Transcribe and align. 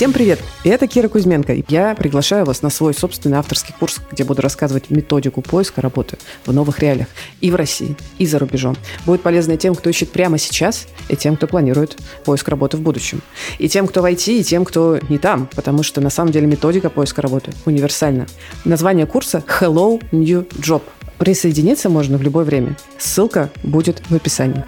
Всем 0.00 0.14
привет! 0.14 0.40
Это 0.64 0.86
Кира 0.86 1.08
Кузьменко. 1.08 1.54
Я 1.68 1.94
приглашаю 1.94 2.46
вас 2.46 2.62
на 2.62 2.70
свой 2.70 2.94
собственный 2.94 3.36
авторский 3.36 3.74
курс, 3.78 4.00
где 4.10 4.24
буду 4.24 4.40
рассказывать 4.40 4.88
методику 4.88 5.42
поиска 5.42 5.82
работы 5.82 6.16
в 6.46 6.54
новых 6.54 6.78
реалиях 6.78 7.08
и 7.42 7.50
в 7.50 7.54
России, 7.54 7.94
и 8.16 8.24
за 8.24 8.38
рубежом. 8.38 8.78
Будет 9.04 9.20
полезно 9.20 9.58
тем, 9.58 9.74
кто 9.74 9.90
ищет 9.90 10.10
прямо 10.10 10.38
сейчас, 10.38 10.86
и 11.10 11.16
тем, 11.16 11.36
кто 11.36 11.46
планирует 11.46 11.98
поиск 12.24 12.48
работы 12.48 12.78
в 12.78 12.80
будущем. 12.80 13.20
И 13.58 13.68
тем, 13.68 13.86
кто 13.86 14.00
в 14.00 14.06
IT, 14.06 14.38
и 14.38 14.42
тем, 14.42 14.64
кто 14.64 14.98
не 15.10 15.18
там, 15.18 15.50
потому 15.54 15.82
что 15.82 16.00
на 16.00 16.08
самом 16.08 16.32
деле 16.32 16.46
методика 16.46 16.88
поиска 16.88 17.20
работы 17.20 17.52
универсальна. 17.66 18.26
Название 18.64 19.04
курса 19.04 19.44
Hello 19.60 20.02
New 20.12 20.46
Job. 20.62 20.80
Присоединиться 21.18 21.90
можно 21.90 22.16
в 22.16 22.22
любое 22.22 22.46
время. 22.46 22.74
Ссылка 22.96 23.50
будет 23.62 24.02
в 24.08 24.14
описании. 24.14 24.64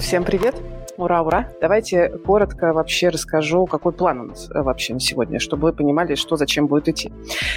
Всем 0.00 0.24
привет! 0.24 0.54
Ура, 0.96 1.22
ура! 1.22 1.48
Давайте 1.60 2.08
коротко 2.08 2.72
вообще 2.72 3.08
расскажу, 3.08 3.66
какой 3.66 3.92
план 3.92 4.20
у 4.20 4.24
нас 4.24 4.50
э, 4.50 4.62
вообще 4.62 4.94
на 4.94 5.00
сегодня, 5.00 5.38
чтобы 5.38 5.68
вы 5.68 5.72
понимали, 5.72 6.14
что 6.14 6.36
зачем 6.36 6.66
будет 6.66 6.88
идти. 6.88 7.12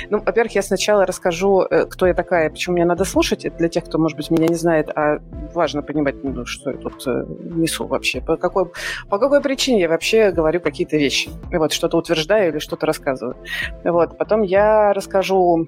Ну, 0.09 0.21
во-первых, 0.23 0.55
я 0.55 0.61
сначала 0.61 1.05
расскажу, 1.05 1.61
э, 1.61 1.85
кто 1.85 2.07
я 2.07 2.13
такая, 2.13 2.49
почему 2.49 2.75
мне 2.75 2.85
надо 2.85 3.03
слушать. 3.03 3.45
Это 3.45 3.57
для 3.57 3.67
тех, 3.67 3.85
кто, 3.85 3.97
может 3.97 4.15
быть, 4.17 4.29
меня 4.29 4.47
не 4.47 4.55
знает, 4.55 4.89
а 4.95 5.19
важно 5.53 5.81
понимать, 5.81 6.23
ну, 6.23 6.45
что 6.45 6.71
я 6.71 6.77
тут 6.77 7.05
э, 7.07 7.25
несу 7.55 7.85
вообще. 7.85 8.21
По 8.21 8.37
какой, 8.37 8.71
по 9.09 9.17
какой 9.17 9.41
причине 9.41 9.81
я 9.81 9.89
вообще 9.89 10.31
говорю 10.31 10.61
какие-то 10.61 10.97
вещи. 10.97 11.31
Вот, 11.51 11.73
что-то 11.73 11.97
утверждаю 11.97 12.51
или 12.51 12.59
что-то 12.59 12.85
рассказываю. 12.85 13.37
Вот, 13.83 14.17
потом 14.17 14.43
я 14.43 14.93
расскажу 14.93 15.67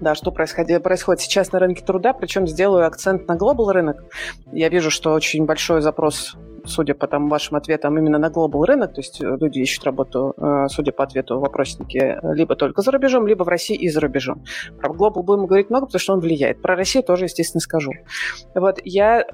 да, 0.00 0.14
что 0.14 0.30
происходит, 0.32 0.82
происходит 0.82 1.20
сейчас 1.20 1.52
на 1.52 1.58
рынке 1.58 1.84
труда, 1.84 2.12
причем 2.12 2.46
сделаю 2.46 2.86
акцент 2.86 3.28
на 3.28 3.36
глобал 3.36 3.72
рынок. 3.72 4.04
Я 4.52 4.68
вижу, 4.68 4.90
что 4.90 5.12
очень 5.12 5.44
большой 5.44 5.80
запрос 5.80 6.36
судя 6.64 6.94
по 6.94 7.06
там, 7.06 7.28
вашим 7.28 7.56
ответам, 7.56 7.98
именно 7.98 8.18
на 8.18 8.30
глобал 8.30 8.64
рынок, 8.64 8.94
то 8.94 9.00
есть 9.00 9.20
э, 9.22 9.36
люди 9.40 9.58
ищут 9.58 9.84
работу, 9.84 10.34
э, 10.36 10.66
судя 10.68 10.92
по 10.92 11.04
ответу 11.04 11.40
вопросники, 11.40 12.18
либо 12.34 12.56
только 12.56 12.82
за 12.82 12.90
рубежом, 12.90 13.26
либо 13.26 13.44
в 13.44 13.48
России 13.48 13.76
и 13.76 13.88
за 13.88 14.00
рубежом. 14.00 14.44
Про 14.78 14.92
глобал 14.92 15.22
будем 15.22 15.46
говорить 15.46 15.70
много, 15.70 15.86
потому 15.86 16.00
что 16.00 16.12
он 16.14 16.20
влияет. 16.20 16.62
Про 16.62 16.76
Россию 16.76 17.04
тоже, 17.04 17.24
естественно, 17.24 17.60
скажу. 17.60 17.92
Вот, 18.54 18.78
я 18.84 19.22
э, 19.22 19.24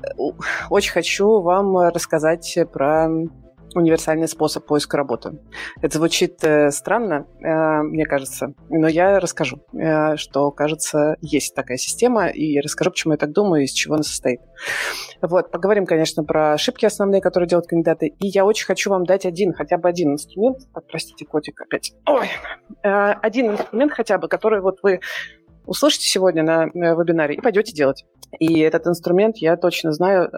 очень 0.71 0.93
хочу 0.93 1.41
вам 1.41 1.77
рассказать 1.77 2.59
про 2.73 3.09
универсальный 3.77 4.29
способ 4.29 4.67
поиска 4.67 4.97
работы. 4.97 5.39
Это 5.83 5.99
звучит 5.99 6.43
э, 6.43 6.71
странно, 6.71 7.27
э, 7.41 7.83
мне 7.83 8.05
кажется, 8.05 8.55
но 8.69 8.89
я 8.89 9.21
расскажу, 9.21 9.63
э, 9.73 10.17
что, 10.17 10.51
кажется, 10.51 11.17
есть 11.21 11.55
такая 11.55 11.77
система, 11.77 12.29
и 12.29 12.59
расскажу, 12.61 12.91
почему 12.91 13.13
я 13.13 13.19
так 13.19 13.33
думаю, 13.33 13.65
из 13.65 13.73
чего 13.73 13.95
она 13.95 14.03
состоит. 14.03 14.41
Вот, 15.21 15.51
поговорим, 15.51 15.87
конечно, 15.87 16.25
про 16.25 16.55
ошибки 16.55 16.87
основные, 16.87 17.21
которые 17.21 17.49
делают 17.49 17.67
кандидаты, 17.67 18.07
и 18.07 18.27
я 18.27 18.45
очень 18.45 18.67
хочу 18.67 18.91
вам 18.91 19.05
дать 19.05 19.27
один, 19.27 19.53
хотя 19.53 19.79
бы 19.79 19.89
один 19.89 20.13
инструмент, 20.13 20.59
так, 20.73 20.87
простите, 20.87 21.25
котик 21.27 21.61
опять, 21.61 21.93
ой, 22.07 22.29
один 22.83 23.53
инструмент 23.53 23.93
хотя 23.93 24.19
бы, 24.19 24.29
который 24.29 24.61
вот 24.61 24.79
вы 24.83 25.01
услышите 25.67 26.07
сегодня 26.07 26.43
на 26.43 26.67
вебинаре 26.67 27.35
и 27.35 27.41
пойдете 27.41 27.73
делать. 27.73 28.05
И 28.39 28.61
этот 28.61 28.87
инструмент, 28.87 29.39
я 29.39 29.57
точно 29.57 29.93
знаю, 29.93 30.31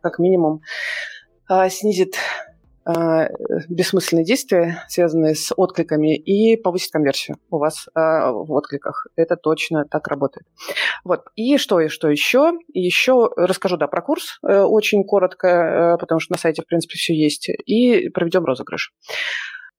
как 0.00 0.18
минимум, 0.18 0.60
снизит 1.70 2.16
а, 2.88 3.28
бессмысленные 3.68 4.24
действия, 4.24 4.84
связанные 4.88 5.34
с 5.34 5.52
откликами, 5.56 6.16
и 6.16 6.56
повысит 6.56 6.92
конверсию 6.92 7.36
у 7.50 7.58
вас 7.58 7.88
а, 7.94 8.30
в 8.30 8.52
откликах. 8.52 9.08
Это 9.16 9.36
точно 9.36 9.86
так 9.86 10.06
работает. 10.06 10.46
Вот. 11.02 11.24
И 11.34 11.58
что, 11.58 11.80
и 11.80 11.88
что 11.88 12.08
еще? 12.08 12.52
Еще 12.72 13.28
расскажу, 13.36 13.76
да, 13.76 13.88
про 13.88 14.02
курс 14.02 14.38
э, 14.46 14.60
очень 14.60 15.02
коротко, 15.02 15.48
э, 15.48 15.98
потому 15.98 16.20
что 16.20 16.34
на 16.34 16.38
сайте, 16.38 16.62
в 16.62 16.66
принципе, 16.66 16.96
все 16.96 17.12
есть, 17.12 17.48
и 17.48 18.08
проведем 18.10 18.44
розыгрыш. 18.44 18.92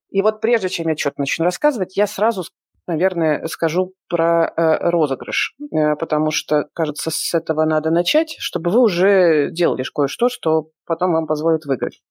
И 0.10 0.22
вот 0.22 0.42
прежде 0.42 0.68
чем 0.68 0.90
я 0.90 0.98
что-то 0.98 1.22
начну 1.22 1.46
рассказывать, 1.46 1.96
я 1.96 2.08
сразу 2.08 2.44
наверное, 2.88 3.46
скажу 3.48 3.94
про 4.10 4.46
э, 4.48 4.90
розыгрыш, 4.90 5.56
э, 5.60 5.96
потому 5.96 6.32
что, 6.32 6.68
кажется, 6.74 7.12
с 7.12 7.34
этого 7.34 7.66
надо 7.66 7.92
начать, 7.92 8.36
чтобы 8.40 8.72
вы 8.72 8.80
уже 8.82 9.52
делали 9.52 9.84
кое-что, 9.94 10.30
что 10.30 10.70
потом 10.86 11.14
вам 11.14 11.28
позволит 11.28 11.66
выиграть. 11.66 12.02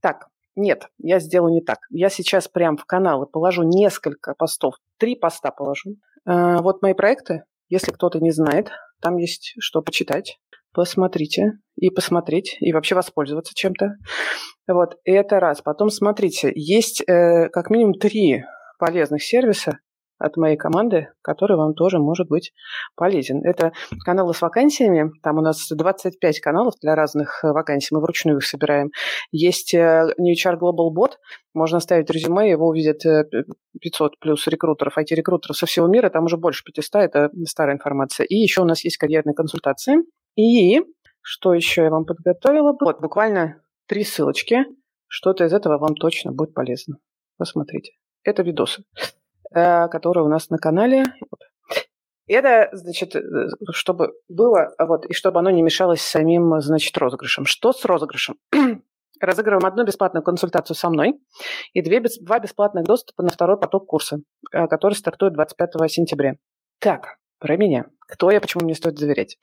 Так, 0.00 0.28
нет, 0.54 0.88
я 0.98 1.18
сделаю 1.18 1.52
не 1.52 1.62
так. 1.62 1.78
Я 1.90 2.08
сейчас 2.08 2.48
прям 2.48 2.76
в 2.76 2.84
каналы 2.84 3.26
положу 3.26 3.62
несколько 3.62 4.34
постов, 4.34 4.74
три 4.98 5.16
поста 5.16 5.50
положу. 5.50 5.96
Э, 6.26 6.58
вот 6.60 6.82
мои 6.82 6.94
проекты, 6.94 7.44
если 7.68 7.90
кто-то 7.90 8.20
не 8.20 8.30
знает, 8.30 8.70
там 9.00 9.16
есть 9.16 9.54
что 9.58 9.82
почитать. 9.82 10.38
Посмотрите 10.74 11.58
и 11.76 11.90
посмотреть, 11.90 12.56
и 12.60 12.72
вообще 12.72 12.94
воспользоваться 12.94 13.52
чем-то. 13.54 13.96
Вот, 14.68 14.96
это 15.04 15.38
раз. 15.38 15.60
Потом 15.60 15.90
смотрите, 15.90 16.50
есть 16.54 17.02
э, 17.06 17.50
как 17.50 17.68
минимум 17.68 17.92
три 17.94 18.44
полезных 18.78 19.22
сервиса, 19.22 19.78
от 20.22 20.36
моей 20.36 20.56
команды, 20.56 21.08
который 21.22 21.56
вам 21.56 21.74
тоже 21.74 21.98
может 21.98 22.28
быть 22.28 22.52
полезен. 22.94 23.44
Это 23.44 23.72
каналы 24.04 24.34
с 24.34 24.40
вакансиями. 24.40 25.10
Там 25.22 25.38
у 25.38 25.40
нас 25.40 25.68
25 25.68 26.40
каналов 26.40 26.74
для 26.80 26.94
разных 26.94 27.44
э, 27.44 27.52
вакансий. 27.52 27.94
Мы 27.94 28.00
вручную 28.00 28.38
их 28.38 28.44
собираем. 28.44 28.90
Есть 29.30 29.74
э, 29.74 30.14
New 30.18 30.34
HR 30.34 30.58
Global 30.58 30.90
Bot. 30.94 31.12
Можно 31.54 31.80
ставить 31.80 32.10
резюме, 32.10 32.48
его 32.50 32.68
увидят 32.68 33.02
500 33.80 34.12
э, 34.12 34.16
плюс 34.20 34.46
рекрутеров, 34.46 34.96
IT-рекрутеров 34.96 35.56
со 35.56 35.66
всего 35.66 35.86
мира. 35.86 36.08
Там 36.08 36.24
уже 36.24 36.36
больше 36.36 36.64
500, 36.64 36.94
это 37.02 37.30
старая 37.44 37.74
информация. 37.74 38.24
И 38.24 38.36
еще 38.36 38.62
у 38.62 38.66
нас 38.66 38.84
есть 38.84 38.96
карьерные 38.96 39.34
консультации. 39.34 39.96
И 40.36 40.80
что 41.20 41.52
еще 41.52 41.82
я 41.82 41.90
вам 41.90 42.04
подготовила? 42.04 42.76
Вот, 42.80 43.00
буквально 43.00 43.62
три 43.86 44.04
ссылочки. 44.04 44.64
Что-то 45.08 45.44
из 45.44 45.52
этого 45.52 45.78
вам 45.78 45.94
точно 45.94 46.32
будет 46.32 46.54
полезно. 46.54 46.96
Посмотрите. 47.36 47.92
Это 48.24 48.42
видосы. 48.42 48.84
Э, 49.54 49.88
которая 49.88 50.24
у 50.24 50.28
нас 50.28 50.50
на 50.50 50.58
канале. 50.58 51.04
Это, 52.26 52.70
значит, 52.72 53.14
э, 53.14 53.20
чтобы 53.72 54.12
было, 54.28 54.70
вот, 54.78 55.04
и 55.06 55.12
чтобы 55.12 55.40
оно 55.40 55.50
не 55.50 55.62
мешалось 55.62 56.00
самим, 56.00 56.60
значит, 56.60 56.96
розыгрышем. 56.96 57.44
Что 57.44 57.72
с 57.72 57.84
розыгрышем? 57.84 58.36
Разыгрываем 59.20 59.66
одну 59.66 59.84
бесплатную 59.84 60.22
консультацию 60.22 60.74
со 60.74 60.88
мной 60.88 61.20
и 61.74 61.82
две, 61.82 62.00
два 62.20 62.38
бесплатных 62.38 62.84
доступа 62.84 63.22
на 63.22 63.28
второй 63.28 63.58
поток 63.58 63.86
курса, 63.86 64.20
э, 64.52 64.66
который 64.68 64.94
стартует 64.94 65.34
25 65.34 65.90
сентября. 65.90 66.36
Так, 66.78 67.18
про 67.38 67.56
меня. 67.56 67.86
Кто 68.00 68.30
я, 68.30 68.40
почему 68.40 68.64
мне 68.64 68.74
стоит 68.74 68.94
доверять? 68.94 69.38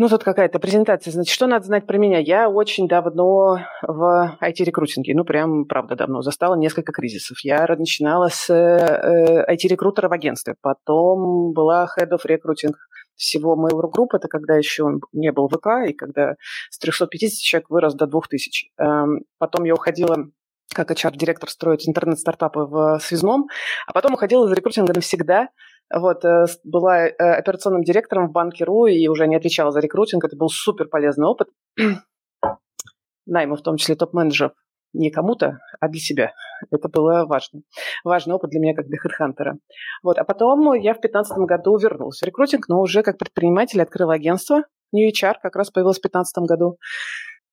Ну, 0.00 0.08
тут 0.08 0.22
какая-то 0.22 0.60
презентация. 0.60 1.10
Значит, 1.10 1.34
что 1.34 1.48
надо 1.48 1.66
знать 1.66 1.84
про 1.84 1.98
меня? 1.98 2.20
Я 2.20 2.48
очень 2.48 2.86
давно 2.86 3.58
в 3.82 4.38
IT-рекрутинге, 4.40 5.12
ну, 5.16 5.24
прям, 5.24 5.64
правда, 5.64 5.96
давно, 5.96 6.22
застала 6.22 6.54
несколько 6.54 6.92
кризисов. 6.92 7.38
Я 7.42 7.66
начинала 7.66 8.28
с 8.28 8.48
э, 8.48 9.44
IT-рекрутера 9.52 10.08
в 10.08 10.12
агентстве, 10.12 10.54
потом 10.60 11.52
была 11.52 11.88
head 11.98 12.10
of 12.12 12.20
recruiting 12.24 12.74
всего 13.16 13.56
моего 13.56 13.88
группы, 13.88 14.18
это 14.18 14.28
когда 14.28 14.54
еще 14.54 15.00
не 15.12 15.32
был 15.32 15.48
ВК, 15.48 15.88
и 15.88 15.92
когда 15.92 16.36
с 16.70 16.78
350 16.78 17.42
человек 17.42 17.68
вырос 17.68 17.94
до 17.94 18.06
2000. 18.06 18.70
Эм, 18.78 19.24
потом 19.38 19.64
я 19.64 19.74
уходила 19.74 20.28
как 20.72 20.92
HR-директор 20.92 21.50
строить 21.50 21.88
интернет-стартапы 21.88 22.60
в 22.60 23.00
Связном, 23.02 23.48
а 23.88 23.92
потом 23.92 24.14
уходила 24.14 24.46
из 24.46 24.52
рекрутинга 24.52 24.92
навсегда, 24.94 25.48
вот, 25.94 26.24
э, 26.24 26.46
была 26.64 27.06
э, 27.06 27.12
операционным 27.14 27.82
директором 27.82 28.28
в 28.28 28.32
банке 28.32 28.64
РУ 28.64 28.86
и 28.86 29.06
уже 29.08 29.26
не 29.26 29.36
отвечала 29.36 29.70
за 29.70 29.80
рекрутинг. 29.80 30.24
Это 30.24 30.36
был 30.36 30.48
супер 30.48 30.88
полезный 30.88 31.26
опыт. 31.26 31.48
Найма, 33.26 33.56
в 33.56 33.62
том 33.62 33.76
числе 33.76 33.94
топ-менеджеров, 33.94 34.52
не 34.92 35.10
кому-то, 35.10 35.58
а 35.80 35.88
для 35.88 36.00
себя. 36.00 36.32
Это 36.70 36.88
было 36.88 37.24
важно. 37.26 37.62
Важный 38.04 38.34
опыт 38.34 38.50
для 38.50 38.60
меня 38.60 38.74
как 38.74 38.86
для 38.86 38.98
хедхантера. 38.98 39.58
Вот. 40.02 40.18
А 40.18 40.24
потом 40.24 40.72
я 40.74 40.92
в 40.92 41.00
2015 41.00 41.38
году 41.38 41.76
вернулась 41.78 42.20
в 42.20 42.24
рекрутинг, 42.24 42.68
но 42.68 42.80
уже 42.80 43.02
как 43.02 43.18
предприниматель 43.18 43.80
открыла 43.80 44.14
агентство 44.14 44.64
New 44.92 45.08
HR, 45.10 45.34
как 45.42 45.56
раз 45.56 45.70
появилось 45.70 45.98
в 45.98 46.02
2015 46.02 46.38
году. 46.48 46.78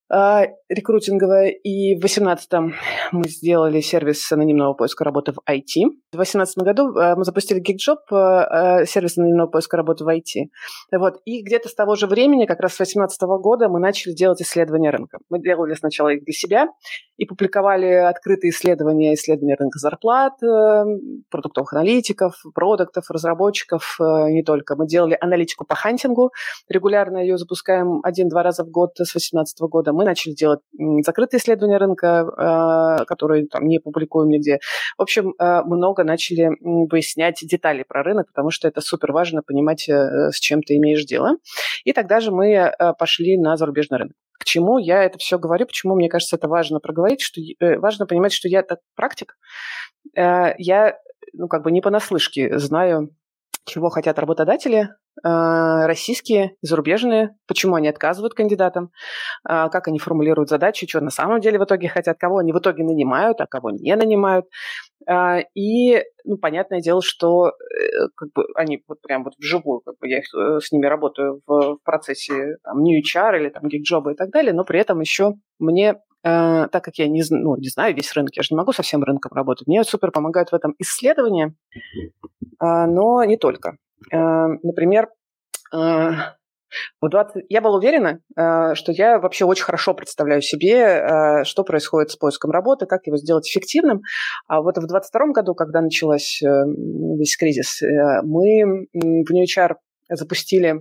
А, 0.07 0.45
рекрутинговая. 0.69 1.49
И 1.49 1.95
в 1.95 1.99
2018 1.99 2.51
мы 3.11 3.27
сделали 3.27 3.81
сервис 3.81 4.31
анонимного 4.31 4.73
поиска 4.73 5.03
работы 5.03 5.31
в 5.31 5.39
IT. 5.49 5.89
В 6.11 6.15
2018 6.15 6.57
году 6.59 6.95
а, 6.95 7.15
мы 7.15 7.23
запустили 7.23 7.59
GigJob, 7.59 7.97
а, 8.11 8.85
сервис 8.85 9.17
анонимного 9.17 9.47
поиска 9.47 9.77
работы 9.77 10.03
в 10.03 10.07
IT. 10.07 10.49
Вот. 10.91 11.21
И 11.25 11.41
где-то 11.41 11.69
с 11.69 11.73
того 11.73 11.95
же 11.95 12.05
времени, 12.05 12.45
как 12.45 12.59
раз 12.59 12.73
с 12.73 12.77
2018 12.77 13.21
года, 13.41 13.67
мы 13.67 13.79
начали 13.79 14.13
делать 14.13 14.41
исследования 14.41 14.91
рынка. 14.91 15.17
Мы 15.29 15.41
делали 15.41 15.73
сначала 15.73 16.09
их 16.09 16.23
для 16.23 16.33
себя 16.33 16.67
и 17.17 17.25
публиковали 17.25 17.87
открытые 17.87 18.51
исследования, 18.51 19.15
исследования 19.15 19.55
рынка 19.55 19.79
зарплат, 19.79 20.33
э, 20.43 20.85
продуктовых 21.31 21.73
аналитиков, 21.73 22.35
продуктов, 22.53 23.09
разработчиков, 23.09 23.97
э, 23.99 24.29
не 24.29 24.43
только. 24.43 24.75
Мы 24.75 24.85
делали 24.85 25.17
аналитику 25.19 25.65
по 25.65 25.75
хантингу, 25.75 26.31
регулярно 26.69 27.17
ее 27.17 27.37
запускаем 27.37 28.01
один-два 28.03 28.43
раза 28.43 28.63
в 28.63 28.69
год 28.69 28.91
с 28.97 29.11
2018 29.11 29.67
года 29.67 29.93
мы 29.95 30.05
начали 30.05 30.33
делать 30.33 30.59
закрытые 31.05 31.39
исследования 31.39 31.77
рынка, 31.77 33.03
которые 33.07 33.47
там 33.47 33.65
не 33.67 33.79
публикуем 33.79 34.29
нигде. 34.29 34.59
В 34.97 35.01
общем, 35.01 35.33
много 35.39 36.03
начали 36.03 36.49
выяснять 36.61 37.39
детали 37.41 37.83
про 37.87 38.03
рынок, 38.03 38.27
потому 38.27 38.51
что 38.51 38.67
это 38.67 38.81
супер 38.81 39.11
важно 39.11 39.41
понимать, 39.41 39.89
с 39.89 40.39
чем 40.39 40.61
ты 40.61 40.75
имеешь 40.77 41.05
дело. 41.05 41.37
И 41.83 41.93
тогда 41.93 42.19
же 42.19 42.31
мы 42.31 42.71
пошли 42.99 43.37
на 43.37 43.55
зарубежный 43.57 43.97
рынок. 43.97 44.15
К 44.37 44.43
чему 44.43 44.77
я 44.77 45.03
это 45.03 45.17
все 45.17 45.39
говорю, 45.39 45.65
почему 45.65 45.95
мне 45.95 46.09
кажется 46.09 46.35
это 46.35 46.47
важно 46.47 46.79
проговорить, 46.79 47.21
что 47.21 47.41
важно 47.79 48.05
понимать, 48.05 48.33
что 48.33 48.47
я 48.47 48.63
так 48.63 48.79
практик, 48.95 49.37
я 50.13 50.97
ну, 51.33 51.47
как 51.47 51.63
бы 51.63 51.71
не 51.71 51.81
понаслышке 51.81 52.59
знаю, 52.59 53.09
чего 53.65 53.89
хотят 53.89 54.19
работодатели, 54.19 54.89
а, 55.23 55.87
российские 55.87 56.55
и 56.61 56.67
зарубежные, 56.67 57.35
почему 57.47 57.75
они 57.75 57.87
отказывают 57.87 58.33
кандидатам, 58.33 58.91
а, 59.43 59.69
как 59.69 59.87
они 59.87 59.97
формулируют 59.97 60.49
задачи, 60.49 60.87
что 60.87 61.01
на 61.01 61.09
самом 61.09 61.39
деле 61.39 61.59
в 61.59 61.63
итоге 61.63 61.87
хотят, 61.87 62.17
кого 62.19 62.39
они 62.39 62.53
в 62.53 62.59
итоге 62.59 62.83
нанимают, 62.83 63.41
а 63.41 63.47
кого 63.47 63.71
не 63.71 63.95
нанимают. 63.95 64.45
А, 65.07 65.39
и, 65.53 66.03
ну, 66.25 66.37
понятное 66.37 66.81
дело, 66.81 67.01
что 67.03 67.47
э, 67.47 67.51
как 68.15 68.29
бы, 68.33 68.45
они 68.55 68.83
вот 68.87 69.01
прям 69.01 69.23
вот 69.23 69.33
вживую, 69.37 69.81
как 69.81 69.95
бы 69.99 70.07
я 70.07 70.19
э, 70.19 70.59
с 70.59 70.71
ними 70.71 70.87
работаю 70.87 71.41
в, 71.45 71.75
в 71.75 71.83
процессе 71.83 72.57
там, 72.63 72.81
New 72.81 72.99
HR 73.01 73.39
или 73.39 73.49
там 73.49 73.67
гигджоба 73.67 74.13
и 74.13 74.15
так 74.15 74.31
далее, 74.31 74.53
но 74.53 74.63
при 74.63 74.79
этом 74.79 74.99
еще 74.99 75.33
мне 75.59 75.95
Uh, 76.25 76.67
так 76.69 76.83
как 76.83 76.95
я 76.97 77.07
не, 77.07 77.23
ну, 77.29 77.55
не 77.55 77.69
знаю 77.69 77.95
весь 77.95 78.11
рынок, 78.13 78.35
я 78.35 78.41
же 78.41 78.47
не 78.51 78.57
могу 78.57 78.73
со 78.73 78.81
всем 78.81 79.03
рынком 79.03 79.31
работать. 79.33 79.67
Мне 79.67 79.83
супер 79.83 80.09
помогают 80.09 80.51
в 80.51 80.55
этом 80.55 80.73
исследования, 80.79 81.53
uh, 82.63 82.87
но 82.87 83.23
не 83.25 83.37
только. 83.37 83.77
Uh, 84.11 84.57
например, 84.63 85.09
в 85.71 87.09
20... 87.09 87.45
Я 87.49 87.61
была 87.61 87.77
уверена, 87.77 88.19
что 88.75 88.91
я 88.91 89.19
вообще 89.19 89.45
очень 89.45 89.63
хорошо 89.63 89.93
представляю 89.93 90.41
себе, 90.41 91.43
что 91.43 91.63
происходит 91.63 92.11
с 92.11 92.15
поиском 92.15 92.51
работы, 92.51 92.85
как 92.85 93.05
его 93.07 93.17
сделать 93.17 93.47
эффективным. 93.47 94.01
А 94.47 94.61
вот 94.61 94.77
в 94.77 94.81
2022 94.81 95.27
году, 95.33 95.55
когда 95.55 95.81
началась 95.81 96.41
э, 96.41 96.47
весь 97.17 97.37
кризис, 97.37 97.81
э, 97.81 98.21
мы 98.23 98.87
в 98.93 99.31
New 99.31 99.45
HR 99.45 99.75
запустили 100.09 100.79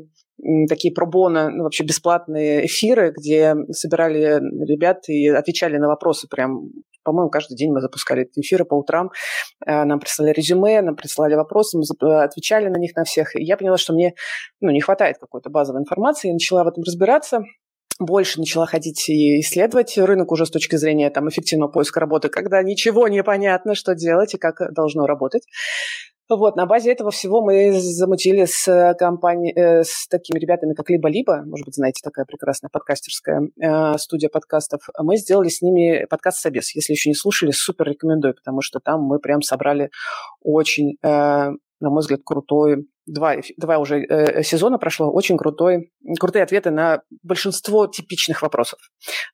такие 0.68 0.92
пробоны, 0.92 1.50
ну, 1.50 1.64
вообще 1.64 1.84
бесплатные 1.84 2.66
эфиры, 2.66 3.12
где 3.16 3.54
собирали 3.70 4.40
ребят 4.64 5.08
и 5.08 5.28
отвечали 5.28 5.76
на 5.76 5.88
вопросы 5.88 6.28
прям 6.28 6.70
по-моему, 7.04 7.28
каждый 7.28 7.54
день 7.54 7.70
мы 7.70 7.82
запускали 7.82 8.26
эфиры 8.34 8.64
по 8.64 8.74
утрам. 8.74 9.10
Э, 9.66 9.84
нам 9.84 10.00
прислали 10.00 10.32
резюме, 10.32 10.80
нам 10.80 10.96
присылали 10.96 11.34
вопросы, 11.34 11.78
мы 11.78 12.22
отвечали 12.22 12.68
на 12.68 12.78
них 12.78 12.96
на 12.96 13.04
всех. 13.04 13.36
И 13.36 13.44
я 13.44 13.58
поняла, 13.58 13.76
что 13.76 13.92
мне 13.92 14.14
ну, 14.62 14.70
не 14.70 14.80
хватает 14.80 15.18
какой-то 15.18 15.50
базовой 15.50 15.82
информации. 15.82 16.28
Я 16.28 16.32
начала 16.32 16.64
в 16.64 16.68
этом 16.68 16.82
разбираться 16.82 17.44
больше 18.00 18.40
начала 18.40 18.66
ходить 18.66 19.08
и 19.08 19.40
исследовать 19.40 19.96
рынок 19.96 20.32
уже 20.32 20.46
с 20.46 20.50
точки 20.50 20.76
зрения 20.76 21.10
там, 21.10 21.28
эффективного 21.28 21.70
поиска 21.70 22.00
работы, 22.00 22.28
когда 22.28 22.62
ничего 22.62 23.06
не 23.06 23.22
понятно, 23.22 23.74
что 23.74 23.94
делать 23.94 24.34
и 24.34 24.38
как 24.38 24.72
должно 24.72 25.06
работать. 25.06 25.44
Вот, 26.28 26.56
на 26.56 26.64
базе 26.64 26.90
этого 26.90 27.10
всего 27.10 27.42
мы 27.42 27.72
замутили 27.78 28.46
с, 28.46 28.66
э, 28.66 28.94
компанией, 28.94 29.52
э, 29.54 29.84
с 29.84 30.08
такими 30.08 30.38
ребятами, 30.38 30.72
как 30.72 30.88
Либо-Либо, 30.88 31.42
может 31.44 31.66
быть, 31.66 31.74
знаете, 31.74 32.00
такая 32.02 32.24
прекрасная 32.24 32.70
подкастерская 32.72 33.50
э, 33.60 33.98
студия 33.98 34.30
подкастов. 34.30 34.88
Мы 34.98 35.18
сделали 35.18 35.48
с 35.48 35.60
ними 35.60 36.06
подкаст 36.08 36.38
«Собес». 36.40 36.74
Если 36.74 36.94
еще 36.94 37.10
не 37.10 37.14
слушали, 37.14 37.50
супер 37.50 37.88
рекомендую, 37.88 38.34
потому 38.34 38.62
что 38.62 38.80
там 38.80 39.02
мы 39.02 39.18
прям 39.18 39.42
собрали 39.42 39.90
очень, 40.42 40.96
на 41.02 41.50
мой 41.80 42.00
взгляд, 42.00 42.20
крутой 42.24 42.86
два, 43.06 43.36
два 43.56 43.78
уже 43.78 44.04
э, 44.04 44.42
сезона 44.42 44.78
прошло, 44.78 45.10
очень 45.12 45.36
крутой, 45.36 45.92
крутые 46.18 46.42
ответы 46.42 46.70
на 46.70 47.02
большинство 47.22 47.86
типичных 47.86 48.42
вопросов 48.42 48.78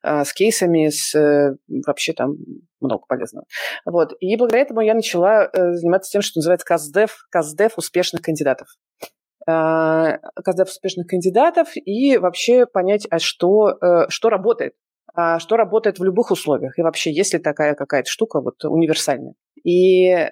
э, 0.03 0.23
с 0.23 0.33
кейсами, 0.33 0.89
с 0.89 1.15
э, 1.15 1.55
вообще 1.85 2.13
там 2.13 2.35
много 2.79 3.03
полезного. 3.07 3.45
Вот. 3.85 4.13
И 4.19 4.35
благодаря 4.37 4.63
этому 4.63 4.81
я 4.81 4.93
начала 4.93 5.45
э, 5.45 5.73
заниматься 5.73 6.11
тем, 6.11 6.21
что 6.21 6.39
называется 6.39 6.65
КАЗДЕФ, 6.65 7.27
КАЗДЕФ 7.29 7.77
успешных 7.77 8.21
кандидатов. 8.21 8.67
Э, 9.47 10.17
КАЗДЕФ 10.43 10.67
успешных 10.67 11.07
кандидатов 11.07 11.69
и 11.75 12.17
вообще 12.17 12.65
понять, 12.65 13.07
а 13.09 13.19
что, 13.19 13.77
э, 13.81 14.05
что 14.09 14.29
работает 14.29 14.73
а 15.13 15.39
что 15.39 15.57
работает 15.57 15.99
в 15.99 16.03
любых 16.05 16.31
условиях, 16.31 16.79
и 16.79 16.81
вообще 16.81 17.11
есть 17.11 17.33
ли 17.33 17.39
такая 17.39 17.75
какая-то 17.75 18.09
штука 18.09 18.39
вот 18.39 18.63
универсальная. 18.63 19.33
И 19.61 20.07
э, 20.07 20.29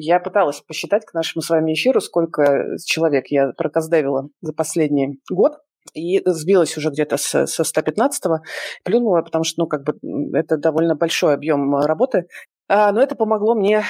я 0.00 0.20
пыталась 0.20 0.60
посчитать 0.60 1.04
к 1.04 1.14
нашему 1.14 1.42
с 1.42 1.50
вами 1.50 1.74
эфиру, 1.74 2.00
сколько 2.00 2.76
человек 2.84 3.26
я 3.28 3.52
проказдевила 3.56 4.28
за 4.40 4.52
последний 4.52 5.20
год. 5.30 5.58
И 5.94 6.20
сбилась 6.26 6.76
уже 6.76 6.90
где-то 6.90 7.16
со, 7.16 7.46
со 7.46 7.62
115-го, 7.62 8.40
плюнула, 8.84 9.22
потому 9.22 9.44
что, 9.44 9.62
ну, 9.62 9.66
как 9.66 9.84
бы, 9.84 9.94
это 10.36 10.58
довольно 10.58 10.94
большой 10.94 11.32
объем 11.32 11.74
работы. 11.76 12.26
А, 12.68 12.92
но 12.92 13.00
это 13.00 13.16
помогло 13.16 13.54
мне 13.54 13.84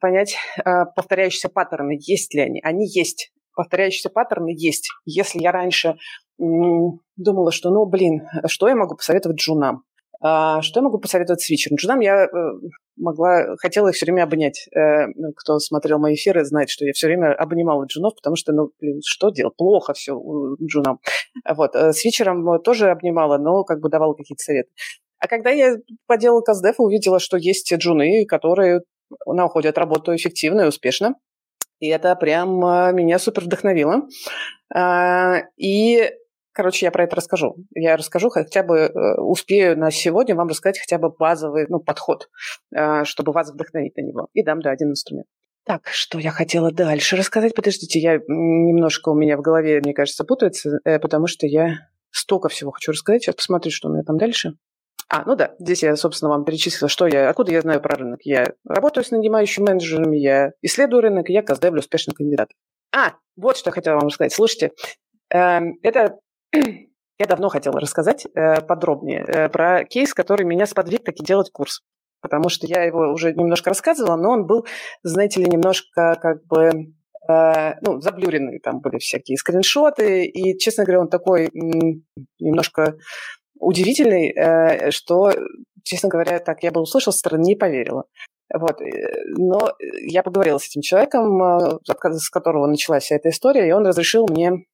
понять 0.00 0.36
а, 0.64 0.86
повторяющиеся 0.86 1.50
паттерны, 1.50 1.98
есть 2.00 2.32
ли 2.34 2.40
они. 2.40 2.60
Они 2.62 2.88
есть. 2.88 3.32
Повторяющиеся 3.54 4.08
паттерны 4.08 4.54
есть. 4.56 4.88
Если 5.04 5.40
я 5.40 5.52
раньше 5.52 5.96
думала, 6.38 7.52
что, 7.52 7.70
ну, 7.70 7.84
блин, 7.84 8.26
что 8.46 8.68
я 8.68 8.74
могу 8.74 8.96
посоветовать 8.96 9.38
джунам? 9.38 9.82
А, 10.20 10.62
что 10.62 10.80
я 10.80 10.84
могу 10.84 10.98
посоветовать 10.98 11.40
свитчерам? 11.40 11.76
Джунам 11.76 12.00
я 12.00 12.24
э, 12.24 12.28
могла, 12.96 13.56
хотела 13.58 13.88
их 13.88 13.94
все 13.94 14.06
время 14.06 14.22
обнять. 14.22 14.68
Э, 14.74 15.06
ну, 15.14 15.32
кто 15.36 15.58
смотрел 15.58 15.98
мои 15.98 16.14
эфиры, 16.14 16.44
знает, 16.44 16.70
что 16.70 16.84
я 16.84 16.92
все 16.92 17.06
время 17.06 17.34
обнимала 17.34 17.84
джунов, 17.84 18.14
потому 18.14 18.36
что, 18.36 18.52
ну, 18.52 18.70
блин, 18.80 19.00
что 19.04 19.30
делать? 19.30 19.56
Плохо 19.56 19.92
все 19.94 20.18
джунам. 20.62 21.00
Вот. 21.48 21.74
Э, 21.74 21.92
с 21.92 22.04
вечером 22.04 22.60
тоже 22.62 22.90
обнимала, 22.90 23.38
но 23.38 23.64
как 23.64 23.80
бы 23.80 23.88
давала 23.88 24.14
какие-то 24.14 24.42
советы. 24.42 24.70
А 25.18 25.28
когда 25.28 25.50
я 25.50 25.76
поделала 26.06 26.40
каздев, 26.40 26.76
увидела, 26.78 27.18
что 27.18 27.36
есть 27.36 27.72
джуны, 27.72 28.24
которые 28.26 28.82
находят 29.26 29.78
работу 29.78 30.14
эффективно 30.14 30.62
и 30.62 30.68
успешно. 30.68 31.14
И 31.78 31.88
это 31.88 32.14
прям 32.16 32.58
меня 32.96 33.18
супер 33.18 33.44
вдохновило. 33.44 34.02
А, 34.74 35.42
и 35.56 36.10
Короче, 36.56 36.86
я 36.86 36.90
про 36.90 37.04
это 37.04 37.16
расскажу. 37.16 37.54
Я 37.74 37.98
расскажу, 37.98 38.30
хотя 38.30 38.62
бы 38.62 38.78
э, 38.78 39.20
успею 39.20 39.78
на 39.78 39.90
сегодня 39.90 40.34
вам 40.34 40.48
рассказать 40.48 40.78
хотя 40.78 40.96
бы 40.96 41.10
базовый 41.10 41.66
ну, 41.68 41.80
подход, 41.80 42.30
э, 42.74 43.04
чтобы 43.04 43.32
вас 43.32 43.52
вдохновить 43.52 43.94
на 43.98 44.00
него. 44.00 44.28
И 44.32 44.42
дам, 44.42 44.62
да, 44.62 44.70
один 44.70 44.88
инструмент. 44.88 45.26
Так, 45.66 45.86
что 45.88 46.18
я 46.18 46.30
хотела 46.30 46.72
дальше 46.72 47.14
рассказать? 47.16 47.54
Подождите, 47.54 47.98
я 47.98 48.14
немножко 48.26 49.10
у 49.10 49.14
меня 49.14 49.36
в 49.36 49.42
голове, 49.42 49.82
мне 49.84 49.92
кажется, 49.92 50.24
путается, 50.24 50.78
э, 50.86 50.98
потому 50.98 51.26
что 51.26 51.46
я 51.46 51.90
столько 52.10 52.48
всего 52.48 52.70
хочу 52.70 52.92
рассказать. 52.92 53.24
Сейчас 53.24 53.34
посмотрю, 53.34 53.70
что 53.70 53.90
у 53.90 53.92
меня 53.92 54.02
там 54.02 54.16
дальше. 54.16 54.54
А, 55.10 55.24
ну 55.26 55.36
да, 55.36 55.54
здесь 55.58 55.82
я, 55.82 55.94
собственно, 55.94 56.30
вам 56.30 56.46
перечислила, 56.46 56.88
что 56.88 57.06
я, 57.06 57.28
откуда 57.28 57.52
я 57.52 57.60
знаю 57.60 57.82
про 57.82 57.96
рынок. 57.96 58.20
Я 58.22 58.54
работаю 58.66 59.04
с 59.04 59.10
нанимающими 59.10 59.66
менеджерами, 59.66 60.16
я 60.16 60.52
исследую 60.62 61.02
рынок, 61.02 61.28
я 61.28 61.42
каздевлю 61.42 61.80
успешных 61.80 62.16
кандидатов. 62.16 62.56
А, 62.94 63.12
вот 63.36 63.58
что 63.58 63.68
я 63.68 63.74
хотела 63.74 63.96
вам 63.96 64.06
рассказать. 64.06 64.32
Слушайте, 64.32 64.72
эм, 65.28 65.78
это 65.82 66.16
я 67.18 67.26
давно 67.26 67.48
хотела 67.48 67.80
рассказать 67.80 68.26
э, 68.26 68.60
подробнее 68.60 69.24
э, 69.26 69.48
про 69.48 69.84
кейс, 69.84 70.12
который 70.12 70.44
меня 70.44 70.66
сподвиг 70.66 71.04
таки 71.04 71.24
делать 71.24 71.50
курс. 71.50 71.82
Потому 72.20 72.48
что 72.48 72.66
я 72.66 72.82
его 72.82 73.12
уже 73.12 73.32
немножко 73.32 73.70
рассказывала, 73.70 74.16
но 74.16 74.30
он 74.30 74.46
был, 74.46 74.66
знаете 75.02 75.40
ли, 75.40 75.46
немножко 75.48 76.18
как 76.20 76.44
бы 76.46 76.92
э, 77.28 77.74
ну, 77.80 78.00
заблюренный. 78.00 78.58
Там 78.58 78.80
были 78.80 78.98
всякие 78.98 79.38
скриншоты. 79.38 80.26
И, 80.26 80.58
честно 80.58 80.84
говоря, 80.84 81.00
он 81.00 81.08
такой 81.08 81.50
немножко 82.38 82.96
удивительный, 83.58 84.90
что, 84.90 85.32
честно 85.82 86.10
говоря, 86.10 86.38
так 86.40 86.62
я 86.62 86.70
бы 86.70 86.82
услышала 86.82 87.12
со 87.12 87.20
стороны, 87.20 87.44
не 87.44 87.56
поверила. 87.56 88.04
Вот. 88.52 88.80
Но 89.38 89.72
я 90.02 90.22
поговорила 90.22 90.58
с 90.58 90.68
этим 90.68 90.82
человеком, 90.82 91.80
с 91.88 92.28
которого 92.28 92.66
началась 92.66 93.04
вся 93.04 93.16
эта 93.16 93.30
история, 93.30 93.66
и 93.66 93.72
он 93.72 93.86
разрешил 93.86 94.26
мне 94.28 94.66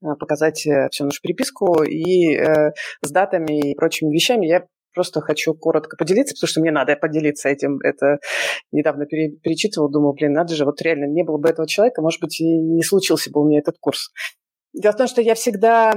показать 0.00 0.66
э, 0.66 0.88
всю 0.90 1.04
нашу 1.04 1.20
переписку 1.22 1.82
и 1.82 2.34
э, 2.34 2.72
с 3.02 3.10
датами 3.10 3.70
и 3.70 3.74
прочими 3.74 4.12
вещами. 4.12 4.46
Я 4.46 4.66
просто 4.94 5.20
хочу 5.20 5.54
коротко 5.54 5.96
поделиться, 5.96 6.34
потому 6.34 6.48
что 6.48 6.60
мне 6.60 6.70
надо 6.70 6.96
поделиться 6.96 7.48
этим. 7.48 7.78
Это 7.80 8.18
недавно 8.72 9.06
пере, 9.06 9.30
перечитывала, 9.30 9.90
думала, 9.90 10.12
блин, 10.12 10.32
надо 10.32 10.54
же, 10.54 10.64
вот 10.64 10.80
реально 10.82 11.06
не 11.06 11.22
было 11.22 11.38
бы 11.38 11.48
этого 11.48 11.68
человека, 11.68 12.02
может 12.02 12.20
быть, 12.20 12.40
и 12.40 12.44
не 12.44 12.82
случился 12.82 13.30
бы 13.30 13.40
у 13.40 13.48
меня 13.48 13.60
этот 13.60 13.76
курс. 13.78 14.10
Дело 14.72 14.92
в 14.92 14.96
том, 14.96 15.06
что 15.06 15.22
я 15.22 15.34
всегда 15.34 15.92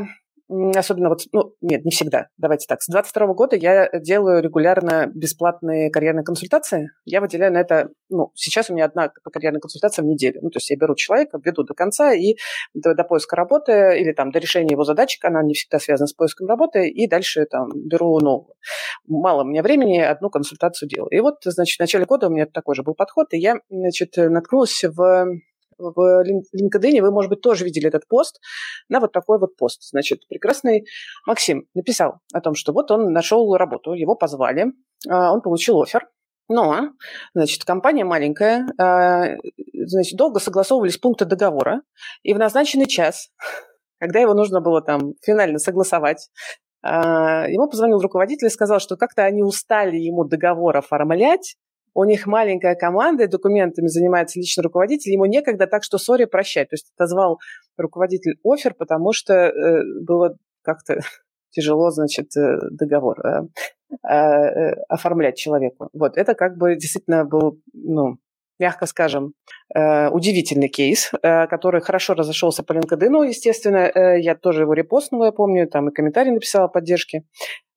особенно 0.75 1.10
вот, 1.10 1.22
ну, 1.31 1.53
нет, 1.62 1.86
не 1.86 1.91
всегда, 1.91 2.27
давайте 2.38 2.65
так. 2.67 2.81
С 2.81 2.88
22 2.88 3.34
года 3.34 3.55
я 3.55 3.89
делаю 4.00 4.41
регулярно 4.41 5.10
бесплатные 5.13 5.89
карьерные 5.89 6.24
консультации. 6.24 6.91
Я 7.05 7.22
выделяю 7.22 7.53
на 7.53 7.60
это, 7.60 7.89
ну, 8.10 8.31
сейчас 8.36 8.70
у 8.70 8.74
меня 8.74 8.86
одна 8.86 9.10
карьерная 9.31 9.62
консультация 9.62 10.03
в 10.03 10.08
неделю. 10.08 10.39
Ну, 10.41 10.50
то 10.50 10.58
есть 10.58 10.70
я 10.70 10.77
беру 10.77 10.96
человека, 10.96 11.39
веду 11.43 11.63
до 11.63 11.74
конца 11.74 12.13
и 12.13 12.36
до, 12.74 12.93
до 12.93 13.03
поиска 13.03 13.36
работы 13.36 13.98
или 13.98 14.12
там 14.12 14.31
до 14.31 14.39
решения 14.39 14.72
его 14.72 14.84
задачек, 14.84 15.24
она 15.25 15.41
не 15.43 15.53
всегда 15.53 15.79
связана 15.79 16.08
с 16.08 16.13
поиском 16.13 16.48
работы, 16.48 16.89
и 16.89 17.08
дальше 17.08 17.46
там 17.46 17.70
беру 17.74 18.20
новую. 18.20 18.55
Мало 19.08 19.43
у 19.43 19.46
меня 19.46 19.63
времени, 19.63 20.00
одну 20.00 20.29
консультацию 20.29 20.89
делаю. 20.89 21.10
И 21.10 21.20
вот, 21.20 21.36
значит, 21.43 21.77
в 21.77 21.79
начале 21.79 22.05
года 22.05 22.27
у 22.27 22.29
меня 22.29 22.46
такой 22.46 22.75
же 22.75 22.84
был 22.84 22.93
подход, 22.93 23.27
и 23.34 23.38
я, 23.38 23.55
значит, 23.70 24.17
наткнулась 24.17 24.84
в 24.84 25.27
в 25.81 26.23
LinkedIn 26.23 27.01
вы, 27.01 27.11
может 27.11 27.29
быть, 27.29 27.41
тоже 27.41 27.65
видели 27.65 27.88
этот 27.88 28.07
пост, 28.07 28.39
на 28.89 29.00
вот 29.00 29.11
такой 29.11 29.39
вот 29.39 29.55
пост. 29.55 29.81
Значит, 29.89 30.27
прекрасный 30.27 30.85
Максим 31.25 31.65
написал 31.73 32.19
о 32.33 32.41
том, 32.41 32.55
что 32.55 32.73
вот 32.73 32.91
он 32.91 33.11
нашел 33.11 33.55
работу, 33.55 33.93
его 33.93 34.15
позвали, 34.15 34.67
а, 35.09 35.33
он 35.33 35.41
получил 35.41 35.81
офер, 35.81 36.07
но, 36.47 36.89
значит, 37.33 37.63
компания 37.63 38.03
маленькая, 38.03 38.67
а, 38.77 39.35
значит, 39.73 40.17
долго 40.17 40.39
согласовывались 40.39 40.97
пункты 40.97 41.25
договора, 41.25 41.81
и 42.23 42.33
в 42.33 42.38
назначенный 42.38 42.88
час, 42.88 43.29
когда 44.00 44.19
его 44.19 44.33
нужно 44.33 44.61
было 44.61 44.81
там 44.81 45.13
финально 45.21 45.59
согласовать, 45.59 46.29
а, 46.83 47.47
ему 47.47 47.69
позвонил 47.69 48.00
руководитель 48.00 48.47
и 48.47 48.51
сказал, 48.51 48.79
что 48.79 48.97
как-то 48.97 49.23
они 49.23 49.43
устали 49.43 49.97
ему 49.97 50.25
договор 50.25 50.77
оформлять, 50.77 51.55
у 51.93 52.03
них 52.05 52.25
маленькая 52.25 52.75
команда, 52.75 53.27
документами 53.27 53.88
занимается 53.88 54.39
личный 54.39 54.63
руководитель, 54.63 55.12
ему 55.12 55.25
некогда, 55.25 55.67
так 55.67 55.83
что 55.83 55.98
сори, 55.98 56.25
прощай. 56.25 56.65
То 56.65 56.74
есть 56.74 56.91
отозвал 56.95 57.39
руководитель 57.77 58.38
офер, 58.43 58.74
потому 58.74 59.13
что 59.13 59.33
э, 59.33 59.83
было 60.01 60.38
как-то 60.62 61.00
тяжело, 61.51 61.91
значит, 61.91 62.36
э, 62.38 62.60
договор 62.71 63.17
э, 63.25 63.41
э, 64.07 64.71
оформлять 64.88 65.38
человеку. 65.38 65.89
Вот, 65.93 66.17
это 66.17 66.33
как 66.33 66.57
бы 66.57 66.75
действительно 66.75 67.25
был, 67.25 67.60
ну, 67.74 68.17
мягко 68.60 68.86
скажем, 68.86 69.33
э, 69.75 70.10
удивительный 70.10 70.69
кейс, 70.69 71.12
э, 71.24 71.48
который 71.48 71.81
хорошо 71.81 72.13
разошелся 72.13 72.63
по 72.63 72.74
LinkedIn, 72.74 73.27
естественно. 73.27 73.91
Я 74.17 74.36
тоже 74.36 74.62
его 74.62 74.74
репостнула, 74.74 75.25
я 75.25 75.31
помню, 75.31 75.67
там 75.67 75.89
и 75.89 75.93
комментарий 75.93 76.31
написала 76.31 76.67
поддержки. 76.67 77.24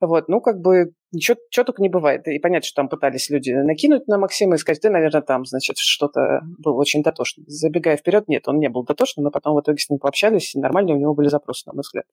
Вот, 0.00 0.28
ну, 0.28 0.40
как 0.40 0.60
бы, 0.60 0.92
ничего, 1.14 1.38
ничего 1.48 1.64
только 1.64 1.82
не 1.82 1.88
бывает. 1.88 2.26
И 2.28 2.38
понятно, 2.38 2.66
что 2.66 2.76
там 2.76 2.88
пытались 2.88 3.30
люди 3.30 3.50
накинуть 3.52 4.06
на 4.08 4.18
Максима 4.18 4.56
и 4.56 4.58
сказать, 4.58 4.82
ты, 4.82 4.90
наверное, 4.90 5.22
там, 5.22 5.44
значит, 5.44 5.78
что-то 5.78 6.40
был 6.58 6.76
очень 6.76 7.02
дотошный. 7.02 7.44
Забегая 7.46 7.96
вперед, 7.96 8.28
нет, 8.28 8.46
он 8.48 8.58
не 8.58 8.68
был 8.68 8.84
дотошным, 8.84 9.24
но 9.24 9.30
потом 9.30 9.54
в 9.54 9.60
итоге 9.60 9.78
с 9.78 9.88
ним 9.88 9.98
пообщались, 9.98 10.54
и 10.54 10.60
нормально 10.60 10.94
у 10.94 10.98
него 10.98 11.14
были 11.14 11.28
запросы, 11.28 11.62
на 11.66 11.74
мой 11.74 11.82
взгляд. 11.82 12.04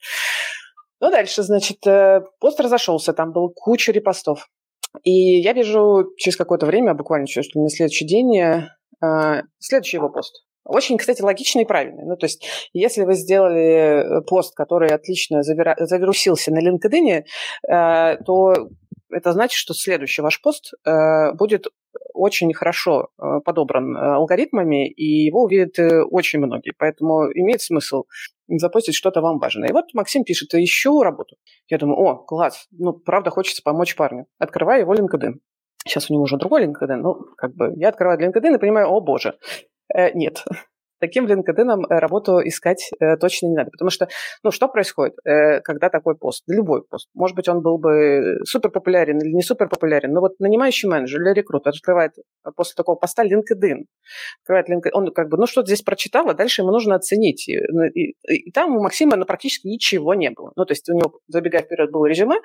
Ну, 1.02 1.10
дальше, 1.10 1.44
значит, 1.44 1.80
пост 2.40 2.60
разошелся, 2.60 3.14
там 3.14 3.32
было 3.34 3.50
куча 3.50 3.92
репостов. 3.92 4.48
И 5.04 5.40
я 5.40 5.54
вижу 5.54 6.12
через 6.18 6.38
какое-то 6.38 6.66
время, 6.66 6.94
буквально 6.94 7.26
ли 7.26 7.62
на 7.62 7.70
следующий 7.70 8.06
день, 8.06 8.40
э, 8.40 9.44
следующий 9.60 9.98
его 9.98 10.10
пост. 10.10 10.44
Очень, 10.64 10.98
кстати, 10.98 11.22
логичный 11.22 11.64
и 11.64 11.66
правильный. 11.66 12.04
Ну, 12.06 12.16
то 12.18 12.26
есть, 12.26 12.46
если 12.74 13.04
вы 13.04 13.16
сделали 13.16 14.20
э, 14.20 14.22
пост, 14.22 14.56
который 14.56 14.90
отлично 14.90 15.42
завирусился 15.42 16.52
на 16.52 16.60
LinkedIn, 16.60 17.24
э, 17.68 18.18
то 18.26 18.54
это 19.12 19.32
значит, 19.34 19.58
что 19.58 19.74
следующий 19.74 20.22
ваш 20.22 20.42
пост 20.42 20.74
э, 20.86 21.34
будет 21.34 21.68
очень 22.14 22.54
хорошо 22.54 23.10
э, 23.18 23.40
подобран 23.44 23.96
э, 23.96 24.00
алгоритмами, 24.00 24.90
и 24.90 25.26
его 25.26 25.44
увидят 25.44 25.80
э, 25.80 26.04
очень 26.04 26.40
многие. 26.40 26.74
Поэтому 26.78 27.32
имеет 27.34 27.62
смысл 27.62 28.04
запостить 28.48 28.96
что-то 28.96 29.22
вам 29.22 29.40
важное. 29.40 29.70
И 29.70 29.74
вот 29.74 29.94
Максим 29.94 30.24
пишет, 30.24 30.54
ищу 30.54 31.02
работу. 31.04 31.38
Я 31.68 31.78
думаю, 31.78 31.98
о, 32.00 32.16
класс, 32.16 32.68
ну, 32.72 32.94
правда, 32.94 33.30
хочется 33.30 33.62
помочь 33.64 33.96
парню. 33.96 34.26
Открываю 34.40 34.82
его 34.82 34.94
LinkedIn. 34.94 35.36
Сейчас 35.86 36.10
у 36.10 36.14
него 36.14 36.24
уже 36.24 36.38
другой 36.38 36.66
LinkedIn, 36.66 36.98
ну, 36.98 37.16
как 37.38 37.56
бы 37.56 37.74
я 37.76 37.90
открываю 37.90 38.20
LinkedIn 38.20 38.56
и 38.56 38.60
понимаю, 38.60 38.90
о 38.90 39.02
боже, 39.02 39.38
э, 39.94 40.12
нет, 40.14 40.44
таким 41.02 41.26
LinkedIn 41.26 41.88
работу 41.90 42.40
искать 42.48 42.90
э, 43.00 43.18
точно 43.18 43.48
не 43.48 43.56
надо. 43.56 43.72
Потому 43.72 43.90
что, 43.90 44.08
ну, 44.44 44.52
что 44.52 44.68
происходит, 44.68 45.16
э, 45.26 45.60
когда 45.62 45.90
такой 45.90 46.16
пост? 46.16 46.44
Любой 46.48 46.84
пост. 46.84 47.10
Может 47.14 47.36
быть, 47.36 47.50
он 47.50 47.62
был 47.62 47.78
бы 47.78 48.38
супер 48.46 48.70
популярен 48.70 49.18
или 49.18 49.34
не 49.34 49.42
супер 49.42 49.68
популярен, 49.68 50.14
но 50.14 50.22
вот 50.22 50.40
нанимающий 50.40 50.88
менеджер 50.88 51.22
или 51.22 51.34
рекрутер 51.34 51.70
открывает 51.70 52.14
после 52.56 52.76
такого 52.76 52.96
поста 52.96 53.26
LinkedIn, 53.26 53.86
открывает 54.44 54.70
LinkedIn, 54.70 54.92
он 54.94 55.12
как 55.12 55.30
бы, 55.30 55.38
ну, 55.38 55.48
что-то 55.48 55.68
здесь 55.68 55.82
прочитал, 55.82 56.30
а 56.30 56.34
дальше 56.34 56.62
ему 56.62 56.72
нужно 56.72 56.96
оценить. 56.96 57.50
И, 57.50 57.60
ну, 57.70 57.86
и, 57.86 58.14
и 58.28 58.52
там 58.52 58.78
у 58.78 58.82
Максима 58.82 59.18
ну, 59.18 59.26
практически 59.26 59.68
ничего 59.68 60.14
не 60.14 60.30
было. 60.30 60.52
Ну, 60.56 60.66
то 60.66 60.72
есть 60.72 60.88
у 60.90 60.94
него, 60.94 61.20
забегая 61.28 61.64
вперед, 61.64 61.92
было 61.92 62.06
резюме, 62.06 62.38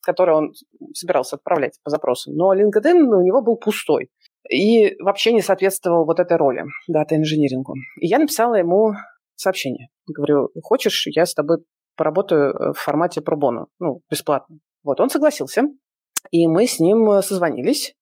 которое 0.00 0.36
он 0.36 0.52
собирался 0.94 1.36
отправлять 1.36 1.78
по 1.84 1.90
запросу, 1.90 2.32
но 2.32 2.54
LinkedIn 2.54 2.96
у 2.96 3.22
него 3.22 3.42
был 3.42 3.56
пустой 3.56 4.08
и 4.48 4.96
вообще 5.00 5.32
не 5.32 5.42
соответствовал 5.42 6.04
вот 6.04 6.20
этой 6.20 6.36
роли 6.36 6.64
дата-инжинирингу. 6.88 7.74
И 8.00 8.06
я 8.06 8.18
написала 8.18 8.54
ему 8.54 8.92
сообщение. 9.36 9.88
Говорю, 10.06 10.50
хочешь, 10.62 11.06
я 11.14 11.26
с 11.26 11.34
тобой 11.34 11.58
поработаю 11.96 12.52
э, 12.52 12.72
в 12.72 12.78
формате 12.78 13.20
пробону, 13.20 13.68
ну, 13.78 14.00
бесплатно. 14.10 14.58
Вот, 14.82 15.00
он 15.00 15.10
согласился, 15.10 15.64
и 16.30 16.46
мы 16.46 16.66
с 16.66 16.80
ним 16.80 17.10
э, 17.10 17.22
созвонились, 17.22 17.94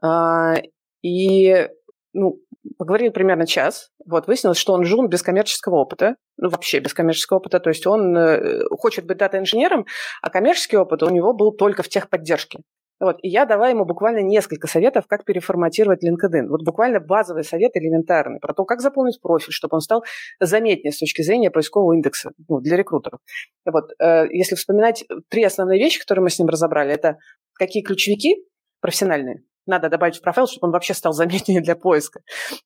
а, 0.00 0.56
и, 1.02 1.68
ну, 2.12 2.38
поговорили 2.78 3.08
примерно 3.08 3.46
час. 3.46 3.90
Вот, 4.06 4.26
выяснилось, 4.26 4.58
что 4.58 4.74
он 4.74 4.84
жун 4.84 5.08
без 5.08 5.22
коммерческого 5.22 5.76
опыта, 5.76 6.16
ну, 6.36 6.50
вообще 6.50 6.80
без 6.80 6.94
коммерческого 6.94 7.38
опыта, 7.38 7.60
то 7.60 7.70
есть 7.70 7.86
он 7.86 8.16
э, 8.16 8.62
хочет 8.78 9.06
быть 9.06 9.18
дата-инженером, 9.18 9.86
а 10.22 10.30
коммерческий 10.30 10.76
опыт 10.76 11.02
у 11.02 11.08
него 11.08 11.32
был 11.32 11.52
только 11.52 11.82
в 11.82 11.88
техподдержке. 11.88 12.60
Вот. 13.00 13.16
И 13.22 13.28
я 13.28 13.46
дала 13.46 13.68
ему 13.68 13.86
буквально 13.86 14.20
несколько 14.20 14.66
советов, 14.68 15.06
как 15.08 15.24
переформатировать 15.24 16.04
LinkedIn. 16.04 16.48
Вот 16.48 16.62
буквально 16.62 17.00
базовый 17.00 17.44
совет 17.44 17.74
элементарный 17.74 18.40
про 18.40 18.52
то, 18.52 18.64
как 18.64 18.82
заполнить 18.82 19.20
профиль, 19.20 19.52
чтобы 19.52 19.76
он 19.76 19.80
стал 19.80 20.04
заметнее 20.38 20.92
с 20.92 20.98
точки 20.98 21.22
зрения 21.22 21.50
поискового 21.50 21.94
индекса 21.94 22.32
ну, 22.48 22.60
для 22.60 22.76
рекрутеров. 22.76 23.20
Вот. 23.64 23.92
Э, 23.98 24.26
если 24.30 24.54
вспоминать 24.54 25.04
три 25.28 25.42
основные 25.44 25.78
вещи, 25.78 25.98
которые 25.98 26.22
мы 26.22 26.30
с 26.30 26.38
ним 26.38 26.48
разобрали, 26.48 26.92
это 26.92 27.16
какие 27.54 27.82
ключевики 27.82 28.44
профессиональные, 28.80 29.44
надо 29.66 29.88
добавить 29.88 30.16
в 30.16 30.22
профайл, 30.22 30.46
чтобы 30.46 30.68
он 30.68 30.72
вообще 30.72 30.94
стал 30.94 31.12
заметнее 31.12 31.60
для 31.60 31.76
поиска. 31.76 32.20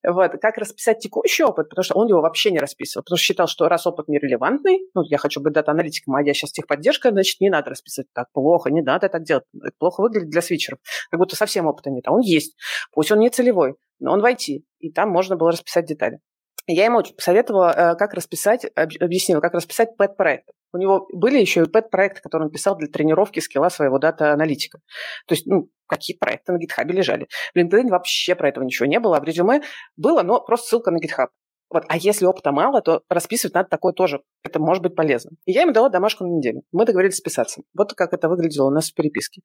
Вот. 0.05 0.31
Как 0.41 0.57
расписать 0.57 0.99
текущий 0.99 1.43
опыт, 1.43 1.69
потому 1.69 1.83
что 1.83 1.95
он 1.95 2.07
его 2.07 2.21
вообще 2.21 2.51
не 2.51 2.59
расписывал, 2.59 3.03
потому 3.03 3.17
что 3.17 3.25
считал, 3.25 3.47
что 3.47 3.67
раз 3.67 3.85
опыт 3.87 4.07
нерелевантный, 4.07 4.79
ну, 4.93 5.01
я 5.03 5.17
хочу 5.17 5.41
быть 5.41 5.53
дата-аналитиком, 5.53 6.15
а 6.15 6.21
я 6.21 6.33
сейчас 6.33 6.51
техподдержка, 6.51 7.11
значит, 7.11 7.39
не 7.41 7.49
надо 7.49 7.71
расписывать 7.71 8.07
так 8.13 8.31
плохо, 8.31 8.69
не 8.69 8.81
надо 8.81 9.09
так 9.09 9.23
делать. 9.23 9.43
Это 9.53 9.73
плохо 9.77 10.01
выглядит 10.01 10.29
для 10.29 10.41
свитчеров, 10.41 10.79
как 11.11 11.19
будто 11.19 11.35
совсем 11.35 11.67
опыта 11.67 11.89
нет. 11.89 12.07
А 12.07 12.11
он 12.11 12.21
есть. 12.21 12.55
Пусть 12.91 13.11
он 13.11 13.19
не 13.19 13.29
целевой, 13.29 13.75
но 13.99 14.13
он 14.13 14.21
войти, 14.21 14.65
и 14.79 14.91
там 14.91 15.09
можно 15.09 15.35
было 15.35 15.51
расписать 15.51 15.85
детали. 15.85 16.19
Я 16.67 16.85
ему 16.85 17.03
посоветовала, 17.03 17.71
э, 17.71 17.95
как 17.95 18.13
расписать, 18.15 18.65
объяснила, 18.75 19.39
как 19.39 19.53
расписать 19.53 19.95
пэт-проект. 19.97 20.45
У 20.75 20.77
него 20.77 21.07
были 21.13 21.39
еще 21.39 21.61
и 21.61 21.69
пэт-проекты, 21.69 22.19
которые 22.21 22.47
он 22.47 22.51
писал 22.51 22.75
для 22.75 22.89
тренировки 22.89 23.39
скилла 23.39 23.69
своего 23.69 23.97
дата-аналитика. 23.97 24.79
То 25.25 25.33
есть, 25.33 25.45
ну, 25.47 25.69
какие 25.87 26.17
проекты 26.17 26.51
на 26.51 26.57
GitHub 26.57 26.91
лежали. 26.91 27.27
В 27.53 27.57
LinkedIn 27.57 27.87
вообще 27.87 28.35
про 28.35 28.49
этого 28.49 28.65
ничего 28.65 28.85
не 28.85 28.99
было, 28.99 29.15
а 29.15 29.21
в 29.21 29.23
резюме 29.23 29.61
было, 29.95 30.21
но 30.21 30.41
просто 30.41 30.67
ссылка 30.67 30.91
на 30.91 30.97
GitHub. 30.97 31.27
Вот. 31.69 31.85
А 31.87 31.95
если 31.95 32.25
опыта 32.25 32.51
мало, 32.51 32.81
то 32.81 33.03
расписывать 33.09 33.53
надо 33.53 33.69
такое 33.69 33.93
тоже. 33.93 34.21
Это 34.43 34.59
может 34.59 34.83
быть 34.83 34.95
полезно. 34.95 35.31
И 35.45 35.53
я 35.53 35.61
ему 35.61 35.71
дала 35.71 35.89
домашку 35.89 36.25
на 36.25 36.37
неделю. 36.37 36.63
Мы 36.73 36.85
договорились 36.85 37.15
списаться. 37.15 37.61
Вот 37.73 37.93
как 37.93 38.11
это 38.11 38.27
выглядело 38.27 38.67
у 38.67 38.71
нас 38.71 38.91
в 38.91 38.93
переписке. 38.93 39.43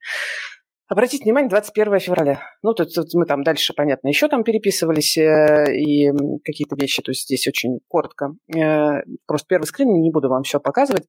Обратите 0.90 1.23
внимание, 1.23 1.49
21 1.49 2.00
февраля. 2.00 2.40
Ну, 2.64 2.75
тут, 2.75 2.92
тут 2.92 3.14
мы 3.14 3.25
там 3.25 3.44
дальше, 3.44 3.73
понятно, 3.76 4.09
еще 4.09 4.26
там 4.26 4.42
переписывались 4.42 5.16
э, 5.16 5.73
и 5.73 6.11
какие-то 6.44 6.75
вещи, 6.75 7.00
то 7.00 7.12
есть 7.12 7.26
здесь 7.26 7.47
очень 7.47 7.78
коротко. 7.87 8.35
Э, 8.52 9.02
просто 9.25 9.47
первый 9.47 9.66
скрин, 9.66 9.92
не 9.92 10.11
буду 10.11 10.28
вам 10.28 10.42
все 10.42 10.59
показывать. 10.59 11.06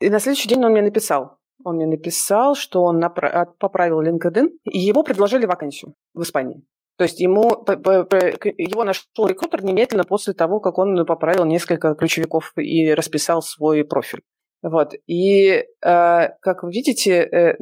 И 0.00 0.08
на 0.08 0.20
следующий 0.20 0.48
день 0.48 0.64
он 0.64 0.70
мне 0.70 0.82
написал. 0.82 1.38
Он 1.64 1.76
мне 1.76 1.86
написал, 1.86 2.54
что 2.54 2.84
он 2.84 3.02
напра- 3.02 3.46
поправил 3.58 4.00
LinkedIn, 4.02 4.50
и 4.70 4.78
его 4.78 5.02
предложили 5.02 5.46
вакансию 5.46 5.94
в 6.14 6.22
Испании. 6.22 6.62
То 6.96 7.02
есть 7.02 7.18
ему, 7.18 7.42
его 7.50 8.84
нашел 8.84 9.26
рекрутер 9.26 9.64
немедленно 9.64 10.04
после 10.04 10.32
того, 10.32 10.60
как 10.60 10.78
он 10.78 11.04
поправил 11.06 11.44
несколько 11.44 11.96
ключевиков 11.96 12.52
и 12.56 12.94
расписал 12.94 13.42
свой 13.42 13.84
профиль. 13.84 14.20
Вот. 14.62 14.92
И, 15.08 15.48
э, 15.48 15.64
как 15.80 16.62
вы 16.62 16.70
видите, 16.70 17.14
э, 17.14 17.56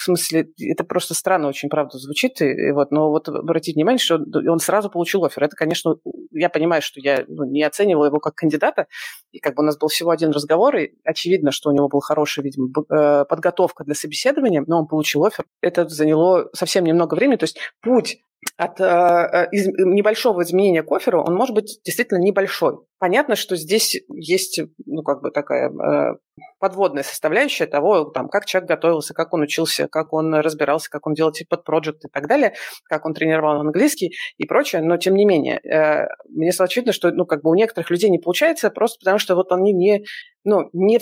в 0.00 0.02
смысле, 0.02 0.48
это 0.58 0.82
просто 0.82 1.12
странно 1.12 1.48
очень, 1.48 1.68
правда, 1.68 1.98
звучит, 1.98 2.40
и, 2.40 2.72
вот, 2.72 2.90
но 2.90 3.10
вот 3.10 3.28
обратите 3.28 3.74
внимание, 3.74 3.98
что 3.98 4.14
он 4.16 4.58
сразу 4.58 4.88
получил 4.88 5.22
офер. 5.26 5.44
Это, 5.44 5.54
конечно, 5.56 5.96
я 6.30 6.48
понимаю, 6.48 6.80
что 6.80 7.00
я 7.00 7.26
ну, 7.28 7.44
не 7.44 7.62
оценивала 7.62 8.06
его 8.06 8.18
как 8.18 8.34
кандидата, 8.34 8.86
и 9.30 9.40
как 9.40 9.56
бы 9.56 9.62
у 9.62 9.66
нас 9.66 9.76
был 9.76 9.88
всего 9.88 10.08
один 10.08 10.30
разговор, 10.30 10.74
и 10.76 10.92
очевидно, 11.04 11.50
что 11.50 11.68
у 11.68 11.74
него 11.74 11.88
был 11.88 12.00
хороший, 12.00 12.42
видимо, 12.42 12.70
э, 12.88 13.26
подготовка 13.26 13.84
для 13.84 13.94
собеседования, 13.94 14.64
но 14.66 14.78
он 14.78 14.86
получил 14.86 15.22
офер. 15.26 15.44
Это 15.60 15.86
заняло 15.86 16.48
совсем 16.54 16.84
немного 16.84 17.14
времени, 17.14 17.36
то 17.36 17.44
есть 17.44 17.58
путь 17.82 18.22
от 18.56 18.80
э, 18.80 18.84
э, 18.84 19.48
из, 19.52 19.68
небольшого 19.68 20.42
изменения 20.42 20.82
к 20.82 20.92
оферу, 20.92 21.22
он 21.22 21.34
может 21.34 21.54
быть 21.54 21.80
действительно 21.84 22.18
небольшой. 22.18 22.78
Понятно, 22.98 23.36
что 23.36 23.56
здесь 23.56 23.96
есть, 24.08 24.60
ну, 24.86 25.02
как 25.02 25.22
бы 25.22 25.30
такая 25.30 25.70
э, 25.70 26.16
подводная 26.58 27.02
составляющая 27.02 27.66
того, 27.66 28.04
там, 28.04 28.28
как 28.28 28.44
человек 28.44 28.68
готовился, 28.68 29.14
как 29.14 29.32
он 29.32 29.42
учился, 29.42 29.88
как 29.88 30.12
он 30.12 30.34
разбирался, 30.34 30.90
как 30.90 31.06
он 31.06 31.14
делал 31.14 31.32
типа 31.32 31.56
проект 31.56 32.04
и 32.04 32.08
так 32.12 32.28
далее, 32.28 32.54
как 32.84 33.06
он 33.06 33.14
тренировал 33.14 33.60
английский 33.60 34.14
и 34.36 34.46
прочее. 34.46 34.82
Но, 34.82 34.96
тем 34.96 35.14
не 35.14 35.24
менее, 35.24 35.58
э, 35.58 36.08
мне 36.28 36.52
стало 36.52 36.66
очевидно, 36.66 36.92
что, 36.92 37.10
ну, 37.10 37.26
как 37.26 37.42
бы 37.42 37.50
у 37.50 37.54
некоторых 37.54 37.90
людей 37.90 38.10
не 38.10 38.18
получается 38.18 38.70
просто 38.70 38.98
потому, 39.00 39.18
что 39.18 39.34
вот 39.34 39.52
они 39.52 39.72
не, 39.72 40.04
ну, 40.44 40.68
не 40.72 40.98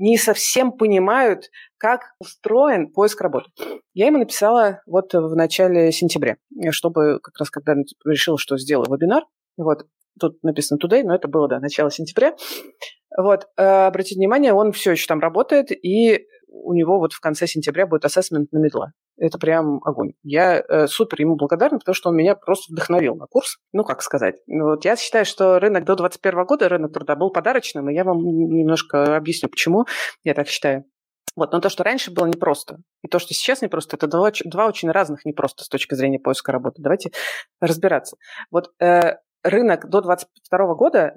не 0.00 0.16
совсем 0.16 0.72
понимают, 0.72 1.50
как 1.76 2.14
устроен 2.18 2.90
поиск 2.90 3.20
работы. 3.20 3.50
Я 3.92 4.06
ему 4.06 4.18
написала 4.18 4.80
вот 4.86 5.12
в 5.12 5.36
начале 5.36 5.92
сентября, 5.92 6.36
чтобы 6.70 7.20
как 7.20 7.38
раз 7.38 7.50
когда 7.50 7.74
решила, 8.04 8.38
что 8.38 8.56
сделаю 8.56 8.90
вебинар, 8.90 9.24
вот, 9.58 9.86
тут 10.18 10.42
написано 10.42 10.78
today, 10.78 11.02
но 11.04 11.14
это 11.14 11.28
было, 11.28 11.48
да, 11.48 11.60
начало 11.60 11.90
сентября. 11.90 12.34
Вот, 13.16 13.46
э, 13.56 13.62
обратите 13.62 14.16
внимание, 14.16 14.54
он 14.54 14.72
все 14.72 14.92
еще 14.92 15.06
там 15.06 15.20
работает, 15.20 15.70
и 15.70 16.26
у 16.48 16.72
него 16.72 16.98
вот 16.98 17.12
в 17.12 17.20
конце 17.20 17.46
сентября 17.46 17.86
будет 17.86 18.04
ассессмент 18.04 18.50
на 18.52 18.58
медла. 18.58 18.92
Это 19.20 19.38
прям 19.38 19.80
огонь. 19.84 20.14
Я 20.22 20.64
э, 20.66 20.86
супер 20.86 21.20
ему 21.20 21.36
благодарна, 21.36 21.78
потому 21.78 21.94
что 21.94 22.08
он 22.08 22.16
меня 22.16 22.34
просто 22.34 22.72
вдохновил 22.72 23.16
на 23.16 23.26
курс. 23.26 23.58
Ну, 23.72 23.84
как 23.84 24.00
сказать. 24.00 24.36
Вот 24.46 24.86
я 24.86 24.96
считаю, 24.96 25.26
что 25.26 25.58
рынок 25.58 25.84
до 25.84 25.94
2021 25.94 26.46
года, 26.46 26.68
рынок 26.70 26.94
труда 26.94 27.16
был 27.16 27.30
подарочным, 27.30 27.90
и 27.90 27.94
я 27.94 28.04
вам 28.04 28.18
немножко 28.18 29.16
объясню, 29.16 29.50
почему 29.50 29.84
я 30.24 30.32
так 30.32 30.48
считаю. 30.48 30.86
Вот, 31.36 31.52
но 31.52 31.60
то, 31.60 31.68
что 31.68 31.84
раньше 31.84 32.10
было 32.10 32.26
непросто, 32.26 32.78
и 33.02 33.08
то, 33.08 33.18
что 33.18 33.34
сейчас 33.34 33.60
непросто, 33.60 33.96
это 33.96 34.06
два, 34.06 34.32
два 34.46 34.66
очень 34.66 34.90
разных 34.90 35.26
непросто 35.26 35.64
с 35.64 35.68
точки 35.68 35.94
зрения 35.94 36.18
поиска 36.18 36.50
работы. 36.50 36.80
Давайте 36.82 37.12
разбираться. 37.60 38.16
Вот 38.50 38.72
э, 38.80 39.16
рынок 39.42 39.90
до 39.90 40.00
2022 40.00 40.74
года 40.74 41.14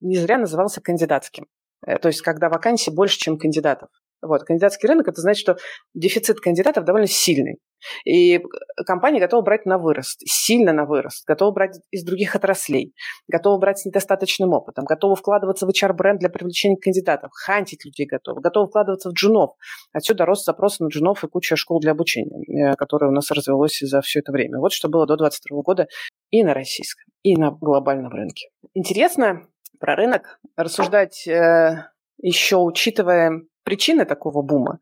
не 0.00 0.16
зря 0.16 0.36
назывался 0.36 0.82
кандидатским. 0.82 1.46
Э, 1.86 1.98
то 1.98 2.08
есть, 2.08 2.20
когда 2.20 2.50
вакансий 2.50 2.90
больше, 2.90 3.18
чем 3.18 3.38
кандидатов. 3.38 3.88
Вот, 4.22 4.42
кандидатский 4.42 4.88
рынок– 4.88 5.08
это 5.08 5.20
значит, 5.20 5.40
что 5.40 5.56
дефицит 5.94 6.40
кандидатов 6.40 6.84
довольно 6.84 7.06
сильный. 7.06 7.58
И 8.04 8.40
компания 8.86 9.20
готова 9.20 9.42
брать 9.42 9.64
на 9.64 9.78
вырост, 9.78 10.20
сильно 10.24 10.72
на 10.72 10.84
вырост, 10.84 11.24
готова 11.26 11.52
брать 11.52 11.80
из 11.90 12.04
других 12.04 12.34
отраслей, 12.34 12.92
готова 13.28 13.58
брать 13.58 13.78
с 13.78 13.84
недостаточным 13.84 14.52
опытом, 14.52 14.84
готова 14.84 15.14
вкладываться 15.14 15.66
в 15.66 15.70
HR-бренд 15.70 16.18
для 16.18 16.28
привлечения 16.28 16.76
кандидатов, 16.76 17.30
хантить 17.32 17.84
людей 17.84 18.06
готова, 18.06 18.40
готова 18.40 18.66
вкладываться 18.66 19.10
в 19.10 19.12
джунов. 19.12 19.52
Отсюда 19.92 20.24
рост 20.24 20.44
запроса 20.44 20.82
на 20.82 20.88
джунов 20.88 21.22
и 21.22 21.28
куча 21.28 21.54
школ 21.56 21.80
для 21.80 21.92
обучения, 21.92 22.72
э, 22.72 22.74
которое 22.74 23.10
у 23.10 23.14
нас 23.14 23.30
развелось 23.30 23.78
за 23.80 24.00
все 24.00 24.20
это 24.20 24.32
время. 24.32 24.58
Вот 24.58 24.72
что 24.72 24.88
было 24.88 25.06
до 25.06 25.16
2022 25.16 25.62
года 25.62 25.88
и 26.30 26.42
на 26.42 26.54
российском, 26.54 27.04
и 27.22 27.36
на 27.36 27.52
глобальном 27.52 28.12
рынке. 28.12 28.48
Интересно 28.74 29.46
про 29.78 29.94
рынок 29.94 30.40
рассуждать 30.56 31.26
э, 31.28 31.84
еще 32.20 32.56
учитывая 32.56 33.42
причины 33.68 34.06
такого 34.06 34.40
бума. 34.40 34.78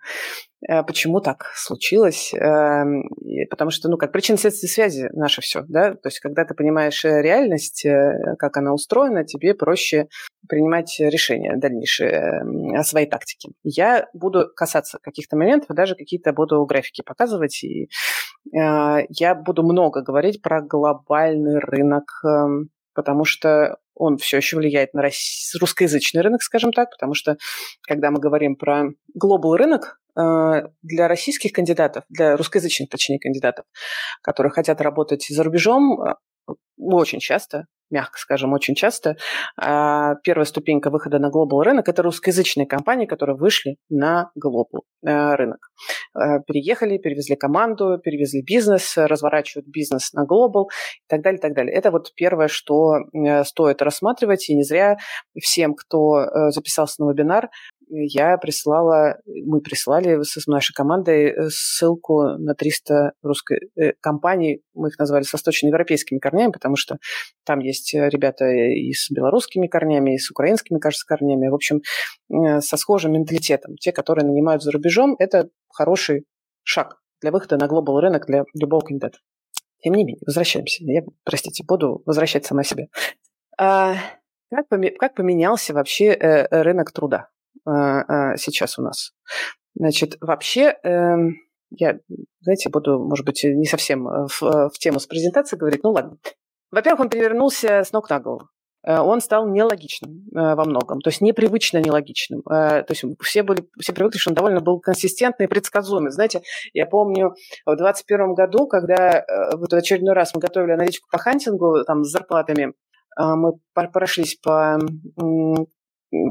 Э, 0.68 0.84
почему 0.84 1.20
так 1.20 1.50
случилось? 1.56 2.32
Эм, 2.34 3.02
потому 3.50 3.72
что, 3.72 3.88
ну, 3.88 3.96
как 3.96 4.12
причина 4.12 4.38
следствия 4.38 4.68
связи 4.68 5.08
наше 5.12 5.40
все, 5.40 5.64
да? 5.68 5.94
То 5.94 6.06
есть, 6.08 6.20
когда 6.20 6.44
ты 6.44 6.54
понимаешь 6.54 7.04
э, 7.04 7.20
реальность, 7.20 7.84
э, 7.84 8.36
как 8.38 8.56
она 8.56 8.72
устроена, 8.72 9.24
тебе 9.24 9.54
проще 9.54 10.06
принимать 10.48 10.94
решения 11.00 11.56
дальнейшие 11.56 12.42
о 12.78 12.84
своей 12.84 13.08
тактике. 13.08 13.50
Я 13.64 14.06
буду 14.14 14.48
касаться 14.54 14.98
каких-то 15.02 15.36
моментов, 15.36 15.74
даже 15.74 15.96
какие-то 15.96 16.32
буду 16.32 16.64
графики 16.64 17.02
показывать, 17.04 17.64
и 17.64 17.88
я 18.52 19.34
буду 19.34 19.64
много 19.64 20.02
говорить 20.02 20.40
про 20.40 20.62
глобальный 20.62 21.58
рынок, 21.58 22.04
эм, 22.24 22.68
потому 22.96 23.24
что 23.24 23.76
он 23.94 24.16
все 24.16 24.38
еще 24.38 24.56
влияет 24.56 24.94
на 24.94 25.02
русскоязычный 25.60 26.22
рынок, 26.22 26.42
скажем 26.42 26.72
так, 26.72 26.90
потому 26.90 27.14
что 27.14 27.36
когда 27.82 28.10
мы 28.10 28.18
говорим 28.18 28.56
про 28.56 28.88
глобал 29.14 29.56
рынок, 29.56 30.00
э, 30.18 30.62
для 30.82 31.08
российских 31.08 31.52
кандидатов, 31.52 32.04
для 32.08 32.36
русскоязычных, 32.36 32.88
точнее, 32.88 33.20
кандидатов, 33.20 33.66
которые 34.22 34.50
хотят 34.50 34.80
работать 34.80 35.26
за 35.28 35.42
рубежом, 35.44 36.02
э, 36.02 36.14
очень 36.78 37.20
часто 37.20 37.66
мягко 37.90 38.18
скажем, 38.18 38.52
очень 38.52 38.74
часто. 38.74 39.16
А, 39.56 40.16
первая 40.24 40.44
ступенька 40.44 40.90
выхода 40.90 41.18
на 41.18 41.30
глобал 41.30 41.62
рынок– 41.62 41.88
это 41.88 42.02
русскоязычные 42.02 42.66
компании, 42.66 43.06
которые 43.06 43.36
вышли 43.36 43.76
на 43.88 44.30
глобал 44.34 44.84
э, 45.06 45.34
рынок. 45.34 45.70
Э, 46.14 46.40
переехали, 46.46 46.98
перевезли 46.98 47.36
команду, 47.36 47.98
перевезли 48.02 48.42
бизнес, 48.42 48.96
разворачивают 48.96 49.68
бизнес 49.68 50.12
на 50.12 50.24
глобал 50.24 50.68
и 50.68 51.08
так 51.08 51.22
далее, 51.22 51.38
и 51.38 51.42
так 51.42 51.54
далее. 51.54 51.74
Это 51.74 51.90
вот 51.90 52.12
первое, 52.14 52.48
что 52.48 52.96
э, 52.96 53.44
стоит 53.44 53.82
рассматривать, 53.82 54.48
и 54.48 54.56
не 54.56 54.64
зря 54.64 54.96
всем, 55.40 55.74
кто 55.74 56.50
записался 56.50 57.02
на 57.02 57.10
вебинар, 57.10 57.48
я 57.88 58.36
прислала, 58.38 59.18
мы 59.26 59.60
прислали 59.60 60.22
с 60.22 60.46
нашей 60.46 60.72
командой 60.72 61.26
э, 61.26 61.48
ссылку 61.50 62.22
на 62.38 62.54
300 62.54 63.12
русской 63.22 63.70
э, 63.76 63.92
компаний, 64.00 64.62
мы 64.74 64.88
их 64.88 64.98
назвали 64.98 65.22
с 65.22 65.32
восточноевропейскими 65.32 66.18
корнями, 66.18 66.52
потому 66.52 66.76
что 66.76 66.98
там 67.44 67.60
есть 67.60 67.94
ребята 67.94 68.46
и 68.46 68.92
с 68.92 69.10
белорусскими 69.10 69.66
корнями, 69.68 70.14
и 70.14 70.18
с 70.18 70.30
украинскими, 70.30 70.78
кажется, 70.78 71.06
корнями, 71.06 71.48
в 71.48 71.54
общем, 71.54 71.82
э, 72.30 72.60
со 72.60 72.76
схожим 72.76 73.12
менталитетом. 73.12 73.76
Те, 73.76 73.92
которые 73.92 74.26
нанимают 74.26 74.62
за 74.62 74.72
рубежом, 74.72 75.14
это 75.18 75.48
хороший 75.72 76.24
шаг 76.62 77.00
для 77.20 77.30
выхода 77.30 77.56
на 77.56 77.68
глобал 77.68 78.00
рынок 78.00 78.26
для 78.26 78.44
любого 78.54 78.80
кандидата. 78.80 79.18
Тем 79.82 79.94
не 79.94 80.04
менее, 80.04 80.18
возвращаемся. 80.26 80.82
Я, 80.84 81.02
простите, 81.24 81.64
буду 81.66 82.02
возвращать 82.04 82.44
сама 82.44 82.64
себе. 82.64 82.88
А, 83.58 83.94
как, 84.50 84.66
как 84.98 85.14
поменялся 85.14 85.72
вообще 85.72 86.46
рынок 86.50 86.92
труда? 86.92 87.28
А, 87.66 88.32
а, 88.32 88.36
сейчас 88.36 88.78
у 88.78 88.82
нас. 88.82 89.12
Значит, 89.74 90.16
вообще, 90.20 90.76
эм, 90.84 91.36
я, 91.70 91.98
знаете, 92.40 92.70
буду, 92.70 92.98
может 92.98 93.26
быть, 93.26 93.42
не 93.44 93.66
совсем 93.66 94.08
э, 94.08 94.26
в, 94.28 94.42
э, 94.42 94.68
в 94.72 94.78
тему 94.78 95.00
с 95.00 95.06
презентацией 95.06 95.58
говорить, 95.58 95.82
ну 95.82 95.90
ладно. 95.90 96.16
Во-первых, 96.70 97.00
он 97.00 97.08
перевернулся 97.10 97.82
с 97.84 97.92
ног 97.92 98.08
на 98.08 98.20
голову 98.20 98.48
э, 98.86 98.98
он 98.98 99.20
стал 99.20 99.48
нелогичным 99.48 100.24
во 100.32 100.64
многом, 100.64 101.00
то 101.00 101.10
есть 101.10 101.20
непривычно 101.20 101.78
нелогичным. 101.78 102.42
То 102.42 102.86
есть 102.88 103.04
все, 103.20 103.42
были, 103.42 103.66
все 103.80 103.92
привыкли, 103.92 104.18
что 104.18 104.30
он 104.30 104.34
довольно 104.34 104.60
был 104.60 104.80
консистентный 104.80 105.46
и 105.46 105.48
предсказуемый. 105.48 106.12
Знаете, 106.12 106.42
я 106.72 106.86
помню 106.86 107.34
в 107.66 107.76
2021 107.76 108.34
году, 108.34 108.68
когда 108.68 109.24
вот 109.54 109.72
очередной 109.72 110.14
раз 110.14 110.34
мы 110.34 110.40
готовили 110.40 110.72
аналитику 110.72 111.08
по 111.10 111.18
хантингу 111.18 111.84
там, 111.84 112.04
с 112.04 112.10
зарплатами, 112.10 112.74
мы 113.18 113.54
прошлись 113.92 114.36
по 114.36 114.78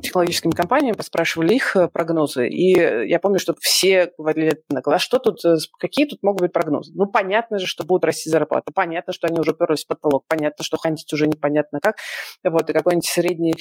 технологическими 0.02 0.52
компаниями, 0.52 0.96
поспрашивали 0.96 1.54
их 1.54 1.76
э, 1.76 1.90
прогнозы, 1.90 2.48
и 2.48 2.72
я 3.08 3.20
помню, 3.20 3.40
что 3.40 3.54
все 3.60 4.12
говорили, 4.18 4.62
а 4.74 5.00
что 5.00 5.20
тут, 5.20 5.44
э, 5.44 5.58
какие 5.80 6.06
тут 6.06 6.24
могут 6.24 6.42
быть 6.42 6.54
прогнозы? 6.54 6.92
Ну, 6.96 7.08
понятно 7.08 7.60
же, 7.60 7.68
что 7.68 7.84
будут 7.86 8.06
расти 8.06 8.30
зарплаты, 8.30 8.72
понятно, 8.74 9.14
что 9.14 9.28
они 9.28 9.40
уже 9.40 9.52
уперлись 9.52 9.84
в 9.84 9.88
потолок, 9.88 10.24
понятно, 10.28 10.64
что 10.64 10.78
хантить 10.78 11.12
уже 11.14 11.28
непонятно 11.28 11.80
как, 11.82 11.98
вот, 12.44 12.70
и 12.70 12.74
какой-нибудь 12.74 13.06
средний 13.06 13.56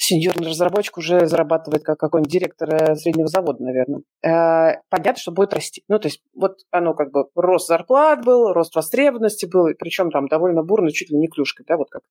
сеньорный 0.00 0.48
разработчик 0.48 0.96
уже 0.96 1.26
зарабатывает 1.26 1.84
как 1.84 1.98
какой-нибудь 1.98 2.32
директор 2.32 2.74
э, 2.74 2.96
среднего 2.96 3.28
завода, 3.28 3.62
наверное. 3.62 4.00
Э, 4.22 4.80
понятно, 4.88 5.20
что 5.20 5.30
будет 5.30 5.52
расти. 5.52 5.84
Ну, 5.88 5.98
то 5.98 6.08
есть 6.08 6.22
вот 6.34 6.56
оно 6.70 6.94
как 6.94 7.10
бы 7.12 7.26
рост 7.34 7.68
зарплат 7.68 8.24
был, 8.24 8.52
рост 8.54 8.74
востребованности 8.74 9.44
был, 9.44 9.66
причем 9.78 10.10
там 10.10 10.26
довольно 10.26 10.62
бурно, 10.62 10.90
чуть 10.90 11.10
ли 11.10 11.18
не 11.18 11.28
клюшкой, 11.28 11.66
да, 11.68 11.76
вот 11.76 11.90
как 11.90 12.02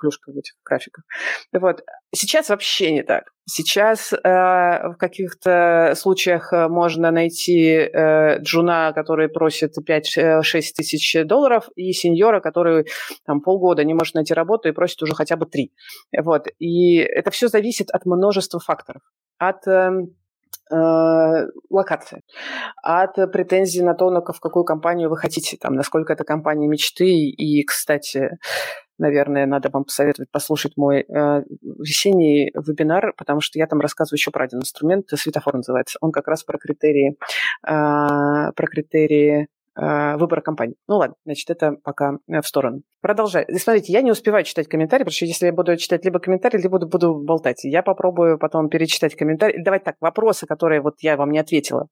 клюшка 0.00 0.32
в 0.32 0.38
этих 0.38 0.54
графиках. 0.64 1.04
Вот. 1.52 1.84
Сейчас 2.14 2.48
вообще 2.48 2.92
не 2.92 3.02
так. 3.02 3.24
Сейчас 3.46 4.12
э, 4.12 4.18
в 4.22 4.96
каких-то 4.98 5.92
случаях 5.96 6.50
э, 6.52 6.68
можно 6.68 7.10
найти 7.10 7.66
э, 7.66 8.38
джуна, 8.40 8.92
который 8.94 9.28
просит 9.28 9.74
5-6 9.76 10.42
тысяч 10.74 11.16
долларов, 11.26 11.68
и 11.76 11.92
сеньора, 11.92 12.40
который 12.40 12.86
там, 13.26 13.42
полгода 13.42 13.84
не 13.84 13.92
может 13.92 14.14
найти 14.14 14.32
работу 14.32 14.68
и 14.68 14.72
просит 14.72 15.02
уже 15.02 15.14
хотя 15.14 15.36
бы 15.36 15.44
3. 15.44 15.72
Вот. 16.22 16.46
И 16.58 16.96
это 16.96 17.30
все 17.30 17.48
зависит 17.48 17.90
от 17.90 18.06
множества 18.06 18.60
факторов. 18.60 19.02
От 19.38 19.66
э, 19.66 19.90
э, 20.70 21.46
локации, 21.70 22.22
от 22.82 23.14
претензий 23.32 23.82
на 23.82 23.94
то, 23.94 24.10
в 24.10 24.40
какую 24.40 24.64
компанию 24.64 25.10
вы 25.10 25.16
хотите, 25.16 25.56
там, 25.60 25.74
насколько 25.74 26.12
это 26.12 26.24
компания 26.24 26.68
мечты. 26.68 27.06
И, 27.06 27.64
кстати, 27.64 28.38
наверное, 28.98 29.46
надо 29.46 29.70
вам 29.72 29.84
посоветовать 29.84 30.30
послушать 30.30 30.76
мой 30.76 31.00
э, 31.00 31.42
весенний 31.62 32.52
вебинар, 32.54 33.12
потому 33.16 33.40
что 33.40 33.58
я 33.58 33.66
там 33.66 33.80
рассказываю 33.80 34.18
еще 34.18 34.30
про 34.30 34.44
один 34.44 34.60
инструмент, 34.60 35.06
светофор 35.08 35.54
называется. 35.54 35.98
Он 36.00 36.12
как 36.12 36.28
раз 36.28 36.44
про 36.44 36.58
критерии, 36.58 37.16
э, 37.66 38.52
про 38.52 38.66
критерии 38.66 39.48
выбора 39.76 40.40
компании. 40.40 40.76
Ну 40.88 40.96
ладно, 40.96 41.16
значит, 41.24 41.50
это 41.50 41.72
пока 41.82 42.18
э, 42.28 42.40
в 42.40 42.46
сторону. 42.46 42.82
Продолжай. 43.00 43.46
Смотрите, 43.58 43.92
я 43.92 44.02
не 44.02 44.12
успеваю 44.12 44.44
читать 44.44 44.68
комментарии, 44.68 45.02
потому 45.02 45.14
что 45.14 45.24
если 45.26 45.46
я 45.46 45.52
буду 45.52 45.76
читать 45.76 46.04
либо 46.04 46.20
комментарии, 46.20 46.58
либо 46.58 46.78
буду, 46.78 46.86
буду 46.86 47.14
болтать. 47.14 47.64
Я 47.64 47.82
попробую 47.82 48.38
потом 48.38 48.68
перечитать 48.68 49.16
комментарии. 49.16 49.60
Давайте 49.62 49.84
так, 49.84 49.96
вопросы, 50.00 50.46
которые 50.46 50.80
вот 50.80 50.96
я 51.00 51.16
вам 51.16 51.30
не 51.30 51.38
ответила 51.38 51.88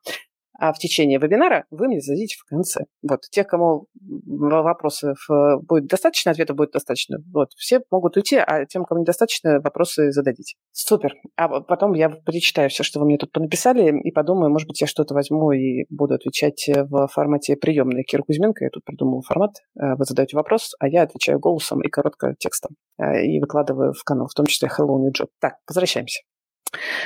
в 0.73 0.79
течение 0.79 1.19
вебинара 1.19 1.65
вы 1.71 1.89
мне 1.89 2.01
зададите 2.01 2.37
в 2.39 2.45
конце. 2.45 2.85
Вот, 3.03 3.23
тех, 3.31 3.47
кому 3.47 3.87
вопросов 3.97 5.19
э, 5.31 5.57
будет 5.61 5.87
достаточно, 5.87 6.31
ответов 6.31 6.57
будет 6.57 6.73
достаточно, 6.73 7.19
вот, 7.33 7.49
все 7.57 7.81
могут 7.91 8.17
уйти, 8.17 8.37
а 8.37 8.65
тем, 8.67 8.85
кому 8.85 9.01
недостаточно, 9.01 9.61
вопросы 9.61 10.13
зададите. 10.13 10.57
Супер. 10.73 11.15
А 11.37 11.49
потом 11.61 11.95
я 11.95 12.11
перечитаю 12.11 12.71
все, 12.71 12.83
что 12.83 13.01
вы 13.01 13.07
мне 13.07 13.19
тут 13.19 13.33
понаписали, 13.33 13.93
и 14.03 14.13
подумаю, 14.13 14.51
может 14.51 14.69
быть, 14.69 14.81
я 14.81 14.87
что-то 14.87 15.15
возьму 15.15 15.53
и 15.53 15.85
буду 15.91 16.15
отвечать 16.15 16.69
в 16.69 17.09
формате 17.09 17.57
приемной 17.57 18.05
Кира 18.05 18.23
Кузьменко. 18.23 18.65
Я 18.65 18.71
тут 18.71 18.85
придумал 18.85 19.23
формат. 19.23 19.53
Э, 19.77 19.95
вы 19.97 20.05
задаете 20.05 20.37
вопрос, 20.37 20.75
а 20.79 20.89
я 20.89 21.03
отвечаю 21.03 21.39
голосом 21.39 21.83
и 21.83 21.89
коротко 21.89 22.35
текстом. 22.39 22.77
Э, 22.99 23.25
и 23.25 23.41
выкладываю 23.41 23.93
в 23.93 24.05
канал, 24.05 24.29
в 24.29 24.35
том 24.35 24.47
числе 24.47 24.69
Hello 24.69 24.99
New 24.99 25.11
Job. 25.11 25.29
Так, 25.41 25.55
возвращаемся. 25.67 26.23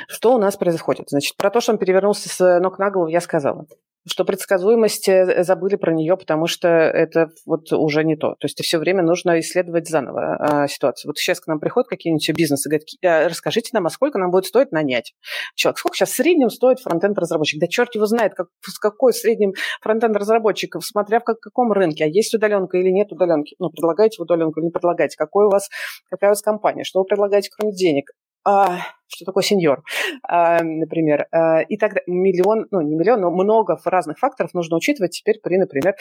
Что 0.09 0.35
у 0.35 0.39
нас 0.39 0.57
происходит? 0.57 1.09
Значит, 1.09 1.37
про 1.37 1.51
то, 1.51 1.61
что 1.61 1.73
он 1.73 1.79
перевернулся 1.79 2.29
с 2.29 2.61
ног 2.61 2.79
на 2.79 2.91
голову, 2.91 3.09
я 3.09 3.21
сказала. 3.21 3.67
что 4.09 4.25
предсказуемость 4.25 5.09
э, 5.09 5.43
забыли 5.43 5.75
про 5.75 5.93
нее, 5.93 6.17
потому 6.17 6.47
что 6.47 6.69
это 6.69 7.31
вот 7.45 7.73
уже 7.73 8.05
не 8.05 8.15
то. 8.15 8.37
То 8.39 8.45
есть 8.45 8.63
все 8.63 8.79
время 8.79 9.03
нужно 9.03 9.41
исследовать 9.41 9.89
заново 9.89 10.37
а, 10.39 10.69
ситуацию. 10.69 11.09
Вот 11.09 11.19
сейчас 11.19 11.41
к 11.41 11.49
нам 11.49 11.59
приходят 11.59 11.89
какие-нибудь 11.89 12.31
бизнесы, 12.37 12.69
говорят, 12.69 12.87
«А, 13.05 13.29
расскажите 13.29 13.71
нам, 13.73 13.87
а 13.87 13.91
сколько 13.91 14.19
нам 14.19 14.31
будет 14.31 14.47
стоить 14.47 14.71
нанять 14.71 15.13
человек? 15.57 15.79
Сколько 15.79 15.97
сейчас 15.97 16.11
в 16.11 16.15
среднем 16.15 16.51
стоит 16.51 16.79
фронтенд 16.79 17.19
разработчик? 17.19 17.61
Да 17.61 17.67
черт 17.67 17.93
его 17.97 18.07
знает, 18.07 18.35
как, 18.35 18.47
с 18.63 18.79
какой 18.79 19.13
среднем 19.13 19.55
фронтенд 19.83 20.17
разработчик, 20.17 20.77
смотря 20.83 21.19
в 21.19 21.25
как, 21.25 21.41
каком 21.41 21.73
рынке, 21.73 22.05
а 22.05 22.07
есть 22.07 22.33
удаленка 22.33 22.79
или 22.79 22.91
нет 22.91 23.11
удаленки. 23.11 23.57
Ну, 23.59 23.71
предлагаете 23.71 24.23
удаленку 24.23 24.61
или 24.61 24.67
не 24.67 24.73
предлагаете? 24.73 25.17
Какой 25.17 25.47
у 25.47 25.51
вас, 25.51 25.69
какая 26.09 26.29
у 26.29 26.31
вас 26.31 26.43
компания? 26.43 26.85
Что 26.85 27.01
вы 27.01 27.07
предлагаете, 27.07 27.51
кроме 27.57 27.75
денег? 27.75 28.13
А, 28.47 28.79
что 29.09 29.25
такое 29.25 29.43
сеньор, 29.43 29.83
а, 30.23 30.63
например. 30.63 31.27
А, 31.33 31.61
и 31.63 31.77
тогда 31.77 32.01
миллион, 32.07 32.67
ну 32.71 32.81
не 32.81 32.95
миллион, 32.95 33.21
но 33.21 33.31
много 33.31 33.77
разных 33.85 34.19
факторов 34.19 34.55
нужно 34.55 34.77
учитывать 34.77 35.13
теперь 35.13 35.41
при, 35.43 35.59
например, 35.59 35.97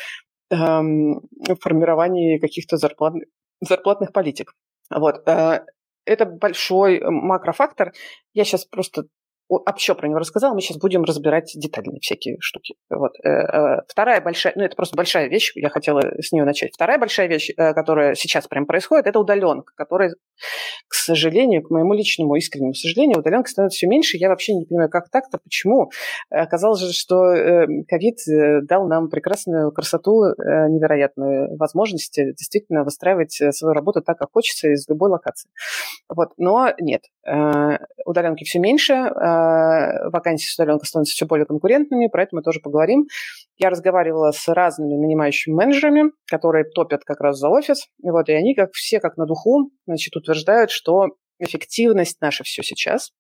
эм, 0.51 1.21
формировании 1.59 2.37
каких-то 2.37 2.77
зарплат, 2.77 3.13
зарплатных 3.61 4.13
политик. 4.13 4.53
Вот. 4.93 5.27
Э, 5.27 5.61
это 6.05 6.25
большой 6.25 7.01
макрофактор. 7.01 7.93
Я 8.33 8.43
сейчас 8.43 8.65
просто 8.65 9.05
общо 9.47 9.95
про 9.95 10.07
него 10.07 10.19
рассказала, 10.19 10.53
мы 10.53 10.61
сейчас 10.61 10.77
будем 10.77 11.03
разбирать 11.03 11.51
детальные 11.55 11.99
всякие 11.99 12.37
штуки. 12.39 12.75
Вот. 12.89 13.13
Э, 13.23 13.29
э, 13.29 13.81
вторая 13.87 14.21
большая, 14.21 14.53
ну 14.55 14.63
это 14.63 14.75
просто 14.75 14.95
большая 14.95 15.27
вещь, 15.27 15.51
я 15.55 15.69
хотела 15.69 16.01
с 16.19 16.31
нее 16.31 16.45
начать. 16.45 16.73
Вторая 16.73 16.97
большая 16.97 17.27
вещь, 17.27 17.51
э, 17.55 17.73
которая 17.73 18.15
сейчас 18.15 18.47
прям 18.47 18.65
происходит, 18.65 19.07
это 19.07 19.19
удаленка, 19.19 19.73
которая, 19.75 20.15
к 20.87 20.93
сожалению, 20.93 21.63
к 21.63 21.69
моему 21.69 21.93
личному 21.93 22.35
искреннему 22.35 22.73
сожалению, 22.73 23.19
удаленка 23.19 23.49
становится 23.49 23.77
все 23.77 23.87
меньше. 23.87 24.17
Я 24.17 24.29
вообще 24.29 24.53
не 24.55 24.65
понимаю, 24.65 24.89
как 24.89 25.09
так-то, 25.09 25.37
почему. 25.37 25.91
Оказалось 26.29 26.79
же, 26.79 26.93
что 26.93 27.65
ковид 27.87 28.17
дал 28.67 28.87
нам 28.87 29.09
прекрасную 29.09 29.71
красоту, 29.71 30.23
невероятную 30.37 31.55
возможность 31.57 32.15
действительно 32.15 32.83
выстраивать 32.83 33.31
свою 33.31 33.73
работу 33.73 34.01
так, 34.01 34.17
как 34.17 34.29
хочется, 34.31 34.69
из 34.69 34.87
любой 34.89 35.09
локации. 35.09 35.49
Вот. 36.09 36.29
Но 36.37 36.69
нет, 36.79 37.03
удаленки 38.05 38.43
все 38.43 38.59
меньше, 38.59 38.93
Э, 39.25 40.09
вакансии 40.09 40.47
с 40.47 40.55
удаленкой 40.55 40.87
становятся 40.87 41.13
все 41.13 41.25
более 41.25 41.45
конкурентными, 41.45 42.07
про 42.07 42.23
это 42.23 42.35
мы 42.35 42.41
тоже 42.41 42.59
поговорим. 42.59 43.07
Я 43.57 43.69
разговаривала 43.69 44.31
с 44.31 44.47
разными 44.47 44.95
нанимающими 44.95 45.53
менеджерами, 45.53 46.11
которые 46.29 46.65
топят 46.65 47.03
как 47.03 47.21
раз 47.21 47.37
за 47.39 47.49
офис, 47.49 47.87
и 48.03 48.09
вот, 48.11 48.29
и 48.29 48.33
они 48.33 48.53
как 48.55 48.73
все 48.73 48.99
как 48.99 49.17
на 49.17 49.25
духу 49.25 49.71
значит, 49.87 50.15
утверждают, 50.15 50.69
что 50.69 51.07
эффективность 51.39 52.21
наша 52.21 52.43
все 52.43 52.61
сейчас. 52.63 53.11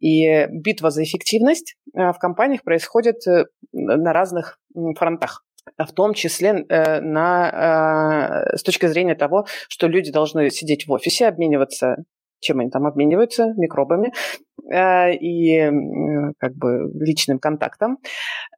И 0.00 0.46
битва 0.50 0.90
за 0.90 1.02
эффективность 1.02 1.74
э, 1.94 2.12
в 2.12 2.18
компаниях 2.18 2.62
происходит 2.62 3.26
э, 3.26 3.46
на 3.72 4.12
разных 4.12 4.58
фронтах 4.96 5.44
в 5.76 5.92
том 5.92 6.14
числе 6.14 6.64
на, 7.02 8.44
с 8.54 8.62
точки 8.62 8.86
зрения 8.86 9.14
того, 9.14 9.44
что 9.68 9.88
люди 9.88 10.10
должны 10.10 10.50
сидеть 10.50 10.86
в 10.86 10.92
офисе, 10.92 11.28
обмениваться 11.28 11.96
чем 12.40 12.60
они 12.60 12.70
там 12.70 12.86
обмениваются, 12.86 13.52
микробами 13.56 14.12
э, 14.72 15.14
и 15.14 15.70
как 16.38 16.54
бы 16.54 16.90
личным 16.94 17.38
контактом. 17.38 17.98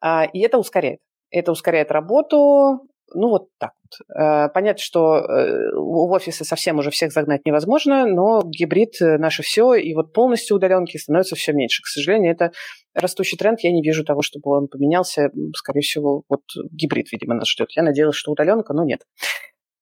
А, 0.00 0.24
и 0.24 0.40
это 0.40 0.58
ускоряет. 0.58 1.00
Это 1.30 1.52
ускоряет 1.52 1.90
работу, 1.90 2.86
ну 3.14 3.28
вот 3.28 3.48
так 3.58 3.72
вот. 3.82 4.18
Э, 4.18 4.48
понятно, 4.52 4.82
что 4.82 5.16
э, 5.16 5.70
в 5.74 6.12
офисы 6.12 6.44
совсем 6.44 6.78
уже 6.78 6.90
всех 6.90 7.12
загнать 7.12 7.44
невозможно, 7.44 8.06
но 8.06 8.42
гибрид 8.44 8.94
наше 9.00 9.42
все, 9.42 9.74
и 9.74 9.94
вот 9.94 10.12
полностью 10.12 10.56
удаленки 10.56 10.96
становится 10.96 11.36
все 11.36 11.52
меньше. 11.52 11.82
К 11.82 11.86
сожалению, 11.86 12.32
это 12.32 12.52
растущий 12.94 13.38
тренд. 13.38 13.60
Я 13.60 13.72
не 13.72 13.82
вижу 13.82 14.04
того, 14.04 14.22
чтобы 14.22 14.56
он 14.56 14.68
поменялся. 14.68 15.30
Скорее 15.54 15.80
всего, 15.80 16.22
вот 16.28 16.42
гибрид, 16.70 17.10
видимо, 17.12 17.34
нас 17.34 17.48
ждет. 17.48 17.68
Я 17.76 17.82
надеялась, 17.82 18.16
что 18.16 18.32
удаленка, 18.32 18.72
но 18.72 18.84
нет. 18.84 19.00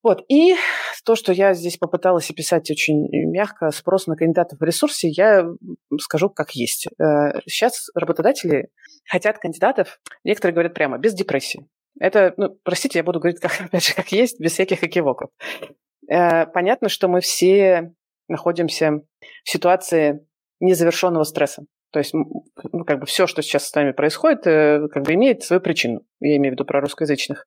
Вот. 0.03 0.23
И 0.29 0.55
то, 1.05 1.15
что 1.15 1.31
я 1.31 1.53
здесь 1.53 1.77
попыталась 1.77 2.29
описать 2.29 2.69
очень 2.71 3.07
мягко, 3.31 3.69
спрос 3.71 4.07
на 4.07 4.15
кандидатов 4.15 4.59
в 4.59 4.63
ресурсе, 4.63 5.09
я 5.09 5.45
скажу 5.99 6.29
как 6.29 6.51
есть. 6.51 6.87
Э, 6.99 7.39
сейчас 7.45 7.89
работодатели 7.93 8.69
хотят 9.07 9.37
кандидатов, 9.37 9.99
некоторые 10.23 10.53
говорят 10.53 10.73
прямо, 10.73 10.97
без 10.97 11.13
депрессии. 11.13 11.67
Это, 11.99 12.33
ну, 12.37 12.57
простите, 12.63 12.99
я 12.99 13.03
буду 13.03 13.19
говорить, 13.19 13.39
как, 13.39 13.51
опять 13.61 13.85
же, 13.85 13.93
как 13.93 14.11
есть, 14.11 14.39
без 14.39 14.53
всяких 14.53 14.83
экивоков. 14.83 15.29
Э, 16.09 16.47
понятно, 16.47 16.89
что 16.89 17.07
мы 17.07 17.21
все 17.21 17.93
находимся 18.27 19.01
в 19.43 19.49
ситуации 19.49 20.25
незавершенного 20.59 21.23
стресса. 21.23 21.63
То 21.91 21.99
есть, 21.99 22.13
ну, 22.13 22.85
как 22.85 22.99
бы 22.99 23.05
все, 23.05 23.27
что 23.27 23.41
сейчас 23.41 23.67
с 23.67 23.75
нами 23.75 23.91
происходит, 23.91 24.47
э, 24.47 24.87
как 24.89 25.03
бы 25.03 25.13
имеет 25.13 25.43
свою 25.43 25.61
причину. 25.61 26.01
Я 26.21 26.37
имею 26.37 26.53
в 26.53 26.55
виду 26.55 26.65
про 26.65 26.79
русскоязычных 26.79 27.45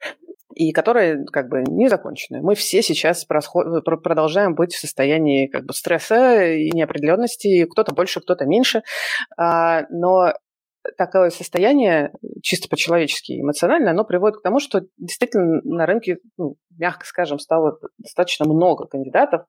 и 0.54 0.72
которые 0.72 1.24
как 1.26 1.48
бы 1.48 1.62
не 1.62 1.88
закончены. 1.88 2.40
Мы 2.42 2.54
все 2.54 2.82
сейчас 2.82 3.24
продолжаем 3.24 4.54
быть 4.54 4.72
в 4.72 4.78
состоянии 4.78 5.48
как 5.48 5.64
бы 5.64 5.72
стресса 5.72 6.44
и 6.44 6.70
неопределенности, 6.70 7.64
кто-то 7.64 7.94
больше, 7.94 8.20
кто-то 8.20 8.46
меньше, 8.46 8.82
а, 9.36 9.82
но 9.90 10.32
такое 10.96 11.30
состояние, 11.30 12.12
чисто 12.42 12.68
по-человечески, 12.68 13.40
эмоционально, 13.40 13.90
оно 13.90 14.04
приводит 14.04 14.38
к 14.38 14.42
тому, 14.42 14.60
что 14.60 14.82
действительно 14.98 15.60
на 15.64 15.86
рынке, 15.86 16.18
ну, 16.36 16.56
мягко 16.78 17.06
скажем, 17.06 17.38
стало 17.38 17.78
достаточно 17.98 18.46
много 18.46 18.86
кандидатов, 18.86 19.46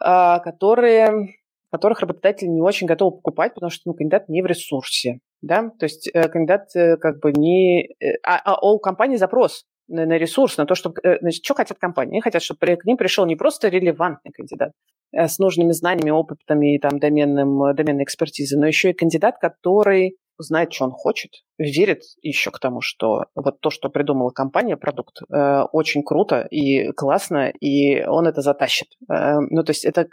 а, 0.00 0.40
которые, 0.40 1.36
которых 1.70 2.00
работодатели 2.00 2.48
не 2.48 2.62
очень 2.62 2.86
готовы 2.86 3.16
покупать, 3.16 3.54
потому 3.54 3.70
что 3.70 3.82
ну, 3.86 3.94
кандидат 3.94 4.28
не 4.28 4.42
в 4.42 4.46
ресурсе. 4.46 5.20
Да? 5.42 5.70
То 5.78 5.84
есть 5.84 6.10
э, 6.12 6.28
кандидат 6.28 6.74
э, 6.74 6.96
как 6.96 7.20
бы 7.20 7.32
не... 7.32 7.86
Э, 7.98 8.18
а, 8.22 8.40
а 8.44 8.60
у 8.60 8.78
компании 8.78 9.16
запрос 9.16 9.64
на, 9.90 10.06
на 10.06 10.18
ресурс, 10.18 10.56
на 10.56 10.66
то, 10.66 10.74
чтобы... 10.74 10.96
Э, 11.02 11.18
значит, 11.20 11.44
что 11.44 11.54
хотят 11.54 11.78
компании? 11.78 12.12
Они 12.12 12.20
хотят, 12.20 12.42
чтобы 12.42 12.76
к 12.76 12.84
ним 12.84 12.96
пришел 12.96 13.26
не 13.26 13.36
просто 13.36 13.68
релевантный 13.68 14.32
кандидат 14.32 14.72
э, 15.12 15.26
с 15.26 15.38
нужными 15.38 15.72
знаниями, 15.72 16.10
опытами 16.10 16.76
и 16.76 16.78
там, 16.78 16.98
доменным, 16.98 17.62
э, 17.64 17.74
доменной 17.74 18.04
экспертизы, 18.04 18.58
но 18.58 18.66
еще 18.66 18.90
и 18.90 18.94
кандидат, 18.94 19.38
который 19.38 20.16
знает, 20.42 20.72
что 20.72 20.84
он 20.84 20.90
хочет, 20.90 21.30
верит 21.58 22.02
еще 22.22 22.50
к 22.50 22.58
тому, 22.58 22.80
что 22.80 23.26
вот 23.34 23.60
то, 23.60 23.70
что 23.70 23.88
придумала 23.88 24.30
компания, 24.30 24.76
продукт, 24.76 25.20
э, 25.22 25.62
очень 25.72 26.02
круто 26.02 26.40
и 26.50 26.90
классно, 26.92 27.48
и 27.48 28.02
он 28.04 28.26
это 28.26 28.40
затащит. 28.40 28.88
Э, 29.10 29.38
ну, 29.38 29.62
то 29.62 29.70
есть 29.70 29.84
это... 29.84 30.06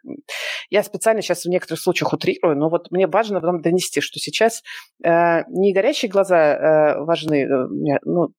Я 0.69 0.83
специально 0.83 1.21
сейчас 1.21 1.45
в 1.45 1.49
некоторых 1.49 1.79
случаях 1.79 2.13
утрирую, 2.13 2.57
но 2.57 2.69
вот 2.69 2.91
мне 2.91 3.07
важно 3.07 3.39
вам 3.39 3.61
донести, 3.61 4.01
что 4.01 4.19
сейчас 4.19 4.61
э, 5.03 5.43
не 5.49 5.73
горящие 5.73 6.11
глаза 6.11 6.37
э, 6.37 7.03
важны, 7.03 7.43
э, 7.43 7.99
ну, 8.03 8.29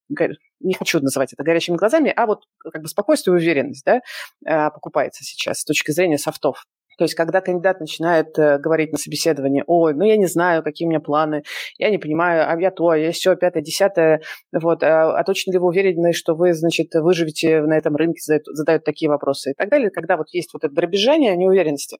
не 0.59 0.73
хочу 0.73 0.99
называть 0.99 1.33
это 1.33 1.43
горящими 1.43 1.75
глазами, 1.75 2.13
а 2.15 2.25
вот 2.25 2.43
как 2.71 2.81
бы 2.81 2.87
спокойствие 2.87 3.35
и 3.35 3.39
уверенность 3.39 3.85
да, 3.85 4.01
э, 4.45 4.69
покупается 4.71 5.23
сейчас 5.23 5.59
с 5.59 5.65
точки 5.65 5.91
зрения 5.91 6.17
софтов. 6.17 6.65
То 6.99 7.05
есть, 7.05 7.15
когда 7.15 7.39
кандидат 7.39 7.79
начинает 7.79 8.37
э, 8.37 8.57
говорить 8.59 8.91
на 8.91 8.97
собеседовании, 8.97 9.63
ой, 9.65 9.93
ну 9.93 10.03
я 10.03 10.17
не 10.17 10.25
знаю, 10.25 10.63
какие 10.63 10.85
у 10.85 10.89
меня 10.89 10.99
планы, 10.99 11.43
я 11.77 11.89
не 11.91 11.97
понимаю, 11.97 12.45
а 12.45 12.59
я 12.59 12.71
то, 12.71 12.89
а 12.89 12.97
я 12.97 13.13
все, 13.13 13.37
пятое, 13.37 13.63
десятое, 13.63 14.21
вот, 14.51 14.83
а, 14.83 15.17
а 15.17 15.23
точно 15.23 15.53
ли 15.53 15.59
вы 15.59 15.67
уверены, 15.67 16.11
что 16.11 16.35
вы, 16.35 16.53
значит, 16.53 16.93
выживете 16.95 17.61
на 17.61 17.77
этом 17.77 17.95
рынке, 17.95 18.19
задают, 18.51 18.83
такие 18.83 19.09
вопросы 19.09 19.51
и 19.51 19.53
так 19.53 19.69
далее, 19.69 19.91
когда 19.91 20.17
вот 20.17 20.27
есть 20.33 20.53
вот 20.53 20.65
это 20.65 20.75
дробежание 20.75 21.37
неуверенности, 21.37 21.99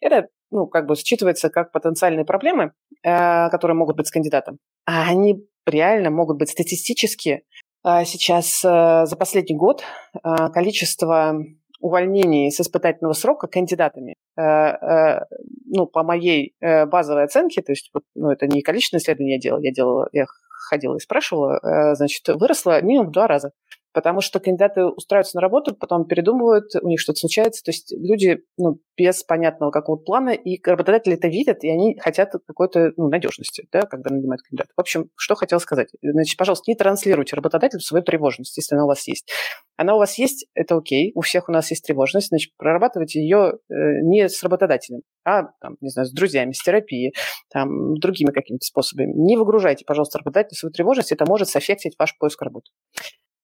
это, 0.00 0.26
ну, 0.50 0.66
как 0.66 0.86
бы 0.86 0.94
считывается 0.94 1.48
как 1.48 1.70
потенциальные 1.70 2.24
проблемы, 2.24 2.72
э, 3.04 3.48
которые 3.50 3.76
могут 3.76 3.96
быть 3.96 4.08
с 4.08 4.10
кандидатом, 4.10 4.58
а 4.86 5.08
они 5.08 5.46
реально 5.66 6.10
могут 6.10 6.36
быть 6.38 6.50
статистически 6.50 7.44
э, 7.84 8.04
сейчас 8.06 8.64
э, 8.64 9.06
за 9.06 9.16
последний 9.16 9.54
год 9.54 9.84
э, 10.14 10.48
количество 10.52 11.36
увольнений 11.82 12.50
с 12.50 12.60
испытательного 12.60 13.12
срока 13.12 13.48
кандидатами, 13.48 14.14
э, 14.36 14.42
э, 14.42 15.24
ну, 15.66 15.86
по 15.86 16.04
моей 16.04 16.54
э, 16.60 16.86
базовой 16.86 17.24
оценке, 17.24 17.60
то 17.60 17.72
есть, 17.72 17.90
ну, 18.14 18.30
это 18.30 18.46
не 18.46 18.62
количественное 18.62 19.00
исследование 19.00 19.34
я 19.34 19.40
делала, 19.40 19.60
я 19.60 19.72
делала, 19.72 20.08
я 20.12 20.26
ходила 20.70 20.96
и 20.96 21.00
спрашивала, 21.00 21.94
значит, 21.94 22.26
выросло 22.28 22.80
минимум 22.80 23.08
в 23.08 23.10
два 23.10 23.26
раза 23.26 23.50
потому 23.92 24.20
что 24.20 24.40
кандидаты 24.40 24.84
устраиваются 24.84 25.36
на 25.36 25.42
работу, 25.42 25.74
потом 25.74 26.06
передумывают, 26.06 26.74
у 26.80 26.88
них 26.88 27.00
что-то 27.00 27.18
случается. 27.18 27.62
То 27.62 27.70
есть 27.70 27.92
люди 27.92 28.38
ну, 28.56 28.78
без 28.96 29.22
понятного 29.22 29.70
какого-то 29.70 30.04
плана, 30.04 30.30
и 30.30 30.60
работодатели 30.64 31.14
это 31.14 31.28
видят, 31.28 31.62
и 31.64 31.70
они 31.70 31.98
хотят 31.98 32.32
какой-то 32.46 32.92
ну, 32.96 33.08
надежности, 33.08 33.66
да, 33.72 33.82
когда 33.82 34.10
нанимают 34.10 34.42
кандидата. 34.42 34.70
В 34.76 34.80
общем, 34.80 35.10
что 35.16 35.34
хотел 35.34 35.60
сказать. 35.60 35.88
Значит, 36.02 36.36
пожалуйста, 36.36 36.70
не 36.70 36.74
транслируйте 36.74 37.36
работодателю 37.36 37.80
свою 37.80 38.02
тревожность, 38.02 38.56
если 38.56 38.74
она 38.74 38.84
у 38.84 38.88
вас 38.88 39.06
есть. 39.06 39.30
Она 39.76 39.94
у 39.94 39.98
вас 39.98 40.18
есть, 40.18 40.46
это 40.54 40.76
окей, 40.76 41.12
у 41.14 41.20
всех 41.20 41.48
у 41.48 41.52
нас 41.52 41.70
есть 41.70 41.84
тревожность, 41.84 42.28
значит, 42.28 42.52
прорабатывайте 42.56 43.20
ее 43.20 43.54
э, 43.68 43.74
не 44.02 44.28
с 44.28 44.42
работодателем, 44.42 45.00
а, 45.24 45.44
там, 45.60 45.76
не 45.80 45.88
знаю, 45.88 46.06
с 46.06 46.12
друзьями, 46.12 46.52
с 46.52 46.62
терапией, 46.62 47.14
там, 47.50 47.94
другими 47.94 48.30
какими-то 48.30 48.64
способами. 48.64 49.12
Не 49.14 49.36
выгружайте, 49.36 49.84
пожалуйста, 49.84 50.18
работодателю 50.18 50.56
свою 50.56 50.72
тревожность, 50.72 51.12
это 51.12 51.24
может 51.26 51.48
соффектить 51.48 51.94
ваш 51.98 52.16
поиск 52.18 52.40
работы 52.42 52.70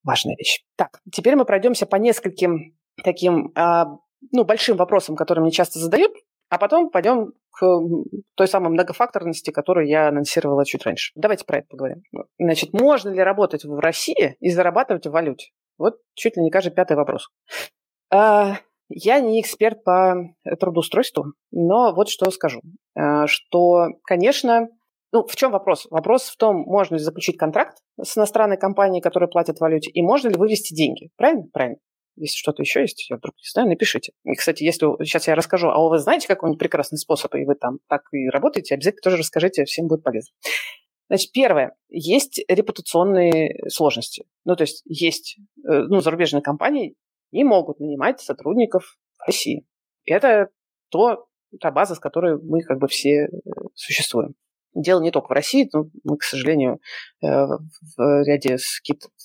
важная 0.03 0.35
вещь. 0.37 0.63
Так, 0.75 0.99
теперь 1.11 1.35
мы 1.35 1.45
пройдемся 1.45 1.85
по 1.85 1.95
нескольким 1.95 2.77
таким 3.03 3.51
а, 3.55 3.85
ну, 4.31 4.43
большим 4.43 4.77
вопросам, 4.77 5.15
которые 5.15 5.43
мне 5.43 5.51
часто 5.51 5.79
задают. 5.79 6.11
А 6.49 6.57
потом 6.57 6.89
пойдем 6.89 7.33
к 7.51 7.79
той 8.35 8.47
самой 8.47 8.71
многофакторности, 8.71 9.51
которую 9.51 9.87
я 9.87 10.07
анонсировала 10.07 10.65
чуть 10.65 10.83
раньше. 10.83 11.11
Давайте 11.15 11.45
про 11.45 11.59
это 11.59 11.67
поговорим. 11.69 12.01
Значит, 12.39 12.73
можно 12.73 13.09
ли 13.09 13.21
работать 13.21 13.65
в 13.65 13.77
России 13.77 14.35
и 14.39 14.49
зарабатывать 14.49 15.05
в 15.05 15.11
валюте? 15.11 15.51
Вот 15.77 15.97
чуть 16.15 16.37
ли 16.37 16.43
не 16.43 16.49
каждый 16.49 16.71
пятый 16.71 16.97
вопрос. 16.97 17.29
А, 18.11 18.57
я 18.89 19.19
не 19.19 19.39
эксперт 19.39 19.83
по 19.83 20.15
трудоустройству, 20.59 21.33
но 21.51 21.93
вот 21.93 22.09
что 22.09 22.31
скажу. 22.31 22.61
А, 22.95 23.27
что, 23.27 23.87
конечно, 24.03 24.69
ну, 25.11 25.25
в 25.25 25.35
чем 25.35 25.51
вопрос? 25.51 25.87
Вопрос 25.89 26.29
в 26.29 26.37
том, 26.37 26.57
можно 26.57 26.95
ли 26.95 27.01
заключить 27.01 27.37
контракт 27.37 27.77
с 28.01 28.17
иностранной 28.17 28.57
компанией, 28.57 29.01
которая 29.01 29.27
платит 29.27 29.57
в 29.57 29.61
валюте, 29.61 29.89
и 29.89 30.01
можно 30.01 30.29
ли 30.29 30.35
вывести 30.35 30.73
деньги. 30.73 31.09
Правильно? 31.17 31.47
Правильно. 31.51 31.77
Если 32.15 32.37
что-то 32.37 32.61
еще 32.61 32.81
есть, 32.81 33.09
я 33.09 33.15
вдруг 33.15 33.35
не 33.35 33.49
знаю, 33.49 33.69
напишите. 33.69 34.11
И, 34.25 34.35
кстати, 34.35 34.63
если 34.63 34.87
сейчас 35.05 35.27
я 35.27 35.35
расскажу, 35.35 35.69
а 35.69 35.79
вы 35.87 35.99
знаете 35.99 36.27
какой-нибудь 36.27 36.59
прекрасный 36.59 36.97
способ, 36.97 37.33
и 37.35 37.45
вы 37.45 37.55
там 37.55 37.79
так 37.87 38.01
и 38.11 38.27
работаете, 38.29 38.75
обязательно 38.75 39.01
тоже 39.01 39.17
расскажите, 39.17 39.63
всем 39.63 39.87
будет 39.87 40.03
полезно. 40.03 40.33
Значит, 41.07 41.31
первое, 41.31 41.75
есть 41.87 42.41
репутационные 42.47 43.67
сложности. 43.69 44.25
Ну, 44.45 44.55
то 44.55 44.63
есть 44.63 44.83
есть, 44.85 45.39
э, 45.67 45.83
ну, 45.87 46.01
зарубежные 46.01 46.43
компании 46.43 46.95
не 47.31 47.43
могут 47.43 47.79
нанимать 47.79 48.19
сотрудников 48.19 48.97
в 49.17 49.25
России. 49.25 49.65
Это 50.05 50.49
то, 50.89 51.25
та 51.59 51.71
база, 51.71 51.95
с 51.95 51.99
которой 51.99 52.37
мы 52.37 52.61
как 52.61 52.79
бы 52.79 52.87
все 52.87 53.25
э, 53.25 53.27
существуем. 53.73 54.35
Дело 54.75 55.01
не 55.01 55.11
только 55.11 55.27
в 55.27 55.31
России, 55.31 55.69
но 55.73 55.85
мы, 56.03 56.17
к 56.17 56.23
сожалению, 56.23 56.79
э, 57.23 57.27
в 57.27 58.23
ряде 58.23 58.57
с, 58.57 58.81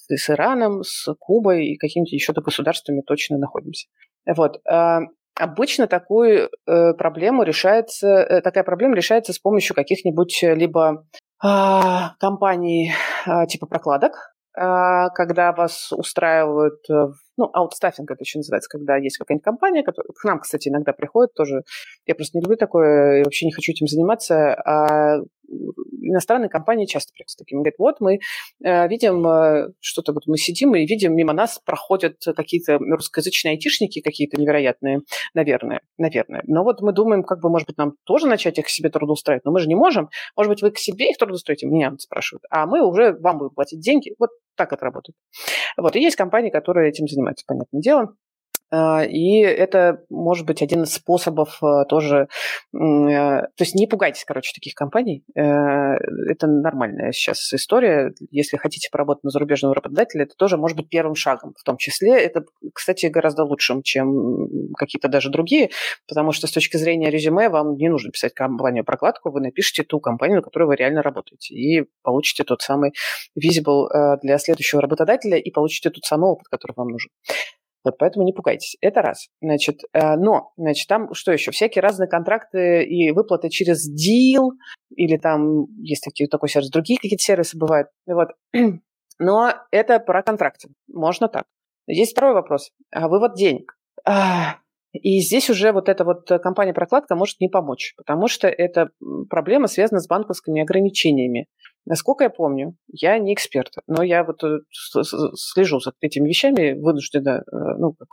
с 0.08 0.30
Ираном, 0.30 0.82
с 0.82 1.12
Кубой 1.18 1.66
и 1.66 1.76
какими-то 1.76 2.14
еще-то 2.14 2.40
государствами 2.40 3.02
точно 3.06 3.38
находимся. 3.38 3.88
Вот. 4.26 4.60
А, 4.66 5.00
обычно 5.38 5.86
такую 5.86 6.48
э, 6.66 6.94
проблему 6.94 7.42
решается, 7.42 8.08
э, 8.08 8.40
такая 8.40 8.64
проблема 8.64 8.96
решается 8.96 9.32
с 9.32 9.38
помощью 9.38 9.74
каких-нибудь 9.74 10.40
либо 10.42 11.06
а, 11.42 12.14
компаний 12.20 12.92
а, 13.26 13.46
типа 13.46 13.66
прокладок, 13.66 14.14
когда 14.56 15.52
вас 15.52 15.90
устраивают, 15.90 16.78
ну, 17.36 17.50
аутстаффинг 17.52 18.10
это 18.10 18.22
еще 18.22 18.38
называется, 18.38 18.68
когда 18.70 18.96
есть 18.96 19.18
какая-нибудь 19.18 19.44
компания, 19.44 19.82
которая 19.82 20.08
к 20.14 20.24
нам, 20.24 20.40
кстати, 20.40 20.68
иногда 20.68 20.92
приходит 20.92 21.34
тоже. 21.34 21.62
Я 22.06 22.14
просто 22.14 22.38
не 22.38 22.42
люблю 22.42 22.56
такое, 22.56 23.24
вообще 23.24 23.46
не 23.46 23.52
хочу 23.52 23.72
этим 23.72 23.86
заниматься. 23.86 24.54
А 24.54 25.20
иностранные 25.48 26.48
компании 26.48 26.86
часто 26.86 27.12
приходят 27.12 27.30
с 27.30 27.36
таким. 27.36 27.58
Говорят, 27.58 27.74
вот 27.78 28.00
мы 28.00 28.18
э, 28.64 28.88
видим 28.88 29.26
э, 29.26 29.72
что-то, 29.80 30.12
вот 30.12 30.26
мы 30.26 30.36
сидим 30.36 30.74
и 30.74 30.86
видим, 30.86 31.14
мимо 31.14 31.32
нас 31.32 31.60
проходят 31.64 32.16
какие-то 32.36 32.78
русскоязычные 32.78 33.52
айтишники 33.52 34.00
какие-то 34.00 34.40
невероятные, 34.40 35.00
наверное, 35.34 35.80
наверное. 35.98 36.42
Но 36.46 36.62
вот 36.64 36.80
мы 36.80 36.92
думаем, 36.92 37.22
как 37.22 37.40
бы, 37.40 37.50
может 37.50 37.66
быть, 37.66 37.78
нам 37.78 37.94
тоже 38.04 38.26
начать 38.26 38.58
их 38.58 38.66
к 38.66 38.68
себе 38.68 38.90
трудоустраивать, 38.90 39.44
но 39.44 39.52
мы 39.52 39.60
же 39.60 39.68
не 39.68 39.74
можем. 39.74 40.08
Может 40.36 40.50
быть, 40.50 40.62
вы 40.62 40.70
к 40.70 40.78
себе 40.78 41.10
их 41.10 41.18
трудоустроите, 41.18 41.66
меня 41.66 41.94
спрашивают, 41.98 42.44
а 42.50 42.66
мы 42.66 42.86
уже 42.86 43.16
вам 43.20 43.38
будем 43.38 43.54
платить 43.54 43.80
деньги. 43.80 44.14
Вот 44.18 44.30
так 44.56 44.72
это 44.72 44.84
работает. 44.84 45.16
Вот, 45.76 45.96
и 45.96 46.00
есть 46.00 46.16
компании, 46.16 46.50
которые 46.50 46.88
этим 46.88 47.06
занимаются, 47.08 47.44
понятное 47.46 47.80
дело. 47.80 48.14
А, 48.70 49.04
и 49.04 49.40
это 49.40 50.04
может 50.10 50.46
быть 50.46 50.62
один 50.62 50.82
из 50.82 50.94
способов 50.94 51.62
а, 51.62 51.84
тоже... 51.84 52.28
Э, 52.74 52.76
то 52.76 53.60
есть 53.60 53.74
не 53.74 53.86
пугайтесь, 53.86 54.24
короче, 54.24 54.52
таких 54.54 54.74
компаний. 54.74 55.24
Э, 55.36 55.94
это 56.28 56.46
нормальная 56.46 57.12
сейчас 57.12 57.52
история. 57.52 58.12
Если 58.30 58.56
хотите 58.56 58.88
поработать 58.90 59.24
на 59.24 59.30
зарубежного 59.30 59.74
работодателя, 59.74 60.24
это 60.24 60.34
тоже 60.36 60.56
может 60.56 60.76
быть 60.76 60.88
первым 60.88 61.14
шагом. 61.14 61.54
В 61.58 61.62
том 61.62 61.76
числе 61.76 62.18
это, 62.18 62.44
кстати, 62.72 63.06
гораздо 63.06 63.44
лучшим, 63.44 63.82
чем 63.82 64.48
какие-то 64.76 65.08
даже 65.08 65.30
другие, 65.30 65.70
потому 66.08 66.32
что 66.32 66.46
с 66.46 66.52
точки 66.52 66.76
зрения 66.76 67.10
резюме 67.10 67.48
вам 67.48 67.76
не 67.76 67.88
нужно 67.88 68.10
писать 68.10 68.34
компанию-прокладку, 68.34 69.30
вы 69.30 69.40
напишите 69.40 69.82
ту 69.82 70.00
компанию, 70.00 70.38
на 70.38 70.42
которой 70.42 70.64
вы 70.64 70.76
реально 70.76 71.02
работаете, 71.02 71.54
и 71.54 71.84
получите 72.02 72.44
тот 72.44 72.62
самый 72.62 72.92
visible 73.38 73.86
э, 73.88 74.16
для 74.22 74.38
следующего 74.38 74.80
работодателя, 74.82 75.36
и 75.38 75.50
получите 75.50 75.90
тот 75.90 76.04
самый 76.04 76.30
опыт, 76.30 76.48
который 76.48 76.72
вам 76.76 76.88
нужен. 76.88 77.10
Вот 77.84 77.98
поэтому 77.98 78.24
не 78.24 78.32
пугайтесь. 78.32 78.76
Это 78.80 79.02
раз. 79.02 79.28
Значит, 79.42 79.80
э, 79.92 80.16
но, 80.16 80.52
значит, 80.56 80.88
там 80.88 81.12
что 81.12 81.32
еще? 81.32 81.50
Всякие 81.50 81.82
разные 81.82 82.08
контракты 82.08 82.82
и 82.84 83.10
выплаты 83.10 83.50
через 83.50 83.88
deal, 83.88 84.50
или 84.96 85.18
там 85.18 85.66
есть 85.82 86.02
такие, 86.02 86.28
такой 86.28 86.48
сервис, 86.48 86.70
другие 86.70 86.98
какие-то 86.98 87.22
сервисы 87.22 87.58
бывают. 87.58 87.88
Вот. 88.06 88.28
Но 89.18 89.54
это 89.70 90.00
про 90.00 90.22
контракты. 90.22 90.68
Можно 90.88 91.28
так. 91.28 91.44
Есть 91.86 92.12
второй 92.12 92.32
вопрос. 92.32 92.70
А 92.90 93.08
вывод 93.08 93.34
денег. 93.34 93.76
И 94.92 95.20
здесь 95.20 95.50
уже 95.50 95.72
вот 95.72 95.88
эта 95.88 96.04
вот 96.04 96.28
компания-прокладка 96.28 97.16
может 97.16 97.40
не 97.40 97.48
помочь, 97.48 97.94
потому 97.96 98.28
что 98.28 98.46
эта 98.48 98.90
проблема 99.28 99.66
связана 99.66 100.00
с 100.00 100.06
банковскими 100.06 100.62
ограничениями. 100.62 101.46
Насколько 101.86 102.24
я 102.24 102.30
помню, 102.30 102.76
я 102.88 103.18
не 103.18 103.34
эксперт, 103.34 103.74
но 103.86 104.02
я 104.02 104.24
вот 104.24 104.42
э, 104.42 104.60
слежу 105.34 105.80
за 105.80 105.92
этими 106.00 106.28
вещами 106.28 106.72
вынуждена, 106.72 107.44
э, 107.46 107.56
ну, 107.78 107.92
как, 107.92 108.08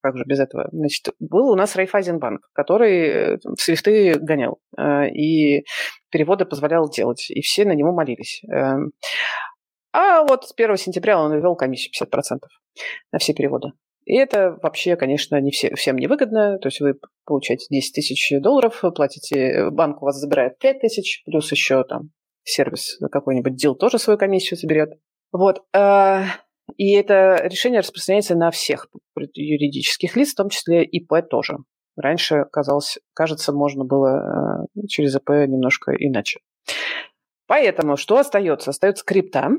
как 0.00 0.16
же 0.16 0.24
без 0.24 0.38
этого. 0.38 0.68
Значит, 0.70 1.08
был 1.18 1.50
у 1.50 1.56
нас 1.56 1.74
Райфайзенбанк, 1.74 2.48
который 2.52 3.08
э, 3.08 3.38
свифты 3.58 4.18
гонял 4.18 4.60
и 4.78 5.64
переводы 6.10 6.44
позволял 6.44 6.88
делать, 6.88 7.30
и 7.30 7.40
все 7.40 7.64
на 7.64 7.72
него 7.72 7.92
молились. 7.92 8.42
Эм, 8.48 8.92
а 9.92 10.22
вот 10.22 10.44
с 10.44 10.52
1 10.56 10.76
сентября 10.76 11.20
он 11.20 11.34
ввел 11.34 11.56
комиссию 11.56 11.92
50% 12.00 12.38
на 13.12 13.18
все 13.18 13.34
переводы. 13.34 13.72
И 14.04 14.14
это 14.14 14.56
вообще, 14.62 14.94
конечно, 14.94 15.40
не 15.40 15.50
все, 15.50 15.74
всем 15.74 15.96
невыгодно. 15.96 16.58
То 16.58 16.68
есть 16.68 16.80
вы 16.80 16.94
получаете 17.24 17.66
10 17.70 17.92
тысяч 17.92 18.40
долларов, 18.40 18.84
платите, 18.94 19.70
банк 19.70 20.00
у 20.00 20.04
вас 20.04 20.16
забирает 20.16 20.58
5 20.58 20.80
тысяч, 20.80 21.24
плюс 21.24 21.50
еще 21.50 21.82
там 21.82 22.10
сервис 22.46 22.98
какой-нибудь 23.10 23.56
дел 23.56 23.74
тоже 23.74 23.98
свою 23.98 24.18
комиссию 24.18 24.58
соберет. 24.58 24.94
Вот. 25.32 25.62
Э, 25.74 26.22
и 26.76 26.92
это 26.92 27.40
решение 27.44 27.80
распространяется 27.80 28.34
на 28.34 28.50
всех 28.50 28.88
юридических 29.34 30.16
лиц, 30.16 30.32
в 30.32 30.36
том 30.36 30.48
числе 30.48 30.84
ИП 30.84 31.28
тоже. 31.28 31.58
Раньше, 31.96 32.44
казалось, 32.52 32.98
кажется, 33.14 33.52
можно 33.52 33.84
было 33.84 34.66
э, 34.74 34.86
через 34.88 35.16
ИП 35.16 35.30
немножко 35.30 35.92
иначе. 35.92 36.40
Поэтому 37.46 37.96
что 37.96 38.18
остается? 38.18 38.70
Остается 38.70 39.04
крипта 39.04 39.50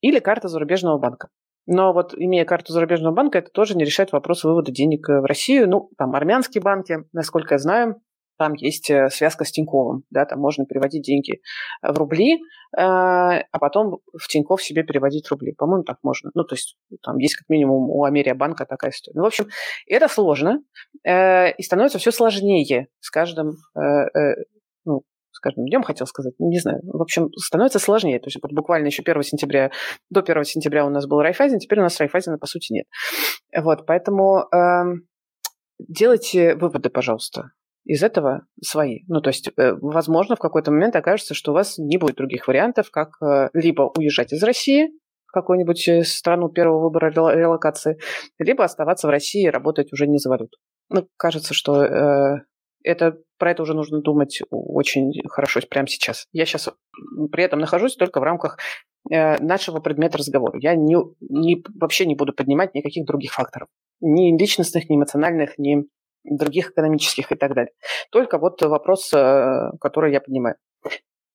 или 0.00 0.18
карта 0.18 0.48
зарубежного 0.48 0.98
банка. 0.98 1.28
Но 1.66 1.92
вот 1.92 2.14
имея 2.14 2.44
карту 2.44 2.72
зарубежного 2.72 3.14
банка, 3.14 3.38
это 3.38 3.50
тоже 3.50 3.76
не 3.76 3.84
решает 3.84 4.12
вопрос 4.12 4.44
вывода 4.44 4.70
денег 4.70 5.08
в 5.08 5.24
Россию. 5.24 5.68
Ну, 5.68 5.90
там 5.96 6.14
армянские 6.14 6.62
банки, 6.62 6.98
насколько 7.12 7.54
я 7.54 7.58
знаю, 7.58 8.02
там 8.36 8.54
есть 8.54 8.90
э, 8.90 9.08
связка 9.10 9.44
с 9.44 9.52
Тиньковым, 9.52 10.04
да, 10.10 10.24
там 10.24 10.40
можно 10.40 10.66
переводить 10.66 11.02
деньги 11.02 11.40
э, 11.82 11.92
в 11.92 11.98
рубли, 11.98 12.34
э, 12.34 12.38
а 12.76 13.58
потом 13.60 13.98
в 14.12 14.26
Тиньков 14.28 14.62
себе 14.62 14.82
переводить 14.82 15.30
рубли. 15.30 15.52
По-моему, 15.52 15.84
так 15.84 15.98
можно. 16.02 16.30
Ну, 16.34 16.44
то 16.44 16.54
есть 16.54 16.76
там 17.02 17.18
есть 17.18 17.36
как 17.36 17.48
минимум 17.48 17.90
у 17.90 18.04
Америабанка 18.04 18.66
такая 18.66 18.90
история. 18.90 19.16
Ну, 19.16 19.24
в 19.24 19.26
общем, 19.26 19.46
это 19.86 20.08
сложно, 20.08 20.60
и 21.04 21.62
становится 21.62 21.98
все 21.98 22.10
сложнее 22.10 22.88
с 23.00 23.10
каждым, 23.10 23.56
ну, 24.84 25.02
с 25.30 25.40
каждым 25.40 25.66
днем, 25.66 25.82
хотел 25.82 26.06
сказать, 26.06 26.34
не 26.38 26.58
знаю. 26.58 26.80
В 26.84 27.02
общем, 27.02 27.28
становится 27.36 27.78
сложнее. 27.78 28.18
То 28.18 28.26
есть 28.26 28.38
вот 28.42 28.52
буквально 28.52 28.86
еще 28.86 29.02
1 29.02 29.22
сентября, 29.22 29.70
до 30.10 30.20
1 30.20 30.44
сентября 30.44 30.86
у 30.86 30.90
нас 30.90 31.06
был 31.06 31.20
Райфайзен, 31.20 31.58
теперь 31.58 31.80
у 31.80 31.82
нас 31.82 31.98
Райфайзена, 32.00 32.38
по 32.38 32.46
сути, 32.46 32.72
нет. 32.72 32.86
Вот, 33.56 33.86
поэтому 33.86 34.46
э, 34.52 34.84
делайте 35.78 36.54
выводы, 36.56 36.88
пожалуйста 36.88 37.50
из 37.84 38.02
этого 38.02 38.46
свои. 38.62 39.00
Ну, 39.08 39.20
то 39.20 39.28
есть, 39.28 39.50
э, 39.56 39.72
возможно, 39.80 40.36
в 40.36 40.38
какой-то 40.38 40.70
момент 40.70 40.96
окажется, 40.96 41.34
что 41.34 41.52
у 41.52 41.54
вас 41.54 41.78
не 41.78 41.98
будет 41.98 42.16
других 42.16 42.48
вариантов, 42.48 42.90
как 42.90 43.20
э, 43.22 43.50
либо 43.52 43.92
уезжать 43.96 44.32
из 44.32 44.42
России 44.42 44.88
в 45.26 45.32
какую-нибудь 45.32 45.88
э, 45.88 46.02
страну 46.04 46.48
первого 46.48 46.84
выбора 46.84 47.10
релокации, 47.10 47.98
либо 48.38 48.64
оставаться 48.64 49.06
в 49.06 49.10
России 49.10 49.44
и 49.44 49.50
работать 49.50 49.92
уже 49.92 50.06
не 50.06 50.18
за 50.18 50.30
валюту. 50.30 50.58
Ну, 50.90 51.06
кажется, 51.16 51.54
что 51.54 52.40
это, 52.82 53.16
про 53.38 53.50
это 53.50 53.62
уже 53.62 53.72
нужно 53.72 54.02
думать 54.02 54.42
очень 54.50 55.12
хорошо 55.28 55.60
прямо 55.68 55.88
сейчас. 55.88 56.26
Я 56.32 56.44
сейчас 56.44 56.68
при 57.32 57.42
этом 57.42 57.58
нахожусь 57.58 57.96
только 57.96 58.20
в 58.20 58.22
рамках 58.22 58.58
нашего 59.08 59.80
предмета 59.80 60.18
разговора. 60.18 60.58
Я 60.60 60.74
не, 60.74 60.96
не, 61.20 61.64
вообще 61.74 62.04
не 62.04 62.14
буду 62.14 62.34
поднимать 62.34 62.74
никаких 62.74 63.06
других 63.06 63.32
факторов. 63.32 63.68
Ни 64.02 64.38
личностных, 64.38 64.90
ни 64.90 64.96
эмоциональных, 64.96 65.56
ни 65.56 65.86
других 66.24 66.70
экономических 66.70 67.30
и 67.32 67.36
так 67.36 67.54
далее. 67.54 67.72
Только 68.10 68.38
вот 68.38 68.60
вопрос, 68.62 69.12
э, 69.12 69.70
который 69.80 70.12
я 70.12 70.20
понимаю. 70.20 70.56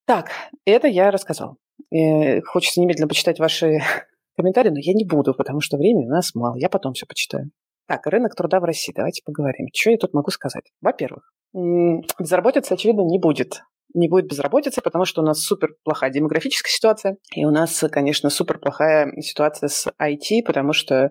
Так, 0.05 0.29
это 0.65 0.87
я 0.87 1.11
рассказал. 1.11 1.57
Э, 1.91 2.41
хочется 2.41 2.81
немедленно 2.81 3.07
почитать 3.07 3.39
ваши 3.39 3.79
комментарии, 4.37 4.69
но 4.69 4.79
я 4.79 4.93
не 4.93 5.05
буду, 5.05 5.33
потому 5.33 5.61
что 5.61 5.77
времени 5.77 6.07
у 6.07 6.09
нас 6.09 6.33
мало. 6.35 6.55
Я 6.57 6.69
потом 6.69 6.93
все 6.93 7.05
почитаю. 7.05 7.51
Так, 7.87 8.05
рынок 8.05 8.35
труда 8.35 8.59
в 8.59 8.63
России. 8.63 8.93
Давайте 8.95 9.23
поговорим. 9.25 9.67
Что 9.73 9.91
я 9.91 9.97
тут 9.97 10.13
могу 10.13 10.29
сказать? 10.29 10.63
Во-первых, 10.81 11.31
безработицы, 11.53 12.73
очевидно, 12.73 13.01
не 13.01 13.19
будет. 13.19 13.63
Не 13.95 14.07
будет 14.07 14.27
безработицы, 14.27 14.81
потому 14.81 15.05
что 15.05 15.21
у 15.21 15.25
нас 15.25 15.41
супер 15.41 15.75
плохая 15.83 16.11
демографическая 16.11 16.71
ситуация. 16.71 17.17
И 17.33 17.45
у 17.45 17.49
нас, 17.49 17.83
конечно, 17.91 18.29
супер 18.29 18.59
плохая 18.59 19.11
ситуация 19.21 19.69
с 19.69 19.87
IT, 19.99 20.43
потому 20.45 20.73
что 20.73 21.09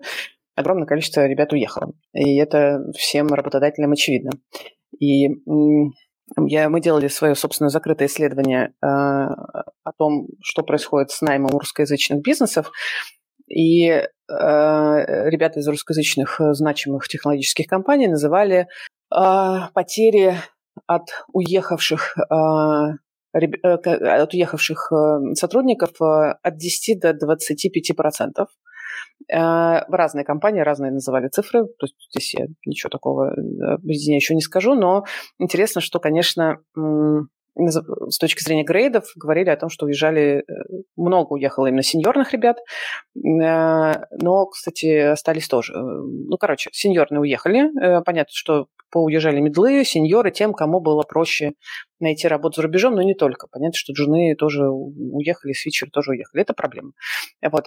огромное 0.59 0.85
количество 0.85 1.25
ребят 1.25 1.53
уехало. 1.53 1.93
И 2.13 2.37
это 2.37 2.81
всем 2.95 3.27
работодателям 3.27 3.91
очевидно. 3.91 4.31
И 4.99 5.29
Я, 6.37 6.69
мы 6.69 6.81
делали 6.81 7.07
свое 7.07 7.35
собственное 7.35 7.69
закрытое 7.69 8.07
исследование 8.07 8.73
э, 8.81 8.85
о 8.85 9.91
том, 9.97 10.27
что 10.43 10.63
происходит 10.63 11.11
с 11.11 11.21
наймом 11.21 11.51
русскоязычных 11.57 12.21
бизнесов. 12.21 12.71
И 13.47 13.87
э, 13.87 14.05
ребята 14.27 15.59
из 15.59 15.67
русскоязычных 15.67 16.39
э, 16.39 16.53
значимых 16.53 17.07
технологических 17.07 17.65
компаний 17.65 18.07
называли 18.07 18.67
э, 19.11 19.57
потери 19.73 20.35
от 20.85 21.07
уехавших 21.33 22.17
э, 22.17 22.33
от 23.31 24.33
уехавших 24.33 24.91
сотрудников 25.33 25.91
от 25.99 26.57
10 26.57 26.99
до 26.99 27.13
25 27.13 27.95
процентов. 27.95 28.49
В 29.27 29.87
разные 29.89 30.25
компании 30.25 30.61
разные 30.61 30.91
называли 30.91 31.27
цифры, 31.27 31.65
то 31.65 31.85
есть 31.85 31.95
здесь 32.09 32.33
я 32.33 32.47
ничего 32.65 32.89
такого 32.89 33.35
я 33.83 34.15
еще 34.15 34.33
не 34.33 34.41
скажу, 34.41 34.73
но 34.73 35.05
интересно, 35.37 35.81
что, 35.81 35.99
конечно, 35.99 36.57
с 37.55 38.17
точки 38.17 38.43
зрения 38.43 38.63
грейдов 38.63 39.05
говорили 39.15 39.49
о 39.49 39.57
том, 39.57 39.69
что 39.69 39.85
уезжали, 39.85 40.39
э, 40.39 40.43
много 40.95 41.33
уехало 41.33 41.67
именно 41.67 41.83
сеньорных 41.83 42.33
ребят, 42.33 42.57
э, 42.57 42.61
но, 43.15 44.45
кстати, 44.47 45.11
остались 45.11 45.47
тоже. 45.47 45.73
Э, 45.73 45.77
ну, 45.77 46.37
короче, 46.37 46.69
сеньорные 46.73 47.19
уехали. 47.19 47.69
Понятно, 48.03 48.31
что 48.31 48.67
поуезжали 48.91 49.39
медлы, 49.39 49.83
сеньоры, 49.83 50.31
тем, 50.31 50.53
кому 50.53 50.79
было 50.79 51.03
проще 51.03 51.53
найти 51.99 52.27
работу 52.27 52.57
за 52.57 52.63
рубежом, 52.63 52.95
но 52.95 53.01
не 53.01 53.13
только. 53.13 53.47
Понятно, 53.47 53.75
что 53.75 53.93
джуны 53.93 54.35
тоже 54.35 54.67
уехали, 54.69 55.53
свитчеры 55.53 55.91
тоже 55.91 56.11
уехали. 56.11 56.41
Это 56.41 56.53
проблема. 56.53 56.91
Вот. 57.41 57.65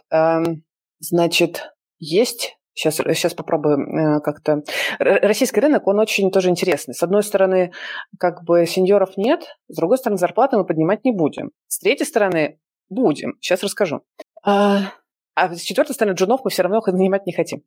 Значит, 1.03 1.73
есть 1.99 2.57
Сейчас, 2.75 2.97
сейчас 2.97 3.35
попробуем 3.35 3.83
э, 3.95 4.21
как-то. 4.23 4.63
Российский 4.99 5.61
рынок, 5.61 5.87
он 5.87 5.99
очень 5.99 6.31
тоже 6.31 6.49
интересный. 6.49 6.95
С 6.95 7.03
одной 7.03 7.23
стороны, 7.23 7.73
как 8.19 8.45
бы 8.45 8.65
сеньоров 8.65 9.19
нет, 9.19 9.43
с 9.69 9.77
другой 9.77 9.99
стороны, 9.99 10.17
зарплаты 10.17 10.57
мы 10.57 10.65
поднимать 10.65 11.05
не 11.05 11.13
будем. 11.13 11.51
С 11.67 11.81
третьей 11.81 12.07
стороны, 12.07 12.59
будем. 12.89 13.35
Сейчас 13.41 13.63
расскажу. 13.63 14.01
А, 14.43 14.95
а 15.35 15.55
с 15.55 15.61
четвертой 15.61 15.95
стороны, 15.95 16.15
джунов 16.15 16.41
мы 16.45 16.51
все 16.51 16.63
равно 16.63 16.79
их 16.79 16.87
нанимать 16.87 17.27
не 17.27 17.35
хотим. 17.35 17.63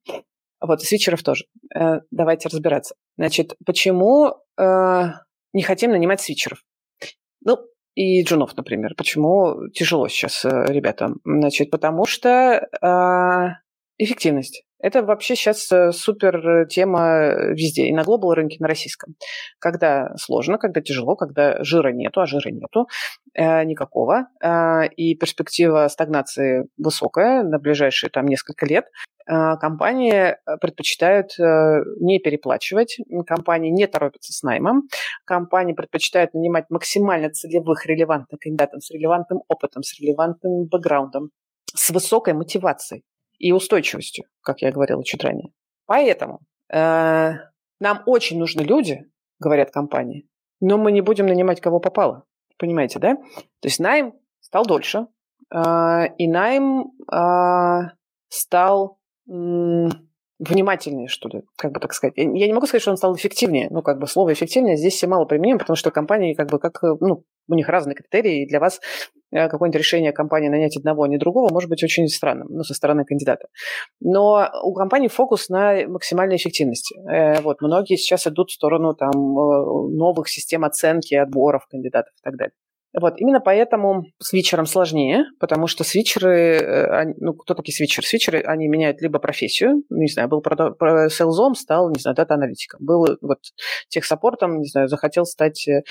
Вот, 0.59 0.81
и 0.81 0.85
свитчеров 0.85 1.21
тоже. 1.21 1.45
Э, 1.75 1.99
давайте 2.09 2.49
разбираться. 2.49 2.95
Значит, 3.15 3.55
почему 3.63 4.37
э, 4.57 5.03
не 5.53 5.61
хотим 5.61 5.91
нанимать 5.91 6.21
свитчеров? 6.21 6.63
Ну, 7.41 7.59
и 7.95 8.23
джунов, 8.23 8.55
например. 8.55 8.93
Почему 8.95 9.69
тяжело 9.73 10.07
сейчас 10.07 10.45
ребятам? 10.45 11.19
Значит, 11.25 11.71
потому 11.71 12.05
что 12.05 12.67
эффективность. 13.97 14.63
Это 14.79 15.01
вообще 15.03 15.35
сейчас 15.35 15.71
э, 15.71 15.91
супер 15.91 16.47
э, 16.47 16.67
тема 16.67 17.33
везде, 17.53 17.87
и 17.87 17.93
на 17.93 18.03
глобал 18.03 18.33
рынке, 18.33 18.57
на 18.59 18.67
российском. 18.67 19.15
Когда 19.57 20.13
сложно, 20.17 20.57
когда 20.57 20.81
тяжело, 20.81 21.15
когда 21.15 21.63
жира 21.63 21.91
нету, 21.91 22.21
а 22.21 22.25
жира 22.25 22.49
нету 22.49 22.87
э, 23.33 23.63
никакого, 23.63 24.27
э, 24.43 24.87
и 24.95 25.15
перспектива 25.15 25.87
стагнации 25.87 26.67
высокая 26.77 27.41
на 27.43 27.57
ближайшие 27.57 28.09
там 28.09 28.25
несколько 28.27 28.65
лет, 28.65 28.85
э, 28.85 29.14
компании 29.25 30.37
предпочитают 30.61 31.37
э, 31.39 31.83
не 31.99 32.19
переплачивать, 32.19 32.97
компании 33.25 33.69
не 33.69 33.87
торопятся 33.87 34.33
с 34.33 34.43
наймом, 34.43 34.83
компании 35.25 35.73
предпочитают 35.73 36.33
нанимать 36.33 36.65
максимально 36.69 37.29
целевых, 37.29 37.85
релевантных 37.85 38.39
кандидатов 38.39 38.83
с 38.83 38.91
релевантным 38.91 39.41
опытом, 39.47 39.83
с 39.83 39.99
релевантным 39.99 40.65
бэкграундом, 40.65 41.31
с 41.73 41.89
высокой 41.89 42.33
мотивацией 42.33 43.03
и 43.37 43.51
устойчивостью, 43.51 44.25
как 44.41 44.61
я 44.61 44.71
говорила 44.71 45.03
чуть 45.03 45.23
ранее. 45.23 45.51
Поэтому 45.85 46.39
э, 46.71 47.33
нам 47.79 48.03
очень 48.05 48.39
нужны 48.39 48.61
люди, 48.61 49.05
говорят 49.39 49.71
компании, 49.71 50.27
но 50.61 50.77
мы 50.77 50.91
не 50.91 51.01
будем 51.01 51.27
нанимать 51.27 51.61
кого 51.61 51.79
попало. 51.79 52.23
Понимаете, 52.57 52.99
да? 52.99 53.15
То 53.15 53.67
есть 53.67 53.79
найм 53.79 54.13
стал 54.39 54.65
дольше, 54.65 55.07
э, 55.53 56.15
и 56.17 56.27
найм 56.27 56.91
э, 57.11 57.81
стал 58.29 58.97
э, 58.97 59.04
внимательнее, 59.27 61.07
что 61.07 61.29
ли, 61.29 61.43
как 61.57 61.71
бы 61.71 61.79
так 61.79 61.93
сказать. 61.93 62.13
Я 62.17 62.47
не 62.47 62.53
могу 62.53 62.67
сказать, 62.67 62.81
что 62.81 62.91
он 62.91 62.97
стал 62.97 63.15
эффективнее. 63.15 63.67
Ну, 63.69 63.81
как 63.81 63.99
бы 63.99 64.07
слово 64.07 64.33
эффективнее 64.33 64.75
здесь 64.75 64.95
все 64.95 65.07
мало 65.07 65.25
применимо, 65.25 65.59
потому 65.59 65.77
что 65.77 65.91
компании, 65.91 66.33
как 66.33 66.49
бы, 66.49 66.59
как, 66.59 66.81
ну, 66.81 67.23
у 67.47 67.53
них 67.53 67.69
разные 67.69 67.95
критерии, 67.95 68.43
и 68.43 68.47
для 68.47 68.59
вас 68.59 68.81
э, 69.31 69.47
какое-нибудь 69.47 69.79
решение 69.79 70.11
компании 70.11 70.49
нанять 70.49 70.75
одного, 70.75 71.03
а 71.03 71.07
не 71.07 71.17
другого 71.17 71.53
может 71.53 71.69
быть 71.69 71.83
очень 71.83 72.07
странным, 72.07 72.47
ну, 72.49 72.63
со 72.63 72.73
стороны 72.73 73.05
кандидата. 73.05 73.47
Но 74.01 74.49
у 74.63 74.73
компании 74.73 75.07
фокус 75.07 75.47
на 75.47 75.87
максимальной 75.87 76.35
эффективности. 76.35 76.95
Э, 77.09 77.41
вот, 77.41 77.61
многие 77.61 77.95
сейчас 77.95 78.27
идут 78.27 78.49
в 78.49 78.53
сторону 78.53 78.93
там 78.93 79.11
э, 79.11 79.95
новых 79.95 80.27
систем 80.27 80.65
оценки, 80.65 81.15
отборов 81.15 81.65
кандидатов 81.69 82.13
и 82.17 82.23
так 82.23 82.35
далее. 82.35 82.53
Вот, 82.99 83.15
именно 83.17 83.41
поэтому 83.41 84.05
свитчерам 84.21 84.65
сложнее, 84.65 85.25
потому 85.39 85.67
что 85.67 85.83
свитчеры, 85.83 86.57
э, 86.57 87.13
ну, 87.17 87.33
кто 87.33 87.53
такие 87.53 87.75
свитчеры? 87.75 88.07
Свитчеры, 88.07 88.41
они 88.41 88.67
меняют 88.69 89.01
либо 89.01 89.19
профессию, 89.19 89.83
ну, 89.89 89.97
не 89.97 90.07
знаю, 90.07 90.29
был 90.29 90.41
селзом, 91.09 91.55
стал, 91.55 91.89
не 91.89 91.99
знаю, 91.99 92.15
дата-аналитиком, 92.15 92.79
был 92.85 93.05
вот 93.21 93.39
техсаппортом, 93.89 94.59
не 94.59 94.67
знаю, 94.67 94.87
захотел 94.87 95.25
стать 95.25 95.67
э, 95.67 95.83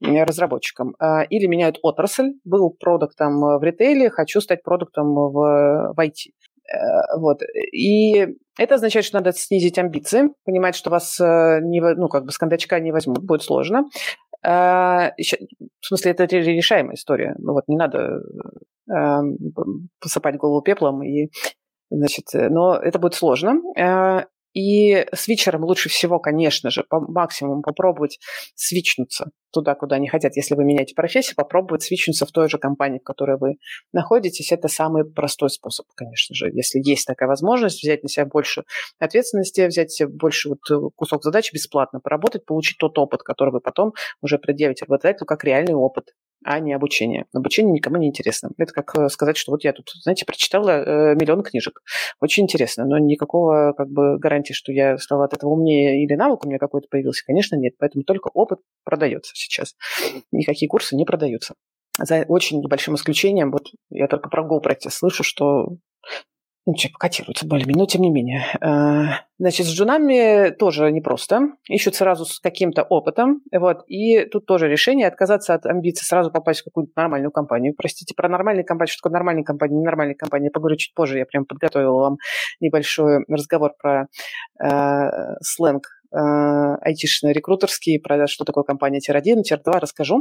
разработчиком. 0.00 0.94
А, 0.98 1.24
или 1.24 1.46
меняют 1.46 1.78
отрасль, 1.82 2.32
был 2.44 2.70
продуктом 2.70 3.58
в 3.58 3.62
ритейле, 3.62 4.08
хочу 4.08 4.40
стать 4.40 4.62
продуктом 4.62 5.14
в, 5.14 5.92
в 5.94 5.98
IT. 5.98 6.30
Э, 6.72 7.18
вот. 7.18 7.42
И 7.72 8.26
это 8.58 8.76
означает, 8.76 9.04
что 9.04 9.18
надо 9.18 9.32
снизить 9.34 9.78
амбиции, 9.78 10.30
понимать, 10.46 10.74
что 10.74 10.88
вас 10.88 11.20
не, 11.20 11.80
ну, 11.80 12.08
как 12.08 12.24
бы 12.24 12.32
с 12.32 12.38
кондачка 12.38 12.80
не 12.80 12.92
возьмут, 12.92 13.22
будет 13.22 13.42
сложно. 13.42 13.84
А, 14.42 15.12
в 15.16 15.86
смысле, 15.86 16.12
это 16.12 16.24
решаемая 16.24 16.94
история. 16.94 17.34
Ну 17.38 17.52
вот 17.52 17.64
не 17.68 17.76
надо 17.76 18.20
а, 18.90 19.20
посыпать 20.00 20.36
голову 20.36 20.62
пеплом 20.62 21.02
и 21.02 21.30
Значит, 21.88 22.24
но 22.32 22.74
это 22.74 22.98
будет 22.98 23.14
сложно. 23.14 23.60
И 24.56 25.06
свитчерам 25.12 25.64
лучше 25.64 25.90
всего, 25.90 26.18
конечно 26.18 26.70
же, 26.70 26.82
по 26.88 26.98
максимуму 26.98 27.60
попробовать 27.60 28.18
свичнуться 28.54 29.30
туда, 29.52 29.74
куда 29.74 29.96
они 29.96 30.08
хотят. 30.08 30.34
Если 30.34 30.54
вы 30.54 30.64
меняете 30.64 30.94
профессию, 30.94 31.36
попробовать 31.36 31.82
свичнуться 31.82 32.24
в 32.24 32.32
той 32.32 32.48
же 32.48 32.56
компании, 32.56 32.98
в 32.98 33.02
которой 33.02 33.36
вы 33.36 33.56
находитесь. 33.92 34.52
Это 34.52 34.68
самый 34.68 35.04
простой 35.04 35.50
способ, 35.50 35.84
конечно 35.94 36.34
же. 36.34 36.48
Если 36.50 36.80
есть 36.82 37.06
такая 37.06 37.28
возможность, 37.28 37.82
взять 37.82 38.02
на 38.02 38.08
себя 38.08 38.24
больше 38.24 38.64
ответственности, 38.98 39.66
взять 39.66 39.92
себе 39.92 40.08
больше 40.08 40.48
вот 40.48 40.60
э, 40.70 40.74
кусок 40.94 41.22
задач 41.22 41.52
бесплатно, 41.52 42.00
поработать, 42.00 42.46
получить 42.46 42.78
тот 42.78 42.98
опыт, 42.98 43.22
который 43.22 43.50
вы 43.50 43.60
потом 43.60 43.92
уже 44.22 44.38
предъявите 44.38 44.86
работодателю 44.86 45.26
как 45.26 45.44
реальный 45.44 45.74
опыт 45.74 46.14
а 46.44 46.60
не 46.60 46.72
обучение. 46.72 47.26
Обучение 47.32 47.72
никому 47.72 47.96
не 47.96 48.08
интересно. 48.08 48.50
Это 48.58 48.72
как 48.72 48.96
э, 48.96 49.08
сказать, 49.08 49.36
что 49.36 49.52
вот 49.52 49.64
я 49.64 49.72
тут, 49.72 49.90
знаете, 50.02 50.24
прочитала 50.24 50.70
э, 50.70 51.14
миллион 51.14 51.42
книжек. 51.42 51.82
Очень 52.20 52.44
интересно, 52.44 52.84
но 52.84 52.98
никакого 52.98 53.72
как 53.76 53.88
бы 53.88 54.18
гарантии, 54.18 54.52
что 54.52 54.72
я 54.72 54.98
стала 54.98 55.24
от 55.24 55.34
этого 55.34 55.50
умнее 55.50 56.04
или 56.04 56.14
навык 56.14 56.44
у 56.44 56.48
меня 56.48 56.58
какой-то 56.58 56.88
появился, 56.88 57.24
конечно, 57.24 57.56
нет. 57.56 57.74
Поэтому 57.78 58.04
только 58.04 58.28
опыт 58.28 58.60
продается 58.84 59.32
сейчас. 59.34 59.74
Никакие 60.32 60.68
курсы 60.68 60.96
не 60.96 61.04
продаются. 61.04 61.54
За 61.98 62.24
очень 62.28 62.60
небольшим 62.60 62.94
исключением, 62.94 63.50
вот 63.50 63.68
я 63.90 64.06
только 64.06 64.28
про 64.28 64.44
Go 64.44 64.60
проекте 64.60 64.90
слышу, 64.90 65.24
что 65.24 65.76
ну, 66.66 66.74
типа, 66.74 66.98
котируются 66.98 67.46
более 67.46 67.64
но 67.66 67.86
тем 67.86 68.02
не 68.02 68.10
менее. 68.10 68.44
Э, 68.60 69.22
значит, 69.38 69.66
с 69.66 69.70
джунами 69.70 70.50
тоже 70.50 70.90
непросто. 70.90 71.50
Ищут 71.68 71.94
сразу 71.94 72.24
с 72.24 72.40
каким-то 72.40 72.82
опытом. 72.82 73.42
Вот. 73.52 73.84
И 73.86 74.24
тут 74.24 74.46
тоже 74.46 74.68
решение 74.68 75.06
отказаться 75.06 75.54
от 75.54 75.64
амбиций, 75.64 76.04
сразу 76.04 76.32
попасть 76.32 76.60
в 76.60 76.64
какую-то 76.64 76.92
нормальную 76.96 77.30
компанию. 77.30 77.72
Простите, 77.76 78.14
про 78.16 78.28
нормальные 78.28 78.64
компании, 78.64 78.90
что 78.90 79.02
такое 79.02 79.12
нормальная 79.12 79.44
компания, 79.44 79.76
ненормальная 79.76 80.16
компания, 80.16 80.46
я 80.46 80.50
поговорю 80.50 80.76
чуть 80.76 80.92
позже. 80.94 81.18
Я 81.18 81.26
прям 81.26 81.44
подготовила 81.44 82.00
вам 82.00 82.16
небольшой 82.60 83.24
разговор 83.28 83.72
про 83.80 84.08
э, 84.60 85.36
сленг 85.42 85.84
э, 86.16 86.76
айтишные 86.80 87.32
рекрутерские, 87.32 88.00
про 88.00 88.26
что 88.26 88.44
такое 88.44 88.64
компания 88.64 89.00
tier-1, 89.00 89.42
tier-2 89.42 89.78
расскажу. 89.78 90.20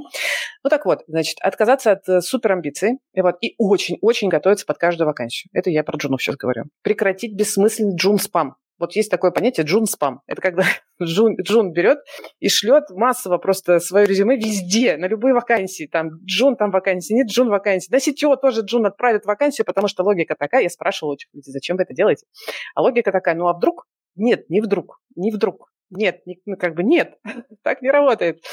Ну 0.63 0.69
так 0.69 0.85
вот, 0.85 1.03
значит, 1.07 1.37
отказаться 1.41 1.91
от 1.91 2.07
э, 2.09 2.21
супер 2.21 2.53
амбиций 2.53 2.99
и, 3.13 3.21
вот, 3.21 3.35
и 3.41 3.55
очень-очень 3.57 4.29
готовиться 4.29 4.65
под 4.65 4.77
каждую 4.77 5.07
вакансию. 5.07 5.49
Это 5.53 5.69
я 5.69 5.83
про 5.83 5.97
джунов 5.97 6.21
сейчас 6.21 6.35
говорю. 6.35 6.65
Прекратить 6.83 7.35
бессмысленный 7.35 7.95
джун-спам. 7.95 8.55
Вот 8.77 8.93
есть 8.93 9.09
такое 9.09 9.31
понятие 9.31 9.65
джун-спам. 9.65 10.21
Это 10.27 10.41
когда 10.41 10.63
джун, 11.01 11.35
джун 11.41 11.71
берет 11.71 11.99
и 12.39 12.49
шлет 12.49 12.89
массово 12.89 13.37
просто 13.37 13.79
свое 13.79 14.05
резюме 14.05 14.35
везде, 14.35 14.97
на 14.97 15.07
любые 15.07 15.33
вакансии. 15.33 15.87
Там 15.89 16.09
джун, 16.25 16.57
там 16.57 16.71
вакансии, 16.71 17.13
нет 17.13 17.27
джун 17.27 17.49
вакансии. 17.49 17.89
Да 17.89 17.99
сетево 17.99 18.35
тоже 18.35 18.61
джун 18.61 18.85
отправит 18.85 19.25
вакансию, 19.25 19.65
потому 19.65 19.87
что 19.87 20.03
логика 20.03 20.35
такая. 20.37 20.63
Я 20.63 20.69
спрашивала 20.69 21.15
зачем 21.33 21.77
вы 21.77 21.83
это 21.83 21.93
делаете? 21.93 22.25
А 22.73 22.81
логика 22.81 23.11
такая, 23.11 23.35
ну 23.35 23.47
а 23.47 23.53
вдруг? 23.53 23.85
Нет, 24.15 24.49
не 24.49 24.61
вдруг, 24.61 24.99
не 25.15 25.31
вдруг. 25.31 25.69
Нет, 25.91 26.21
ну 26.45 26.57
как 26.57 26.75
бы 26.75 26.83
нет, 26.83 27.17
так 27.63 27.81
не 27.81 27.91
работает. 27.91 28.43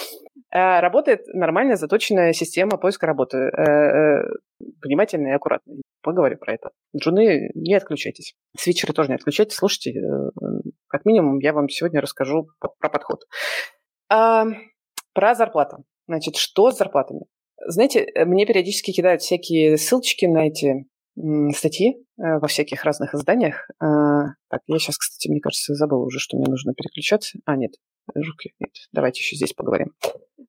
А, 0.50 0.80
работает 0.80 1.26
нормальная 1.28 1.76
заточенная 1.76 2.32
система 2.32 2.76
поиска 2.76 3.06
работы. 3.06 3.38
Э, 3.38 3.62
э, 3.62 4.22
внимательно 4.82 5.28
и 5.28 5.32
аккуратно. 5.32 5.74
Поговорю 6.02 6.36
про 6.36 6.54
это. 6.54 6.70
Джуны, 6.96 7.50
не 7.54 7.74
отключайтесь. 7.74 8.34
Свитчеры 8.56 8.92
тоже 8.92 9.08
не 9.08 9.14
отключайтесь. 9.14 9.56
Слушайте, 9.56 9.92
э, 9.92 10.30
как 10.88 11.04
минимум 11.06 11.38
я 11.38 11.52
вам 11.52 11.68
сегодня 11.68 12.00
расскажу 12.00 12.48
про 12.58 12.88
подход. 12.90 13.24
А, 14.10 14.44
Про 15.14 15.34
зарплату. 15.34 15.84
Значит, 16.06 16.36
что 16.36 16.70
с 16.70 16.76
зарплатами? 16.76 17.22
Знаете, 17.64 18.08
мне 18.26 18.44
периодически 18.44 18.92
кидают 18.92 19.22
всякие 19.22 19.78
ссылочки 19.78 20.26
на 20.26 20.48
эти 20.48 20.86
статьи 21.54 21.96
э, 22.18 22.38
во 22.38 22.46
всяких 22.48 22.84
разных 22.84 23.14
изданиях. 23.14 23.68
А, 23.80 24.34
так, 24.48 24.62
я 24.66 24.78
сейчас, 24.78 24.96
кстати, 24.96 25.28
мне 25.28 25.40
кажется, 25.40 25.74
забыла 25.74 26.04
уже, 26.04 26.18
что 26.18 26.36
мне 26.36 26.46
нужно 26.48 26.72
переключаться. 26.74 27.38
А, 27.44 27.56
нет, 27.56 27.72
руки, 28.14 28.54
нет, 28.58 28.70
давайте 28.92 29.20
еще 29.20 29.36
здесь 29.36 29.52
поговорим. 29.52 29.92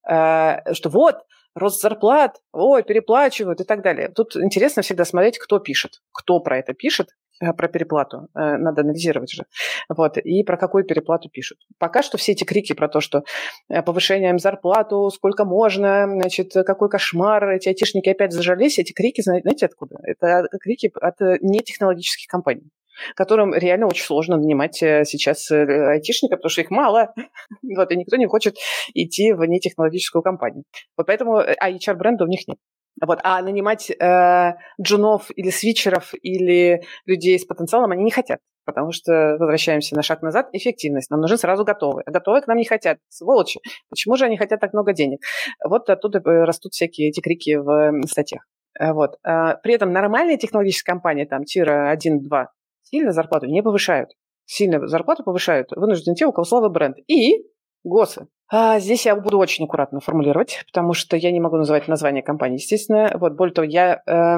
А, 0.07 0.61
что 0.73 0.89
вот, 0.89 1.17
рост 1.55 1.81
зарплат, 1.81 2.41
ой, 2.51 2.83
переплачивают 2.83 3.61
и 3.61 3.63
так 3.63 3.83
далее. 3.83 4.09
Тут 4.09 4.35
интересно 4.35 4.81
всегда 4.81 5.05
смотреть, 5.05 5.37
кто 5.37 5.59
пишет, 5.59 6.01
кто 6.11 6.39
про 6.39 6.57
это 6.57 6.73
пишет, 6.73 7.09
про 7.51 7.67
переплату. 7.67 8.29
Э, 8.33 8.57
надо 8.57 8.81
анализировать 8.81 9.31
же. 9.31 9.43
Вот. 9.89 10.17
И 10.17 10.43
про 10.43 10.55
какую 10.55 10.85
переплату 10.85 11.29
пишут. 11.29 11.57
Пока 11.79 12.01
что 12.01 12.17
все 12.17 12.31
эти 12.31 12.45
крики 12.45 12.73
про 12.73 12.87
то, 12.87 13.01
что 13.01 13.23
э, 13.69 13.81
повышением 13.81 14.39
зарплату, 14.39 15.09
сколько 15.09 15.43
можно, 15.43 16.07
значит, 16.07 16.53
какой 16.53 16.89
кошмар, 16.89 17.49
эти 17.49 17.67
айтишники 17.67 18.09
опять 18.09 18.31
зажались, 18.31 18.79
эти 18.79 18.93
крики, 18.93 19.21
знаете, 19.21 19.65
откуда? 19.65 19.97
Это 20.03 20.47
крики 20.61 20.91
от 21.01 21.19
нетехнологических 21.41 22.27
компаний 22.27 22.69
которым 23.15 23.53
реально 23.53 23.87
очень 23.87 24.05
сложно 24.05 24.37
нанимать 24.37 24.81
э, 24.81 25.03
сейчас 25.05 25.49
э, 25.51 25.91
айтишников, 25.91 26.39
потому 26.39 26.49
что 26.49 26.61
их 26.61 26.71
мало, 26.71 27.13
вот, 27.75 27.91
и 27.91 27.95
никто 27.95 28.17
не 28.17 28.27
хочет 28.27 28.55
идти 28.93 29.33
в 29.33 29.43
нетехнологическую 29.45 30.21
компанию. 30.21 30.63
Вот 30.97 31.07
поэтому, 31.07 31.39
э, 31.39 31.55
а 31.59 31.71
HR-бренда 31.71 32.25
у 32.25 32.27
них 32.27 32.47
нет. 32.47 32.57
Вот. 33.01 33.19
А 33.23 33.41
нанимать 33.41 33.89
э, 33.89 34.53
джунов 34.81 35.29
или 35.35 35.49
свитчеров 35.49 36.13
или 36.21 36.83
людей 37.05 37.37
с 37.39 37.45
потенциалом 37.45 37.91
они 37.91 38.03
не 38.03 38.11
хотят. 38.11 38.39
Потому 38.65 38.91
что, 38.91 39.35
возвращаемся 39.39 39.95
на 39.95 40.03
шаг 40.03 40.21
назад, 40.21 40.47
эффективность. 40.53 41.09
Нам 41.09 41.19
нужны 41.19 41.37
сразу 41.37 41.65
готовые. 41.65 42.03
А 42.05 42.11
готовые 42.11 42.41
к 42.41 42.47
нам 42.47 42.57
не 42.57 42.65
хотят. 42.65 42.99
Сволочи. 43.09 43.59
Почему 43.89 44.15
же 44.15 44.25
они 44.25 44.37
хотят 44.37 44.61
так 44.61 44.73
много 44.73 44.93
денег? 44.93 45.19
Вот 45.67 45.89
оттуда 45.89 46.21
растут 46.23 46.73
всякие 46.73 47.09
эти 47.09 47.19
крики 47.19 47.57
в 47.57 48.07
статьях. 48.07 48.43
Вот. 48.79 49.17
А 49.23 49.55
при 49.55 49.73
этом 49.73 49.91
нормальные 49.91 50.37
технологические 50.37 50.93
компании, 50.93 51.25
там, 51.25 51.43
тира 51.43 51.89
1, 51.89 52.21
2, 52.21 52.47
сильно 52.83 53.11
зарплату 53.11 53.47
не 53.47 53.61
повышают. 53.61 54.11
Сильно 54.45 54.85
зарплату 54.87 55.23
повышают 55.23 55.69
вынуждены 55.71 56.15
те, 56.15 56.25
у 56.25 56.31
кого 56.31 56.45
слабый 56.45 56.69
бренд. 56.69 56.97
И 57.07 57.45
ГОСы. 57.83 58.27
А 58.55 58.79
здесь 58.79 59.07
я 59.07 59.15
буду 59.15 59.39
очень 59.39 59.65
аккуратно 59.65 59.99
формулировать, 59.99 60.61
потому 60.67 60.93
что 60.93 61.17
я 61.17 61.31
не 61.31 61.39
могу 61.39 61.57
называть 61.57 61.87
название 61.87 62.21
компании, 62.21 62.57
естественно. 62.57 63.09
Вот, 63.15 63.33
более 63.33 63.51
того, 63.51 63.65
я 63.67 64.03
э, 64.05 64.37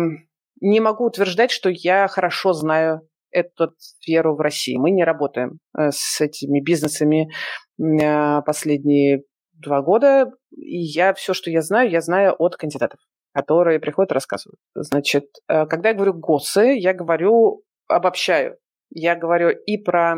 не 0.62 0.80
могу 0.80 1.04
утверждать, 1.06 1.52
что 1.52 1.70
я 1.70 2.08
хорошо 2.08 2.54
знаю 2.54 3.02
эту 3.30 3.74
сферу 3.78 4.38
в 4.38 4.40
России. 4.40 4.78
Мы 4.78 4.92
не 4.92 5.04
работаем 5.04 5.60
э, 5.78 5.90
с 5.92 6.22
этими 6.22 6.62
бизнесами 6.62 7.28
э, 7.78 8.42
последние 8.44 9.24
два 9.52 9.82
года. 9.82 10.32
И 10.56 10.78
я 10.78 11.14
все, 11.14 11.34
что 11.34 11.52
я 11.52 11.62
знаю, 11.62 11.90
я 11.90 12.00
знаю 12.00 12.36
от 12.40 12.56
кандидатов 12.56 13.00
которые 13.34 13.82
приходят 13.82 14.12
и 14.12 14.14
рассказывают. 14.14 14.62
Значит, 14.76 15.26
э, 15.50 15.66
когда 15.66 15.90
я 15.90 15.96
говорю 15.96 16.14
ГОСы, 16.14 16.78
я 16.78 16.94
говорю 16.94 17.64
обобщаю. 17.90 18.56
Я 18.92 19.18
говорю 19.18 19.50
и 19.50 19.76
про 19.78 20.16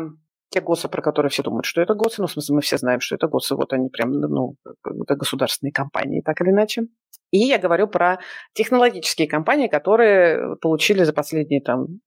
те 0.50 0.60
ГОСы, 0.60 0.88
про 0.88 1.02
которые 1.02 1.30
все 1.30 1.42
думают, 1.42 1.66
что 1.66 1.80
это 1.80 1.94
ГОСы. 1.94 2.20
Ну, 2.20 2.26
в 2.26 2.32
смысле, 2.32 2.56
мы 2.56 2.60
все 2.62 2.78
знаем, 2.78 3.00
что 3.00 3.14
это 3.14 3.28
ГОСы. 3.28 3.54
Вот 3.54 3.72
они 3.72 3.88
прям, 3.88 4.12
ну, 4.12 4.54
это 5.02 5.14
государственные 5.14 5.72
компании, 5.72 6.22
так 6.22 6.40
или 6.40 6.50
иначе. 6.50 6.82
И 7.30 7.38
я 7.38 7.58
говорю 7.58 7.88
про 7.88 8.18
технологические 8.54 9.28
компании, 9.28 9.68
которые 9.68 10.56
получили 10.56 11.04
за 11.04 11.12
последние 11.12 11.60
там 11.60 12.00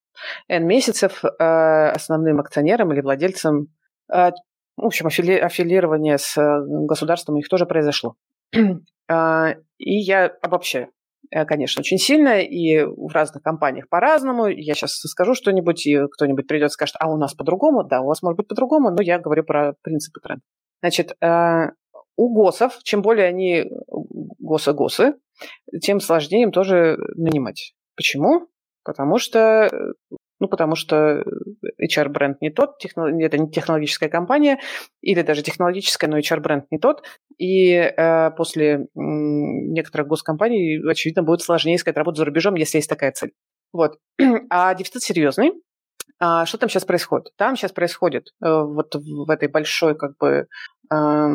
N 0.48 0.66
месяцев 0.66 1.24
э, 1.24 1.28
основным 1.40 2.40
акционером 2.40 2.92
или 2.92 3.02
владельцем, 3.02 3.68
э, 4.12 4.32
в 4.78 4.86
общем, 4.86 5.08
аффили- 5.08 5.38
аффилирование 5.38 6.18
с 6.18 6.38
э, 6.38 6.62
государством 6.88 7.36
у 7.36 7.38
них 7.38 7.50
тоже 7.50 7.66
произошло. 7.66 8.16
э, 8.54 8.58
и 9.78 9.98
я 10.00 10.26
обобщаю. 10.42 10.90
Э, 11.32 11.46
конечно, 11.46 11.80
очень 11.80 11.98
сильно, 11.98 12.42
и 12.42 12.84
в 12.84 13.12
разных 13.14 13.42
компаниях 13.42 13.88
по-разному. 13.90 14.48
Я 14.48 14.76
сейчас 14.76 14.92
скажу 14.92 15.34
что-нибудь, 15.34 15.86
и 15.86 15.98
кто-нибудь 16.12 16.46
придет 16.48 16.70
и 16.70 16.74
скажет, 16.74 16.96
а 17.00 17.10
у 17.10 17.18
нас 17.18 17.34
по-другому. 17.34 17.84
Да, 17.84 18.02
у 18.02 18.08
вас 18.08 18.22
может 18.22 18.38
быть 18.38 18.48
по-другому, 18.48 18.92
но 18.92 19.02
я 19.02 19.18
говорю 19.18 19.44
про 19.44 19.74
принципы 19.82 20.20
тренда. 20.20 20.44
Значит, 20.82 21.16
э, 21.22 21.70
у 22.18 22.34
ГОСов, 22.34 22.80
чем 22.84 23.02
более 23.02 23.28
они 23.28 23.66
ГОСы-ГОСы, 24.40 25.16
тем 25.82 26.02
сложнее 26.02 26.44
им 26.44 26.52
тоже 26.52 26.98
нанимать. 27.16 27.74
Почему? 27.96 28.48
Потому 28.84 29.18
что 29.18 29.70
ну, 30.42 30.48
потому 30.48 30.76
что 30.76 31.24
HR-бренд 31.80 32.42
не 32.42 32.50
тот, 32.50 32.84
это 32.84 33.38
не 33.38 33.52
технологическая 33.52 34.10
компания, 34.10 34.60
или 35.02 35.22
даже 35.22 35.44
технологическая, 35.44 36.08
но 36.08 36.18
HR-бренд 36.18 36.66
не 36.72 36.80
тот. 36.80 37.04
И 37.38 37.74
э, 37.74 38.32
после 38.32 38.74
э, 38.74 38.88
некоторых 38.96 40.08
госкомпаний, 40.08 40.82
очевидно, 40.90 41.22
будет 41.22 41.42
сложнее 41.42 41.76
искать 41.76 41.96
работу 41.96 42.18
за 42.18 42.26
рубежом, 42.26 42.56
если 42.56 42.80
есть 42.80 42.90
такая 42.90 43.12
цель. 43.12 43.34
Вот. 43.72 44.00
А 44.50 44.74
дефицит 44.74 45.04
серьезный. 45.04 45.52
А 46.20 46.48
что 46.48 46.58
там 46.58 46.70
сейчас 46.70 46.86
происходит? 46.86 47.32
Там 47.38 47.56
сейчас 47.56 47.72
происходит 47.72 48.30
э, 48.44 48.50
вот 48.50 48.96
в 48.96 49.30
этой 49.30 49.48
большой 49.48 49.96
как 49.96 50.18
бы 50.18 50.48
э, 50.92 51.28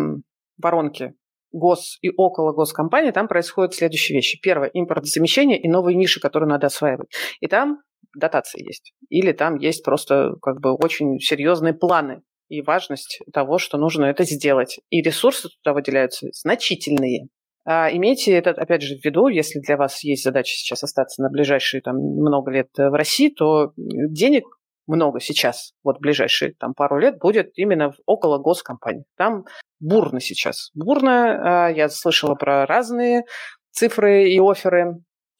воронке 0.58 1.14
гос 1.56 1.98
и 2.02 2.10
около 2.16 2.52
госкомпании, 2.52 3.10
там 3.10 3.28
происходят 3.28 3.74
следующие 3.74 4.16
вещи. 4.16 4.38
Первое– 4.40 4.70
импортозамещение 4.74 5.60
и 5.60 5.68
новые 5.68 5.96
ниши, 5.96 6.20
которые 6.20 6.48
надо 6.48 6.66
осваивать. 6.66 7.08
И 7.40 7.46
там 7.46 7.78
дотации 8.14 8.64
есть. 8.64 8.92
Или 9.08 9.32
там 9.32 9.56
есть 9.56 9.84
просто 9.84 10.34
как 10.42 10.60
бы 10.60 10.74
очень 10.74 11.18
серьезные 11.18 11.74
планы 11.74 12.22
и 12.48 12.62
важность 12.62 13.20
того, 13.32 13.58
что 13.58 13.78
нужно 13.78 14.04
это 14.04 14.24
сделать. 14.24 14.78
И 14.90 15.02
ресурсы 15.02 15.48
туда 15.62 15.74
выделяются 15.74 16.28
значительные. 16.32 17.28
А 17.64 17.90
имейте 17.90 18.32
это, 18.32 18.50
опять 18.50 18.82
же, 18.82 18.96
в 18.96 19.04
виду, 19.04 19.26
если 19.26 19.58
для 19.58 19.76
вас 19.76 20.04
есть 20.04 20.22
задача 20.22 20.52
сейчас 20.52 20.84
остаться 20.84 21.20
на 21.20 21.28
ближайшие 21.28 21.80
там, 21.80 21.96
много 21.96 22.52
лет 22.52 22.68
в 22.76 22.94
России, 22.96 23.28
то 23.28 23.72
денег 23.76 24.44
много 24.86 25.18
сейчас, 25.18 25.72
вот 25.82 25.98
ближайшие 25.98 26.54
там 26.58 26.74
пару 26.74 26.98
лет, 26.98 27.18
будет 27.18 27.50
именно 27.56 27.92
около 28.06 28.38
госкомпаний. 28.38 29.02
Там 29.16 29.44
бурно 29.80 30.20
сейчас. 30.20 30.70
Бурно. 30.74 31.66
А, 31.66 31.70
я 31.70 31.88
слышала 31.88 32.34
про 32.34 32.66
разные 32.66 33.24
цифры 33.70 34.30
и 34.30 34.40
оферы 34.40 34.96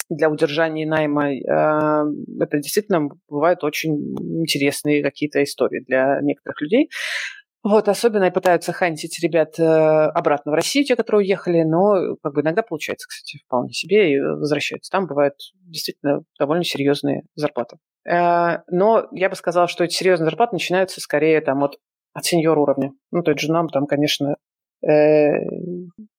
для 0.09 0.31
удержания 0.31 0.87
найма. 0.87 1.31
А, 1.49 2.05
это 2.41 2.59
действительно 2.59 3.09
бывают 3.29 3.65
очень 3.65 3.95
интересные 4.41 5.03
какие-то 5.03 5.43
истории 5.43 5.85
для 5.87 6.21
некоторых 6.23 6.61
людей. 6.61 6.91
Вот, 7.69 7.89
особенно 7.89 8.31
пытаются 8.31 8.73
хантить 8.73 9.19
ребят 9.21 9.59
э, 9.59 9.65
обратно 9.65 10.53
в 10.53 10.55
Россию, 10.55 10.85
те, 10.85 10.95
которые 10.95 11.23
уехали, 11.23 11.65
но 11.65 12.15
как 12.23 12.33
бы 12.33 12.43
иногда 12.43 12.63
получается, 12.63 13.09
кстати, 13.09 13.43
вполне 13.45 13.73
себе, 13.73 14.13
и 14.13 14.21
возвращаются. 14.21 14.89
Там 14.93 15.09
бывают 15.09 15.35
действительно 15.63 16.21
довольно 16.39 16.63
серьезные 16.63 17.23
зарплаты. 17.35 17.79
Э, 18.09 18.59
но 18.71 19.09
я 19.11 19.29
бы 19.29 19.35
сказала, 19.35 19.67
что 19.67 19.83
эти 19.83 19.95
серьезные 19.95 20.27
зарплаты 20.27 20.55
начинаются 20.55 21.01
скорее 21.01 21.41
там 21.41 21.65
от, 21.65 21.77
от 22.17 22.25
сеньор 22.25 22.59
уровня. 22.59 22.93
Ну, 23.13 23.23
то 23.23 23.31
есть 23.33 23.43
джунам 23.43 23.69
там, 23.69 23.87
конечно, 23.87 24.37
Э, 24.87 25.41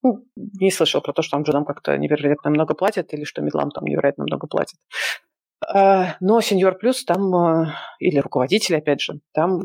ну, 0.03 0.25
не 0.35 0.71
слышал 0.71 1.01
про 1.01 1.13
то, 1.13 1.21
что 1.21 1.37
там 1.37 1.43
джунам 1.43 1.65
как-то 1.65 1.97
невероятно 1.97 2.49
много 2.49 2.73
платят 2.73 3.13
или 3.13 3.23
что 3.23 3.41
медлам 3.41 3.71
там 3.71 3.85
невероятно 3.85 4.25
много 4.25 4.47
платят. 4.47 4.79
Э, 5.73 6.13
но 6.19 6.41
сеньор 6.41 6.77
плюс 6.77 7.03
там, 7.05 7.33
э, 7.35 7.67
или 7.99 8.19
руководитель, 8.19 8.75
опять 8.77 9.01
же, 9.01 9.19
там 9.33 9.61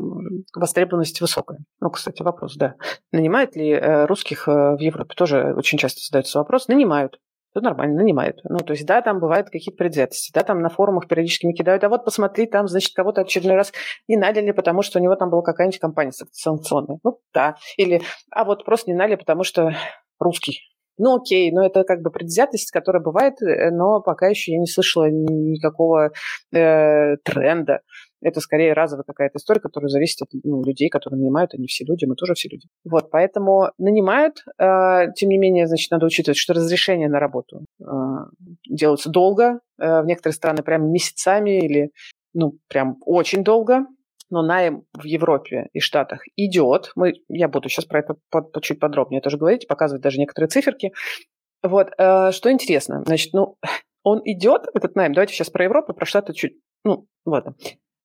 востребованность 0.55 1.21
высокая. 1.21 1.59
Ну, 1.81 1.89
кстати, 1.89 2.21
вопрос, 2.21 2.55
да. 2.55 2.75
Нанимают 3.11 3.55
ли 3.55 3.77
русских 4.05 4.47
в 4.47 4.77
Европе? 4.79 5.15
Тоже 5.15 5.53
очень 5.55 5.77
часто 5.77 6.01
задается 6.01 6.39
вопрос. 6.39 6.67
Нанимают 6.67 7.19
то 7.53 7.61
нормально, 7.61 8.01
нанимают. 8.01 8.39
Ну, 8.43 8.57
то 8.57 8.73
есть, 8.73 8.85
да, 8.85 9.01
там 9.01 9.19
бывают 9.19 9.49
какие-то 9.49 9.77
предвзятости, 9.77 10.31
да, 10.33 10.43
там 10.43 10.61
на 10.61 10.69
форумах 10.69 11.07
периодически 11.07 11.45
мне 11.45 11.55
кидают, 11.55 11.83
а 11.83 11.89
вот 11.89 12.03
посмотри, 12.03 12.47
там, 12.47 12.67
значит, 12.67 12.93
кого-то 12.95 13.21
очередной 13.21 13.55
раз 13.55 13.71
не 14.07 14.17
наняли, 14.17 14.51
потому 14.51 14.81
что 14.81 14.99
у 14.99 15.01
него 15.01 15.15
там 15.15 15.29
была 15.29 15.43
какая-нибудь 15.43 15.79
компания 15.79 16.11
санкционная. 16.31 16.99
Ну, 17.03 17.19
да. 17.33 17.55
Или, 17.77 18.01
а 18.31 18.43
вот 18.43 18.65
просто 18.65 18.89
не 18.89 18.97
наняли, 18.97 19.15
потому 19.15 19.43
что 19.43 19.71
русский. 20.19 20.59
Ну, 20.97 21.15
окей, 21.15 21.51
но 21.51 21.65
это 21.65 21.83
как 21.83 22.01
бы 22.01 22.11
предвзятость, 22.11 22.69
которая 22.69 23.01
бывает, 23.01 23.41
э, 23.41 23.71
но 23.71 23.99
пока 24.01 24.27
еще 24.27 24.51
я 24.51 24.59
не 24.59 24.67
слышала 24.67 25.09
никакого 25.09 26.11
э, 26.53 27.17
тренда 27.23 27.81
это 28.23 28.39
скорее 28.39 28.73
разовая 28.73 29.03
какая-то 29.03 29.37
история, 29.37 29.59
которая 29.59 29.89
зависит 29.89 30.21
от 30.21 30.29
ну, 30.43 30.63
людей, 30.63 30.89
которые 30.89 31.19
нанимают, 31.19 31.53
они 31.53 31.67
все 31.67 31.85
люди, 31.85 32.05
мы 32.05 32.15
тоже 32.15 32.33
все 32.33 32.49
люди. 32.49 32.67
Вот, 32.83 33.11
поэтому 33.11 33.71
нанимают, 33.77 34.43
э, 34.57 35.11
тем 35.15 35.29
не 35.29 35.37
менее, 35.37 35.67
значит, 35.67 35.91
надо 35.91 36.05
учитывать, 36.05 36.37
что 36.37 36.53
разрешения 36.53 37.09
на 37.09 37.19
работу 37.19 37.65
э, 37.79 37.85
делаются 38.67 39.09
долго, 39.09 39.59
э, 39.79 40.01
в 40.01 40.05
некоторые 40.05 40.35
страны 40.35 40.63
прям 40.63 40.91
месяцами 40.91 41.59
или, 41.59 41.91
ну, 42.33 42.57
прям 42.67 42.97
очень 43.05 43.43
долго, 43.43 43.85
но 44.29 44.41
найм 44.41 44.85
в 44.93 45.03
Европе 45.03 45.69
и 45.73 45.79
Штатах 45.79 46.23
идет. 46.35 46.91
Мы, 46.95 47.13
я 47.27 47.47
буду 47.47 47.69
сейчас 47.69 47.85
про 47.85 47.99
это 47.99 48.15
под, 48.31 48.51
под, 48.51 48.63
чуть 48.63 48.79
подробнее 48.79 49.21
тоже 49.21 49.37
говорить, 49.37 49.67
показывать 49.67 50.01
даже 50.01 50.19
некоторые 50.19 50.49
циферки. 50.49 50.91
Вот, 51.61 51.89
э, 51.97 52.31
что 52.31 52.51
интересно, 52.51 53.03
значит, 53.05 53.33
ну, 53.33 53.57
он 54.03 54.21
идет, 54.25 54.63
этот 54.73 54.95
найм, 54.95 55.13
давайте 55.13 55.33
сейчас 55.33 55.49
про 55.49 55.65
Европу, 55.65 55.93
про 55.93 56.05
Штаты 56.05 56.33
чуть, 56.33 56.57
ну, 56.83 57.07
ладно. 57.25 57.55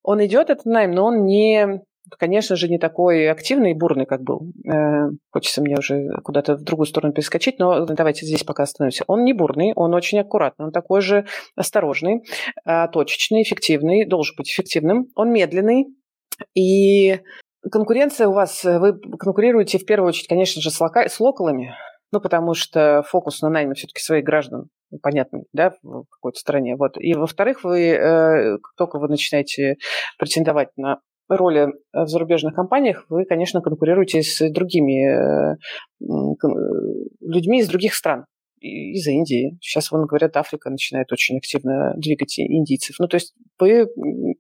Он 0.03 0.25
идет, 0.25 0.51
этот 0.51 0.65
найм, 0.65 0.93
но 0.93 1.07
он 1.07 1.25
не 1.25 1.83
конечно 2.17 2.57
же, 2.57 2.69
не 2.69 2.79
такой 2.79 3.29
активный 3.29 3.73
и 3.73 3.75
бурный, 3.75 4.07
как 4.07 4.23
был. 4.23 4.51
Э, 4.67 5.11
хочется 5.31 5.61
мне 5.61 5.77
уже 5.77 6.09
куда-то 6.25 6.57
в 6.57 6.63
другую 6.63 6.87
сторону 6.87 7.13
перескочить, 7.13 7.59
но 7.59 7.85
давайте 7.85 8.25
здесь 8.25 8.45
пока 8.45 8.63
остановимся. 8.63 9.05
Он 9.09 9.25
не 9.25 9.33
бурный, 9.33 9.73
он 9.75 9.95
очень 9.95 10.19
аккуратный, 10.19 10.67
он 10.67 10.73
такой 10.73 11.01
же 11.01 11.27
осторожный, 11.57 12.23
э, 12.65 12.89
точечный, 12.93 13.43
эффективный, 13.43 14.07
должен 14.07 14.35
быть 14.37 14.49
эффективным. 14.49 15.09
Он 15.17 15.31
медленный, 15.33 15.87
и 16.55 17.21
конкуренция 17.71 18.29
у 18.29 18.33
вас, 18.33 18.65
вы 18.65 18.99
конкурируете 19.19 19.79
в 19.79 19.85
первую 19.85 20.09
очередь, 20.09 20.29
конечно 20.29 20.63
же, 20.63 20.71
с, 20.71 20.81
лока- 20.81 21.09
с 21.09 21.21
локалами, 21.21 21.75
ну, 22.13 22.21
потому 22.21 22.55
что 22.55 23.03
фокус 23.07 23.43
на 23.43 23.51
найме 23.51 23.75
все-таки 23.75 24.01
своих 24.01 24.25
граждан 24.25 24.69
понятный, 25.03 25.45
да, 25.53 25.75
в 25.83 26.05
какой-то 26.11 26.39
стране. 26.39 26.77
Вот. 26.77 26.97
И, 26.99 27.15
во-вторых, 27.15 27.65
вы, 27.65 27.89
э, 27.89 28.59
как 28.59 28.75
только 28.77 28.99
вы 28.99 29.09
начинаете 29.09 29.77
претендовать 30.19 30.71
на 30.77 31.01
роли 31.29 31.69
в 31.93 32.07
зарубежных 32.07 32.55
компаниях, 32.55 33.05
вы, 33.09 33.27
конечно, 33.27 33.61
конкурируете 33.61 34.23
с 34.23 34.49
другими 34.51 35.53
э, 35.53 35.57
людьми 37.21 37.61
из 37.61 37.69
других 37.69 37.95
стран 37.95 38.25
из 38.61 39.07
Индии. 39.07 39.59
Сейчас, 39.61 39.91
вон, 39.91 40.07
говорят, 40.07 40.37
Африка 40.37 40.71
начинает 40.71 41.13
очень 41.13 41.39
активно 41.39 41.95
двигать 41.97 42.39
индийцев. 42.39 42.97
Ну, 42.99 43.09
то 43.09 43.17
есть 43.17 43.35
вы 43.59 43.87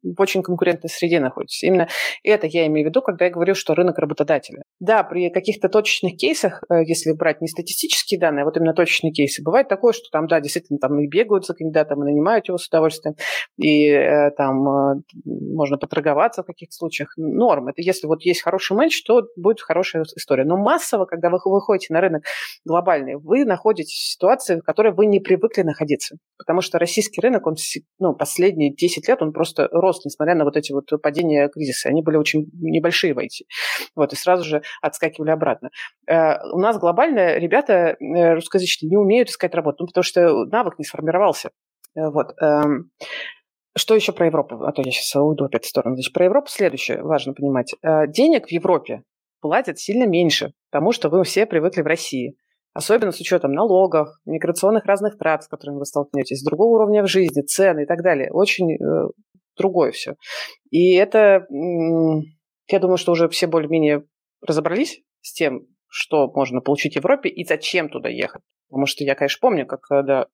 в 0.02 0.20
очень 0.20 0.42
конкурентной 0.42 0.90
среде 0.90 1.20
находитесь. 1.20 1.62
Именно 1.62 1.88
это 2.22 2.46
я 2.46 2.66
имею 2.66 2.86
в 2.86 2.90
виду, 2.90 3.02
когда 3.02 3.26
я 3.26 3.30
говорю, 3.30 3.54
что 3.54 3.74
рынок 3.74 3.98
работодателя. 3.98 4.62
Да, 4.80 5.02
при 5.02 5.30
каких-то 5.30 5.68
точечных 5.68 6.16
кейсах, 6.16 6.62
э, 6.70 6.84
если 6.84 7.12
брать 7.12 7.40
не 7.40 7.48
статистические 7.48 8.20
данные, 8.20 8.42
а 8.42 8.44
вот 8.44 8.56
именно 8.56 8.74
точечные 8.74 9.12
кейсы, 9.12 9.42
бывает 9.42 9.68
такое, 9.68 9.92
что 9.92 10.04
там, 10.10 10.26
да, 10.26 10.40
действительно, 10.40 10.78
там 10.78 10.98
и 11.00 11.06
бегают 11.06 11.46
за 11.46 11.54
кандидатом, 11.54 12.02
и 12.02 12.06
нанимают 12.06 12.48
его 12.48 12.58
с 12.58 12.68
удовольствием, 12.68 13.16
и 13.56 13.88
э, 13.88 14.30
там 14.36 14.68
э, 14.68 14.94
можно 15.24 15.78
поторговаться 15.78 16.42
в 16.42 16.46
каких-то 16.46 16.74
случаях. 16.74 17.14
Норм. 17.16 17.68
Это 17.68 17.82
если 17.82 18.06
вот 18.06 18.22
есть 18.22 18.42
хороший 18.42 18.76
матч, 18.76 19.02
то 19.04 19.22
будет 19.36 19.60
хорошая 19.60 20.04
история. 20.16 20.44
Но 20.44 20.56
массово, 20.56 21.04
когда 21.04 21.30
вы 21.30 21.38
выходите 21.44 21.92
на 21.92 22.00
рынок 22.00 22.24
глобальный, 22.64 23.16
вы 23.16 23.44
находитесь 23.44 24.07
ситуации, 24.08 24.60
в 24.60 24.62
которой 24.62 24.92
вы 24.92 25.06
не 25.06 25.20
привыкли 25.20 25.62
находиться. 25.62 26.16
Потому 26.36 26.60
что 26.60 26.78
российский 26.78 27.20
рынок, 27.20 27.46
он 27.46 27.56
ну, 27.98 28.14
последние 28.14 28.74
10 28.74 29.08
лет, 29.08 29.22
он 29.22 29.32
просто 29.32 29.68
рос, 29.70 30.04
несмотря 30.04 30.34
на 30.34 30.44
вот 30.44 30.56
эти 30.56 30.72
вот 30.72 30.86
падения 31.02 31.48
кризиса. 31.48 31.88
Они 31.88 32.02
были 32.02 32.16
очень 32.16 32.46
небольшие 32.54 33.14
в 33.14 33.18
IT. 33.18 33.46
Вот, 33.94 34.12
и 34.12 34.16
сразу 34.16 34.44
же 34.44 34.62
отскакивали 34.82 35.30
обратно. 35.30 35.70
Э, 36.06 36.38
у 36.52 36.58
нас 36.58 36.78
глобально 36.78 37.38
ребята 37.38 37.96
э, 37.98 38.34
русскоязычные 38.34 38.90
не 38.90 38.96
умеют 38.96 39.28
искать 39.28 39.54
работу, 39.54 39.84
ну, 39.84 39.86
потому 39.86 40.02
что 40.02 40.44
навык 40.46 40.78
не 40.78 40.84
сформировался. 40.84 41.50
Э, 41.94 42.10
вот. 42.10 42.34
Эм, 42.40 42.90
что 43.76 43.94
еще 43.94 44.12
про 44.12 44.26
Европу? 44.26 44.64
А 44.64 44.72
то 44.72 44.82
я 44.82 44.90
сейчас 44.90 45.14
уйду 45.16 45.44
опять 45.44 45.64
в 45.64 45.68
сторону. 45.68 45.94
Значит, 45.94 46.12
про 46.12 46.24
Европу 46.24 46.48
следующее 46.48 47.02
важно 47.02 47.32
понимать. 47.32 47.74
Денег 48.08 48.48
в 48.48 48.50
Европе 48.50 49.02
платят 49.40 49.78
сильно 49.78 50.04
меньше, 50.04 50.52
потому 50.70 50.92
что 50.92 51.08
вы 51.08 51.22
все 51.24 51.46
привыкли 51.46 51.82
в 51.82 51.86
России 51.86 52.34
особенно 52.78 53.10
с 53.10 53.20
учетом 53.20 53.52
налогов, 53.52 54.08
миграционных 54.24 54.84
разных 54.84 55.18
трат, 55.18 55.42
с 55.42 55.48
которыми 55.48 55.78
вы 55.78 55.84
столкнетесь, 55.84 56.44
другого 56.44 56.76
уровня 56.76 57.02
в 57.02 57.08
жизни, 57.08 57.42
цены 57.42 57.82
и 57.82 57.86
так 57.86 58.02
далее. 58.02 58.30
Очень 58.30 58.74
э, 58.74 59.08
другое 59.56 59.90
все. 59.90 60.14
И 60.70 60.94
это, 60.94 61.44
я 61.50 62.78
думаю, 62.78 62.96
что 62.96 63.10
уже 63.10 63.28
все 63.28 63.48
более-менее 63.48 64.04
разобрались 64.46 65.02
с 65.22 65.32
тем, 65.32 65.66
что 65.88 66.30
можно 66.32 66.60
получить 66.60 66.92
в 66.92 66.96
Европе 66.96 67.28
и 67.28 67.44
зачем 67.44 67.88
туда 67.88 68.08
ехать. 68.08 68.42
Потому 68.68 68.86
что 68.86 69.02
я, 69.02 69.16
конечно, 69.16 69.38
помню, 69.40 69.66
как 69.66 69.80
когда 69.80 70.26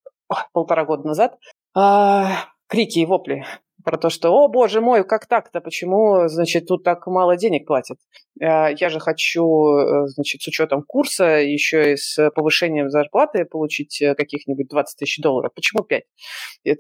полтора 0.53 0.85
года 0.85 1.07
назад 1.07 1.39
а, 1.75 2.45
крики 2.69 2.99
и 2.99 3.07
вопли 3.07 3.47
про 3.85 3.99
то, 3.99 4.11
что, 4.11 4.31
о, 4.31 4.49
боже 4.49 4.81
мой, 4.81 5.05
как 5.05 5.27
так-то, 5.27 5.61
почему, 5.61 6.27
значит, 6.29 6.67
тут 6.67 6.83
так 6.83 7.07
мало 7.07 7.37
денег 7.37 7.67
платят? 7.67 7.99
Э, 8.41 8.75
я 8.79 8.89
же 8.89 8.99
хочу, 8.99 9.45
э, 9.45 10.07
значит, 10.07 10.43
с 10.43 10.49
учетом 10.49 10.83
курса, 10.83 11.25
еще 11.41 11.93
и 11.93 11.97
с 11.97 12.31
повышением 12.31 12.89
зарплаты 12.91 13.45
получить 13.45 14.01
э, 14.03 14.15
каких-нибудь 14.15 14.69
20 14.69 14.99
тысяч 14.99 15.23
долларов. 15.23 15.53
Почему 15.55 15.85
5 15.85 16.03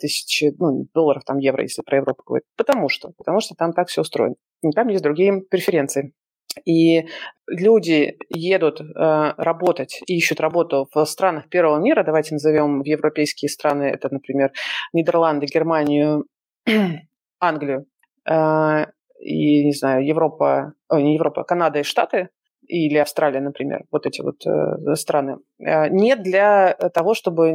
тысяч 0.01 0.43
ну, 0.59 0.87
долларов, 0.95 1.25
там, 1.25 1.39
евро, 1.39 1.63
если 1.63 1.83
про 1.83 1.99
Европу 1.99 2.23
говорить? 2.27 2.47
Потому 2.57 2.89
что, 2.89 3.13
потому 3.17 3.41
что 3.41 3.55
там 3.55 3.73
так 3.73 3.89
все 3.89 4.01
устроено. 4.01 4.37
И 4.63 4.71
там 4.71 4.89
есть 4.89 5.03
другие 5.03 5.43
преференции. 5.43 6.15
И 6.65 7.07
люди 7.49 8.17
едут 8.29 8.81
э, 8.81 8.85
работать 9.37 10.01
и 10.07 10.17
ищут 10.17 10.41
работу 10.41 10.89
в 10.95 11.05
странах 11.05 11.49
первого 11.49 11.81
мира, 11.81 12.05
давайте 12.05 12.35
назовем 12.35 12.81
европейские 12.83 13.49
страны, 13.49 13.85
это, 13.85 14.09
например, 14.11 14.53
Нидерланды, 14.93 15.47
Германию, 15.47 16.27
Англию 17.41 17.87
э, 18.29 18.87
и, 19.21 19.65
не 19.65 19.73
знаю, 19.73 20.07
Европа, 20.07 20.75
о, 20.89 21.01
не 21.01 21.15
Европа, 21.15 21.45
Канада 21.45 21.81
и 21.81 21.83
Штаты, 21.83 22.29
или 22.67 22.97
Австралия, 22.97 23.41
например, 23.41 23.85
вот 23.91 24.07
эти 24.07 24.23
вот 24.23 24.45
э, 24.47 24.95
страны, 24.95 25.39
э, 25.59 25.89
не 25.91 26.17
для 26.17 26.73
того, 26.95 27.15
чтобы 27.15 27.55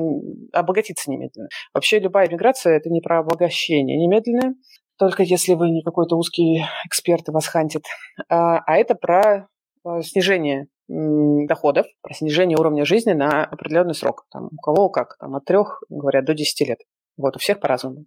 обогатиться 0.54 1.10
немедленно. 1.10 1.50
Вообще 1.74 2.00
любая 2.00 2.30
миграция– 2.30 2.78
это 2.78 2.90
не 2.90 3.02
про 3.02 3.20
обогащение 3.20 3.98
немедленное, 3.98 4.56
только 4.98 5.24
если 5.24 5.54
вы 5.54 5.72
не 5.72 5.82
какой-то 5.82 6.18
узкий 6.18 6.62
эксперт 6.86 7.28
и 7.30 7.32
вас 7.32 7.48
хантит, 7.48 7.86
а, 8.28 8.60
а 8.60 8.78
это 8.78 8.96
про 8.96 9.48
э, 9.86 10.02
снижение 10.02 10.68
доходов, 10.90 11.86
про 12.02 12.14
снижение 12.16 12.58
уровня 12.58 12.84
жизни 12.84 13.14
на 13.14 13.46
определенный 13.46 13.94
срок. 13.94 14.26
Там, 14.32 14.50
у 14.52 14.62
кого 14.62 14.90
как, 14.90 15.18
там, 15.20 15.36
от 15.36 15.46
трех, 15.46 15.84
говорят, 15.88 16.26
до 16.26 16.34
10 16.34 16.68
лет. 16.68 16.80
Вот, 17.16 17.36
у 17.36 17.40
всех 17.40 17.60
по-разному. 17.60 18.06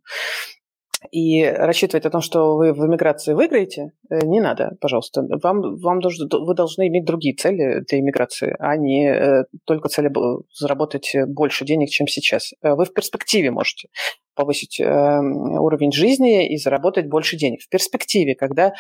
И 1.10 1.44
рассчитывать 1.44 2.06
о 2.06 2.10
том, 2.10 2.20
что 2.20 2.56
вы 2.56 2.72
в 2.72 2.86
эмиграции 2.86 3.34
выиграете, 3.34 3.92
э, 4.08 4.20
не 4.24 4.40
надо, 4.40 4.76
пожалуйста. 4.80 5.22
Вам, 5.42 5.76
вам 5.78 6.00
должны, 6.00 6.28
вы 6.30 6.54
должны 6.54 6.88
иметь 6.88 7.04
другие 7.04 7.34
цели 7.34 7.82
для 7.88 7.98
эмиграции, 7.98 8.54
а 8.58 8.76
не 8.76 9.08
э, 9.08 9.44
только 9.64 9.88
цели 9.88 10.10
заработать 10.54 11.12
больше 11.26 11.64
денег, 11.64 11.90
чем 11.90 12.06
сейчас. 12.06 12.52
Э, 12.62 12.74
вы 12.74 12.84
в 12.84 12.92
перспективе 12.94 13.50
можете 13.50 13.88
повысить 14.34 14.80
уровень 14.80 15.92
жизни 15.92 16.48
и 16.48 16.56
заработать 16.56 17.06
больше 17.06 17.36
денег. 17.36 17.60
В 17.60 17.68
перспективе, 17.68 18.34
когда 18.34 18.72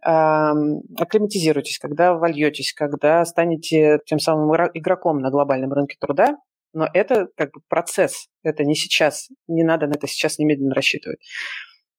акклиматизируетесь, 0.00 1.78
когда 1.78 2.14
вольетесь, 2.14 2.72
когда 2.72 3.24
станете 3.24 4.00
тем 4.04 4.18
самым 4.18 4.52
игроком 4.74 5.20
на 5.20 5.30
глобальном 5.30 5.72
рынке 5.72 5.96
труда, 6.00 6.38
но 6.76 6.86
это 6.92 7.28
как 7.36 7.52
бы 7.52 7.60
процесс, 7.68 8.28
это 8.42 8.62
не 8.62 8.74
сейчас, 8.74 9.30
не 9.48 9.64
надо 9.64 9.86
на 9.86 9.94
это 9.94 10.06
сейчас 10.06 10.38
немедленно 10.38 10.74
рассчитывать. 10.74 11.20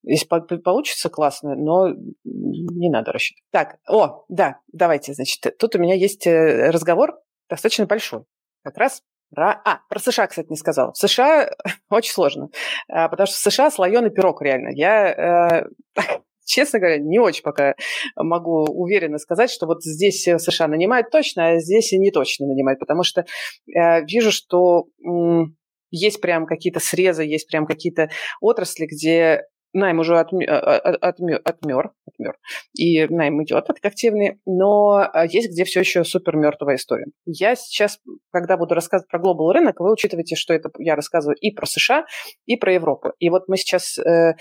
Если 0.03 0.27
получится, 0.27 1.09
классно, 1.09 1.55
но 1.55 1.89
не 2.23 2.89
надо 2.91 3.11
рассчитывать. 3.11 3.43
Так, 3.51 3.79
о, 3.89 4.23
да, 4.29 4.59
давайте, 4.71 5.13
значит, 5.13 5.57
тут 5.57 5.75
у 5.75 5.79
меня 5.79 5.95
есть 5.95 6.27
э, 6.27 6.69
разговор 6.69 7.19
достаточно 7.49 7.87
большой. 7.87 8.25
Как 8.63 8.77
раз 8.77 9.01
про... 9.33 9.59
А, 9.65 9.79
про 9.89 9.99
США, 9.99 10.27
кстати, 10.27 10.47
не 10.49 10.57
сказала. 10.57 10.93
В 10.93 10.97
США 10.97 11.49
очень 11.89 12.13
сложно, 12.13 12.49
а, 12.87 13.09
потому 13.09 13.25
что 13.25 13.35
в 13.35 13.39
США 13.39 13.71
слоеный 13.71 14.11
пирог 14.11 14.43
реально. 14.43 14.69
Я 14.75 15.65
э, 15.65 15.69
честно 16.47 16.79
говоря, 16.79 16.97
не 16.97 17.19
очень 17.19 17.43
пока 17.43 17.75
могу 18.15 18.63
уверенно 18.63 19.19
сказать, 19.19 19.51
что 19.51 19.67
вот 19.67 19.83
здесь 19.83 20.23
США 20.23 20.67
нанимают 20.67 21.11
точно, 21.11 21.49
а 21.49 21.59
здесь 21.59 21.93
и 21.93 21.99
не 21.99 22.11
точно 22.11 22.47
нанимают, 22.47 22.79
потому 22.79 23.03
что 23.03 23.25
э, 23.67 24.03
вижу, 24.05 24.31
что 24.31 24.85
э, 25.05 25.43
есть 25.91 26.21
прям 26.21 26.45
какие-то 26.45 26.79
срезы, 26.79 27.23
есть 27.23 27.47
прям 27.47 27.65
какие-то 27.65 28.09
отрасли, 28.41 28.87
где 28.87 29.43
найм 29.73 29.99
уже 29.99 30.17
отмер, 30.17 30.49
отмер, 30.49 31.41
отмер, 31.43 31.91
отмер 32.05 32.37
и 32.73 33.05
найм 33.07 33.43
идет 33.43 33.67
как 33.67 33.77
активный, 33.83 34.39
но 34.45 35.07
а, 35.13 35.25
есть 35.25 35.51
где 35.51 35.65
все 35.65 35.81
еще 35.81 36.03
супер 36.03 36.35
мертвая 36.35 36.77
история. 36.77 37.05
Я 37.25 37.55
сейчас, 37.55 37.99
когда 38.31 38.57
буду 38.57 38.75
рассказывать 38.75 39.09
про 39.09 39.19
глобал 39.19 39.51
рынок, 39.51 39.79
вы 39.79 39.91
учитываете, 39.91 40.35
что 40.35 40.53
это 40.53 40.69
я 40.79 40.95
рассказываю 40.95 41.35
и 41.39 41.51
про 41.51 41.65
США, 41.65 42.05
и 42.45 42.55
про 42.55 42.73
Европу. 42.73 43.13
И 43.19 43.29
вот 43.29 43.47
мы 43.47 43.57
сейчас 43.57 43.97
э, 43.99 44.35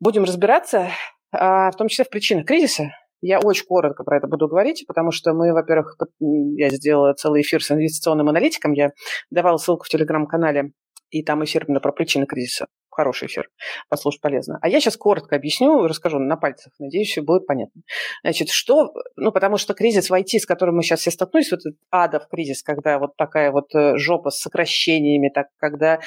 будем 0.00 0.24
разбираться, 0.24 0.88
а, 0.88 0.88
в 1.36 1.76
том 1.76 1.88
числе 1.88 2.04
в 2.04 2.10
причинах 2.10 2.46
кризиса. 2.46 2.92
Я 3.22 3.40
очень 3.40 3.64
коротко 3.66 4.04
про 4.04 4.18
это 4.18 4.26
буду 4.26 4.46
говорить, 4.46 4.84
потому 4.86 5.10
что 5.10 5.32
мы, 5.32 5.52
во-первых, 5.52 5.96
я 6.20 6.68
сделала 6.70 7.14
целый 7.14 7.42
эфир 7.42 7.62
с 7.62 7.70
инвестиционным 7.70 8.28
аналитиком, 8.28 8.72
я 8.72 8.90
давала 9.30 9.56
ссылку 9.56 9.84
в 9.84 9.88
телеграм-канале, 9.88 10.72
и 11.10 11.22
там 11.24 11.42
эфир 11.44 11.64
именно 11.66 11.80
про 11.80 11.92
причины 11.92 12.26
кризиса. 12.26 12.66
Хороший 12.96 13.28
эфир, 13.28 13.50
послушать 13.90 14.22
полезно. 14.22 14.58
А 14.62 14.70
я 14.70 14.80
сейчас 14.80 14.96
коротко 14.96 15.36
объясню, 15.36 15.86
расскажу 15.86 16.18
на 16.18 16.38
пальцах, 16.38 16.72
надеюсь, 16.78 17.10
все 17.10 17.20
будет 17.20 17.46
понятно. 17.46 17.82
Значит, 18.22 18.48
что, 18.48 18.94
ну, 19.16 19.32
потому 19.32 19.58
что 19.58 19.74
кризис 19.74 20.08
в 20.08 20.14
IT, 20.14 20.38
с 20.38 20.46
которым 20.46 20.76
мы 20.76 20.82
сейчас 20.82 21.00
все 21.00 21.10
столкнулись, 21.10 21.50
вот 21.50 21.60
этот 21.60 21.78
адов 21.90 22.26
кризис, 22.26 22.62
когда 22.62 22.98
вот 22.98 23.14
такая 23.18 23.52
вот 23.52 23.66
э, 23.74 23.98
жопа 23.98 24.30
с 24.30 24.38
сокращениями, 24.38 25.28
так, 25.28 25.48
когда 25.58 26.00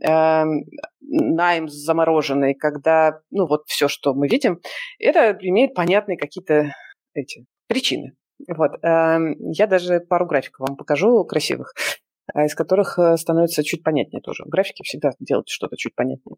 э, 0.00 0.44
найм 1.00 1.68
замороженный, 1.68 2.54
когда, 2.54 3.18
ну, 3.32 3.48
вот 3.48 3.62
все, 3.66 3.88
что 3.88 4.14
мы 4.14 4.28
видим, 4.28 4.60
это 5.00 5.36
имеет 5.40 5.74
понятные 5.74 6.16
какие-то 6.16 6.72
эти 7.14 7.46
причины. 7.66 8.12
Вот. 8.46 8.72
Э, 8.84 9.18
я 9.40 9.66
даже 9.66 9.98
пару 9.98 10.26
графиков 10.26 10.68
вам 10.68 10.76
покажу 10.76 11.24
красивых, 11.24 11.74
из 12.34 12.54
которых 12.54 12.98
э, 12.98 13.16
становится 13.16 13.64
чуть 13.64 13.82
понятнее 13.82 14.20
тоже. 14.20 14.44
Графики 14.46 14.82
всегда 14.82 15.10
делают 15.20 15.48
что-то 15.48 15.76
чуть 15.76 15.94
понятнее. 15.94 16.36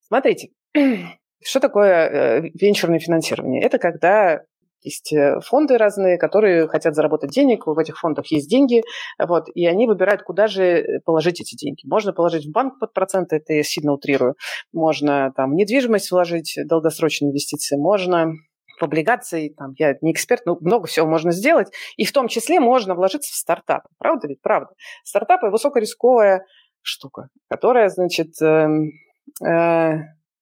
Смотрите, 0.00 0.50
что 1.42 1.60
такое 1.60 2.50
венчурное 2.54 2.98
финансирование? 2.98 3.62
Это 3.62 3.78
когда 3.78 4.42
есть 4.82 5.12
э, 5.12 5.40
фонды 5.44 5.76
разные, 5.76 6.18
которые 6.18 6.68
хотят 6.68 6.94
заработать 6.94 7.30
денег, 7.30 7.66
в 7.66 7.78
этих 7.78 7.98
фондах 7.98 8.26
есть 8.26 8.48
деньги, 8.48 8.82
вот, 9.18 9.44
и 9.54 9.66
они 9.66 9.86
выбирают, 9.86 10.22
куда 10.22 10.46
же 10.46 10.84
положить 11.04 11.40
эти 11.40 11.56
деньги. 11.56 11.82
Можно 11.84 12.12
положить 12.12 12.46
в 12.46 12.52
банк 12.52 12.78
под 12.78 12.92
проценты, 12.92 13.36
это 13.36 13.52
я 13.52 13.62
сильно 13.62 13.92
утрирую, 13.92 14.34
можно 14.72 15.32
там 15.36 15.50
в 15.50 15.54
недвижимость 15.54 16.10
вложить, 16.10 16.58
долгосрочные 16.66 17.30
инвестиции, 17.30 17.76
можно 17.76 18.32
в 18.80 18.84
облигации, 18.84 19.50
там, 19.50 19.74
я 19.78 19.96
не 20.00 20.12
эксперт, 20.12 20.46
но 20.46 20.56
много 20.60 20.86
всего 20.86 21.06
можно 21.06 21.32
сделать, 21.32 21.68
и 21.96 22.04
в 22.04 22.12
том 22.12 22.28
числе 22.28 22.60
можно 22.60 22.94
вложиться 22.94 23.32
в 23.32 23.36
стартап. 23.36 23.82
Правда 23.98 24.28
ведь? 24.28 24.40
Правда. 24.42 24.72
Стартапы– 25.04 25.48
высокорисковая 25.50 26.46
штука, 26.82 27.28
которая, 27.48 27.88
значит, 27.88 28.40
э, 28.42 28.68
э, 29.44 29.92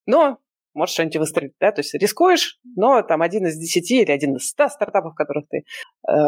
но 0.06 0.38
может 0.74 0.92
что-нибудь 0.92 1.16
выстрелить, 1.16 1.54
да, 1.60 1.72
то 1.72 1.80
есть 1.80 1.94
рискуешь, 1.94 2.58
но 2.76 3.02
там 3.02 3.22
один 3.22 3.46
из 3.46 3.56
десяти 3.56 4.02
или 4.02 4.12
один 4.12 4.36
из 4.36 4.48
ста 4.48 4.68
стартапов, 4.68 5.12
в 5.12 5.16
которых 5.16 5.48
ты 5.48 5.58
э, 5.58 5.62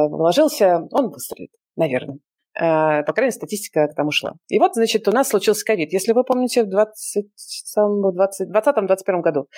вложился, 0.09 0.87
он 0.91 1.11
выстрелит, 1.11 1.53
наверное. 1.77 2.19
Э, 2.61 3.03
по 3.05 3.13
крайней 3.15 3.29
мере, 3.29 3.37
статистика 3.37 3.89
к 3.89 3.95
тому 3.95 4.11
шла. 4.11 4.35
И 4.49 4.59
вот, 4.59 4.75
значит, 4.75 5.09
у 5.09 5.13
нас 5.13 5.29
случился 5.29 5.65
ковид. 5.65 5.95
Если 5.95 6.13
вы 6.13 6.25
помните, 6.25 6.65
в 6.65 6.69
2020-2021 6.69 9.23
году, 9.23 9.49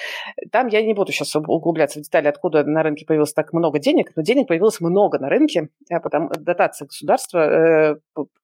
там 0.53 0.69
я 0.69 0.83
не 0.83 0.95
буду 0.95 1.11
сейчас 1.11 1.35
углубляться 1.35 1.99
в 1.99 2.03
детали, 2.03 2.29
откуда 2.29 2.63
на 2.63 2.85
рынке 2.85 3.05
появилось 3.05 3.33
так 3.33 3.53
много 3.53 3.81
денег, 3.81 4.13
но 4.15 4.23
денег 4.23 4.47
появилось 4.47 4.81
много 4.81 5.19
на 5.19 5.29
рынке, 5.29 5.71
а 5.91 5.99
потому 5.99 6.31
дотации 6.39 6.85
государства 6.85 7.39
э, 7.39 7.97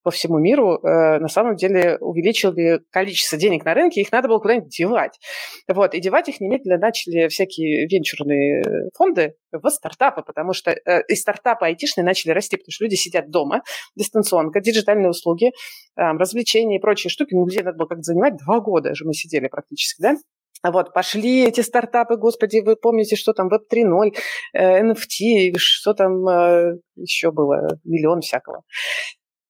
по 0.02 0.10
всему 0.10 0.38
миру 0.38 0.80
э, 0.82 1.20
на 1.20 1.28
самом 1.28 1.54
деле 1.54 1.96
увеличили 2.00 2.80
количество 2.90 3.38
денег 3.38 3.64
на 3.64 3.74
рынке, 3.74 4.00
их 4.00 4.10
надо 4.10 4.26
было 4.26 4.40
куда-нибудь 4.40 4.76
девать. 4.76 5.20
Вот, 5.68 5.94
и 5.94 6.00
девать 6.00 6.28
их 6.28 6.40
немедленно 6.40 6.78
начали 6.78 7.28
всякие 7.28 7.86
венчурные 7.86 8.90
фонды 8.96 9.36
в 9.52 9.70
стартапы, 9.70 10.22
потому 10.22 10.52
что 10.52 10.72
и 10.72 11.14
стартапы 11.14 11.66
айтишные 11.66 12.04
начали 12.04 12.32
расти, 12.32 12.56
потому 12.56 12.72
что 12.72 12.82
люди 12.84 12.96
сидят 12.96 13.30
дома 13.30 13.62
дистанционно, 13.94 14.47
информационка, 14.48 14.60
диджитальные 14.60 15.10
услуги, 15.10 15.52
развлечения 15.96 16.78
и 16.78 16.80
прочие 16.80 17.10
штуки, 17.10 17.34
ну, 17.34 17.44
где 17.44 17.62
надо 17.62 17.78
было 17.78 17.86
как-то 17.86 18.02
занимать 18.02 18.36
два 18.44 18.60
года 18.60 18.94
же 18.94 19.04
мы 19.04 19.14
сидели 19.14 19.48
практически, 19.48 20.02
да? 20.02 20.16
Вот, 20.64 20.92
пошли 20.92 21.44
эти 21.44 21.60
стартапы, 21.60 22.16
господи, 22.16 22.60
вы 22.64 22.74
помните, 22.74 23.14
что 23.14 23.32
там 23.32 23.48
Web 23.48 23.60
3.0, 23.72 24.12
NFT, 24.56 25.56
что 25.56 25.94
там 25.94 26.26
э, 26.26 26.78
еще 26.96 27.30
было, 27.30 27.78
миллион 27.84 28.22
всякого. 28.22 28.64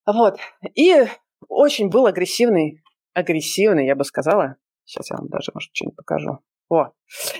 Вот, 0.06 0.38
и 0.74 1.06
очень 1.48 1.88
был 1.88 2.06
агрессивный, 2.06 2.82
агрессивный, 3.14 3.86
я 3.86 3.96
бы 3.96 4.04
сказала, 4.04 4.56
сейчас 4.84 5.10
я 5.10 5.16
вам 5.16 5.28
даже, 5.28 5.50
может, 5.54 5.70
что-нибудь 5.72 5.96
покажу. 5.96 6.40
О, 6.68 6.88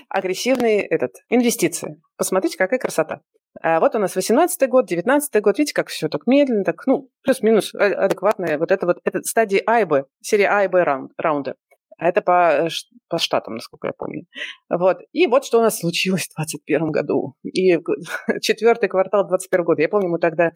агрессивные 0.09 0.81
этот, 0.81 1.11
инвестиции. 1.29 2.01
Посмотрите, 2.17 2.57
какая 2.57 2.79
красота. 2.79 3.21
А 3.61 3.79
вот 3.79 3.95
у 3.95 3.99
нас 3.99 4.15
18 4.15 4.69
год, 4.69 4.85
19 4.85 5.41
год. 5.41 5.57
Видите, 5.57 5.73
как 5.73 5.89
все 5.89 6.07
так 6.07 6.27
медленно, 6.27 6.63
так, 6.63 6.85
ну, 6.87 7.09
плюс-минус 7.23 7.73
а, 7.75 7.85
адекватная. 7.85 8.57
Вот 8.57 8.71
это 8.71 8.85
вот, 8.85 8.99
это 9.03 9.21
стадии 9.23 9.61
А 9.65 9.79
серия 10.21 10.49
А 10.49 10.63
и 10.63 10.67
раунд, 10.67 11.11
раунда. 11.17 11.55
Это 11.97 12.21
по, 12.21 12.67
э, 12.67 12.69
по 13.09 13.17
штатам, 13.17 13.55
насколько 13.55 13.87
я 13.87 13.93
помню. 13.93 14.25
Вот. 14.69 14.99
И 15.11 15.27
вот 15.27 15.45
что 15.45 15.59
у 15.59 15.61
нас 15.61 15.79
случилось 15.79 16.29
в 16.29 16.35
2021 16.37 16.91
году. 16.91 17.35
И 17.43 17.77
четвертый 18.41 18.87
квартал 18.87 19.23
2021 19.23 19.65
года. 19.65 19.81
Я 19.81 19.89
помню, 19.89 20.09
мы 20.09 20.19
тогда 20.19 20.51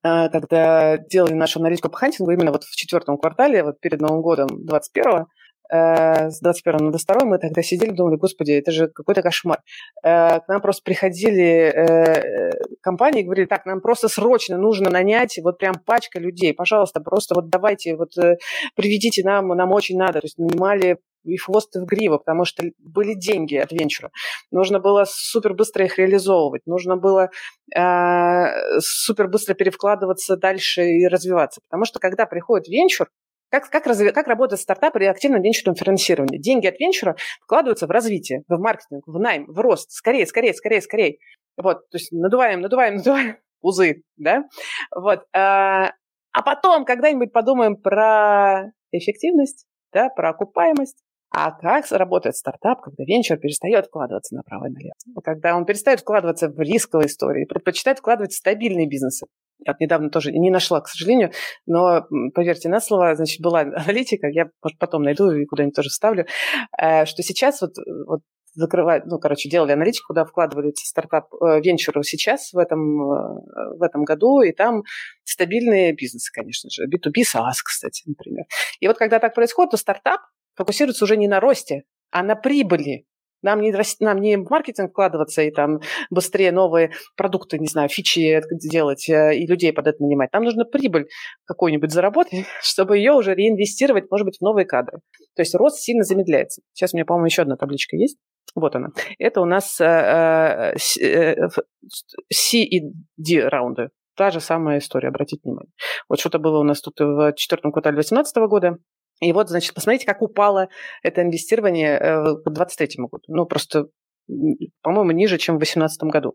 когда 0.00 0.96
делали 0.96 1.32
нашу 1.32 1.58
аналитику 1.58 1.90
по 1.90 1.96
хантингу, 1.96 2.30
именно 2.30 2.52
вот 2.52 2.62
в 2.62 2.76
четвертом 2.76 3.18
квартале, 3.18 3.64
вот 3.64 3.80
перед 3.80 4.00
Новым 4.00 4.22
годом 4.22 4.46
21 4.64 5.04
Э, 5.12 5.24
с 5.70 6.40
21 6.40 6.86
на 6.86 6.90
22 6.90 7.26
мы 7.26 7.38
тогда 7.38 7.62
сидели, 7.62 7.90
думали, 7.90 8.16
господи, 8.16 8.52
это 8.52 8.70
же 8.70 8.88
какой-то 8.88 9.22
кошмар. 9.22 9.60
Э, 10.02 10.40
к 10.40 10.48
нам 10.48 10.60
просто 10.60 10.82
приходили 10.82 11.42
э, 11.44 12.52
компании 12.80 13.20
и 13.20 13.24
говорили, 13.24 13.46
так, 13.46 13.66
нам 13.66 13.80
просто 13.80 14.08
срочно 14.08 14.56
нужно 14.56 14.90
нанять 14.90 15.38
вот 15.42 15.58
прям 15.58 15.74
пачка 15.74 16.18
людей, 16.18 16.54
пожалуйста, 16.54 17.00
просто 17.00 17.34
вот 17.34 17.48
давайте, 17.48 17.96
вот 17.96 18.12
приведите 18.74 19.22
нам, 19.24 19.48
нам 19.48 19.72
очень 19.72 19.96
надо. 19.96 20.20
То 20.20 20.26
есть 20.26 20.38
нанимали 20.38 20.98
и 21.24 21.36
хвост 21.36 21.74
и 21.76 21.80
в 21.80 21.84
гриву, 21.84 22.18
потому 22.18 22.44
что 22.44 22.64
были 22.78 23.14
деньги 23.14 23.56
от 23.56 23.72
венчура. 23.72 24.10
Нужно 24.50 24.80
было 24.80 25.04
супер 25.06 25.54
быстро 25.54 25.84
их 25.84 25.98
реализовывать, 25.98 26.62
нужно 26.66 26.96
было 26.96 27.30
э, 27.76 28.80
супер 28.80 29.28
быстро 29.28 29.54
перевкладываться 29.54 30.36
дальше 30.36 30.84
и 30.84 31.06
развиваться. 31.06 31.60
Потому 31.68 31.84
что 31.84 31.98
когда 31.98 32.26
приходит 32.26 32.68
венчур, 32.68 33.08
как, 33.50 33.70
как, 33.70 33.86
разви, 33.86 34.10
как 34.10 34.26
работает 34.26 34.60
стартап 34.60 34.92
при 34.92 35.04
активном 35.04 35.42
венчурном 35.42 35.74
финансировании? 35.74 36.38
Деньги 36.38 36.66
от 36.66 36.78
венчура 36.78 37.16
вкладываются 37.42 37.86
в 37.86 37.90
развитие, 37.90 38.42
в 38.48 38.58
маркетинг, 38.58 39.04
в 39.06 39.18
найм, 39.18 39.46
в 39.46 39.58
рост. 39.58 39.90
Скорее, 39.90 40.26
скорее, 40.26 40.52
скорее, 40.54 40.82
скорее. 40.82 41.18
Вот, 41.56 41.88
то 41.90 41.96
есть 41.96 42.12
надуваем, 42.12 42.60
надуваем, 42.60 42.94
надуваем 42.96 43.36
узы, 43.60 44.02
да? 44.16 44.44
Вот. 44.94 45.24
А, 45.34 45.92
а 46.32 46.42
потом 46.42 46.84
когда-нибудь 46.84 47.32
подумаем 47.32 47.76
про 47.76 48.72
эффективность, 48.92 49.66
да, 49.92 50.08
про 50.10 50.30
окупаемость. 50.30 51.02
А 51.30 51.50
как 51.52 51.84
работает 51.90 52.36
стартап, 52.36 52.80
когда 52.80 53.04
венчур 53.04 53.36
перестает 53.36 53.86
вкладываться 53.86 54.34
направо 54.34 54.66
и 54.66 54.70
налево? 54.70 54.94
Когда 55.22 55.56
он 55.56 55.66
перестает 55.66 56.00
вкладываться 56.00 56.48
в 56.48 56.58
рисковые 56.58 57.08
истории, 57.08 57.44
предпочитает 57.44 57.98
вкладывать 57.98 58.32
в 58.32 58.36
стабильные 58.36 58.88
бизнесы. 58.88 59.26
Вот 59.66 59.80
недавно 59.80 60.10
тоже 60.10 60.32
не 60.32 60.50
нашла, 60.50 60.80
к 60.80 60.88
сожалению, 60.88 61.32
но 61.66 62.06
поверьте 62.34 62.68
на 62.68 62.80
слово, 62.80 63.14
значит, 63.14 63.40
была 63.40 63.60
аналитика, 63.60 64.28
я 64.28 64.50
потом 64.78 65.02
найду 65.02 65.30
и 65.30 65.46
куда-нибудь 65.46 65.74
тоже 65.74 65.88
вставлю, 65.88 66.26
э, 66.80 67.06
что 67.06 67.22
сейчас 67.22 67.60
вот, 67.60 67.72
вот 68.06 68.20
закрывать, 68.54 69.06
ну, 69.06 69.18
короче, 69.18 69.48
делали 69.48 69.72
аналитику, 69.72 70.08
куда 70.08 70.24
вкладываются 70.24 70.86
стартап 70.86 71.32
э, 71.34 71.60
венчуры 71.60 72.02
сейчас 72.02 72.52
в 72.52 72.58
этом, 72.58 73.00
э, 73.00 73.76
в 73.78 73.82
этом 73.82 74.04
году, 74.04 74.40
и 74.40 74.52
там 74.52 74.82
стабильные 75.24 75.92
бизнесы, 75.94 76.32
конечно 76.32 76.68
же, 76.70 76.86
B2B 76.86 77.22
SaaS, 77.22 77.60
кстати, 77.64 78.02
например. 78.06 78.44
И 78.80 78.88
вот 78.88 78.98
когда 78.98 79.18
так 79.20 79.34
происходит, 79.34 79.72
то 79.72 79.76
стартап 79.76 80.20
фокусируется 80.56 81.04
уже 81.04 81.16
не 81.16 81.28
на 81.28 81.40
росте, 81.40 81.84
а 82.10 82.22
на 82.22 82.34
прибыли. 82.34 83.06
Нам 83.42 83.60
не, 83.60 83.74
нам 84.00 84.20
не 84.20 84.36
в 84.36 84.50
маркетинг 84.50 84.90
вкладываться 84.90 85.42
и 85.42 85.50
там 85.50 85.80
быстрее 86.10 86.52
новые 86.52 86.92
продукты, 87.16 87.58
не 87.58 87.66
знаю, 87.66 87.88
фичи 87.88 88.40
делать 88.50 89.08
э, 89.08 89.36
и 89.36 89.46
людей 89.46 89.72
под 89.72 89.86
это 89.86 90.02
нанимать. 90.02 90.32
Нам 90.32 90.44
нужно 90.44 90.64
прибыль 90.64 91.08
какую-нибудь 91.44 91.92
заработать, 91.92 92.46
чтобы 92.62 92.98
ее 92.98 93.12
уже 93.12 93.34
реинвестировать, 93.34 94.10
может 94.10 94.24
быть, 94.24 94.38
в 94.38 94.42
новые 94.42 94.66
кадры. 94.66 94.98
То 95.36 95.42
есть 95.42 95.54
рост 95.54 95.78
сильно 95.78 96.02
замедляется. 96.02 96.62
Сейчас 96.72 96.94
у 96.94 96.96
меня, 96.96 97.04
по-моему, 97.04 97.26
еще 97.26 97.42
одна 97.42 97.56
табличка 97.56 97.96
есть. 97.96 98.18
Вот 98.54 98.74
она. 98.74 98.88
Это 99.18 99.40
у 99.40 99.44
нас 99.44 99.80
э, 99.80 100.74
э, 101.00 101.48
C 102.32 102.58
и 102.58 102.92
D 103.16 103.48
раунды. 103.48 103.90
Та 104.16 104.30
же 104.30 104.40
самая 104.40 104.78
история, 104.78 105.08
обратите 105.08 105.42
внимание. 105.44 105.70
Вот 106.08 106.18
что-то 106.18 106.40
было 106.40 106.58
у 106.58 106.64
нас 106.64 106.80
тут 106.80 106.98
в 106.98 107.32
четвертом 107.34 107.70
квартале 107.70 107.94
2018 107.94 108.36
года, 108.48 108.78
и 109.20 109.32
вот, 109.32 109.48
значит, 109.48 109.74
посмотрите, 109.74 110.06
как 110.06 110.22
упало 110.22 110.68
это 111.02 111.22
инвестирование 111.22 111.98
э, 111.98 112.22
к 112.36 112.50
2023 112.50 113.04
году. 113.04 113.24
Ну, 113.28 113.46
просто, 113.46 113.86
по-моему, 114.82 115.10
ниже, 115.12 115.38
чем 115.38 115.56
в 115.56 115.58
2018 115.58 116.02
году. 116.04 116.34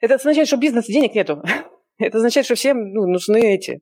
Это 0.00 0.14
означает, 0.14 0.48
что 0.48 0.56
бизнеса 0.56 0.92
денег 0.92 1.14
нету. 1.14 1.42
Это 1.98 2.18
означает, 2.18 2.46
что 2.46 2.56
всем 2.56 2.92
ну, 2.92 3.06
нужны 3.06 3.54
эти 3.54 3.72
э, 3.72 3.78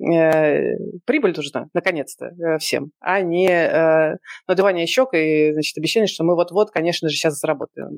прибыль 0.00 1.34
нужна, 1.36 1.68
наконец-то, 1.74 2.26
э, 2.26 2.58
всем, 2.58 2.90
а 3.00 3.20
не 3.20 3.48
э, 3.48 4.16
надувание 4.48 4.86
щек 4.86 5.10
и, 5.12 5.52
значит, 5.52 5.76
обещание, 5.76 6.06
что 6.06 6.24
мы 6.24 6.34
вот-вот, 6.34 6.70
конечно 6.70 7.08
же, 7.08 7.16
сейчас 7.16 7.38
заработаем. 7.38 7.90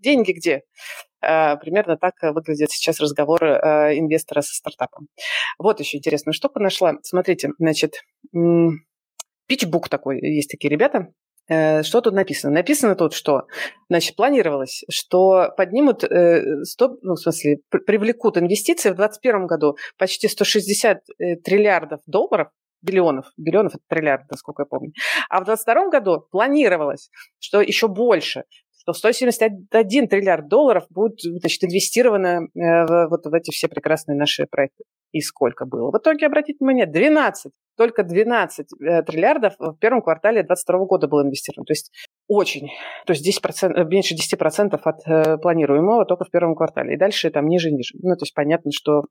Деньги 0.00 0.32
где? 0.32 0.62
Э, 1.22 1.56
примерно 1.56 1.96
так 1.96 2.14
выглядит 2.22 2.70
сейчас 2.70 3.00
разговор 3.00 3.44
э, 3.44 3.98
инвестора 3.98 4.40
со 4.40 4.52
стартапом. 4.54 5.06
Вот 5.58 5.78
еще 5.80 5.98
интересную 5.98 6.34
штуку 6.34 6.58
нашла. 6.58 6.94
Смотрите, 7.02 7.50
значит, 7.58 8.02
питчбук 9.46 9.88
такой, 9.88 10.20
есть 10.20 10.50
такие 10.50 10.70
ребята, 10.70 11.08
Э, 11.08 11.27
что 11.48 12.00
тут 12.00 12.14
написано? 12.14 12.52
Написано 12.52 12.94
тут, 12.94 13.14
что, 13.14 13.46
значит, 13.88 14.16
планировалось, 14.16 14.84
что 14.90 15.52
поднимут, 15.56 16.02
100, 16.02 16.10
э, 16.10 16.88
ну, 17.02 17.14
в 17.14 17.18
смысле, 17.18 17.60
привлекут 17.70 18.36
инвестиции 18.36 18.90
в 18.90 18.96
2021 18.96 19.46
году 19.46 19.76
почти 19.98 20.28
160 20.28 20.98
э, 21.18 21.36
триллиардов 21.36 22.00
долларов, 22.06 22.48
биллионов, 22.82 23.32
биллионов 23.36 23.74
это 23.74 23.84
триллиард, 23.88 24.30
насколько 24.30 24.62
я 24.62 24.66
помню. 24.66 24.92
А 25.30 25.40
в 25.40 25.44
2022 25.44 25.88
году 25.88 26.26
планировалось, 26.30 27.10
что 27.38 27.60
еще 27.60 27.88
больше, 27.88 28.44
что 28.76 28.92
171 28.92 30.08
триллиард 30.08 30.48
долларов 30.48 30.84
будет 30.90 31.20
значит, 31.20 31.64
инвестировано 31.64 32.48
в, 32.54 33.08
вот 33.10 33.26
в 33.26 33.34
эти 33.34 33.50
все 33.50 33.68
прекрасные 33.68 34.16
наши 34.16 34.46
проекты. 34.46 34.84
И 35.12 35.20
сколько 35.20 35.64
было? 35.64 35.90
В 35.90 35.98
итоге, 35.98 36.26
обратите 36.26 36.58
внимание, 36.60 36.86
12. 36.86 37.52
Только 37.78 38.02
12 38.02 38.66
э, 38.80 39.02
триллиардов 39.04 39.54
в 39.58 39.76
первом 39.78 40.02
квартале 40.02 40.42
2022 40.42 40.84
года 40.86 41.08
было 41.08 41.22
инвестировано. 41.22 41.64
То 41.64 41.72
есть 41.72 41.92
очень. 42.26 42.68
То 43.06 43.12
есть 43.12 43.26
10%, 43.26 43.72
э, 43.72 43.84
меньше 43.84 44.14
10% 44.14 44.78
от 44.82 44.96
э, 45.06 45.38
планируемого 45.38 46.04
только 46.04 46.24
в 46.24 46.30
первом 46.30 46.54
квартале. 46.54 46.94
И 46.94 46.98
дальше 46.98 47.30
там 47.30 47.46
ниже 47.46 47.70
и 47.70 47.72
ниже. 47.72 47.94
Ну, 48.02 48.14
то 48.16 48.24
есть 48.24 48.34
понятно, 48.34 48.70
что 48.72 49.04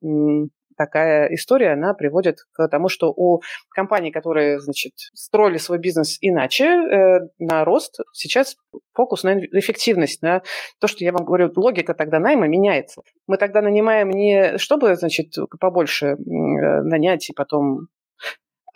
такая 0.77 1.33
история, 1.33 1.73
она 1.73 1.93
приводит 1.93 2.37
к 2.53 2.67
тому, 2.69 2.87
что 2.87 3.11
у 3.11 3.41
компаний, 3.69 4.11
которые, 4.11 4.59
значит, 4.59 4.93
строили 5.13 5.57
свой 5.57 5.79
бизнес 5.79 6.17
иначе, 6.21 6.65
э, 6.65 7.19
на 7.39 7.65
рост, 7.65 7.99
сейчас 8.13 8.55
фокус 8.93 9.23
на 9.23 9.39
эффективность, 9.39 10.21
на 10.21 10.43
то, 10.79 10.87
что 10.87 11.03
я 11.03 11.11
вам 11.11 11.25
говорю, 11.25 11.51
логика 11.55 11.93
тогда 11.93 12.19
найма 12.19 12.47
меняется. 12.47 13.01
Мы 13.25 13.37
тогда 13.37 13.61
нанимаем 13.61 14.09
не 14.09 14.57
чтобы, 14.57 14.95
значит, 14.95 15.33
побольше 15.59 16.05
э, 16.05 16.15
нанять 16.17 17.29
и 17.29 17.33
потом, 17.33 17.87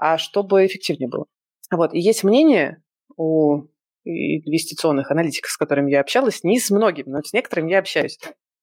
а 0.01 0.17
чтобы 0.17 0.65
эффективнее 0.65 1.07
было. 1.07 1.27
Вот. 1.71 1.93
И 1.93 1.99
есть 1.99 2.23
мнение 2.23 2.81
у 3.15 3.67
инвестиционных 4.03 5.11
аналитиков, 5.11 5.51
с 5.51 5.57
которыми 5.57 5.91
я 5.91 6.01
общалась, 6.01 6.43
не 6.43 6.59
с 6.59 6.71
многими, 6.71 7.07
но 7.07 7.21
с 7.21 7.31
некоторыми 7.33 7.69
я 7.69 7.79
общаюсь. 7.79 8.17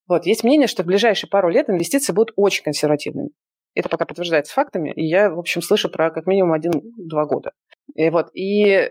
Вот, 0.08 0.26
есть 0.26 0.42
мнение, 0.42 0.66
что 0.66 0.82
в 0.82 0.86
ближайшие 0.86 1.30
пару 1.30 1.48
лет 1.48 1.70
инвестиции 1.70 2.12
будут 2.12 2.32
очень 2.34 2.64
консервативными. 2.64 3.30
Это 3.74 3.88
пока 3.88 4.04
подтверждается 4.04 4.52
фактами, 4.52 4.92
и 4.92 5.06
я, 5.06 5.30
в 5.30 5.38
общем, 5.38 5.62
слышу 5.62 5.88
про 5.88 6.10
как 6.10 6.26
минимум 6.26 6.54
один-два 6.54 7.26
года. 7.26 7.52
И 7.94 8.10
вот, 8.10 8.30
и 8.34 8.90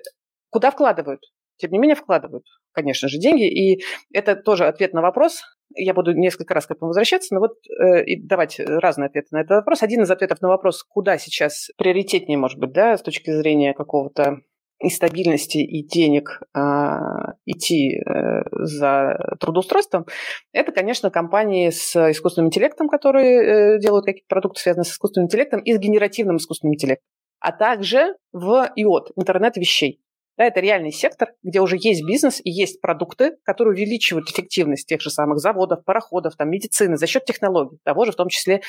куда 0.50 0.72
вкладывают? 0.72 1.20
Тем 1.58 1.72
не 1.72 1.80
менее, 1.80 1.96
вкладывают, 1.96 2.46
конечно 2.72 3.10
же, 3.10 3.18
деньги, 3.18 3.50
и 3.50 3.84
это 4.14 4.38
тоже 4.38 4.68
ответ 4.68 4.94
на 4.94 5.02
вопрос. 5.02 5.42
Я 5.76 5.94
буду 5.94 6.14
несколько 6.14 6.54
раз 6.54 6.66
к 6.66 6.72
этому 6.72 6.90
возвращаться, 6.90 7.34
но 7.34 7.40
вот 7.42 7.58
э, 7.68 8.04
и 8.04 8.22
давать 8.22 8.60
разные 8.60 9.08
ответы 9.08 9.28
на 9.32 9.42
этот 9.42 9.58
вопрос. 9.58 9.84
Один 9.84 10.04
из 10.04 10.12
ответов 10.12 10.42
на 10.42 10.48
вопрос, 10.48 10.84
куда 10.84 11.18
сейчас 11.18 11.70
приоритетнее, 11.78 12.38
может 12.38 12.60
быть, 12.60 12.72
да, 12.72 12.98
с 12.98 13.02
точки 13.02 13.32
зрения 13.32 13.74
какого-то 13.74 14.42
и 14.80 14.90
стабильности, 14.90 15.58
и 15.58 15.84
денег 15.84 16.42
а, 16.54 17.34
идти 17.46 18.00
а, 18.00 18.44
за 18.52 19.36
трудоустройством, 19.40 20.06
это, 20.52 20.72
конечно, 20.72 21.10
компании 21.10 21.72
с 21.72 21.96
искусственным 22.12 22.50
интеллектом, 22.50 22.88
которые 22.88 23.76
а, 23.76 23.80
делают 23.80 24.06
какие-то 24.06 24.28
продукты, 24.28 24.62
связанные 24.62 24.86
с 24.86 24.92
искусственным 24.92 25.26
интеллектом, 25.26 25.62
и 25.62 25.74
с 25.74 25.80
генеративным 25.80 26.38
искусственным 26.38 26.76
интеллектом, 26.76 27.06
а 27.40 27.52
также 27.52 28.16
в 28.32 28.70
IOT, 28.78 29.14
интернет 29.16 29.58
вещей. 29.58 30.00
Да, 30.38 30.46
это 30.46 30.60
реальный 30.60 30.92
сектор, 30.92 31.34
где 31.42 31.62
уже 31.62 31.78
есть 31.80 32.06
бизнес 32.06 32.40
и 32.44 32.52
есть 32.52 32.80
продукты, 32.80 33.38
которые 33.44 33.74
увеличивают 33.74 34.30
эффективность 34.30 34.88
тех 34.88 35.02
же 35.02 35.10
самых 35.10 35.40
заводов, 35.40 35.84
пароходов, 35.84 36.36
там, 36.36 36.50
медицины 36.50 36.96
за 36.96 37.08
счет 37.08 37.26
технологий, 37.26 37.80
того 37.84 38.06
же 38.06 38.12
в 38.12 38.16
том 38.16 38.30
числе 38.30 38.62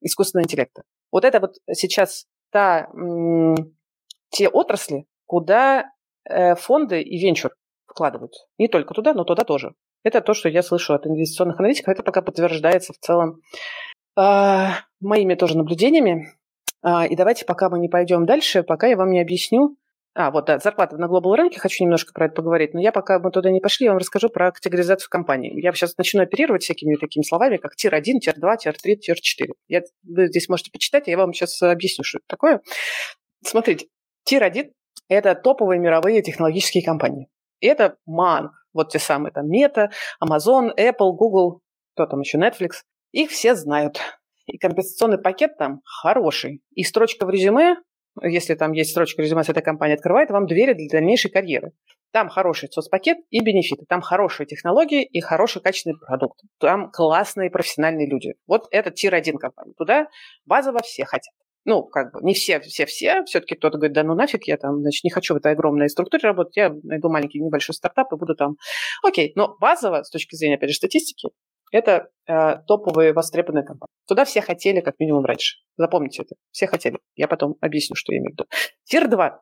искусственного 0.00 0.44
интеллекта. 0.44 0.82
Вот 1.10 1.24
это 1.24 1.40
вот 1.40 1.56
сейчас 1.72 2.26
та, 2.52 2.88
те 4.30 4.48
отрасли, 4.48 5.06
куда 5.26 5.90
э, 6.24 6.54
фонды 6.54 7.02
и 7.02 7.18
венчур 7.18 7.52
вкладывают. 7.86 8.32
Не 8.58 8.68
только 8.68 8.94
туда, 8.94 9.12
но 9.12 9.24
туда 9.24 9.42
тоже. 9.44 9.74
Это 10.04 10.20
то, 10.20 10.34
что 10.34 10.48
я 10.48 10.62
слышу 10.62 10.94
от 10.94 11.06
инвестиционных 11.06 11.58
аналитиков. 11.58 11.92
Это 11.92 12.02
пока 12.02 12.22
подтверждается 12.22 12.92
в 12.92 12.98
целом 12.98 13.40
э, 14.16 14.66
моими 15.00 15.34
тоже 15.34 15.56
наблюдениями. 15.56 16.32
А, 16.80 17.06
и 17.06 17.16
давайте, 17.16 17.44
пока 17.44 17.68
мы 17.70 17.80
не 17.80 17.88
пойдем 17.88 18.24
дальше, 18.24 18.62
пока 18.62 18.86
я 18.86 18.96
вам 18.96 19.10
не 19.10 19.20
объясню. 19.20 19.76
А, 20.20 20.32
вот, 20.32 20.46
да, 20.46 20.58
зарплата 20.58 20.96
на 20.96 21.06
global 21.06 21.36
рынке, 21.36 21.60
хочу 21.60 21.84
немножко 21.84 22.12
про 22.12 22.26
это 22.26 22.34
поговорить, 22.34 22.74
но 22.74 22.80
я 22.80 22.90
пока 22.90 23.20
мы 23.20 23.30
туда 23.30 23.52
не 23.52 23.60
пошли, 23.60 23.84
я 23.84 23.92
вам 23.92 23.98
расскажу 23.98 24.30
про 24.30 24.50
категоризацию 24.50 25.08
компании. 25.08 25.52
Я 25.62 25.72
сейчас 25.72 25.96
начну 25.96 26.22
оперировать 26.22 26.64
всякими 26.64 26.96
такими 26.96 27.22
словами, 27.22 27.56
как 27.56 27.76
tier-1, 27.76 28.18
tier-2, 28.18 28.56
tier-3, 28.58 28.96
tier-4. 28.96 29.52
Я, 29.68 29.82
вы 30.02 30.26
здесь 30.26 30.48
можете 30.48 30.72
почитать, 30.72 31.06
я 31.06 31.16
вам 31.16 31.32
сейчас 31.32 31.62
объясню, 31.62 32.02
что 32.02 32.18
это 32.18 32.24
такое. 32.26 32.62
Смотрите, 33.44 33.86
tier-1 34.24 34.72
это 35.08 35.36
топовые 35.36 35.78
мировые 35.78 36.20
технологические 36.20 36.84
компании. 36.84 37.28
Это 37.60 37.96
MAANG, 38.04 38.50
вот 38.72 38.90
те 38.90 38.98
самые 38.98 39.32
там 39.32 39.48
Мета, 39.48 39.92
Amazon, 40.20 40.70
Apple, 40.76 41.12
Google, 41.12 41.60
кто 41.94 42.06
там 42.06 42.22
еще, 42.22 42.38
Netflix. 42.38 42.82
Их 43.12 43.30
все 43.30 43.54
знают. 43.54 44.00
И 44.46 44.58
компенсационный 44.58 45.18
пакет 45.18 45.56
там 45.58 45.80
хороший. 45.84 46.60
И 46.74 46.82
строчка 46.82 47.24
в 47.24 47.30
резюме, 47.30 47.76
если 48.22 48.54
там 48.54 48.72
есть 48.72 48.90
строчка 48.90 49.22
резюме 49.22 49.44
с 49.44 49.48
этой 49.48 49.62
компанией, 49.62 49.96
открывает 49.96 50.30
вам 50.30 50.46
двери 50.46 50.72
для 50.72 50.88
дальнейшей 50.88 51.30
карьеры. 51.30 51.72
Там 52.12 52.28
хороший 52.28 52.70
соцпакет 52.70 53.18
и 53.30 53.40
бенефиты. 53.40 53.84
Там 53.88 54.00
хорошие 54.00 54.46
технологии 54.46 55.04
и 55.04 55.20
хороший 55.20 55.60
качественный 55.60 55.96
продукт. 55.98 56.40
Там 56.58 56.90
классные 56.90 57.50
профессиональные 57.50 58.08
люди. 58.08 58.34
Вот 58.46 58.66
это 58.70 58.90
tier-1 58.90 59.38
компания. 59.38 59.74
Туда 59.76 60.06
базово 60.46 60.80
все 60.82 61.04
хотят 61.04 61.34
ну, 61.68 61.82
как 61.82 62.12
бы 62.12 62.20
не 62.22 62.32
все, 62.32 62.60
все, 62.60 62.86
все, 62.86 63.24
все-таки 63.24 63.54
кто-то 63.54 63.76
говорит, 63.76 63.94
да 63.94 64.02
ну 64.02 64.14
нафиг, 64.14 64.44
я 64.48 64.56
там, 64.56 64.80
значит, 64.80 65.04
не 65.04 65.10
хочу 65.10 65.34
в 65.34 65.36
этой 65.36 65.52
огромной 65.52 65.90
структуре 65.90 66.22
работать, 66.22 66.56
я 66.56 66.74
найду 66.82 67.10
маленький 67.10 67.40
небольшой 67.40 67.74
стартап 67.74 68.10
и 68.10 68.16
буду 68.16 68.34
там. 68.34 68.56
Окей, 69.02 69.32
но 69.36 69.54
базово, 69.60 70.02
с 70.02 70.10
точки 70.10 70.34
зрения, 70.34 70.54
опять 70.54 70.70
же, 70.70 70.76
статистики, 70.76 71.28
это 71.72 72.10
э, 72.26 72.56
топовые 72.66 73.12
востребованные 73.12 73.64
компании. 73.64 73.88
Туда 74.06 74.24
все 74.24 74.40
хотели, 74.40 74.80
как 74.80 74.94
минимум, 74.98 75.24
раньше. 75.24 75.58
Запомните 75.76 76.22
это. 76.22 76.34
Все 76.50 76.66
хотели. 76.66 76.98
Я 77.14 77.28
потом 77.28 77.56
объясню, 77.60 77.94
что 77.94 78.12
я 78.12 78.18
имею 78.18 78.30
в 78.30 78.32
виду. 78.32 78.44
Тир-2. 78.84 79.32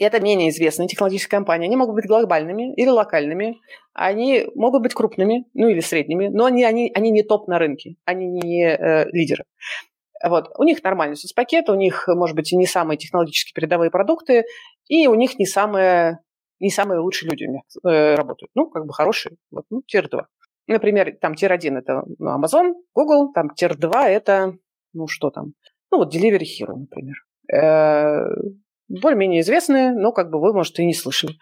Это 0.00 0.20
менее 0.20 0.50
известные 0.50 0.88
технологические 0.88 1.38
компании. 1.38 1.66
Они 1.66 1.76
могут 1.76 1.94
быть 1.94 2.06
глобальными 2.06 2.74
или 2.74 2.88
локальными. 2.88 3.60
Они 3.92 4.46
могут 4.54 4.82
быть 4.82 4.94
крупными, 4.94 5.46
ну 5.54 5.68
или 5.68 5.80
средними, 5.80 6.28
но 6.28 6.46
они, 6.46 6.64
они, 6.64 6.90
они 6.94 7.10
не 7.10 7.22
топ 7.22 7.46
на 7.48 7.58
рынке. 7.58 7.96
Они 8.04 8.26
не 8.26 8.64
э, 8.64 9.08
лидеры. 9.10 9.44
Вот. 10.24 10.48
У 10.58 10.64
них 10.64 10.82
нормальный 10.82 11.16
соцпакет, 11.16 11.68
у 11.68 11.74
них, 11.74 12.08
может 12.08 12.34
быть, 12.34 12.52
и 12.52 12.56
не 12.56 12.66
самые 12.66 12.96
технологически 12.96 13.52
передовые 13.52 13.90
продукты, 13.90 14.44
и 14.88 15.06
у 15.06 15.14
них 15.14 15.38
не 15.38 15.46
самые, 15.46 16.20
не 16.60 16.70
самые 16.70 17.00
лучшие 17.00 17.30
люди 17.30 17.44
у 17.44 17.52
них 17.52 17.62
э, 17.84 18.14
работают. 18.14 18.50
Ну, 18.54 18.68
как 18.70 18.86
бы 18.86 18.92
хорошие. 18.92 19.36
Вот, 19.50 19.64
ну, 19.70 19.82
tier-2. 19.86 20.22
Например, 20.66 21.16
там 21.20 21.34
тир-1– 21.34 21.78
это 21.78 22.02
ну, 22.18 22.38
Amazon, 22.38 22.72
Google, 22.94 23.32
там 23.32 23.50
tier-2– 23.50 23.92
это, 24.04 24.54
ну, 24.92 25.06
что 25.06 25.30
там? 25.30 25.52
Ну, 25.90 25.98
вот 25.98 26.14
Delivery 26.14 26.44
Hero, 26.44 26.74
например. 26.74 27.16
Э, 27.52 28.24
более-менее 28.88 29.42
известные, 29.42 29.92
но 29.92 30.12
как 30.12 30.30
бы 30.30 30.40
вы, 30.40 30.54
может, 30.54 30.78
и 30.78 30.86
не 30.86 30.94
слышали 30.94 31.34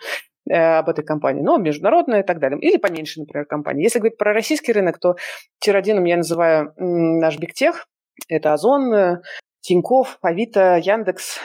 э, 0.51 0.55
об 0.55 0.89
этой 0.89 1.05
компании, 1.05 1.43
но 1.43 1.57
международная 1.59 2.23
и 2.23 2.27
так 2.27 2.41
далее. 2.41 2.59
Или 2.61 2.77
поменьше, 2.77 3.21
например, 3.21 3.47
компании. 3.47 3.85
Если 3.85 4.01
говорить 4.01 4.19
про 4.19 4.33
российский 4.33 4.73
рынок, 4.73 4.99
то 4.99 5.15
tier-1 5.61 6.09
я 6.09 6.17
называю 6.17 6.73
наш 6.77 7.39
Бигтех, 7.39 7.87
это 8.29 8.53
Озон, 8.53 8.93
э, 8.93 9.21
Тиньков, 9.61 10.19
Авито, 10.23 10.77
Яндекс, 10.77 11.39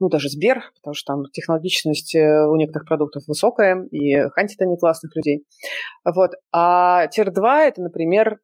ну, 0.00 0.08
даже 0.08 0.28
Сбер, 0.28 0.62
потому 0.76 0.94
что 0.94 1.14
там 1.14 1.24
технологичность 1.32 2.14
э, 2.14 2.46
у 2.46 2.56
некоторых 2.56 2.88
продуктов 2.88 3.24
высокая, 3.26 3.84
и 3.90 4.28
хантит 4.30 4.60
они 4.60 4.76
классных 4.76 5.14
людей. 5.16 5.44
Вот. 6.04 6.32
А 6.52 7.06
Tier-2– 7.08 7.58
это, 7.68 7.82
например, 7.82 8.38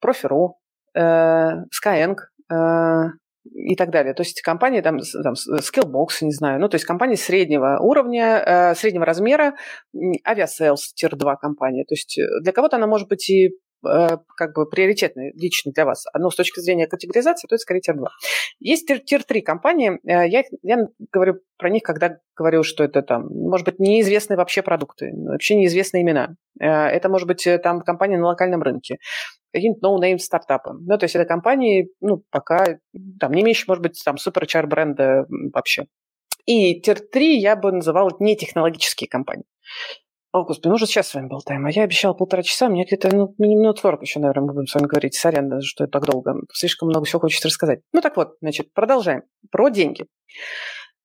Профи.ру, 0.00 0.58
э, 0.94 1.64
Skyeng, 1.72 2.16
и 3.48 3.76
так 3.76 3.90
далее. 3.90 4.12
То 4.12 4.22
есть 4.22 4.42
компании, 4.42 4.80
там, 4.80 4.98
там 5.22 5.34
Skillbox, 5.34 6.08
не 6.22 6.32
знаю, 6.32 6.60
ну, 6.60 6.68
то 6.68 6.74
есть 6.74 6.84
компании 6.84 7.14
среднего 7.14 7.78
уровня, 7.80 8.74
среднего 8.76 9.04
размера, 9.04 9.54
авиасейлс, 10.26 10.94
tier-2 10.94 11.36
компания. 11.40 11.84
То 11.84 11.94
есть 11.94 12.18
для 12.42 12.50
кого-то 12.50 12.74
она 12.76 12.88
может 12.88 13.08
быть 13.08 13.30
и 13.30 13.50
Э, 13.50 13.65
как 13.82 14.54
бы 14.54 14.68
приоритетны 14.68 15.32
лично 15.34 15.72
для 15.72 15.84
вас. 15.84 16.04
Но 16.18 16.30
с 16.30 16.36
точки 16.36 16.60
зрения 16.60 16.86
категоризации, 16.86 17.46
то 17.48 17.54
это 17.54 17.60
скорее 17.62 17.80
tier-2. 17.80 18.06
Есть 18.58 18.86
tier-3 18.86 19.42
компании. 19.42 20.00
Э, 20.04 20.28
я, 20.28 20.44
я 20.62 20.86
говорю 21.12 21.40
про 21.58 21.70
них, 21.70 21.82
когда 21.82 22.18
говорю, 22.36 22.62
что 22.62 22.84
это 22.84 23.02
там, 23.02 23.26
может 23.28 23.66
быть, 23.66 23.78
неизвестные 23.78 24.36
вообще 24.36 24.62
продукты, 24.62 25.12
вообще 25.14 25.56
неизвестные 25.56 26.02
имена. 26.02 26.36
Э, 26.60 26.86
это 26.86 27.08
может 27.08 27.28
быть 27.28 27.46
там 27.62 27.80
компания 27.82 28.18
на 28.18 28.26
локальном 28.26 28.62
рынке 28.62 28.98
какие-нибудь 29.52 29.82
no-name 29.82 30.18
стартапы. 30.18 30.72
Ну, 30.72 30.98
то 30.98 31.04
есть 31.04 31.16
это 31.16 31.24
компании, 31.24 31.88
ну, 32.00 32.22
пока 32.30 32.78
там 33.18 33.32
не 33.32 33.42
имеющие, 33.42 33.64
может 33.68 33.82
быть, 33.82 34.00
там 34.04 34.18
супер 34.18 34.44
HR 34.44 34.66
бренда 34.66 35.26
вообще. 35.54 35.86
И 36.44 36.80
тир-3 36.80 37.20
я 37.20 37.56
бы 37.56 37.72
называла 37.72 38.10
не 38.20 38.36
технологические 38.36 39.08
компании. 39.08 39.46
О, 40.36 40.44
Господи, 40.44 40.68
ну 40.68 40.74
уже 40.74 40.84
сейчас 40.84 41.08
с 41.08 41.14
вами 41.14 41.28
болтаем. 41.28 41.64
А 41.64 41.70
я 41.70 41.84
обещал 41.84 42.14
полтора 42.14 42.42
часа, 42.42 42.68
мне 42.68 42.84
где-то 42.84 43.08
ну, 43.14 43.34
минут 43.38 43.78
40 43.78 44.02
еще, 44.02 44.20
наверное, 44.20 44.48
мы 44.48 44.52
будем 44.52 44.66
с 44.66 44.74
вами 44.74 44.86
говорить. 44.86 45.14
Сорян, 45.14 45.48
даже, 45.48 45.66
что 45.66 45.84
это 45.84 45.92
так 45.92 46.04
долго. 46.04 46.34
Слишком 46.52 46.90
много 46.90 47.06
всего 47.06 47.20
хочется 47.20 47.48
рассказать. 47.48 47.80
Ну 47.94 48.02
так 48.02 48.18
вот, 48.18 48.36
значит, 48.42 48.74
продолжаем. 48.74 49.22
Про 49.50 49.70
деньги. 49.70 50.04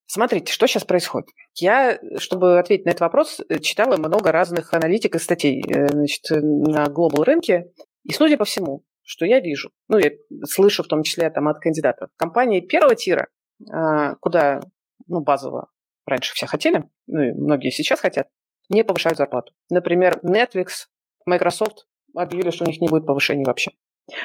Смотрите, 0.06 0.52
что 0.52 0.68
сейчас 0.68 0.84
происходит. 0.84 1.30
Я, 1.56 1.98
чтобы 2.18 2.60
ответить 2.60 2.86
на 2.86 2.90
этот 2.90 3.00
вопрос, 3.00 3.40
читала 3.62 3.96
много 3.96 4.34
разных 4.34 4.74
аналитик 4.74 5.16
и 5.16 5.20
статей 5.20 5.64
э, 5.66 5.88
значит, 5.88 6.24
на 6.30 6.90
глобал 6.90 7.24
рынке. 7.24 7.72
И 8.04 8.12
судя 8.12 8.36
по 8.36 8.44
всему, 8.44 8.84
что 9.02 9.26
я 9.26 9.40
вижу, 9.40 9.72
ну, 9.88 9.98
я 9.98 10.12
слышу 10.44 10.84
в 10.84 10.88
том 10.88 11.04
числе 11.04 11.30
там, 11.30 11.48
от 11.48 11.60
кандидатов, 11.60 12.10
компании 12.18 12.60
первого 12.60 12.96
тира, 12.96 13.30
а, 13.72 14.16
куда 14.16 14.60
ну, 15.08 15.22
базово 15.22 15.70
раньше 16.06 16.34
все 16.34 16.48
хотели, 16.48 16.84
ну 17.08 17.22
и 17.22 17.32
многие 17.32 17.70
сейчас 17.70 18.02
хотят, 18.02 18.28
не 18.72 18.84
повышают 18.84 19.18
зарплату. 19.18 19.54
Например, 19.70 20.20
Netflix, 20.24 20.88
Microsoft 21.26 21.88
объявили, 22.16 22.52
что 22.52 22.66
у 22.66 22.68
них 22.68 22.82
не 22.82 22.88
будет 22.88 23.06
повышений 23.06 23.46
вообще. 23.46 23.72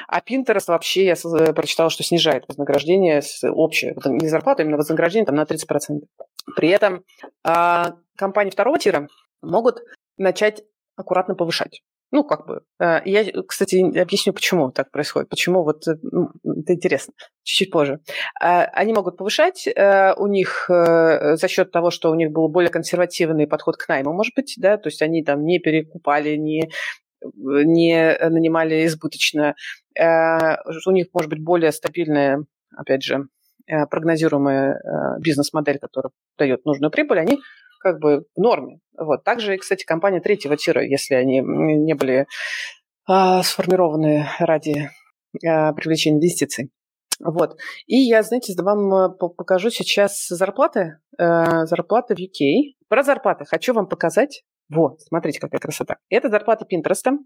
А 0.07 0.19
Pinterest 0.19 0.65
вообще, 0.67 1.05
я 1.05 1.15
прочитала, 1.53 1.89
что 1.89 2.03
снижает 2.03 2.45
вознаграждение 2.47 3.21
общее, 3.43 3.95
не 4.05 4.27
зарплату, 4.27 4.61
а 4.61 4.63
именно 4.63 4.77
вознаграждение 4.77 5.25
там 5.25 5.35
на 5.35 5.43
30%. 5.43 6.01
При 6.55 6.69
этом 6.69 7.03
а, 7.43 7.95
компании 8.15 8.51
второго 8.51 8.79
тира 8.79 9.07
могут 9.41 9.79
начать 10.17 10.63
аккуратно 10.95 11.35
повышать. 11.35 11.83
Ну, 12.11 12.23
как 12.23 12.47
бы. 12.47 12.61
Э, 12.79 13.01
я, 13.03 13.25
кстати, 13.43 13.99
объясню, 13.99 14.31
почему 14.31 14.71
так 14.71 14.91
происходит. 14.91 15.29
Почему 15.29 15.63
вот 15.63 15.87
э, 15.87 15.91
это 15.91 16.73
интересно. 16.73 17.13
Чуть-чуть 17.43 17.69
позже. 17.71 17.99
Э, 18.41 18.63
они 18.73 18.93
могут 18.93 19.17
повышать 19.17 19.67
у 19.67 20.27
них 20.27 20.65
за 20.69 21.47
счет 21.47 21.71
того, 21.71 21.91
что 21.91 22.11
у 22.11 22.15
них 22.15 22.31
был 22.31 22.47
более 22.47 22.69
консервативный 22.69 23.47
подход 23.47 23.77
к 23.77 23.87
найму, 23.89 24.13
может 24.13 24.33
быть, 24.35 24.55
да, 24.57 24.77
то 24.77 24.87
есть 24.87 25.01
они 25.01 25.23
там 25.23 25.43
не 25.43 25.59
перекупали, 25.59 26.35
не 26.35 26.69
не 27.23 28.15
нанимали 28.29 28.85
избыточно. 28.85 29.55
У 29.99 30.91
них 30.91 31.07
может 31.13 31.29
быть 31.29 31.43
более 31.43 31.71
стабильная, 31.71 32.43
опять 32.75 33.03
же, 33.03 33.27
прогнозируемая 33.65 35.19
бизнес-модель, 35.19 35.79
которая 35.79 36.11
дает 36.37 36.63
нужную 36.65 36.91
прибыль, 36.91 37.19
они 37.19 37.39
как 37.79 37.99
бы 37.99 38.25
в 38.35 38.39
норме. 38.39 38.79
Вот. 38.97 39.23
Также, 39.23 39.57
кстати, 39.57 39.85
компания 39.85 40.19
третьего 40.19 40.57
тира, 40.57 40.83
если 40.83 41.15
они 41.15 41.39
не 41.39 41.93
были 41.93 42.27
а, 43.07 43.43
сформированы 43.43 44.27
ради 44.39 44.89
а, 45.45 45.73
привлечения 45.73 46.17
инвестиций. 46.17 46.71
Вот. 47.19 47.57
И 47.87 47.97
я, 47.97 48.21
знаете, 48.21 48.53
вам 48.61 48.93
э, 48.93 49.09
покажу 49.09 49.69
сейчас 49.71 50.27
зарплаты, 50.27 50.99
э, 51.17 51.65
зарплаты 51.65 52.15
в 52.15 52.19
UK. 52.19 52.75
Про 52.89 53.03
зарплаты 53.03 53.45
хочу 53.45 53.73
вам 53.73 53.87
показать. 53.87 54.43
Вот, 54.69 55.01
смотрите, 55.01 55.39
какая 55.39 55.59
красота. 55.59 55.97
Это 56.09 56.29
зарплата 56.29 56.65
Pinterest 56.71 57.17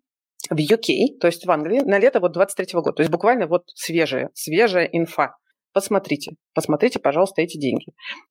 в 0.50 0.56
UK, 0.56 1.20
то 1.20 1.28
есть 1.28 1.46
в 1.46 1.52
Англии, 1.52 1.80
на 1.80 2.00
лето 2.00 2.20
вот 2.20 2.32
23 2.32 2.68
года. 2.74 2.94
То 2.94 3.02
есть 3.02 3.12
буквально 3.12 3.48
вот 3.48 3.64
свежая, 3.76 4.30
свежая 4.34 4.86
инфа. 4.86 5.36
Посмотрите, 5.74 6.34
посмотрите, 6.54 7.00
пожалуйста, 7.00 7.42
эти 7.42 7.58
деньги. 7.58 7.88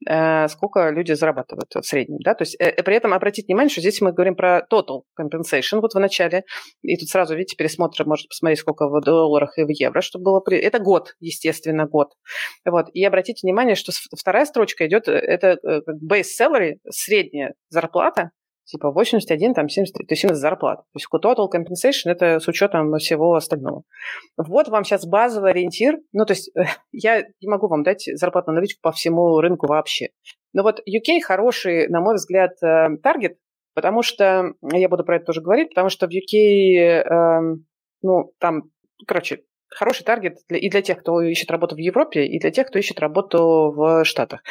Э, 0.08 0.48
сколько 0.48 0.90
люди 0.90 1.12
зарабатывают 1.12 1.70
в 1.74 1.82
среднем, 1.82 2.18
да? 2.22 2.34
То 2.34 2.42
есть 2.42 2.56
э, 2.60 2.82
при 2.82 2.96
этом 2.96 3.14
обратите 3.14 3.46
внимание, 3.46 3.70
что 3.70 3.80
здесь 3.80 4.00
мы 4.00 4.12
говорим 4.12 4.36
про 4.36 4.66
total 4.70 5.02
compensation 5.18 5.80
вот 5.80 5.94
в 5.94 5.98
начале, 5.98 6.44
и 6.82 6.96
тут 6.96 7.08
сразу, 7.08 7.34
видите, 7.34 7.56
пересмотр, 7.56 8.04
можно 8.04 8.26
посмотреть, 8.28 8.58
сколько 8.58 8.88
в 8.88 9.00
долларах 9.00 9.56
и 9.56 9.64
в 9.64 9.68
евро, 9.70 10.02
чтобы 10.02 10.24
было... 10.24 10.40
При... 10.40 10.58
Это 10.58 10.78
год, 10.78 11.14
естественно, 11.20 11.86
год. 11.86 12.08
Вот. 12.64 12.86
И 12.92 13.04
обратите 13.04 13.46
внимание, 13.46 13.74
что 13.74 13.92
вторая 14.16 14.44
строчка 14.44 14.86
идет, 14.86 15.08
э, 15.08 15.12
это 15.12 15.58
base 16.10 16.26
salary, 16.38 16.74
средняя 16.90 17.54
зарплата, 17.70 18.32
типа 18.70 18.90
81, 18.92 19.54
там 19.54 19.68
73, 19.68 20.06
то 20.06 20.12
есть 20.12 20.24
именно 20.24 20.36
зарплата. 20.36 20.82
То 20.92 20.96
есть 20.96 21.08
total 21.12 21.48
compensation– 21.52 22.10
это 22.12 22.38
с 22.38 22.48
учетом 22.48 22.96
всего 22.98 23.34
остального. 23.34 23.82
Вот 24.36 24.68
вам 24.68 24.84
сейчас 24.84 25.06
базовый 25.06 25.50
ориентир. 25.50 25.98
Ну, 26.12 26.24
то 26.24 26.32
есть 26.32 26.50
я 26.92 27.22
не 27.22 27.48
могу 27.48 27.68
вам 27.68 27.82
дать 27.82 28.04
зарплатную 28.14 28.56
аналитику 28.56 28.80
по 28.82 28.92
всему 28.92 29.40
рынку 29.40 29.66
вообще. 29.66 30.10
Но 30.52 30.62
вот 30.62 30.80
UK 30.80 31.20
хороший, 31.20 31.88
на 31.88 32.00
мой 32.00 32.14
взгляд, 32.14 32.52
э, 32.62 32.96
таргет, 33.02 33.38
потому 33.74 34.02
что, 34.02 34.52
я 34.62 34.88
буду 34.88 35.04
про 35.04 35.16
это 35.16 35.26
тоже 35.26 35.40
говорить, 35.40 35.70
потому 35.70 35.88
что 35.88 36.06
в 36.06 36.10
UK, 36.10 37.02
эм, 37.02 37.66
ну, 38.02 38.32
там, 38.38 38.64
короче, 39.06 39.42
хороший 39.68 40.04
таргет 40.04 40.38
и 40.48 40.68
для 40.68 40.82
тех, 40.82 41.00
кто 41.00 41.20
ищет 41.20 41.50
работу 41.50 41.76
в 41.76 41.78
Европе, 41.78 42.26
и 42.26 42.38
для 42.40 42.50
тех, 42.50 42.66
кто 42.68 42.78
ищет 42.78 43.00
работу 43.00 43.72
в 43.74 44.04
Штатах. 44.04 44.42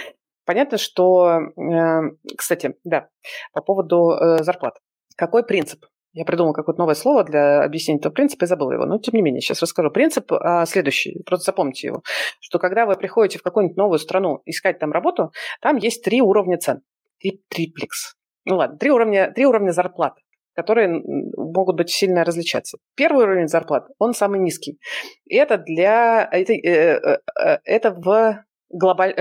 Понятно, 0.49 0.79
что, 0.79 1.41
эм, 1.57 2.17
кстати, 2.35 2.73
да, 2.83 3.09
по 3.53 3.61
поводу 3.61 4.13
э, 4.13 4.41
зарплат. 4.41 4.79
Какой 5.15 5.43
принцип? 5.43 5.85
Я 6.11 6.25
придумала 6.25 6.53
какое-то 6.53 6.79
новое 6.79 6.95
слово 6.95 7.23
для 7.23 7.61
объяснения 7.61 7.99
этого 7.99 8.11
принципа 8.11 8.45
и 8.45 8.47
забыла 8.47 8.71
его. 8.71 8.87
Но, 8.87 8.97
тем 8.97 9.13
не 9.13 9.21
менее, 9.21 9.41
сейчас 9.41 9.61
расскажу. 9.61 9.91
Принцип 9.91 10.33
а, 10.33 10.65
следующий, 10.65 11.21
просто 11.23 11.51
запомните 11.51 11.89
его, 11.89 12.01
что 12.39 12.57
когда 12.57 12.87
вы 12.87 12.95
приходите 12.95 13.37
в 13.37 13.43
какую-нибудь 13.43 13.77
новую 13.77 13.99
страну 13.99 14.41
искать 14.45 14.79
там 14.79 14.91
работу, 14.91 15.31
там 15.61 15.77
есть 15.77 16.03
три 16.03 16.19
уровня 16.19 16.57
цен. 16.57 16.81
Три, 17.19 17.43
триплекс. 17.47 18.15
Ну 18.45 18.55
ладно, 18.55 18.75
три 18.79 18.89
уровня, 18.89 19.31
три 19.31 19.45
уровня 19.45 19.69
зарплат 19.69 20.15
которые 20.55 21.01
могут 21.37 21.77
быть 21.77 21.89
сильно 21.89 22.25
различаться. 22.25 22.79
Первый 22.95 23.23
уровень 23.23 23.47
зарплат, 23.47 23.87
он 23.97 24.13
самый 24.13 24.41
низкий. 24.41 24.77
Это 25.29 25.57
для... 25.57 26.27
Это, 26.29 26.51
э, 26.51 26.99
э, 27.39 27.59
это 27.63 27.91
в 27.91 28.43
глобаль 28.69 29.13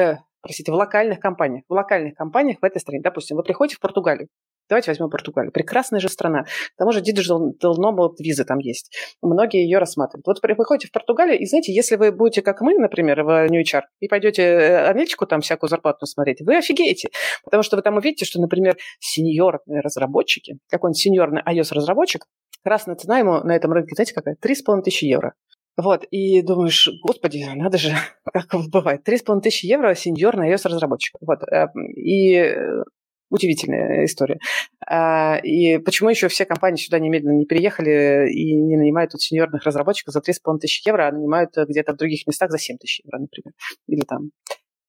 простите, 0.42 0.72
в 0.72 0.74
локальных 0.74 1.20
компаниях. 1.20 1.64
В 1.68 1.72
локальных 1.72 2.14
компаниях 2.14 2.58
в 2.60 2.64
этой 2.64 2.80
стране. 2.80 3.00
Допустим, 3.02 3.36
вы 3.36 3.42
приходите 3.42 3.76
в 3.76 3.80
Португалию. 3.80 4.28
Давайте 4.68 4.90
возьмем 4.90 5.08
Португалию. 5.08 5.50
Прекрасная 5.50 5.98
же 5.98 6.08
страна. 6.08 6.44
К 6.44 6.76
тому 6.76 6.92
же 6.92 7.00
Digital 7.00 7.52
Nomad 7.62 8.14
виза 8.18 8.44
там 8.44 8.58
есть. 8.58 8.94
Многие 9.22 9.62
ее 9.62 9.78
рассматривают. 9.78 10.26
Вот 10.26 10.42
вы 10.42 10.54
приходите 10.54 10.88
в 10.88 10.92
Португалию, 10.92 11.38
и 11.38 11.46
знаете, 11.46 11.72
если 11.72 11.96
вы 11.96 12.12
будете, 12.12 12.42
как 12.42 12.60
мы, 12.60 12.74
например, 12.74 13.22
в 13.22 13.46
New 13.48 13.62
HR, 13.62 13.82
и 14.00 14.08
пойдете 14.08 14.42
э, 14.42 14.90
аналитику 14.90 15.26
там 15.26 15.40
всякую 15.40 15.70
зарплату 15.70 16.04
смотреть, 16.04 16.42
вы 16.42 16.56
офигеете. 16.56 17.08
Потому 17.44 17.62
что 17.62 17.76
вы 17.76 17.82
там 17.82 17.96
увидите, 17.96 18.26
что, 18.26 18.40
например, 18.40 18.76
сеньорные 19.00 19.80
разработчики, 19.80 20.58
какой-нибудь 20.68 20.98
сеньорный 20.98 21.42
iOS-разработчик, 21.42 22.26
красная 22.62 22.96
цена 22.96 23.18
ему 23.18 23.40
на 23.40 23.56
этом 23.56 23.72
рынке, 23.72 23.94
знаете, 23.94 24.12
какая? 24.12 24.36
3,5 24.36 24.82
тысячи 24.82 25.06
евро. 25.06 25.32
Вот, 25.78 26.02
и 26.10 26.42
думаешь, 26.42 26.88
господи, 27.04 27.46
надо 27.54 27.78
же, 27.78 27.92
как 28.24 28.48
бывает, 28.68 29.08
3,5 29.08 29.40
тысячи 29.42 29.64
евро 29.66 29.94
сеньор 29.94 30.36
на 30.36 30.52
iOS-разработчик. 30.52 31.14
Вот, 31.20 31.44
э, 31.44 31.68
и 31.94 32.34
э, 32.34 32.82
удивительная 33.30 34.04
история. 34.04 34.40
А, 34.84 35.36
и 35.36 35.78
почему 35.78 36.10
еще 36.10 36.26
все 36.26 36.46
компании 36.46 36.82
сюда 36.82 36.98
немедленно 36.98 37.38
не 37.38 37.44
переехали 37.44 38.28
и 38.28 38.56
не 38.56 38.76
нанимают 38.76 39.12
тут 39.12 39.22
сеньорных 39.22 39.62
разработчиков 39.62 40.12
за 40.12 40.18
3,5 40.18 40.58
тысячи 40.58 40.88
евро, 40.88 41.06
а 41.06 41.12
нанимают 41.12 41.50
где-то 41.56 41.92
в 41.92 41.96
других 41.96 42.26
местах 42.26 42.50
за 42.50 42.58
7 42.58 42.76
тысяч 42.78 43.00
евро, 43.04 43.20
например, 43.20 43.52
или 43.86 44.00
там. 44.00 44.30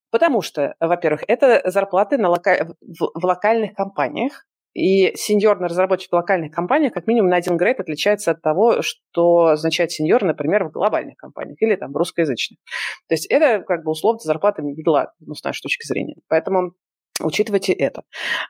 Потому 0.09 0.41
что, 0.41 0.73
во-первых, 0.79 1.23
это 1.27 1.61
зарплаты 1.69 2.17
на 2.17 2.29
лока... 2.29 2.75
в 2.81 3.23
локальных 3.23 3.75
компаниях, 3.75 4.47
и 4.73 5.15
сеньорный 5.15 5.67
разработчик 5.67 6.11
в 6.11 6.15
локальных 6.15 6.53
компаниях 6.53 6.93
как 6.93 7.07
минимум 7.07 7.29
на 7.29 7.37
один 7.37 7.57
грейд 7.57 7.79
отличается 7.79 8.31
от 8.31 8.41
того, 8.41 8.81
что 8.81 9.47
означает 9.47 9.91
сеньор, 9.91 10.23
например, 10.23 10.65
в 10.65 10.71
глобальных 10.71 11.17
компаниях 11.17 11.61
или 11.61 11.75
там 11.75 11.95
русскоязычных. 11.95 12.59
То 13.07 13.13
есть 13.13 13.25
это 13.27 13.63
как 13.63 13.83
бы 13.83 13.91
условно 13.91 14.19
зарплата 14.19 14.61
медла, 14.61 15.13
ну, 15.19 15.33
с 15.33 15.43
нашей 15.43 15.61
точки 15.61 15.85
зрения. 15.85 16.15
Поэтому 16.27 16.73
Учитывайте 17.21 17.73
это. 17.73 18.03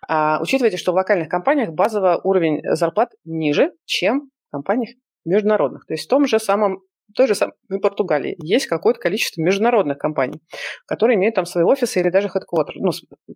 А, 0.08 0.40
учитывайте, 0.42 0.78
что 0.78 0.92
в 0.92 0.96
локальных 0.96 1.28
компаниях 1.28 1.72
базовый 1.72 2.20
уровень 2.24 2.62
зарплат 2.76 3.10
ниже, 3.26 3.72
чем 3.86 4.30
в 4.48 4.52
компаниях 4.52 4.92
международных. 5.26 5.88
То 5.88 5.94
есть 5.96 6.06
в 6.06 6.08
том 6.08 6.28
же 6.28 6.38
самом 6.38 6.84
в 7.10 7.14
той 7.14 7.28
же 7.28 7.36
самой 7.36 7.56
Португалии 7.82 8.36
есть 8.44 8.68
какое-то 8.68 9.00
количество 9.00 9.42
международных 9.42 9.98
компаний, 9.98 10.42
которые 10.86 11.16
имеют 11.16 11.36
там 11.36 11.46
свои 11.46 11.64
офисы 11.64 12.00
или 12.00 12.10
даже 12.10 12.28
headquarters, 12.28 12.76
ну, 12.76 12.92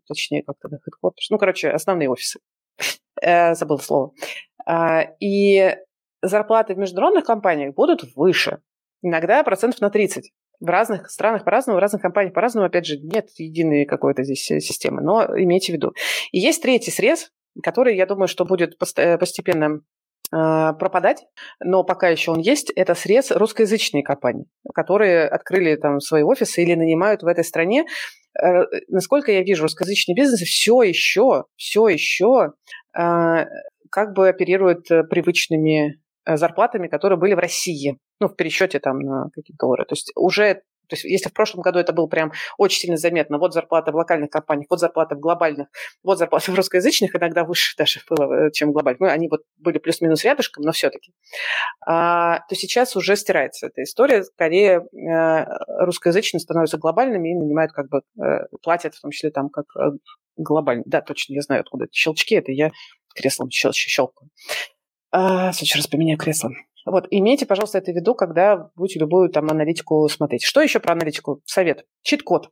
точнее, 0.07 0.43
как-то 0.43 0.69
headquarters, 0.69 1.25
ну, 1.31 1.37
короче, 1.37 1.69
основные 1.69 2.09
офисы. 2.09 2.39
Э, 3.21 3.55
забыл 3.55 3.79
слово. 3.79 4.11
А, 4.65 5.07
и 5.19 5.75
зарплаты 6.21 6.73
в 6.73 6.77
международных 6.77 7.25
компаниях 7.25 7.73
будут 7.73 8.03
выше. 8.15 8.59
Иногда 9.01 9.43
процентов 9.43 9.81
на 9.81 9.89
30. 9.89 10.31
В 10.59 10.65
разных 10.65 11.09
странах 11.09 11.43
по-разному, 11.43 11.77
в 11.77 11.81
разных 11.81 12.01
компаниях 12.01 12.33
по-разному. 12.33 12.67
Опять 12.67 12.85
же, 12.85 12.97
нет 12.99 13.29
единой 13.37 13.85
какой-то 13.85 14.23
здесь 14.23 14.49
э, 14.51 14.59
системы, 14.59 15.01
но 15.01 15.25
имейте 15.37 15.73
в 15.73 15.75
виду. 15.75 15.93
И 16.31 16.39
есть 16.39 16.61
третий 16.61 16.91
срез, 16.91 17.31
который, 17.61 17.95
я 17.95 18.05
думаю, 18.05 18.27
что 18.27 18.45
будет 18.45 18.77
постепенно 18.77 19.81
пропадать, 20.33 21.25
но 21.63 21.83
пока 21.83 22.07
еще 22.07 22.31
он 22.31 22.39
есть, 22.39 22.71
это 22.75 22.95
срез 22.95 23.29
русскоязычной 23.29 24.01
компании, 24.01 24.45
которые 24.73 25.27
открыли 25.27 25.75
там 25.75 25.99
свои 25.99 26.23
офисы 26.23 26.63
или 26.63 26.73
нанимают 26.73 27.21
в 27.21 27.27
этой 27.27 27.43
стране 27.43 27.85
Э, 28.41 28.63
насколько 28.87 29.31
я 29.31 29.43
вижу, 29.43 29.63
русскоязычный 29.63 30.15
бизнес 30.15 30.41
все 30.41 30.81
еще, 30.81 31.45
все 31.55 31.87
еще 31.87 32.53
а, 32.95 33.45
как 33.91 34.13
бы 34.13 34.27
оперирует 34.27 34.89
э, 34.89 35.03
привычными 35.03 35.99
э, 36.25 36.37
зарплатами, 36.37 36.87
которые 36.87 37.19
были 37.19 37.35
в 37.35 37.39
России, 37.39 37.99
ну, 38.19 38.27
в 38.27 38.35
пересчете 38.35 38.79
там 38.79 38.99
на 38.99 39.29
какие-то 39.33 39.57
доллары. 39.59 39.85
То 39.85 39.93
есть 39.93 40.11
уже 40.15 40.63
то 40.87 40.95
есть 40.95 41.05
если 41.05 41.29
в 41.29 41.33
прошлом 41.33 41.61
году 41.61 41.79
это 41.79 41.93
было 41.93 42.07
прям 42.07 42.31
очень 42.57 42.79
сильно 42.79 42.97
заметно, 42.97 43.37
вот 43.37 43.53
зарплата 43.53 43.91
в 43.91 43.95
локальных 43.95 44.29
компаниях, 44.29 44.67
вот 44.69 44.79
зарплата 44.79 45.15
в 45.15 45.19
глобальных, 45.19 45.67
вот 46.03 46.17
зарплата 46.17 46.51
в 46.51 46.55
русскоязычных, 46.55 47.15
иногда 47.15 47.43
выше 47.43 47.75
даже 47.77 48.01
было, 48.09 48.51
чем 48.51 48.69
в 48.69 48.73
глобальных. 48.73 48.99
Ну, 48.99 49.07
они 49.07 49.27
вот 49.29 49.41
были 49.57 49.77
плюс-минус 49.77 50.23
рядышком, 50.23 50.63
но 50.63 50.71
все-таки. 50.71 51.13
А, 51.85 52.39
то 52.49 52.55
сейчас 52.55 52.95
уже 52.95 53.15
стирается 53.15 53.67
эта 53.67 53.83
история. 53.83 54.23
Скорее 54.23 54.83
а, 55.09 55.45
русскоязычные 55.85 56.41
становятся 56.41 56.77
глобальными 56.77 57.29
и 57.29 57.35
нанимают 57.35 57.71
как 57.71 57.89
бы, 57.89 58.01
а, 58.19 58.45
платят 58.61 58.95
в 58.95 59.01
том 59.01 59.11
числе 59.11 59.31
там 59.31 59.49
как 59.49 59.65
глобально. 60.35 60.83
Да, 60.85 61.01
точно, 61.01 61.33
я 61.33 61.41
знаю, 61.41 61.61
откуда 61.61 61.85
эти 61.85 61.95
щелчки. 61.95 62.35
Это 62.35 62.51
я 62.51 62.71
креслом 63.15 63.49
щел 63.51 63.71
щелкаю. 63.73 64.29
А, 65.11 65.51
в 65.51 65.55
следующий 65.55 65.77
раз 65.77 65.87
поменяю 65.87 66.17
кресло. 66.17 66.51
Вот, 66.85 67.07
имейте, 67.09 67.45
пожалуйста, 67.45 67.77
это 67.77 67.91
в 67.91 67.95
виду, 67.95 68.15
когда 68.15 68.69
будете 68.75 68.99
любую 68.99 69.29
там 69.29 69.49
аналитику 69.49 70.07
смотреть. 70.09 70.43
Что 70.43 70.61
еще 70.61 70.79
про 70.79 70.93
аналитику? 70.93 71.41
Совет. 71.45 71.85
Чит-код. 72.01 72.49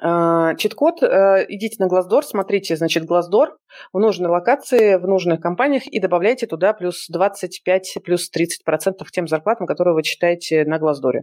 А, 0.00 0.54
чит-код, 0.56 1.02
э, 1.02 1.46
идите 1.48 1.76
на 1.78 1.88
Glassdoor, 1.88 2.22
смотрите, 2.22 2.76
значит, 2.76 3.04
Glassdoor 3.08 3.50
в 3.92 3.98
нужной 4.00 4.28
локации, 4.28 4.96
в 4.96 5.06
нужных 5.06 5.40
компаниях 5.40 5.86
и 5.86 6.00
добавляйте 6.00 6.46
туда 6.46 6.72
плюс 6.72 7.06
25, 7.08 7.98
плюс 8.04 8.28
30 8.28 8.64
процентов 8.64 9.12
тем 9.12 9.28
зарплатам, 9.28 9.66
которые 9.66 9.94
вы 9.94 10.02
читаете 10.02 10.64
на. 10.64 11.22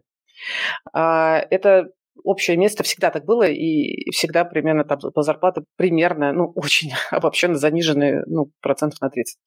А, 0.93 1.43
это 1.49 1.89
общее 2.23 2.57
место 2.57 2.83
всегда 2.83 3.09
так 3.09 3.25
было, 3.25 3.43
и 3.43 4.09
всегда 4.11 4.45
примерно 4.45 4.83
там 4.83 4.99
по 4.99 5.21
зарплате 5.21 5.61
примерно, 5.77 6.33
ну, 6.33 6.51
очень 6.55 6.91
обобщенно 7.11 7.55
заниженные, 7.55 8.23
ну, 8.27 8.51
процентов 8.61 9.01
на 9.01 9.09
30. 9.09 9.37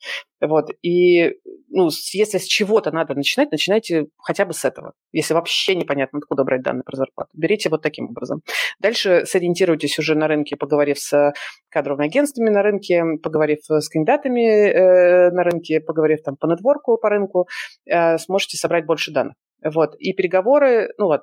Вот. 0.41 0.71
И, 0.83 1.35
ну, 1.71 1.89
если 2.13 2.39
с 2.39 2.45
чего-то 2.45 2.91
надо 2.93 3.15
начинать, 3.15 3.51
начинайте 3.51 4.07
хотя 4.19 4.45
бы 4.45 4.53
с 4.53 4.65
этого. 4.65 4.93
Если 5.13 5.35
вообще 5.35 5.75
непонятно, 5.75 6.19
откуда 6.19 6.45
брать 6.45 6.63
данные 6.63 6.85
про 6.85 6.97
зарплату. 6.97 7.31
Берите 7.35 7.69
вот 7.69 7.83
таким 7.83 8.07
образом. 8.11 8.43
Дальше 8.81 9.25
сориентируйтесь 9.27 9.99
уже 9.99 10.15
на 10.15 10.29
рынке, 10.29 10.57
поговорив 10.57 10.99
с 10.99 11.33
кадровыми 11.71 12.07
агентствами 12.07 12.51
на 12.51 12.63
рынке, 12.63 13.03
поговорив 13.23 13.61
с 13.69 13.89
кандидатами 13.89 14.69
э, 14.69 15.31
на 15.31 15.43
рынке, 15.43 15.81
поговорив 15.81 16.23
там 16.23 16.37
по 16.37 16.47
нетворку, 16.47 16.99
по 16.99 17.09
рынку, 17.09 17.49
э, 17.87 18.19
сможете 18.19 18.57
собрать 18.57 18.87
больше 18.87 19.13
данных. 19.13 19.35
Вот. 19.65 19.95
И 19.99 20.13
переговоры, 20.13 20.91
ну 20.99 21.07
вот, 21.07 21.23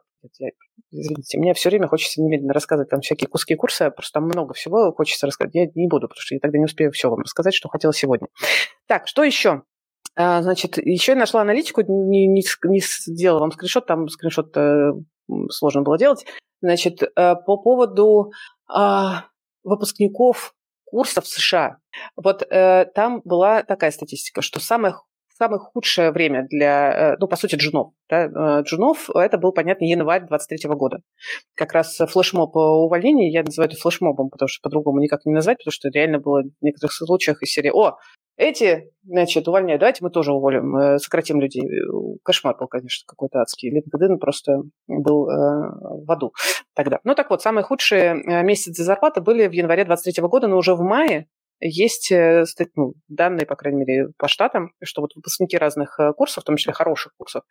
извините, 0.91 1.37
мне 1.37 1.53
все 1.53 1.69
время 1.69 1.87
хочется 1.87 2.21
немедленно 2.21 2.53
рассказывать 2.53 2.89
там 2.89 3.01
всякие 3.01 3.27
куски 3.27 3.55
курса, 3.55 3.91
просто 3.91 4.19
там 4.19 4.25
много 4.25 4.53
всего 4.53 4.91
хочется 4.93 5.27
рассказать. 5.27 5.53
Я 5.53 5.67
не 5.75 5.87
буду, 5.87 6.07
потому 6.07 6.21
что 6.21 6.35
я 6.35 6.39
тогда 6.39 6.57
не 6.57 6.65
успею 6.65 6.91
все 6.91 7.09
вам 7.09 7.19
рассказать, 7.19 7.53
что 7.53 7.69
хотела 7.69 7.93
сегодня. 7.93 8.27
Так, 8.87 9.07
что 9.07 9.23
еще? 9.23 9.63
А, 10.15 10.41
значит, 10.41 10.77
еще 10.77 11.13
я 11.13 11.17
нашла 11.17 11.41
аналитику, 11.41 11.81
не, 11.81 12.27
не, 12.27 12.43
не 12.65 12.81
сделала 12.81 13.39
вам 13.39 13.51
скриншот, 13.51 13.85
там 13.85 14.09
скриншот 14.09 14.57
э, 14.57 14.91
сложно 15.49 15.83
было 15.83 15.97
делать. 15.97 16.25
Значит, 16.61 17.01
э, 17.01 17.09
по 17.15 17.57
поводу 17.57 18.31
э, 18.75 19.09
выпускников 19.63 20.53
курсов 20.85 21.27
США. 21.27 21.77
Вот 22.15 22.43
э, 22.43 22.85
там 22.93 23.21
была 23.23 23.63
такая 23.63 23.91
статистика, 23.91 24.41
что 24.41 24.59
самых 24.59 25.05
самое 25.41 25.59
худшее 25.59 26.11
время 26.11 26.45
для, 26.47 27.13
э, 27.13 27.17
ну, 27.19 27.27
по 27.27 27.35
сути, 27.35 27.55
джунов. 27.55 27.93
Да? 28.07 28.25
Э, 28.25 28.61
джунов– 28.61 29.09
это 29.15 29.39
был, 29.39 29.51
понятно, 29.53 29.85
январь 29.85 30.27
23 30.27 30.69
года. 30.75 30.99
Как 31.55 31.73
раз 31.73 31.97
флешмоб 31.97 32.55
увольнения, 32.55 33.31
я 33.31 33.41
называю 33.41 33.71
это 33.71 33.79
флешмобом, 33.81 34.29
потому 34.29 34.47
что 34.47 34.61
по-другому 34.61 34.99
никак 34.99 35.25
не 35.25 35.33
назвать, 35.33 35.57
потому 35.57 35.71
что 35.71 35.89
реально 35.89 36.19
было 36.19 36.43
в 36.43 36.63
некоторых 36.63 36.93
случаях 36.93 37.41
из 37.41 37.51
серии 37.51 37.71
«О, 37.73 37.97
эти, 38.37 38.91
значит, 39.03 39.47
увольняют, 39.47 39.79
давайте 39.79 40.03
мы 40.03 40.11
тоже 40.11 40.31
уволим, 40.31 40.75
э, 40.77 40.99
сократим 40.99 41.41
людей». 41.41 41.63
Кошмар 42.23 42.55
был, 42.55 42.67
конечно, 42.67 43.03
какой-то 43.07 43.39
адский. 43.39 43.75
LinkedIn 43.75 44.17
просто 44.17 44.61
был 44.87 45.25
в 45.25 46.11
аду 46.11 46.33
тогда. 46.75 46.99
Ну 47.03 47.15
так 47.15 47.31
вот, 47.31 47.41
самые 47.41 47.63
худшие 47.63 48.13
месяцы 48.43 48.83
зарплаты 48.83 49.21
были 49.21 49.47
в 49.47 49.53
январе 49.53 49.85
23 49.85 50.23
года, 50.27 50.47
но 50.47 50.57
уже 50.57 50.75
в 50.75 50.81
мае 50.81 51.27
есть 51.61 52.11
э, 52.11 52.43
ну, 52.75 52.93
данные, 53.07 53.45
по 53.45 53.55
крайней 53.55 53.85
мере, 53.85 54.07
по 54.17 54.27
штатам, 54.27 54.71
что 54.83 55.01
вот 55.01 55.11
выпускники 55.15 55.57
разных 55.57 55.99
э, 55.99 56.11
курсов, 56.13 56.43
в 56.43 56.47
том 56.47 56.57
числе 56.57 56.73
хороших 56.73 57.13
курсов, 57.17 57.43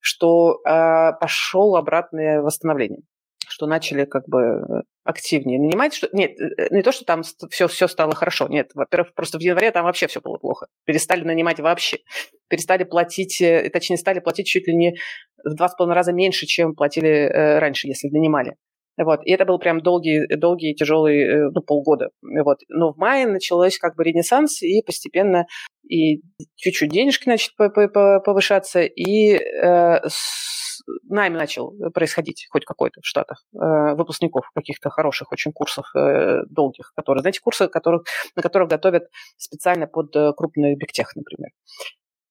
что 0.00 0.60
э, 0.66 1.12
пошел 1.20 1.76
обратное 1.76 2.42
восстановление 2.42 3.00
что 3.48 3.66
начали 3.66 4.06
как 4.06 4.26
бы 4.28 4.82
активнее 5.04 5.60
нанимать. 5.60 5.92
Что... 5.92 6.08
Нет, 6.12 6.30
э, 6.40 6.68
не 6.74 6.82
то, 6.82 6.90
что 6.90 7.04
там 7.04 7.22
все, 7.50 7.68
все 7.68 7.86
стало 7.86 8.14
хорошо. 8.14 8.48
Нет, 8.48 8.70
во-первых, 8.74 9.12
просто 9.14 9.38
в 9.38 9.42
январе 9.42 9.70
там 9.72 9.84
вообще 9.84 10.06
все 10.06 10.22
было 10.22 10.38
плохо. 10.38 10.68
Перестали 10.86 11.22
нанимать 11.22 11.60
вообще. 11.60 11.98
Перестали 12.48 12.84
платить, 12.84 13.42
точнее, 13.72 13.98
стали 13.98 14.20
платить 14.20 14.46
чуть 14.46 14.66
ли 14.68 14.74
не 14.74 14.94
в 15.44 15.54
два 15.54 15.68
с 15.68 15.74
половиной 15.74 15.96
раза 15.96 16.12
меньше, 16.12 16.46
чем 16.46 16.74
платили 16.74 17.30
раньше, 17.58 17.88
если 17.88 18.08
нанимали. 18.08 18.54
Вот. 18.96 19.20
И 19.24 19.30
это 19.30 19.44
был 19.44 19.58
прям 19.58 19.80
долгий, 19.80 20.26
долгий 20.36 20.74
тяжелый 20.74 21.22
э, 21.22 21.50
ну, 21.50 21.62
полгода. 21.62 22.10
Вот. 22.22 22.58
Но 22.68 22.92
в 22.92 22.98
мае 22.98 23.26
началось 23.26 23.78
как 23.78 23.96
бы 23.96 24.04
ренессанс, 24.04 24.62
и 24.62 24.82
постепенно 24.82 25.46
и 25.88 26.22
чуть-чуть 26.56 26.90
денежки 26.90 27.28
начали 27.28 27.54
повышаться, 28.20 28.82
и 28.82 29.34
э, 29.34 30.08
с, 30.08 30.80
найм 31.08 31.34
начал 31.34 31.72
происходить 31.92 32.46
хоть 32.50 32.64
какой-то 32.64 33.00
в 33.00 33.06
Штатах 33.06 33.44
э, 33.54 33.94
выпускников 33.94 34.50
каких-то 34.54 34.90
хороших 34.90 35.32
очень 35.32 35.52
курсов 35.52 35.86
э, 35.94 36.42
долгих, 36.48 36.92
которые, 36.94 37.22
знаете, 37.22 37.40
курсы, 37.40 37.68
которых, 37.68 38.04
на 38.36 38.42
которых 38.42 38.68
готовят 38.68 39.08
специально 39.36 39.86
под 39.86 40.14
э, 40.16 40.32
крупный 40.36 40.76
бигтех, 40.76 41.14
например. 41.16 41.50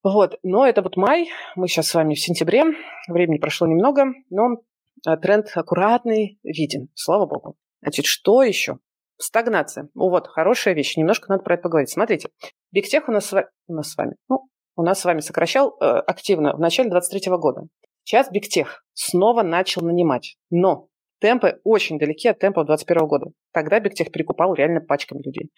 Вот, 0.04 0.40
но 0.42 0.66
это 0.66 0.82
вот 0.82 0.98
май, 0.98 1.30
мы 1.56 1.68
сейчас 1.68 1.88
с 1.88 1.94
вами 1.94 2.16
в 2.16 2.20
сентябре, 2.20 2.64
времени 3.08 3.38
прошло 3.38 3.68
немного, 3.68 4.06
но 4.32 4.58
тренд 5.04 5.48
аккуратный 5.56 6.40
виден, 6.44 6.90
слава 6.96 7.26
богу. 7.26 7.56
Значит, 7.82 8.06
что 8.06 8.44
еще? 8.44 8.78
Стагнация. 9.18 9.90
Ну 9.94 10.10
вот, 10.10 10.28
хорошая 10.28 10.74
вещь. 10.74 10.98
Немножко 10.98 11.30
надо 11.30 11.44
про 11.44 11.56
это 11.56 11.64
поговорить. 11.64 11.90
Смотрите, 11.90 12.30
Бигтех 12.72 13.08
у 13.08 13.12
нас, 13.12 13.34
у 13.34 13.74
нас 13.74 13.92
с 13.92 13.98
вами, 13.98 14.16
ну, 14.30 14.48
у 14.76 14.84
нас 14.84 15.00
с 15.00 15.06
вами 15.06 15.20
сокращал 15.20 15.76
э, 15.80 15.86
активно 15.86 16.56
в 16.56 16.60
начале 16.60 16.90
23 16.90 17.32
года. 17.38 17.62
Сейчас 18.04 18.32
Бигтех 18.32 18.84
снова 18.94 19.44
начал 19.44 19.82
нанимать. 19.82 20.38
Но 20.50 20.88
темпы 21.20 21.60
очень 21.64 22.00
далеки 22.00 22.28
от 22.28 22.40
темпа 22.40 22.64
2021 22.66 23.08
года. 23.08 23.26
Тогда 23.54 23.80
Бигтех 23.80 24.12
перекупал 24.12 24.54
реально 24.54 24.82
пачками 24.82 25.22
людей. 25.24 25.52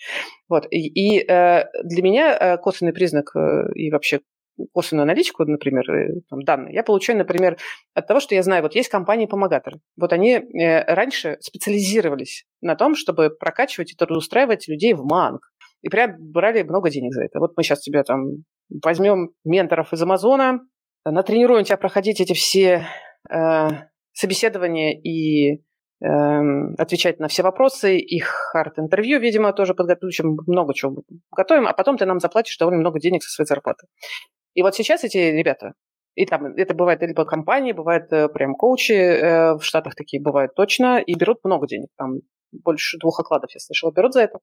Вот. 0.50 0.66
И, 0.70 0.88
и 0.88 1.20
э, 1.20 1.64
для 1.84 2.04
меня 2.04 2.38
э, 2.38 2.58
косвенный 2.58 2.94
признак 2.94 3.36
э, 3.36 3.74
и 3.76 3.91
вообще 3.91 4.20
косвенную 4.74 5.04
аналитику, 5.04 5.45
например, 5.45 5.89
э, 5.89 6.22
там, 6.30 6.41
данные, 6.43 6.74
я 6.74 6.84
получаю, 6.84 7.18
например, 7.18 7.58
от 7.93 8.08
того, 8.08 8.20
что 8.20 8.36
я 8.36 8.43
знаю, 8.43 8.64
вот 8.64 8.76
есть 8.76 8.89
компании-помогаторы. 8.89 9.80
Вот 9.97 10.14
они 10.14 10.34
э, 10.34 10.93
раньше 10.93 11.38
специализировались 11.41 12.45
на 12.62 12.76
том, 12.76 12.95
чтобы 12.95 13.30
прокачивать 13.30 13.91
и 13.91 13.95
трудоустраивать 13.95 14.68
людей 14.68 14.93
в 14.93 15.04
МАНГ. 15.06 15.41
И 15.82 15.89
прям 15.89 16.16
брали 16.20 16.64
много 16.64 16.89
денег 16.89 17.14
за 17.14 17.24
это. 17.24 17.39
Вот 17.39 17.54
мы 17.58 17.64
сейчас 17.64 17.82
тебя 17.82 18.04
там 18.04 18.43
возьмем 18.84 19.32
менторов 19.43 19.91
из 19.93 20.01
Амазона, 20.01 20.62
натренируем 21.06 21.66
тебя 21.66 21.78
проходить 21.78 22.22
эти 22.22 22.34
все 22.34 22.88
э, 23.30 23.68
собеседования 24.14 24.91
и 24.93 25.56
э, 25.56 26.08
отвечать 26.78 27.20
на 27.20 27.28
все 27.28 27.43
вопросы, 27.43 27.97
их 27.97 28.26
хард-интервью, 28.54 29.20
видимо, 29.20 29.54
тоже 29.54 29.74
подготовим, 29.74 30.38
много 30.47 30.74
чего 30.74 31.04
готовим, 31.36 31.68
а 31.68 31.74
потом 31.74 31.97
ты 31.97 32.06
нам 32.06 32.20
заплатишь 32.20 32.58
довольно 32.58 32.80
много 32.80 32.99
денег 32.99 33.24
со 33.24 33.32
своей 33.32 33.47
зарплаты. 33.47 33.88
И 34.54 34.62
вот 34.62 34.76
сейчас 34.76 35.04
эти 35.04 35.18
ребята, 35.18 35.74
и 36.16 36.26
там 36.26 36.45
это 36.45 36.74
бывает 36.74 37.01
либо 37.01 37.26
компании, 37.26 37.72
бывает 37.72 38.12
э, 38.12 38.30
прям 38.30 38.56
коучи, 38.56 38.91
э, 38.91 39.54
в 39.56 39.64
Штатах 39.64 39.95
такие 39.95 40.22
бывают 40.22 40.54
точно, 40.56 40.99
и 40.99 41.16
берут 41.16 41.43
много 41.43 41.68
денег, 41.68 41.89
там 41.97 42.20
больше 42.51 42.97
двух 42.99 43.20
окладов, 43.20 43.49
я 43.54 43.60
слышала, 43.60 43.91
берут 43.91 44.14
за 44.14 44.22
это. 44.22 44.39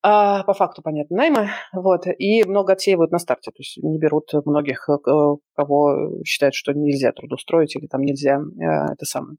А, 0.00 0.44
по 0.44 0.54
факту, 0.54 0.80
понятно, 0.82 1.16
найма, 1.16 1.50
вот, 1.72 2.06
и 2.06 2.44
много 2.44 2.72
отсеивают 2.72 3.10
на 3.10 3.18
старте, 3.18 3.50
то 3.50 3.58
есть 3.58 3.78
не 3.82 3.98
берут 3.98 4.30
многих, 4.44 4.88
э, 4.88 4.96
кого 5.54 6.22
считают, 6.24 6.54
что 6.54 6.72
нельзя 6.72 7.12
трудоустроить 7.12 7.74
или 7.74 7.86
там 7.86 8.02
нельзя 8.02 8.38
э, 8.38 8.92
это 8.92 9.04
самое. 9.04 9.36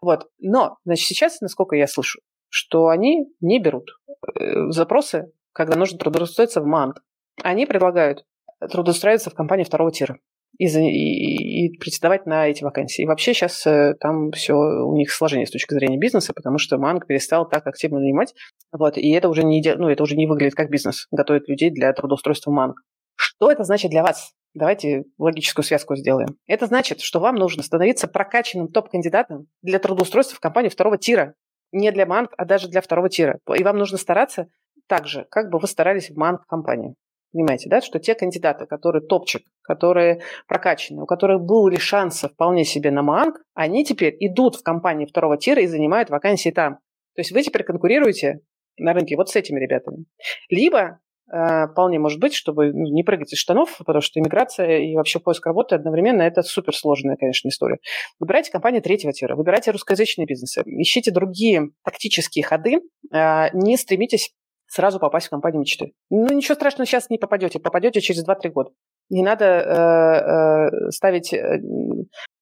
Вот, 0.00 0.28
но, 0.38 0.76
значит, 0.84 1.06
сейчас, 1.06 1.40
насколько 1.40 1.74
я 1.74 1.88
слышу, 1.88 2.20
что 2.48 2.88
они 2.88 3.26
не 3.40 3.58
берут 3.58 3.90
э, 4.38 4.70
запросы, 4.70 5.32
когда 5.52 5.76
нужно 5.76 5.98
трудоустроиться 5.98 6.60
в 6.60 6.66
МАНГ. 6.66 7.02
Они 7.42 7.66
предлагают 7.66 8.24
трудоустраиваться 8.60 9.30
в 9.30 9.34
компании 9.34 9.64
второго 9.64 9.90
тира 9.92 10.18
и, 10.58 10.66
и, 10.66 11.66
и 11.66 11.78
претендовать 11.78 12.26
на 12.26 12.48
эти 12.48 12.64
вакансии. 12.64 13.02
И 13.02 13.06
вообще 13.06 13.34
сейчас 13.34 13.66
э, 13.66 13.94
там 14.00 14.30
все 14.32 14.54
у 14.54 14.94
них 14.96 15.10
сложнее 15.12 15.46
с 15.46 15.50
точки 15.50 15.74
зрения 15.74 15.98
бизнеса, 15.98 16.32
потому 16.34 16.58
что 16.58 16.78
Манг 16.78 17.06
перестал 17.06 17.48
так 17.48 17.66
активно 17.66 18.00
нанимать, 18.00 18.34
вот, 18.72 18.96
и 18.96 19.10
это 19.10 19.28
уже 19.28 19.44
не, 19.44 19.62
ну, 19.76 19.88
это 19.88 20.02
уже 20.02 20.16
не 20.16 20.26
выглядит 20.26 20.54
как 20.54 20.70
бизнес, 20.70 21.06
готовить 21.10 21.48
людей 21.48 21.70
для 21.70 21.92
трудоустройства 21.92 22.50
в 22.50 22.54
Манг. 22.54 22.80
Что 23.16 23.50
это 23.50 23.64
значит 23.64 23.90
для 23.90 24.02
вас? 24.02 24.32
Давайте 24.54 25.04
логическую 25.18 25.64
связку 25.64 25.96
сделаем. 25.96 26.36
Это 26.46 26.66
значит, 26.66 27.00
что 27.00 27.20
вам 27.20 27.34
нужно 27.34 27.62
становиться 27.62 28.08
прокачанным 28.08 28.68
топ-кандидатом 28.68 29.48
для 29.62 29.78
трудоустройства 29.78 30.36
в 30.36 30.40
компании 30.40 30.70
второго 30.70 30.96
тира. 30.96 31.34
Не 31.72 31.90
для 31.92 32.06
Манг, 32.06 32.32
а 32.38 32.44
даже 32.44 32.68
для 32.68 32.80
второго 32.80 33.08
тира. 33.10 33.38
И 33.54 33.62
вам 33.62 33.76
нужно 33.76 33.98
стараться 33.98 34.48
так 34.86 35.06
же, 35.06 35.26
как 35.30 35.50
бы 35.50 35.58
вы 35.58 35.66
старались 35.66 36.10
в 36.10 36.16
Манг-компании. 36.16 36.94
Понимаете, 37.36 37.68
да, 37.68 37.82
что 37.82 37.98
те 37.98 38.14
кандидаты, 38.14 38.64
которые 38.64 39.02
топчик, 39.02 39.42
которые 39.60 40.22
прокачаны, 40.48 41.02
у 41.02 41.06
которых 41.06 41.42
были 41.42 41.76
шансы 41.76 42.30
вполне 42.30 42.64
себе 42.64 42.90
на 42.90 43.02
МАНГ, 43.02 43.42
они 43.52 43.84
теперь 43.84 44.16
идут 44.20 44.56
в 44.56 44.62
компании 44.62 45.04
второго 45.04 45.36
тира 45.36 45.60
и 45.60 45.66
занимают 45.66 46.08
вакансии 46.08 46.48
там. 46.48 46.76
То 47.14 47.20
есть 47.20 47.32
вы 47.32 47.42
теперь 47.42 47.62
конкурируете 47.62 48.40
на 48.78 48.94
рынке 48.94 49.16
вот 49.16 49.28
с 49.28 49.36
этими 49.36 49.60
ребятами. 49.60 50.06
Либо 50.48 50.98
э, 51.30 51.66
вполне 51.66 51.98
может 51.98 52.20
быть, 52.20 52.32
чтобы 52.32 52.72
ну, 52.72 52.90
не 52.90 53.02
прыгать 53.02 53.34
из 53.34 53.38
штанов, 53.38 53.76
потому 53.84 54.00
что 54.00 54.18
иммиграция 54.18 54.78
и 54.78 54.96
вообще 54.96 55.20
поиск 55.20 55.44
работы 55.44 55.74
одновременно– 55.74 56.22
это 56.22 56.40
суперсложная, 56.42 57.16
конечно, 57.16 57.48
история. 57.48 57.80
Выбирайте 58.18 58.50
компании 58.50 58.80
третьего 58.80 59.12
тира, 59.12 59.36
выбирайте 59.36 59.72
русскоязычные 59.72 60.24
бизнесы, 60.24 60.62
ищите 60.64 61.10
другие 61.10 61.68
тактические 61.84 62.46
ходы, 62.46 62.80
э, 63.12 63.48
не 63.52 63.76
стремитесь 63.76 64.32
сразу 64.66 64.98
попасть 64.98 65.26
в 65.26 65.30
компанию 65.30 65.60
мечты. 65.60 65.92
Ну, 66.10 66.32
ничего 66.32 66.54
страшного, 66.54 66.86
сейчас 66.86 67.10
не 67.10 67.18
попадете, 67.18 67.58
попадете 67.58 68.00
через 68.00 68.26
2-3 68.26 68.50
года. 68.50 68.70
Не 69.08 69.22
надо 69.22 69.44
э, 69.44 70.86
э, 70.86 70.90
ставить 70.90 71.32
э, 71.32 71.60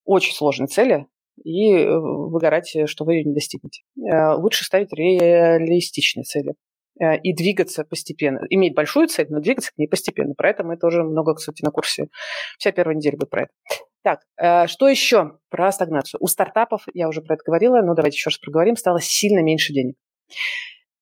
очень 0.05 0.35
сложные 0.35 0.66
цели, 0.68 1.07
и 1.43 1.85
выгорать, 1.85 2.72
что 2.87 3.05
вы 3.05 3.14
ее 3.14 3.25
не 3.25 3.35
достигнете. 3.35 3.83
Лучше 4.37 4.64
ставить 4.64 4.93
реалистичные 4.93 6.22
цели 6.22 6.55
и 7.25 7.35
двигаться 7.35 7.83
постепенно. 7.83 8.47
Иметь 8.51 8.77
большую 8.77 9.09
цель, 9.09 9.27
но 9.29 9.41
двигаться 9.41 9.72
к 9.72 9.77
ней 9.77 9.89
постепенно. 9.89 10.35
Про 10.35 10.51
это 10.51 10.62
мы 10.62 10.77
тоже 10.77 11.03
много, 11.03 11.35
кстати, 11.35 11.64
на 11.64 11.72
курсе. 11.72 12.07
Вся 12.57 12.70
первая 12.70 12.95
неделя 12.95 13.16
будет 13.16 13.31
про 13.31 13.43
это. 13.43 13.53
Так, 14.05 14.70
что 14.70 14.87
еще 14.87 15.39
про 15.51 15.72
стагнацию? 15.72 16.20
У 16.22 16.29
стартапов, 16.29 16.85
я 16.95 17.09
уже 17.09 17.20
про 17.20 17.35
это 17.35 17.43
говорила, 17.45 17.83
но 17.83 17.95
давайте 17.95 18.14
еще 18.14 18.31
раз 18.31 18.39
проговорим, 18.39 18.77
стало 18.77 19.01
сильно 19.01 19.41
меньше 19.41 19.72
денег. 19.72 19.97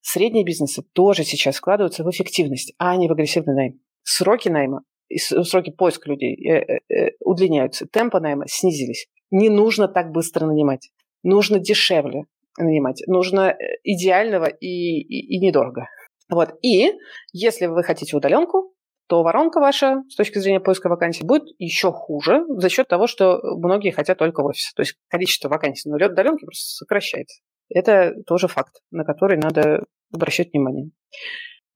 Средние 0.02 0.44
бизнесы 0.44 0.82
тоже 0.92 1.22
сейчас 1.22 1.56
вкладываются 1.56 2.02
в 2.02 2.10
эффективность, 2.10 2.74
а 2.76 2.96
не 2.96 3.08
в 3.08 3.12
агрессивный 3.12 3.54
найм. 3.54 3.80
Сроки 4.02 4.48
найма, 4.48 4.82
сроки 5.16 5.70
поиска 5.70 6.10
людей 6.10 6.34
э, 6.34 6.58
э, 6.58 6.78
э, 6.88 7.10
удлиняются, 7.20 7.86
темпы 7.86 8.18
найма 8.18 8.44
снизились. 8.48 9.06
Не 9.30 9.48
нужно 9.48 9.86
так 9.86 10.10
быстро 10.10 10.46
нанимать. 10.46 10.90
Нужно 11.22 11.60
дешевле 11.60 12.24
нанимать. 12.58 13.02
Нужно 13.06 13.56
идеального 13.84 14.46
и, 14.46 14.66
и, 14.66 15.36
и 15.36 15.38
недорого. 15.38 15.86
Вот. 16.28 16.54
И 16.62 16.92
если 17.32 17.66
вы 17.66 17.84
хотите 17.84 18.16
удаленку, 18.16 18.74
то 19.06 19.22
воронка 19.22 19.60
ваша 19.60 20.02
с 20.08 20.16
точки 20.16 20.38
зрения 20.38 20.60
поиска 20.60 20.88
вакансий 20.88 21.24
будет 21.24 21.44
еще 21.58 21.92
хуже 21.92 22.44
за 22.48 22.68
счет 22.68 22.88
того, 22.88 23.06
что 23.06 23.40
многие 23.42 23.90
хотят 23.90 24.18
только 24.18 24.42
в 24.42 24.46
офис. 24.46 24.72
То 24.74 24.82
есть 24.82 24.96
количество 25.08 25.48
вакансий 25.48 25.88
на 25.88 25.96
удаленке 25.96 26.44
просто 26.44 26.76
сокращается. 26.76 27.40
Это 27.74 28.14
тоже 28.26 28.48
факт, 28.48 28.80
на 28.90 29.04
который 29.04 29.36
надо 29.36 29.84
обращать 30.12 30.52
внимание. 30.52 30.90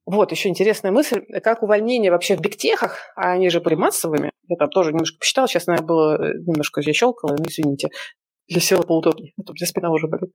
Вот, 0.06 0.30
еще 0.30 0.48
интересная 0.48 0.92
мысль, 0.92 1.24
как 1.42 1.64
увольнение 1.64 2.12
вообще 2.12 2.36
в 2.36 2.40
бигтехах, 2.40 2.98
а 3.16 3.32
они 3.32 3.50
же 3.50 3.60
были 3.60 3.74
массовыми, 3.74 4.30
я 4.46 4.56
там 4.56 4.70
тоже 4.70 4.92
немножко 4.92 5.18
посчитала, 5.18 5.48
сейчас, 5.48 5.66
наверное, 5.66 5.86
было 5.86 6.14
э, 6.14 6.34
немножко 6.46 6.80
я 6.80 6.92
щелкала, 6.92 7.34
ну, 7.36 7.44
извините, 7.44 7.88
для 8.46 8.60
села 8.60 8.82
поудобнее, 8.82 9.32
а 9.36 9.42
то 9.42 9.52
у 9.52 9.56
спина 9.56 9.90
уже 9.90 10.06
болит. 10.06 10.30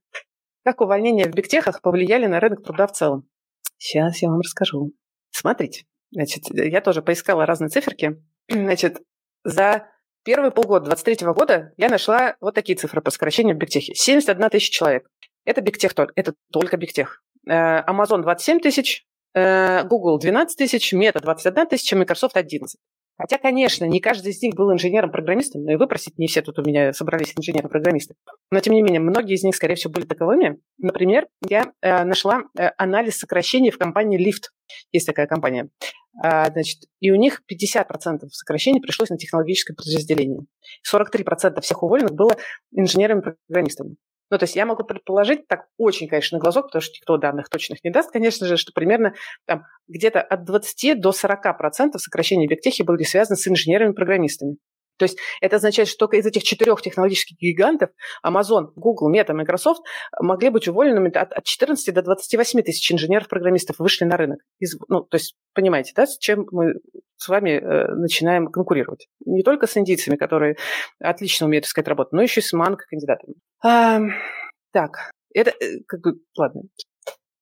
Как 0.66 0.82
увольнения 0.82 1.26
в 1.26 1.34
бигтехах 1.34 1.82
повлияли 1.82 2.26
на 2.26 2.42
рынок 2.42 2.64
труда 2.64 2.88
в 2.88 2.92
целом? 2.92 3.30
Сейчас 3.78 4.22
я 4.22 4.30
вам 4.30 4.42
расскажу. 4.42 4.92
Смотрите, 5.32 5.86
значит, 6.12 6.44
я 6.52 6.82
тоже 6.82 7.02
поискала 7.02 7.46
разные 7.46 7.70
циферки. 7.70 8.22
Значит, 8.50 9.02
за 9.44 9.88
первые 10.24 10.52
полгода 10.52 10.86
2023 10.86 11.28
года 11.34 11.74
я 11.78 11.90
нашла 11.90 12.36
вот 12.42 12.54
такие 12.54 12.78
цифры 12.78 13.02
по 13.02 13.10
сокращению 13.10 13.56
в 13.56 13.60
бигтехе. 13.60 13.96
71 13.96 14.50
тысяча 14.50 14.72
человек. 14.72 15.10
Это 15.46 15.62
бигтех 15.62 15.94
только, 15.94 16.14
это 16.16 16.34
только 16.52 16.78
бигтех. 16.78 17.24
Э, 17.48 17.84
Amazon 17.84 18.22
27 18.22 18.60
тысяч, 18.60 19.06
э, 19.34 19.84
Google 19.84 20.20
12 20.20 20.58
тысяч, 20.58 20.94
Meta 20.94 21.20
21 21.20 21.68
тысяча, 21.68 21.96
Microsoft 21.96 22.38
11. 22.38 22.80
Хотя, 23.18 23.38
конечно, 23.38 23.86
не 23.86 24.00
каждый 24.00 24.32
из 24.32 24.42
них 24.42 24.56
был 24.56 24.72
инженером-программистом, 24.74 25.64
но 25.64 25.74
и 25.74 25.76
выпросить 25.76 26.18
не 26.18 26.28
все 26.28 26.42
тут 26.42 26.58
у 26.58 26.64
меня 26.64 26.92
собрались 26.92 27.34
инженеры-программисты. 27.38 28.16
Но, 28.52 28.60
тем 28.62 28.74
не 28.74 28.82
менее, 28.82 29.00
многие 29.00 29.36
из 29.36 29.44
них, 29.44 29.56
скорее 29.56 29.76
всего, 29.76 29.94
были 29.94 30.06
таковыми. 30.06 30.60
Например, 30.80 31.28
я 31.48 31.72
э, 31.82 32.04
нашла 32.04 32.44
анализ 32.78 33.18
сокращений 33.18 33.70
в 33.70 33.78
компании 33.78 34.20
Lyft. 34.20 34.50
Есть 34.92 35.06
такая 35.06 35.28
компания. 35.28 35.70
Значит, 36.14 36.80
и 37.00 37.10
у 37.10 37.16
них 37.16 37.42
50% 37.50 38.28
сокращений 38.32 38.82
пришлось 38.82 39.10
на 39.10 39.18
технологическое 39.18 39.76
подразделение. 39.76 40.42
43% 40.86 41.62
всех 41.62 41.84
уволенных 41.84 42.14
было 42.14 42.36
инженерами-программистами. 42.76 43.96
Ну, 44.32 44.38
то 44.38 44.46
есть 44.46 44.56
я 44.56 44.66
могу 44.66 44.84
предположить, 44.84 45.46
так 45.48 45.66
очень, 45.78 46.08
конечно, 46.08 46.38
на 46.38 46.42
глазок, 46.42 46.68
потому 46.68 46.82
что 46.82 46.94
никто 46.94 47.18
данных 47.18 47.50
точных 47.50 47.84
не 47.84 47.92
даст, 47.92 48.12
конечно 48.12 48.48
же, 48.48 48.56
что 48.56 48.72
примерно 48.74 49.14
там, 49.46 49.64
где-то 49.90 50.22
от 50.22 50.46
20 50.46 51.02
до 51.02 51.12
40 51.12 51.58
процентов 51.58 52.02
сокращений 52.02 52.48
в 52.48 52.50
бигтехе 52.50 52.86
были 52.86 53.04
связаны 53.04 53.36
с 53.36 53.46
инженерами-программистами. 53.46 54.56
То 55.02 55.06
есть 55.06 55.18
это 55.42 55.56
означает, 55.56 55.88
что 55.88 55.98
только 55.98 56.18
из 56.18 56.28
этих 56.28 56.44
четырех 56.44 56.80
технологических 56.80 57.36
гигантов 57.40 57.90
Amazon, 58.24 58.68
Google, 58.76 59.12
Meta, 59.12 59.34
Microsoft 59.34 59.82
могли 60.20 60.50
быть 60.50 60.68
уволенными 60.68 61.10
от, 61.18 61.34
от 61.34 61.44
14 61.44 61.92
до 61.92 62.04
28 62.04 62.62
тысяч 62.62 62.92
инженеров-программистов 62.92 63.80
вышли 63.80 64.06
на 64.06 64.16
рынок. 64.16 64.42
Из, 64.60 64.78
ну, 64.90 65.02
то 65.02 65.16
есть 65.16 65.36
понимаете, 65.56 65.94
да, 65.96 66.06
с 66.06 66.20
чем 66.20 66.46
мы 66.52 66.76
с 67.18 67.28
вами 67.28 67.50
э, 67.50 67.96
начинаем 67.96 68.52
конкурировать. 68.52 69.08
Не 69.26 69.42
только 69.42 69.66
с 69.66 69.76
индийцами, 69.76 70.18
которые 70.18 70.58
отлично 71.00 71.48
умеют 71.48 71.66
искать 71.66 71.88
работу, 71.88 72.10
но 72.12 72.22
еще 72.22 72.42
и 72.42 72.44
с 72.44 72.54
манго-кандидатами. 72.54 73.34
А, 73.64 74.02
так, 74.72 75.10
это 75.34 75.50
э, 75.50 75.80
как 75.88 76.02
бы, 76.02 76.20
ладно, 76.38 76.62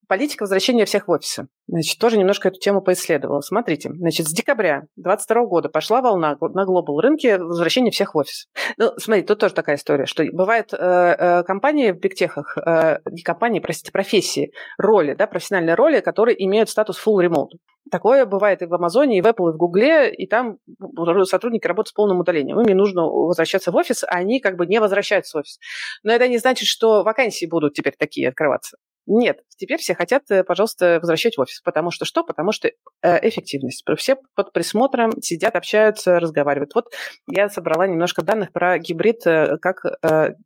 Политика 0.09 0.41
возвращения 0.41 0.85
всех 0.85 1.07
в 1.07 1.11
офисы. 1.11 1.49
Значит, 1.67 1.99
тоже 1.99 2.17
немножко 2.17 2.47
эту 2.47 2.57
тему 2.57 2.81
поисследовала. 2.81 3.41
Смотрите, 3.41 3.91
значит, 3.93 4.27
с 4.27 4.31
декабря 4.31 4.87
2022 4.95 5.45
года 5.45 5.69
пошла 5.69 6.01
волна 6.01 6.35
на 6.41 6.65
глобал 6.65 6.99
рынке 6.99 7.37
возвращения 7.37 7.91
всех 7.91 8.15
в 8.15 8.17
офис. 8.17 8.47
Ну, 8.77 8.91
смотрите, 8.97 9.27
тут 9.27 9.37
тоже 9.37 9.53
такая 9.53 9.75
история, 9.75 10.07
что 10.07 10.25
бывают 10.33 10.73
э, 10.73 10.77
э, 10.77 11.43
компании 11.43 11.91
в 11.91 11.99
бигтехах, 11.99 12.57
э, 12.57 12.97
не 13.11 13.21
компании, 13.21 13.59
простите, 13.59 13.91
профессии, 13.91 14.51
роли, 14.79 15.13
да, 15.13 15.27
профессиональные 15.27 15.75
роли, 15.75 15.99
которые 15.99 16.43
имеют 16.43 16.71
статус 16.71 16.99
full 17.05 17.23
remote. 17.23 17.59
Такое 17.91 18.25
бывает 18.25 18.63
и 18.63 18.65
в 18.65 18.73
Амазоне, 18.73 19.19
и 19.19 19.21
в 19.21 19.27
Apple, 19.27 19.51
и 19.51 19.53
в 19.53 19.57
Гугле, 19.57 20.11
и 20.11 20.25
там 20.25 20.57
сотрудники 21.25 21.67
работают 21.67 21.89
с 21.89 21.93
полным 21.93 22.19
удалением. 22.19 22.59
Им 22.59 22.65
не 22.65 22.73
нужно 22.73 23.03
возвращаться 23.03 23.71
в 23.71 23.75
офис, 23.75 24.03
а 24.03 24.07
они 24.07 24.39
как 24.39 24.55
бы 24.55 24.65
не 24.65 24.79
возвращаются 24.79 25.37
в 25.37 25.41
офис. 25.41 25.59
Но 26.01 26.11
это 26.11 26.27
не 26.27 26.39
значит, 26.39 26.67
что 26.67 27.03
вакансии 27.03 27.45
будут 27.45 27.75
теперь 27.75 27.93
такие 27.95 28.29
открываться. 28.29 28.77
Нет, 29.11 29.41
теперь 29.57 29.79
все 29.79 29.95
хотят, 29.95 30.29
э, 30.29 30.43
пожалуйста, 30.43 30.99
возвращать 31.01 31.35
в 31.35 31.41
офис. 31.41 31.61
Потому 31.61 31.89
что 31.89 32.05
что? 32.05 32.23
Потому 32.23 32.51
что 32.51 32.69
э, 32.69 33.27
эффективность. 33.27 33.83
Все 33.97 34.17
под 34.35 34.53
присмотром 34.53 35.19
сидят, 35.19 35.55
общаются, 35.55 36.19
разговаривают. 36.19 36.75
Вот 36.75 36.93
я 37.27 37.49
собрала 37.49 37.87
немножко 37.87 38.21
данных 38.21 38.51
про 38.51 38.77
гибрид, 38.77 39.25
э, 39.25 39.57
как, 39.57 39.81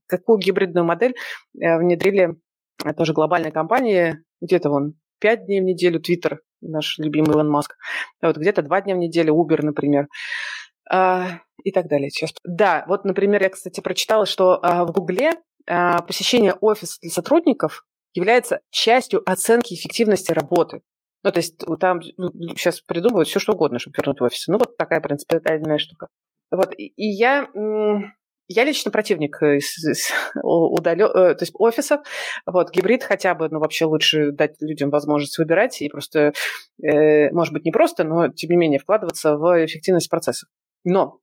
какую 0.08 0.38
гибридную 0.38 0.86
модель 0.86 1.14
внедрили 1.54 2.36
тоже 2.98 3.12
глобальные 3.12 3.52
компании. 3.52 4.20
Где-то 4.42 4.70
вон 4.70 4.94
пять 5.20 5.46
дней 5.46 5.60
в 5.60 5.66
неделю 5.66 6.00
Твиттер, 6.00 6.40
наш 6.62 6.98
любимый 7.00 7.32
Илон 7.32 7.50
Маск. 7.50 7.76
Вот 8.22 8.38
где-то 8.38 8.62
два 8.62 8.82
дня 8.82 8.96
в 8.96 9.00
неделю 9.00 9.36
Uber, 9.36 9.62
например. 9.62 10.08
А, 10.90 11.40
и 11.64 11.72
так 11.72 11.88
далее. 11.88 12.10
Сейчас. 12.10 12.34
Да, 12.44 12.86
вот, 12.88 13.06
например, 13.06 13.42
я, 13.42 13.50
кстати, 13.50 13.82
прочитала, 13.82 14.26
что 14.26 14.60
а, 14.62 14.86
в 14.86 14.92
Гугле 14.92 15.32
а, 15.68 16.02
посещение 16.02 16.54
офиса 16.54 16.98
для 17.02 17.10
сотрудников 17.10 17.86
является 18.14 18.62
частью 18.70 19.28
оценки 19.30 19.74
эффективности 19.74 20.32
работы. 20.32 20.82
Ну, 21.24 21.32
то 21.32 21.40
есть 21.40 21.58
там 21.80 22.02
сейчас 22.02 22.82
придумывают 22.82 23.30
все, 23.30 23.40
что 23.40 23.54
угодно, 23.54 23.80
чтобы 23.80 23.96
вернуть 23.98 24.20
в 24.20 24.24
офис. 24.24 24.48
Ну, 24.48 24.58
вот 24.58 24.78
такая 24.78 25.00
принципиальная 25.00 25.78
штука. 25.78 26.08
Вот. 26.52 26.74
И 26.78 26.92
я, 26.98 27.48
я 28.48 28.64
лично 28.64 28.92
противник 28.92 29.40
удалё... 30.44 31.08
Э, 31.08 31.34
то 31.34 31.44
есть 31.44 31.54
офисов. 31.56 32.02
Вот, 32.46 32.72
гибрид 32.72 33.04
хотя 33.04 33.36
бы, 33.36 33.48
ну, 33.50 33.60
вообще 33.60 33.86
лучше 33.86 34.32
дать 34.32 34.62
людям 34.62 34.90
возможность 34.90 35.38
выбирать 35.38 35.82
и 35.82 35.88
просто, 35.88 36.34
э, 36.84 37.32
может 37.32 37.54
быть, 37.54 37.64
не 37.64 37.72
просто, 37.72 38.04
но, 38.04 38.28
тем 38.28 38.50
не 38.52 38.58
менее, 38.58 38.80
вкладываться 38.80 39.38
в 39.38 39.66
эффективность 39.66 40.10
процессов. 40.10 40.50
Но 40.84 41.20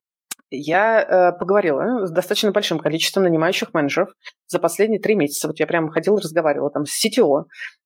я 0.51 1.01
э, 1.01 1.39
поговорила 1.39 2.07
с 2.07 2.11
достаточно 2.11 2.51
большим 2.53 2.79
количеством 2.79 3.25
нанимающих 3.25 3.73
менеджеров 3.73 4.11
за 4.49 4.59
последние 4.59 5.01
три 5.01 5.15
месяца. 5.15 5.47
Вот 5.47 5.61
я 5.61 5.67
прямо 5.67 5.91
ходила, 5.91 6.21
разговаривала 6.21 6.71
там 6.71 6.85
с 6.87 7.05
CTO, 7.05 7.45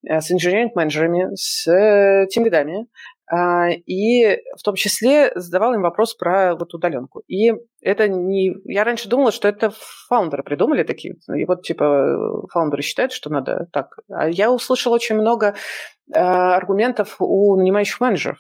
э, 0.09 0.21
с 0.21 0.31
инженеринг-менеджерами, 0.33 1.35
с 1.35 1.67
э, 1.71 2.27
тимлидами, 2.29 2.87
э, 3.31 3.75
и 3.87 4.39
в 4.59 4.63
том 4.63 4.75
числе 4.75 5.33
задавала 5.35 5.75
им 5.75 5.83
вопрос 5.83 6.15
про 6.15 6.55
вот 6.55 6.73
удаленку. 6.75 7.23
И 7.29 7.53
это 7.83 8.09
не... 8.09 8.55
Я 8.65 8.85
раньше 8.85 9.09
думала, 9.09 9.31
что 9.31 9.47
это 9.47 9.71
фаундеры 10.09 10.43
придумали 10.43 10.85
такие. 10.85 11.17
И 11.37 11.45
вот 11.45 11.63
типа 11.63 12.47
фаундеры 12.51 12.83
считают, 12.83 13.13
что 13.13 13.31
надо 13.31 13.69
так. 13.73 13.99
А 14.09 14.29
я 14.29 14.51
услышала 14.51 14.95
очень 14.95 15.17
много 15.17 15.49
э, 15.49 15.55
аргументов 16.13 17.17
у 17.19 17.57
нанимающих 17.57 18.01
менеджеров 18.01 18.39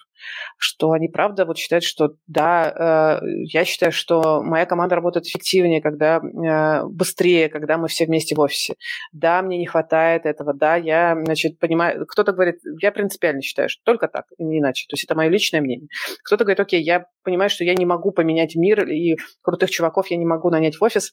что 0.58 0.92
они 0.92 1.08
правда 1.08 1.44
вот 1.44 1.58
считают, 1.58 1.84
что 1.84 2.14
да, 2.26 3.20
э, 3.22 3.26
я 3.52 3.64
считаю, 3.64 3.92
что 3.92 4.42
моя 4.42 4.66
команда 4.66 4.96
работает 4.96 5.26
эффективнее, 5.26 5.82
когда 5.82 6.18
э, 6.18 6.86
быстрее, 6.86 7.48
когда 7.48 7.78
мы 7.78 7.88
все 7.88 8.06
вместе 8.06 8.34
в 8.34 8.40
офисе. 8.40 8.74
Да, 9.12 9.42
мне 9.42 9.58
не 9.58 9.66
хватает 9.66 10.26
этого, 10.26 10.54
да, 10.54 10.76
я, 10.76 11.16
значит, 11.24 11.58
понимаю, 11.58 12.06
кто-то 12.06 12.32
говорит, 12.32 12.56
я 12.80 12.92
принципиально 12.92 13.42
считаю, 13.42 13.68
что 13.68 13.82
только 13.84 14.08
так, 14.08 14.26
не 14.38 14.60
иначе. 14.60 14.86
То 14.88 14.94
есть 14.94 15.04
это 15.04 15.14
мое 15.14 15.28
личное 15.28 15.60
мнение. 15.60 15.88
Кто-то 16.24 16.44
говорит, 16.44 16.60
окей, 16.60 16.82
я 16.82 17.06
понимаю, 17.22 17.50
что 17.50 17.64
я 17.64 17.74
не 17.74 17.86
могу 17.86 18.12
поменять 18.12 18.54
мир, 18.54 18.86
и 18.88 19.16
крутых 19.42 19.70
чуваков 19.70 20.08
я 20.08 20.16
не 20.16 20.26
могу 20.26 20.50
нанять 20.50 20.76
в 20.76 20.82
офис, 20.82 21.12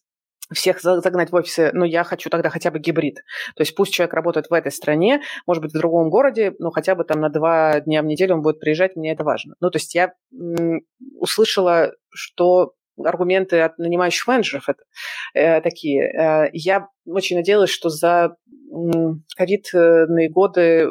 всех 0.53 0.81
загнать 0.81 1.31
в 1.31 1.35
офисы, 1.35 1.71
но 1.73 1.85
я 1.85 2.03
хочу 2.03 2.29
тогда 2.29 2.49
хотя 2.49 2.71
бы 2.71 2.79
гибрид. 2.79 3.15
То 3.55 3.61
есть 3.61 3.75
пусть 3.75 3.93
человек 3.93 4.13
работает 4.13 4.47
в 4.49 4.53
этой 4.53 4.71
стране, 4.71 5.21
может 5.47 5.63
быть, 5.63 5.71
в 5.73 5.77
другом 5.77 6.09
городе, 6.09 6.53
но 6.59 6.71
хотя 6.71 6.95
бы 6.95 7.03
там 7.03 7.21
на 7.21 7.29
два 7.29 7.79
дня 7.81 8.01
в 8.01 8.05
неделю 8.05 8.35
он 8.35 8.41
будет 8.41 8.59
приезжать, 8.59 8.95
мне 8.95 9.11
это 9.11 9.23
важно. 9.23 9.55
Ну, 9.59 9.69
то 9.69 9.77
есть 9.77 9.95
я 9.95 10.13
услышала, 11.19 11.93
что 12.09 12.73
аргументы 13.03 13.61
от 13.61 13.77
нанимающих 13.77 14.27
менеджеров 14.27 14.69
это, 14.69 14.83
э, 15.33 15.61
такие. 15.61 16.03
Э, 16.03 16.49
я 16.53 16.87
очень 17.05 17.37
надеялась, 17.37 17.69
что 17.69 17.89
за 17.89 18.35
ковидные 19.35 20.29
годы 20.29 20.87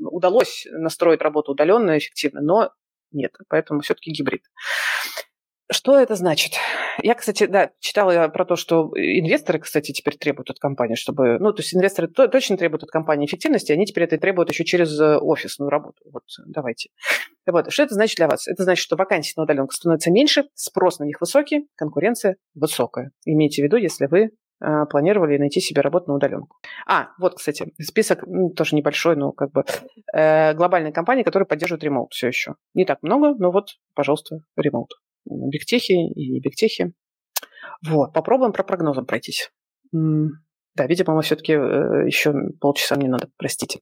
удалось 0.00 0.66
настроить 0.70 1.22
работу 1.22 1.52
удаленно, 1.52 1.96
эффективно, 1.96 2.40
но 2.40 2.70
нет, 3.12 3.32
поэтому 3.48 3.80
все-таки 3.80 4.10
гибрид. 4.10 4.42
Что 5.72 5.98
это 5.98 6.14
значит? 6.14 6.52
Я, 7.02 7.14
кстати, 7.14 7.46
да, 7.46 7.70
читала 7.80 8.28
про 8.28 8.44
то, 8.44 8.56
что 8.56 8.90
инвесторы, 8.94 9.58
кстати, 9.58 9.92
теперь 9.92 10.16
требуют 10.16 10.50
от 10.50 10.58
компании, 10.58 10.94
чтобы... 10.94 11.38
Ну, 11.38 11.52
то 11.52 11.62
есть 11.62 11.74
инвесторы 11.74 12.08
то, 12.08 12.28
точно 12.28 12.56
требуют 12.56 12.82
от 12.82 12.90
компании 12.90 13.26
эффективности, 13.26 13.72
они 13.72 13.86
теперь 13.86 14.04
это 14.04 14.18
требуют 14.18 14.50
еще 14.50 14.64
через 14.64 14.98
э, 14.98 15.18
офисную 15.18 15.70
работу. 15.70 16.02
Вот, 16.10 16.24
давайте. 16.46 16.90
Вот, 17.46 17.72
что 17.72 17.82
это 17.82 17.94
значит 17.94 18.16
для 18.16 18.28
вас? 18.28 18.46
Это 18.48 18.64
значит, 18.64 18.82
что 18.82 18.96
вакансий 18.96 19.34
на 19.36 19.44
удаленку 19.44 19.72
становится 19.72 20.10
меньше, 20.10 20.44
спрос 20.54 20.98
на 20.98 21.04
них 21.04 21.20
высокий, 21.20 21.68
конкуренция 21.76 22.36
высокая. 22.54 23.12
Имейте 23.24 23.62
в 23.62 23.64
виду, 23.64 23.76
если 23.76 24.06
вы 24.06 24.30
э, 24.60 24.86
планировали 24.90 25.38
найти 25.38 25.60
себе 25.60 25.80
работу 25.80 26.08
на 26.08 26.14
удаленку. 26.16 26.56
А, 26.86 27.10
вот, 27.18 27.36
кстати, 27.36 27.72
список 27.80 28.24
тоже 28.56 28.76
небольшой, 28.76 29.16
но 29.16 29.32
как 29.32 29.52
бы 29.52 29.64
э, 30.14 30.54
глобальные 30.54 30.92
компании, 30.92 31.22
которые 31.22 31.46
поддерживают 31.46 31.84
ремоут 31.84 32.12
все 32.12 32.28
еще. 32.28 32.54
Не 32.74 32.84
так 32.84 32.98
много, 33.02 33.34
но 33.38 33.50
вот, 33.50 33.70
пожалуйста, 33.94 34.40
ремоут 34.56 34.90
бигтехи 35.24 35.92
и 35.92 36.40
бигтехи. 36.40 36.92
Вот, 37.86 38.12
попробуем 38.12 38.52
про 38.52 38.64
прогнозом 38.64 39.06
пройтись. 39.06 39.50
Да, 40.74 40.86
видимо, 40.86 41.14
мы 41.14 41.22
все-таки 41.22 41.52
э, 41.52 42.06
еще 42.06 42.32
полчаса 42.60 42.96
мне 42.96 43.08
надо, 43.08 43.28
простите. 43.36 43.80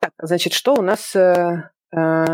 Так, 0.00 0.12
значит, 0.20 0.52
что 0.52 0.74
у 0.74 0.82
нас... 0.82 1.14
Э, 1.14 1.70
э, 1.96 2.24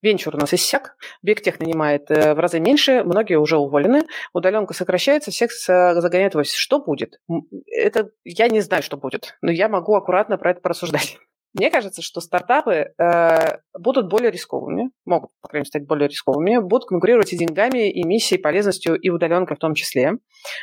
венчур 0.00 0.34
у 0.34 0.38
нас 0.38 0.52
иссяк, 0.52 0.96
Бигтех 1.22 1.60
нанимает 1.60 2.08
в 2.08 2.34
разы 2.34 2.58
меньше, 2.58 3.04
многие 3.04 3.38
уже 3.38 3.56
уволены, 3.56 4.02
удаленка 4.32 4.74
сокращается, 4.74 5.30
всех 5.30 5.52
загоняют 5.52 6.34
в 6.34 6.38
офис. 6.38 6.54
Что 6.54 6.82
будет? 6.82 7.20
Это 7.68 8.10
я 8.24 8.48
не 8.48 8.62
знаю, 8.62 8.82
что 8.82 8.96
будет, 8.96 9.36
но 9.42 9.52
я 9.52 9.68
могу 9.68 9.94
аккуратно 9.94 10.38
про 10.38 10.50
это 10.50 10.60
порассуждать. 10.60 11.18
Мне 11.54 11.70
кажется, 11.70 12.00
что 12.00 12.20
стартапы 12.20 12.94
э, 12.96 13.58
будут 13.78 14.08
более 14.08 14.30
рисковыми, 14.30 14.90
могут, 15.04 15.30
по 15.42 15.48
крайней 15.48 15.62
мере, 15.62 15.68
стать 15.68 15.86
более 15.86 16.08
рисковыми, 16.08 16.58
будут 16.58 16.88
конкурировать 16.88 17.32
и 17.32 17.36
деньгами, 17.36 17.90
и 17.90 18.04
миссией, 18.04 18.40
полезностью, 18.40 18.98
и 18.98 19.10
удаленкой 19.10 19.56
в 19.56 19.60
том 19.60 19.74
числе. 19.74 20.12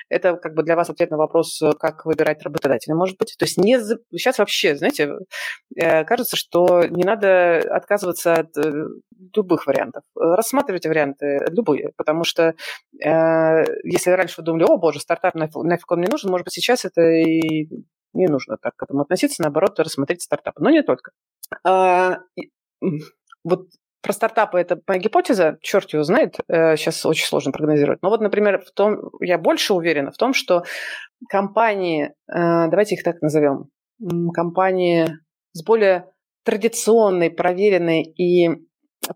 Это 0.10 0.36
как 0.36 0.56
бы 0.56 0.64
для 0.64 0.76
вас 0.76 0.90
ответ 0.90 1.12
на 1.12 1.18
вопрос, 1.18 1.62
как 1.80 2.06
выбирать 2.06 2.42
работодателя, 2.42 2.96
может 2.96 3.18
быть. 3.20 3.36
То 3.38 3.46
есть 3.46 3.58
не, 3.58 3.80
сейчас 4.12 4.40
вообще, 4.40 4.76
знаете, 4.76 5.12
э, 5.76 6.04
кажется, 6.06 6.36
что 6.36 6.84
не 6.84 7.04
надо 7.04 7.60
отказываться 7.60 8.34
от 8.34 8.58
э, 8.58 8.72
любых 9.36 9.68
вариантов. 9.68 10.04
Рассматривайте 10.16 10.90
варианты 10.90 11.46
любые, 11.50 11.92
потому 11.98 12.24
что 12.24 12.56
э, 13.04 13.64
если 13.84 14.10
раньше 14.10 14.36
вы 14.38 14.44
думали, 14.44 14.64
о 14.64 14.78
боже, 14.78 15.00
стартап 15.00 15.36
нафиг 15.36 15.92
он 15.92 16.00
мне 16.00 16.10
нужен, 16.10 16.32
может 16.32 16.46
быть, 16.46 16.54
сейчас 16.54 16.84
это 16.86 17.02
и 17.02 17.68
не 18.14 18.28
нужно 18.28 18.58
так 18.58 18.76
к 18.76 18.84
этому 18.84 19.02
относиться, 19.02 19.42
наоборот, 19.42 19.80
рассмотреть 19.80 20.22
стартапы. 20.22 20.62
Но 20.62 20.70
не 20.70 20.84
только. 20.84 21.12
А, 21.64 22.20
вот 23.44 23.68
про 24.02 24.14
стартапы 24.14 24.60
это 24.60 24.80
моя 24.88 25.00
гипотеза, 25.00 25.58
черт 25.62 25.92
его 25.92 26.04
знает, 26.04 26.38
сейчас 26.48 27.04
э, 27.04 27.08
очень 27.08 27.26
сложно 27.26 27.52
прогнозировать. 27.52 28.02
Но 28.02 28.10
вот, 28.10 28.22
например, 28.22 28.62
в 28.62 28.72
том, 28.72 29.12
я 29.20 29.38
больше 29.38 29.74
уверена 29.74 30.12
в 30.12 30.18
том, 30.18 30.34
что 30.34 30.64
компании, 31.30 32.06
э, 32.06 32.12
давайте 32.70 32.96
их 32.96 33.04
так 33.04 33.22
назовем, 33.22 33.70
компании 34.34 35.08
с 35.52 35.64
более 35.64 36.06
традиционной, 36.46 37.30
проверенной 37.30 38.04
и 38.04 38.50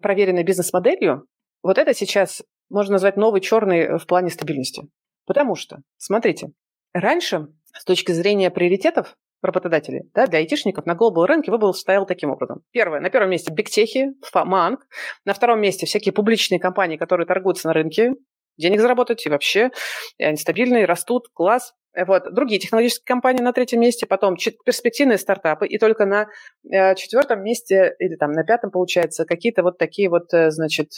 проверенной 0.01 0.43
бизнес-моделью, 0.43 1.25
вот 1.61 1.77
это 1.77 1.93
сейчас 1.93 2.43
можно 2.69 2.93
назвать 2.93 3.15
новый 3.15 3.39
черный 3.39 3.97
в 3.97 4.05
плане 4.05 4.29
стабильности. 4.29 4.89
Потому 5.25 5.55
что, 5.55 5.77
смотрите, 5.97 6.49
раньше 6.93 7.47
с 7.73 7.83
точки 7.85 8.11
зрения 8.11 8.51
приоритетов 8.51 9.15
работодателей, 9.41 10.09
да, 10.13 10.25
для 10.27 10.39
айтишников 10.39 10.85
на 10.85 10.95
глобал 10.95 11.25
рынке 11.25 11.51
выбор 11.51 11.73
стоял 11.73 12.05
таким 12.05 12.31
образом. 12.31 12.61
Первое, 12.71 13.01
на 13.01 13.09
первом 13.09 13.29
месте 13.29 13.51
бигтехи, 13.51 14.13
манг, 14.33 14.87
на 15.25 15.33
втором 15.33 15.59
месте 15.59 15.85
всякие 15.85 16.13
публичные 16.13 16.59
компании, 16.59 16.97
которые 16.97 17.27
торгуются 17.27 17.67
на 17.67 17.73
рынке, 17.73 18.13
денег 18.57 18.79
заработать 18.79 19.25
и 19.25 19.29
вообще 19.29 19.71
они 20.19 20.37
стабильные, 20.37 20.85
растут, 20.85 21.27
класс. 21.33 21.73
Вот. 21.95 22.33
Другие 22.33 22.59
технологические 22.59 23.05
компании 23.05 23.41
на 23.41 23.53
третьем 23.53 23.81
месте, 23.81 24.07
потом 24.07 24.35
перспективные 24.65 25.17
стартапы, 25.17 25.67
и 25.67 25.77
только 25.77 26.05
на 26.05 26.27
э, 26.71 26.95
четвертом 26.95 27.43
месте 27.43 27.95
или 27.99 28.15
там 28.15 28.31
на 28.31 28.43
пятом, 28.43 28.71
получается, 28.71 29.25
какие-то 29.25 29.61
вот 29.61 29.77
такие 29.77 30.09
вот, 30.09 30.33
э, 30.33 30.49
значит, 30.49 30.89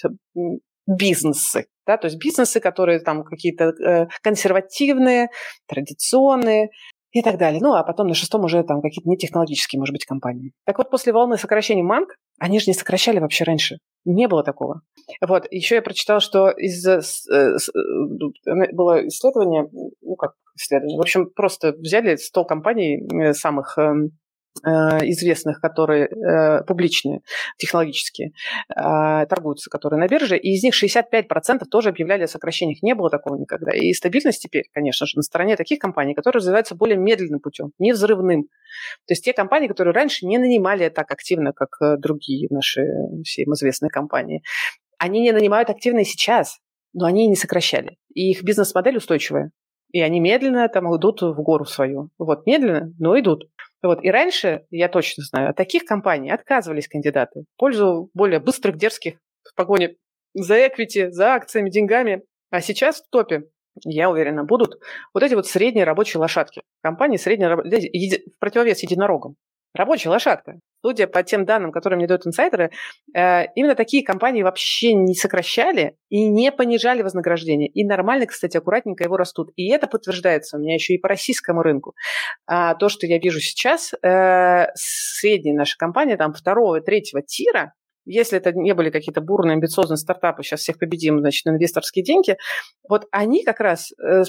бизнесы, 0.88 1.66
да, 1.86 1.98
то 1.98 2.08
есть 2.08 2.18
бизнесы, 2.18 2.60
которые 2.60 3.00
там 3.00 3.24
какие-то 3.24 3.66
э, 3.66 4.08
консервативные, 4.22 5.30
традиционные 5.68 6.70
и 7.12 7.22
так 7.22 7.38
далее. 7.38 7.62
Ну, 7.62 7.74
а 7.74 7.84
потом 7.84 8.08
на 8.08 8.14
шестом 8.14 8.44
уже 8.44 8.64
там 8.64 8.82
какие-то 8.82 9.10
нетехнологические, 9.10 9.80
может 9.80 9.94
быть, 9.94 10.06
компании. 10.06 10.52
Так 10.66 10.78
вот, 10.78 10.90
после 10.90 11.14
волны 11.14 11.38
сокращений 11.38 11.82
манг, 11.84 12.10
они 12.40 12.60
же 12.60 12.66
не 12.68 12.74
сокращали 12.74 13.20
вообще 13.20 13.46
раньше. 13.46 13.78
Не 14.04 14.28
было 14.28 14.44
такого. 14.44 14.82
Вот, 15.26 15.48
еще 15.50 15.76
я 15.76 15.82
прочитала, 15.82 16.20
что 16.20 16.50
из 16.50 16.86
э, 16.86 17.02
э, 17.34 18.74
было 18.74 19.08
исследование, 19.08 19.70
ну 20.02 20.16
как 20.16 20.34
исследование, 20.58 20.98
в 20.98 21.02
общем, 21.02 21.30
просто 21.34 21.72
взяли 21.72 22.16
100 22.18 22.46
компаний 22.46 23.34
самых 23.34 23.78
эм, 23.78 24.12
известных, 24.64 25.60
которые 25.60 26.08
э, 26.08 26.64
публичные, 26.64 27.22
технологические, 27.58 28.32
э, 28.70 29.26
торгуются, 29.28 29.70
которые 29.70 30.00
на 30.00 30.08
бирже, 30.08 30.38
и 30.38 30.54
из 30.54 30.64
них 30.64 30.74
65% 30.74 31.66
тоже 31.70 31.90
объявляли 31.90 32.24
о 32.24 32.28
сокращениях. 32.28 32.82
Не 32.82 32.96
было 32.96 33.10
такого 33.10 33.38
никогда. 33.38 33.72
И 33.74 33.94
стабильность 33.94 34.42
теперь, 34.42 34.66
конечно 34.74 35.06
же, 35.06 35.18
на 35.18 35.24
стороне 35.24 35.56
таких 35.56 35.80
компаний, 35.80 36.14
которые 36.14 36.40
развиваются 36.40 36.76
более 36.76 36.98
медленным 36.98 37.40
путем, 37.40 37.72
не 37.80 37.92
взрывным. 37.92 38.44
То 39.08 39.12
есть 39.12 39.24
те 39.24 39.34
компании, 39.34 39.68
которые 39.68 39.94
раньше 39.94 40.26
не 40.26 40.38
нанимали 40.38 40.90
так 40.90 41.12
активно, 41.12 41.54
как 41.54 42.00
другие 42.00 42.48
наши 42.50 42.82
всем 43.24 43.54
известные 43.54 43.90
компании, 43.90 44.42
они 44.98 45.22
не 45.22 45.32
нанимают 45.32 45.70
активно 45.70 46.00
и 46.00 46.06
сейчас, 46.06 46.60
но 46.94 47.06
они 47.06 47.28
не 47.28 47.36
сокращали. 47.36 47.98
И 48.14 48.32
их 48.32 48.44
бизнес-модель 48.44 48.98
устойчивая. 48.98 49.52
И 49.92 50.02
они 50.02 50.20
медленно 50.20 50.68
там 50.68 50.94
идут 50.96 51.22
в 51.22 51.42
гору 51.42 51.66
свою. 51.66 52.10
Вот, 52.18 52.46
медленно, 52.46 52.94
но 53.00 53.18
идут. 53.20 53.50
Вот. 53.82 54.04
И 54.04 54.10
раньше, 54.10 54.66
я 54.70 54.90
точно 54.90 55.24
знаю, 55.24 55.50
от 55.50 55.56
таких 55.56 55.86
компаний 55.86 56.32
отказывались 56.32 56.88
кандидаты 56.88 57.42
в 57.42 57.60
пользу 57.60 58.10
более 58.14 58.40
быстрых, 58.40 58.78
дерзких 58.78 59.16
в 59.44 59.56
погоне 59.56 59.96
за 60.34 60.68
эквити, 60.68 61.10
за 61.12 61.34
акциями, 61.34 61.70
деньгами. 61.70 62.24
А 62.52 62.62
сейчас 62.62 63.02
в 63.02 63.10
топе, 63.10 63.44
я 63.84 64.10
уверена, 64.10 64.44
будут 64.44 64.80
вот 65.14 65.24
эти 65.24 65.34
вот 65.34 65.48
средние 65.48 65.86
рабочие 65.86 66.20
лошадки. 66.20 66.62
Компании 66.82 67.18
средние, 67.18 67.56
в 67.56 68.40
противовес 68.40 68.82
единорогам. 68.84 69.36
Рабочая 69.76 70.10
лошадка. 70.10 70.60
Судя 70.82 71.08
по 71.08 71.22
тем 71.22 71.46
данным, 71.46 71.72
которые 71.74 71.98
мне 71.98 72.08
дают 72.08 72.26
инсайдеры, 72.26 72.72
э, 73.14 73.46
именно 73.56 73.76
такие 73.76 74.06
компании 74.06 74.42
вообще 74.42 74.94
не 74.94 75.14
сокращали 75.14 75.98
и 76.10 76.30
не 76.30 76.52
понижали 76.52 77.02
вознаграждение. 77.02 77.68
И 77.68 77.84
нормально, 77.84 78.26
кстати, 78.26 78.56
аккуратненько 78.56 79.04
его 79.04 79.18
растут. 79.18 79.50
И 79.58 79.70
это 79.70 79.88
подтверждается 79.88 80.56
у 80.56 80.62
меня 80.62 80.76
еще 80.76 80.94
и 80.94 80.98
по 80.98 81.10
российскому 81.10 81.62
рынку. 81.62 81.94
А 82.48 82.76
то, 82.76 82.88
что 82.88 83.06
я 83.06 83.20
вижу 83.20 83.42
сейчас, 83.42 83.94
э, 83.94 84.68
средние 84.76 85.56
наши 85.56 85.78
компании, 85.78 86.16
там 86.16 86.34
второго, 86.34 86.80
третьего 86.80 87.22
тира, 87.22 87.74
если 88.06 88.38
это 88.38 88.54
не 88.54 88.74
были 88.74 88.92
какие-то 88.92 89.20
бурные, 89.20 89.56
амбициозные 89.56 89.98
стартапы, 89.98 90.44
сейчас 90.44 90.62
всех 90.62 90.80
победим, 90.80 91.20
значит, 91.20 91.46
на 91.46 91.50
инвесторские 91.50 92.06
деньги, 92.06 92.38
вот 92.88 93.08
они 93.12 93.44
как 93.44 93.60
раз 93.60 93.92
э, 94.02 94.24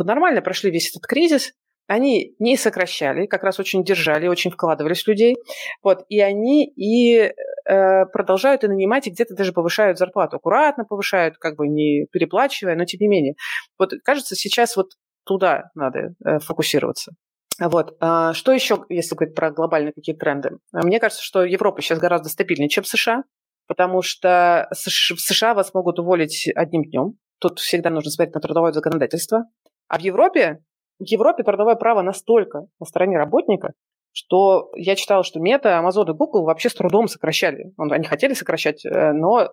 нормально 0.00 0.42
прошли 0.42 0.72
весь 0.72 0.90
этот 0.90 1.06
кризис, 1.06 1.52
они 1.88 2.34
не 2.38 2.56
сокращали, 2.58 3.26
как 3.26 3.42
раз 3.42 3.58
очень 3.58 3.82
держали, 3.82 4.28
очень 4.28 4.50
вкладывались 4.50 5.02
в 5.02 5.08
людей. 5.08 5.36
Вот, 5.82 6.04
и 6.10 6.20
они 6.20 6.66
и 6.66 7.16
э, 7.18 8.06
продолжают 8.12 8.62
и 8.62 8.68
нанимать, 8.68 9.06
и 9.06 9.10
где-то 9.10 9.34
даже 9.34 9.52
повышают 9.52 9.98
зарплату. 9.98 10.36
Аккуратно 10.36 10.84
повышают, 10.84 11.38
как 11.38 11.56
бы 11.56 11.66
не 11.66 12.04
переплачивая, 12.12 12.76
но 12.76 12.84
тем 12.84 13.00
не 13.00 13.08
менее. 13.08 13.34
Вот 13.78 13.92
кажется, 14.04 14.36
сейчас 14.36 14.76
вот 14.76 14.90
туда 15.24 15.70
надо 15.74 16.14
э, 16.24 16.38
фокусироваться. 16.40 17.12
Вот. 17.58 17.96
А 18.00 18.34
что 18.34 18.52
еще, 18.52 18.84
если 18.90 19.14
говорить 19.14 19.34
про 19.34 19.50
глобальные 19.50 19.94
какие 19.94 20.14
тренды? 20.14 20.58
Мне 20.72 21.00
кажется, 21.00 21.24
что 21.24 21.42
Европа 21.42 21.80
сейчас 21.80 21.98
гораздо 21.98 22.28
стабильнее, 22.28 22.68
чем 22.68 22.84
США, 22.84 23.24
потому 23.66 24.02
что 24.02 24.68
в 24.70 24.76
США 25.20 25.54
вас 25.54 25.72
могут 25.72 25.98
уволить 25.98 26.48
одним 26.54 26.84
днем. 26.84 27.14
Тут 27.40 27.60
всегда 27.60 27.88
нужно 27.88 28.10
смотреть 28.10 28.34
на 28.34 28.42
трудовое 28.42 28.72
законодательство. 28.72 29.44
А 29.88 29.98
в 29.98 30.02
Европе 30.02 30.60
в 30.98 31.04
Европе 31.04 31.42
трудовое 31.42 31.76
право 31.76 32.02
настолько 32.02 32.66
на 32.80 32.86
стороне 32.86 33.16
работника, 33.16 33.72
что 34.12 34.70
я 34.74 34.96
читала, 34.96 35.22
что 35.22 35.38
Мета, 35.38 35.80
Amazon 35.80 36.10
и 36.10 36.12
Google 36.12 36.44
вообще 36.44 36.68
с 36.70 36.74
трудом 36.74 37.08
сокращали. 37.08 37.72
Они 37.76 38.04
хотели 38.04 38.34
сокращать, 38.34 38.84
э, 38.84 39.12
но 39.12 39.42
э, 39.42 39.48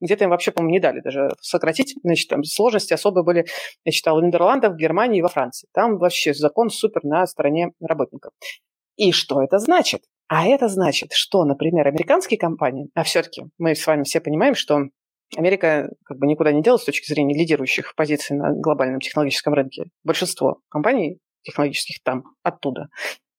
где-то 0.00 0.24
им 0.24 0.30
вообще, 0.30 0.52
по-моему, 0.52 0.74
не 0.74 0.80
дали 0.80 1.00
даже 1.00 1.30
сократить. 1.40 1.96
Значит, 2.04 2.28
там 2.28 2.44
сложности 2.44 2.92
особые 2.92 3.24
были, 3.24 3.46
я 3.84 3.92
читала, 3.92 4.20
в 4.20 4.24
Нидерландах, 4.24 4.74
в 4.74 4.76
Германии 4.76 5.18
и 5.18 5.22
во 5.22 5.28
Франции. 5.28 5.68
Там 5.72 5.98
вообще 5.98 6.34
закон 6.34 6.70
супер 6.70 7.02
на 7.04 7.26
стороне 7.26 7.72
работников. 7.80 8.32
И 8.96 9.12
что 9.12 9.42
это 9.42 9.58
значит? 9.58 10.02
А 10.28 10.46
это 10.46 10.68
значит, 10.68 11.12
что, 11.12 11.44
например, 11.44 11.86
американские 11.86 12.38
компании, 12.38 12.88
а 12.94 13.04
все-таки 13.04 13.44
мы 13.58 13.74
с 13.74 13.86
вами 13.86 14.02
все 14.02 14.20
понимаем, 14.20 14.54
что 14.54 14.86
Америка 15.36 15.90
как 16.04 16.18
бы 16.18 16.26
никуда 16.26 16.52
не 16.52 16.62
делась 16.62 16.82
с 16.82 16.86
точки 16.86 17.06
зрения 17.06 17.36
лидирующих 17.36 17.94
позиций 17.96 18.36
на 18.36 18.52
глобальном 18.52 19.00
технологическом 19.00 19.54
рынке. 19.54 19.84
Большинство 20.04 20.60
компаний 20.68 21.18
технологических 21.42 22.02
там, 22.02 22.24
оттуда. 22.42 22.88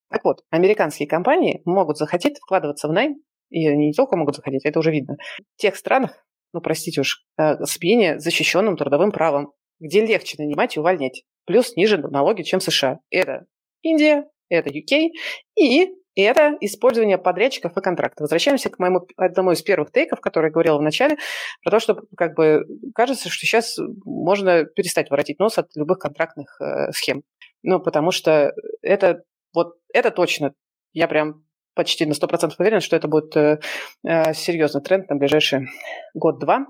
Так 0.09 0.23
вот, 0.23 0.43
американские 0.49 1.07
компании 1.07 1.61
могут 1.65 1.97
захотеть 1.97 2.37
вкладываться 2.37 2.87
в 2.87 2.93
найм, 2.93 3.17
и 3.49 3.67
они 3.67 3.87
не 3.87 3.93
только 3.93 4.15
могут 4.15 4.35
захотеть, 4.35 4.65
это 4.65 4.79
уже 4.79 4.91
видно, 4.91 5.17
в 5.55 5.61
тех 5.61 5.75
странах, 5.75 6.25
ну, 6.53 6.61
простите 6.61 7.01
уж, 7.01 7.25
э, 7.37 7.63
с 7.63 7.79
менее 7.81 8.19
защищенным 8.19 8.77
трудовым 8.77 9.11
правом, 9.11 9.51
где 9.79 10.05
легче 10.05 10.35
нанимать 10.39 10.75
и 10.75 10.79
увольнять. 10.79 11.23
Плюс 11.45 11.75
ниже 11.75 11.97
налоги, 11.97 12.43
чем 12.43 12.59
США. 12.59 12.99
Это 13.09 13.45
Индия, 13.81 14.25
это 14.49 14.69
UK 14.69 15.09
и 15.55 15.89
это 16.21 16.57
использование 16.61 17.17
подрядчиков 17.17 17.77
и 17.77 17.81
контрактов. 17.81 18.21
Возвращаемся 18.21 18.69
к 18.69 18.79
моему 18.79 19.07
одному 19.17 19.51
из 19.51 19.61
первых 19.61 19.91
тейков, 19.91 20.19
который 20.19 20.47
я 20.47 20.51
говорила 20.51 20.77
в 20.77 20.81
начале, 20.81 21.17
про 21.63 21.71
то, 21.71 21.79
что 21.79 22.01
как 22.15 22.35
бы 22.35 22.65
кажется, 22.95 23.29
что 23.29 23.45
сейчас 23.45 23.77
можно 24.05 24.65
перестать 24.65 25.09
воротить 25.09 25.39
нос 25.39 25.57
от 25.57 25.75
любых 25.75 25.99
контрактных 25.99 26.59
э, 26.61 26.91
схем. 26.91 27.23
Ну, 27.63 27.79
потому 27.79 28.11
что 28.11 28.53
это 28.81 29.23
вот 29.53 29.75
это 29.93 30.11
точно. 30.11 30.53
Я 30.93 31.07
прям 31.07 31.43
почти 31.75 32.05
на 32.05 32.13
100% 32.13 32.53
уверен, 32.57 32.81
что 32.81 32.95
это 32.95 33.07
будет 33.07 33.35
э, 33.37 33.59
э, 34.03 34.33
серьезный 34.33 34.81
тренд 34.81 35.09
на 35.09 35.15
ближайший 35.15 35.67
год-два. 36.13 36.65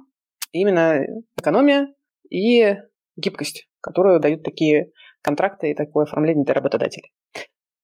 Именно 0.52 1.06
экономия 1.38 1.88
и 2.30 2.76
гибкость, 3.16 3.68
которую 3.82 4.20
дают 4.20 4.44
такие 4.44 4.92
контракты 5.22 5.72
и 5.72 5.76
такое 5.76 6.06
оформление 6.06 6.46
для 6.46 6.54
работодателей. 6.54 7.12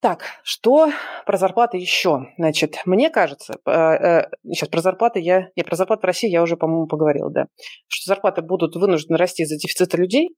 Так, 0.04 0.26
что 0.44 0.90
про 1.26 1.38
зарплаты 1.38 1.78
еще? 1.78 2.28
Значит, 2.38 2.76
мне 2.86 3.10
кажется, 3.10 3.54
э, 3.66 3.72
э, 3.72 4.30
сейчас 4.50 4.68
про 4.68 4.82
зарплаты 4.82 5.22
я... 5.22 5.48
Не, 5.56 5.64
про 5.64 5.78
зарплаты 5.78 6.02
в 6.02 6.06
России 6.06 6.30
я 6.30 6.44
уже, 6.44 6.58
по-моему, 6.58 6.88
поговорила, 6.88 7.32
да. 7.32 7.46
Что 7.88 8.10
зарплаты 8.10 8.42
будут 8.42 8.76
вынуждены 8.76 9.18
расти 9.18 9.44
из-за 9.44 9.56
дефицита 9.56 9.96
людей, 9.96 10.36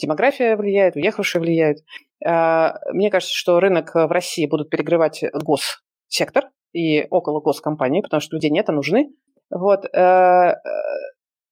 демография 0.00 0.56
влияет, 0.56 0.96
уехавшие 0.96 1.40
влияют. 1.40 1.78
Э, 2.26 2.70
мне 2.92 3.08
кажется, 3.12 3.32
что 3.36 3.60
рынок 3.60 3.94
в 3.94 4.10
России 4.10 4.46
будут 4.46 4.68
перегревать 4.68 5.22
госсектор 5.32 6.50
и 6.72 7.06
около 7.08 7.40
госкомпаний, 7.40 8.02
потому 8.02 8.20
что 8.20 8.34
людей 8.34 8.50
нет, 8.50 8.68
а 8.68 8.72
нужны. 8.72 9.10
Вот, 9.48 9.84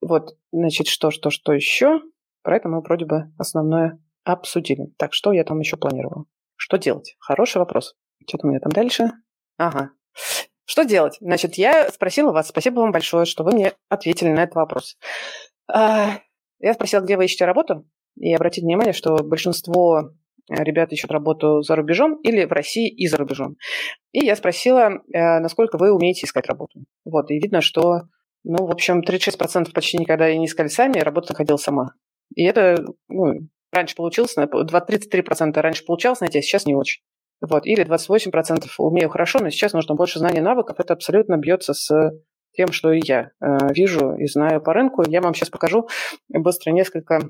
вот, 0.02 0.36
значит, 0.50 0.88
что, 0.88 1.12
что, 1.12 1.30
что 1.30 1.52
еще? 1.52 2.00
Про 2.42 2.56
это 2.56 2.68
мы 2.68 2.80
вроде 2.80 3.04
бы 3.04 3.32
основное 3.38 4.00
обсудили. 4.24 4.88
Так, 4.98 5.14
что 5.14 5.32
я 5.32 5.44
там 5.44 5.60
еще 5.60 5.76
планировала? 5.76 6.26
Что 6.56 6.76
делать? 6.76 7.16
Хороший 7.18 7.58
вопрос. 7.58 7.94
Что-то 8.26 8.46
у 8.46 8.50
меня 8.50 8.60
там 8.60 8.72
дальше. 8.72 9.10
Ага. 9.58 9.90
Что 10.64 10.84
делать? 10.84 11.16
Значит, 11.20 11.54
я 11.54 11.88
спросила 11.90 12.32
вас, 12.32 12.48
спасибо 12.48 12.80
вам 12.80 12.90
большое, 12.90 13.24
что 13.24 13.44
вы 13.44 13.52
мне 13.52 13.72
ответили 13.88 14.30
на 14.30 14.42
этот 14.42 14.56
вопрос. 14.56 14.96
А, 15.72 16.18
я 16.58 16.74
спросила, 16.74 17.00
где 17.00 17.16
вы 17.16 17.26
ищете 17.26 17.44
работу, 17.44 17.86
и 18.16 18.34
обратите 18.34 18.66
внимание, 18.66 18.92
что 18.92 19.16
большинство 19.22 20.10
ребят 20.48 20.92
ищут 20.92 21.10
работу 21.10 21.62
за 21.62 21.76
рубежом 21.76 22.16
или 22.22 22.44
в 22.44 22.52
России 22.52 22.88
и 22.88 23.06
за 23.06 23.16
рубежом. 23.16 23.56
И 24.12 24.24
я 24.24 24.36
спросила, 24.36 25.02
э, 25.12 25.38
насколько 25.40 25.76
вы 25.76 25.92
умеете 25.92 26.26
искать 26.26 26.46
работу. 26.46 26.80
Вот, 27.04 27.30
и 27.30 27.38
видно, 27.38 27.60
что, 27.60 28.02
ну, 28.44 28.66
в 28.66 28.70
общем, 28.70 29.02
36% 29.02 29.72
почти 29.72 29.98
никогда 29.98 30.32
не 30.34 30.46
искали 30.46 30.68
сами, 30.68 30.98
работу 30.98 31.28
находила 31.30 31.56
сама. 31.56 31.94
И 32.34 32.44
это, 32.44 32.84
ну, 33.08 33.34
раньше 33.76 33.94
получилось, 33.94 34.36
33% 34.36 35.60
раньше 35.60 35.84
получалось 35.84 36.20
найти, 36.20 36.38
а 36.38 36.42
сейчас 36.42 36.66
не 36.66 36.74
очень. 36.74 37.02
Вот. 37.40 37.66
Или 37.66 37.84
28% 37.84 38.66
умею 38.78 39.10
хорошо, 39.10 39.38
но 39.40 39.50
сейчас 39.50 39.72
нужно 39.72 39.94
больше 39.94 40.18
знаний 40.18 40.38
и 40.38 40.42
навыков. 40.42 40.80
Это 40.80 40.94
абсолютно 40.94 41.36
бьется 41.36 41.74
с 41.74 42.12
тем, 42.52 42.72
что 42.72 42.90
и 42.90 43.00
я 43.04 43.30
э, 43.40 43.72
вижу 43.74 44.14
и 44.14 44.26
знаю 44.26 44.62
по 44.62 44.72
рынку. 44.72 45.02
Я 45.06 45.20
вам 45.20 45.34
сейчас 45.34 45.50
покажу 45.50 45.88
быстро 46.28 46.70
несколько 46.72 47.20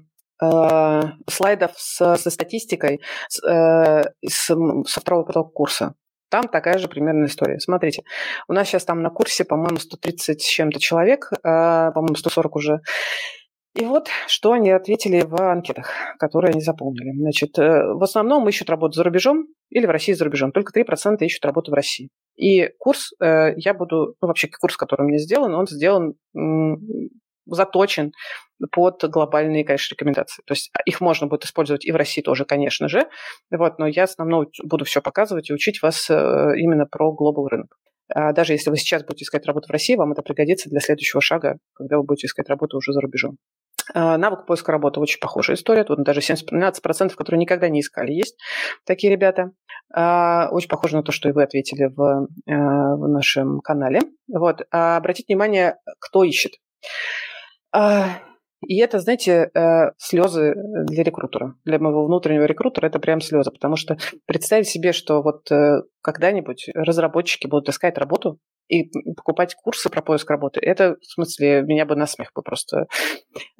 э, 0.40 1.00
слайдов 1.28 1.72
с, 1.76 2.16
со 2.16 2.30
статистикой 2.30 3.00
с, 3.28 3.42
э, 3.44 4.04
с, 4.24 4.46
со 4.46 5.00
второго 5.00 5.24
потока 5.24 5.50
курса. 5.50 5.94
Там 6.28 6.48
такая 6.48 6.78
же 6.78 6.88
примерная 6.88 7.26
история. 7.26 7.60
Смотрите, 7.60 8.02
у 8.48 8.52
нас 8.52 8.68
сейчас 8.68 8.84
там 8.84 9.02
на 9.02 9.10
курсе, 9.10 9.44
по-моему, 9.44 9.78
130 9.78 10.40
с 10.40 10.44
чем-то 10.44 10.80
человек, 10.80 11.30
э, 11.32 11.38
по-моему, 11.42 12.14
140 12.14 12.56
уже. 12.56 12.80
И 13.76 13.84
вот 13.84 14.08
что 14.26 14.52
они 14.52 14.70
ответили 14.70 15.22
в 15.22 15.34
анкетах, 15.36 15.90
которые 16.18 16.52
они 16.52 16.62
заполнили. 16.62 17.12
Значит, 17.20 17.58
э, 17.58 17.92
в 17.92 18.02
основном 18.02 18.48
ищут 18.48 18.70
работу 18.70 18.94
за 18.94 19.04
рубежом 19.04 19.48
или 19.68 19.84
в 19.84 19.90
России 19.90 20.12
за 20.12 20.24
рубежом. 20.24 20.50
Только 20.50 20.72
3% 20.72 21.18
ищут 21.20 21.44
работу 21.44 21.70
в 21.70 21.74
России. 21.74 22.08
И 22.36 22.68
курс 22.78 23.12
э, 23.20 23.52
я 23.56 23.74
буду, 23.74 24.14
ну 24.20 24.28
вообще 24.28 24.48
курс, 24.48 24.76
который 24.76 25.02
у 25.02 25.08
меня 25.08 25.18
сделан, 25.18 25.54
он 25.54 25.66
сделан 25.66 26.14
заточен 27.46 28.12
под 28.72 29.04
глобальные, 29.04 29.64
конечно, 29.64 29.94
рекомендации. 29.94 30.42
То 30.46 30.52
есть 30.52 30.70
а, 30.72 30.80
их 30.84 31.00
можно 31.00 31.26
будет 31.26 31.44
использовать 31.44 31.84
и 31.84 31.92
в 31.92 31.96
России 31.96 32.22
тоже, 32.22 32.44
конечно 32.44 32.88
же. 32.88 33.06
Вот, 33.50 33.78
но 33.78 33.86
я 33.86 34.04
основном 34.04 34.46
буду 34.64 34.84
все 34.84 35.02
показывать 35.02 35.50
и 35.50 35.52
учить 35.52 35.82
вас 35.82 36.08
э, 36.10 36.14
именно 36.56 36.86
про 36.86 37.12
глобал 37.12 37.48
рынок. 37.48 37.76
А 38.08 38.32
даже 38.32 38.52
если 38.52 38.70
вы 38.70 38.76
сейчас 38.76 39.04
будете 39.04 39.24
искать 39.24 39.46
работу 39.46 39.68
в 39.68 39.72
России, 39.72 39.96
вам 39.96 40.12
это 40.12 40.22
пригодится 40.22 40.70
для 40.70 40.80
следующего 40.80 41.20
шага, 41.20 41.58
когда 41.74 41.98
вы 41.98 42.04
будете 42.04 42.26
искать 42.26 42.48
работу 42.48 42.76
уже 42.76 42.92
за 42.92 43.00
рубежом. 43.00 43.36
А, 43.94 44.16
навык 44.18 44.46
поиска 44.46 44.72
работы 44.72 45.00
очень 45.00 45.20
похожая 45.20 45.56
история. 45.56 45.84
Тут 45.84 46.02
даже 46.02 46.20
17%, 46.20 47.14
которые 47.14 47.38
никогда 47.38 47.68
не 47.68 47.80
искали, 47.80 48.12
есть 48.12 48.38
такие 48.84 49.12
ребята. 49.12 49.52
А, 49.94 50.48
очень 50.50 50.68
похоже 50.68 50.96
на 50.96 51.02
то, 51.02 51.12
что 51.12 51.28
и 51.28 51.32
вы 51.32 51.42
ответили 51.42 51.86
в, 51.86 52.28
э, 52.46 52.54
в 52.54 53.08
нашем 53.08 53.60
канале. 53.60 54.00
Вот. 54.32 54.66
А 54.70 54.96
обратите 54.96 55.32
внимание, 55.34 55.76
кто 56.00 56.24
ищет. 56.24 56.52
И 58.66 58.78
это, 58.78 58.98
знаете, 59.00 59.50
э, 59.54 59.90
слезы 59.98 60.54
для 60.86 61.04
рекрутера. 61.04 61.54
Для 61.64 61.78
моего 61.78 62.04
внутреннего 62.06 62.44
рекрутера 62.44 62.86
это 62.86 62.98
прям 62.98 63.20
слезы, 63.20 63.50
потому 63.50 63.76
что 63.76 63.98
представить 64.24 64.68
себе, 64.68 64.92
что 64.92 65.22
вот 65.22 65.50
э, 65.52 65.82
когда-нибудь 66.00 66.70
разработчики 66.74 67.46
будут 67.46 67.68
искать 67.68 67.98
работу, 67.98 68.38
и 68.68 68.90
покупать 69.14 69.54
курсы 69.54 69.88
про 69.88 70.02
поиск 70.02 70.28
работы, 70.30 70.60
это, 70.60 70.96
в 71.00 71.04
смысле, 71.04 71.62
меня 71.62 71.84
бы 71.86 71.96
на 71.96 72.06
смех 72.06 72.30
бы 72.34 72.42
просто... 72.42 72.86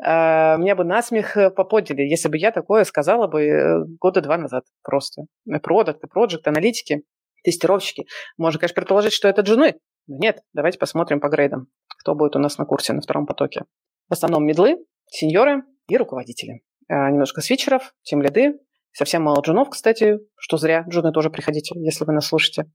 Э, 0.05 0.57
меня 0.59 0.74
бы 0.74 0.85
на 0.85 1.03
смех 1.03 1.37
поподили, 1.55 2.03
если 2.03 2.28
бы 2.28 2.39
я 2.39 2.53
такое 2.53 2.85
сказала 2.85 3.27
бы 3.27 3.43
э, 3.43 3.85
года 4.01 4.20
два 4.20 4.37
назад 4.37 4.65
просто. 4.83 5.23
Продукты, 5.62 6.07
проект, 6.07 6.47
аналитики, 6.47 7.03
тестировщики. 7.45 8.07
Можно, 8.37 8.61
конечно, 8.61 8.74
предположить, 8.74 9.12
что 9.12 9.28
это 9.28 9.43
джуны. 9.43 9.77
Но 10.09 10.16
нет, 10.19 10.41
давайте 10.53 10.78
посмотрим 10.78 11.20
по 11.20 11.28
грейдам, 11.28 11.69
кто 12.01 12.15
будет 12.15 12.37
у 12.37 12.39
нас 12.39 12.59
на 12.59 12.65
курсе 12.65 12.93
на 12.93 13.01
втором 13.01 13.27
потоке. 13.27 13.65
В 14.09 14.12
основном 14.12 14.45
медлы, 14.45 14.78
сеньоры 15.07 15.62
и 15.89 15.97
руководители. 15.97 16.62
Э, 16.89 17.11
немножко 17.11 17.41
свитчеров, 17.41 17.95
тем 18.03 18.23
лиды, 18.23 18.59
совсем 18.93 19.23
мало 19.23 19.41
джунов, 19.41 19.70
кстати, 19.70 20.19
что 20.37 20.57
зря. 20.57 20.85
Джуны 20.89 21.12
тоже 21.12 21.31
приходите, 21.31 21.78
если 21.81 22.05
вы 22.05 22.12
нас 22.12 22.27
слушаете. 22.27 22.70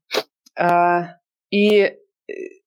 Э, 0.59 1.15
и 1.49 1.97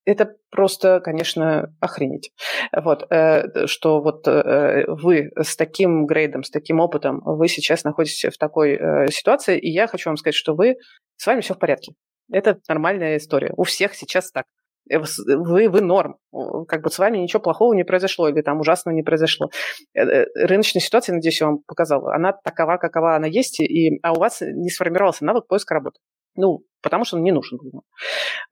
это 0.05 0.37
просто, 0.51 1.01
конечно, 1.01 1.75
охренеть. 1.81 2.33
Вот, 2.73 3.07
э, 3.11 3.67
что 3.67 4.01
вот 4.01 4.27
э, 4.29 4.85
вы 4.87 5.31
с 5.37 5.57
таким 5.57 6.07
грейдом, 6.07 6.43
с 6.43 6.51
таким 6.51 6.81
опытом, 6.81 7.21
вы 7.25 7.49
сейчас 7.49 7.85
находитесь 7.85 8.33
в 8.33 8.39
такой 8.39 8.73
э, 8.73 9.09
ситуации, 9.09 9.59
и 9.59 9.71
я 9.71 9.87
хочу 9.87 10.11
вам 10.11 10.17
сказать, 10.17 10.35
что 10.35 10.55
вы, 10.55 10.77
с 11.17 11.27
вами 11.27 11.41
все 11.41 11.55
в 11.55 11.59
порядке. 11.59 11.93
Это 12.31 12.59
нормальная 12.69 13.17
история. 13.17 13.53
У 13.57 13.65
всех 13.65 13.95
сейчас 13.95 14.31
так. 14.31 14.45
Вы, 14.91 15.71
вы 15.71 15.81
норм. 15.81 16.19
Как 16.69 16.83
бы 16.83 16.91
с 16.91 16.99
вами 16.99 17.17
ничего 17.17 17.41
плохого 17.41 17.73
не 17.73 17.85
произошло 17.85 18.29
или 18.29 18.43
там 18.43 18.61
ужасного 18.61 18.95
не 18.95 19.03
произошло. 19.03 19.49
Рыночная 19.95 20.81
ситуация, 20.81 21.15
надеюсь, 21.15 21.41
я 21.41 21.47
вам 21.47 21.61
показала, 21.67 22.15
она 22.15 22.33
такова, 22.33 22.77
какова 22.77 23.17
она 23.17 23.27
есть, 23.27 23.61
и, 23.61 23.99
а 24.03 24.13
у 24.13 24.19
вас 24.19 24.43
не 24.43 24.69
сформировался 24.69 25.25
навык 25.25 25.47
поиска 25.47 25.75
работы. 25.75 26.01
Ну, 26.37 26.65
потому 26.85 27.05
что 27.05 27.17
он 27.17 27.23
не 27.23 27.33
нужен 27.33 27.59
был. 27.59 27.83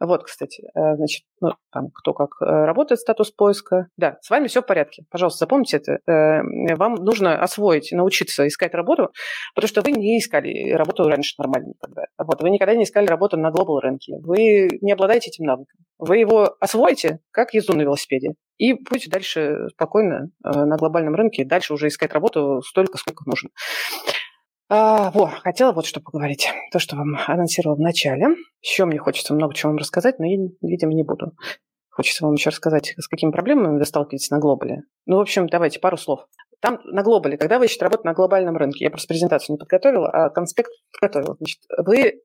Вот, 0.00 0.24
кстати, 0.24 0.64
э, 0.74 0.96
значит, 0.96 1.22
ну, 1.40 1.50
там, 1.70 1.90
кто 1.94 2.14
как 2.14 2.30
э, 2.40 2.44
работает, 2.46 2.98
статус 2.98 3.30
поиска. 3.30 3.88
Да, 3.98 4.16
с 4.22 4.30
вами 4.30 4.48
все 4.48 4.62
в 4.62 4.66
порядке. 4.66 5.04
Пожалуйста, 5.10 5.40
запомните 5.40 5.76
это. 5.76 5.98
Э, 6.10 6.74
вам 6.76 6.94
нужно 6.94 7.40
освоить, 7.40 7.92
научиться 7.92 8.48
искать 8.48 8.74
работу, 8.74 9.10
потому 9.54 9.68
что 9.68 9.82
вы 9.82 9.92
не 9.92 10.18
искали 10.18 10.72
работу 10.72 11.04
раньше 11.04 11.34
нормально 11.38 11.68
никогда. 11.68 12.06
Вот, 12.16 12.42
вы 12.42 12.48
никогда 12.50 12.74
не 12.74 12.84
искали 12.84 13.06
работу 13.06 13.36
на 13.36 13.50
глобал 13.50 13.80
рынке. 13.80 14.14
Вы 14.22 14.70
не 14.80 14.92
обладаете 14.92 15.28
этим 15.28 15.44
навыком. 15.44 15.78
Вы 15.98 16.16
его 16.16 16.56
освоите, 16.58 17.20
как 17.30 17.52
езду 17.52 17.74
на 17.74 17.82
велосипеде. 17.82 18.32
И 18.56 18.72
будете 18.72 19.10
дальше 19.10 19.68
спокойно 19.74 20.30
на 20.42 20.76
глобальном 20.76 21.14
рынке 21.14 21.44
дальше 21.44 21.74
уже 21.74 21.88
искать 21.88 22.12
работу 22.12 22.62
столько, 22.62 22.96
сколько 22.96 23.24
нужно. 23.26 23.50
А, 24.74 25.10
во, 25.10 25.26
хотела 25.26 25.72
вот 25.72 25.84
что 25.84 26.00
поговорить. 26.00 26.48
То, 26.72 26.78
что 26.78 26.96
вам 26.96 27.18
анонсировала 27.26 27.76
в 27.76 27.80
начале. 27.80 28.28
Еще 28.62 28.86
мне 28.86 28.98
хочется 28.98 29.34
много 29.34 29.54
чего 29.54 29.68
вам 29.68 29.76
рассказать, 29.76 30.18
но 30.18 30.24
я, 30.24 30.48
видимо, 30.62 30.94
не 30.94 31.02
буду. 31.02 31.32
Хочется 31.90 32.24
вам 32.24 32.36
еще 32.36 32.48
рассказать, 32.48 32.94
с 32.96 33.06
какими 33.06 33.32
проблемами 33.32 33.76
вы 33.78 33.84
сталкиваетесь 33.84 34.30
на 34.30 34.38
глобале. 34.38 34.84
Ну, 35.04 35.18
в 35.18 35.20
общем, 35.20 35.46
давайте 35.46 35.78
пару 35.78 35.98
слов. 35.98 36.26
Там 36.60 36.80
на 36.84 37.02
глобале, 37.02 37.36
когда 37.36 37.58
вы 37.58 37.66
ищете 37.66 37.84
работу 37.84 38.06
на 38.06 38.14
глобальном 38.14 38.56
рынке, 38.56 38.84
я 38.84 38.90
просто 38.90 39.08
презентацию 39.08 39.56
не 39.56 39.58
подготовила, 39.58 40.08
а 40.08 40.30
конспект 40.30 40.70
подготовила. 40.90 41.36
Значит, 41.36 41.58
вы 41.76 41.98
э, 41.98 42.20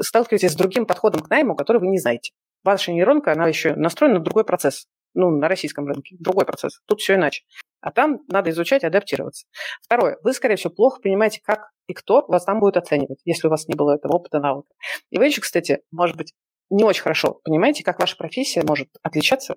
сталкиваетесь 0.00 0.50
с 0.50 0.56
другим 0.56 0.86
подходом 0.86 1.22
к 1.22 1.30
найму, 1.30 1.54
который 1.54 1.80
вы 1.80 1.86
не 1.86 1.98
знаете. 1.98 2.32
Ваша 2.64 2.90
нейронка, 2.90 3.30
она 3.30 3.46
еще 3.46 3.76
настроена 3.76 4.18
на 4.18 4.24
другой 4.24 4.42
процесс. 4.44 4.88
Ну, 5.14 5.30
на 5.30 5.46
российском 5.46 5.86
рынке. 5.86 6.16
Другой 6.18 6.46
процесс. 6.46 6.80
Тут 6.88 7.00
все 7.00 7.14
иначе. 7.14 7.44
А 7.80 7.92
там 7.92 8.20
надо 8.28 8.50
изучать, 8.50 8.84
адаптироваться. 8.84 9.46
Второе. 9.82 10.18
Вы, 10.22 10.32
скорее 10.32 10.56
всего, 10.56 10.72
плохо 10.72 11.00
понимаете, 11.00 11.40
как 11.44 11.70
и 11.86 11.94
кто 11.94 12.24
вас 12.26 12.44
там 12.44 12.60
будет 12.60 12.76
оценивать, 12.76 13.20
если 13.24 13.46
у 13.46 13.50
вас 13.50 13.68
не 13.68 13.74
было 13.74 13.94
этого 13.94 14.16
опыта, 14.16 14.40
навыка. 14.40 14.68
И 15.10 15.18
вы 15.18 15.26
еще, 15.26 15.40
кстати, 15.40 15.80
может 15.90 16.16
быть, 16.16 16.32
не 16.70 16.84
очень 16.84 17.02
хорошо 17.02 17.40
понимаете, 17.44 17.84
как 17.84 18.00
ваша 18.00 18.16
профессия 18.16 18.62
может 18.62 18.88
отличаться 19.02 19.56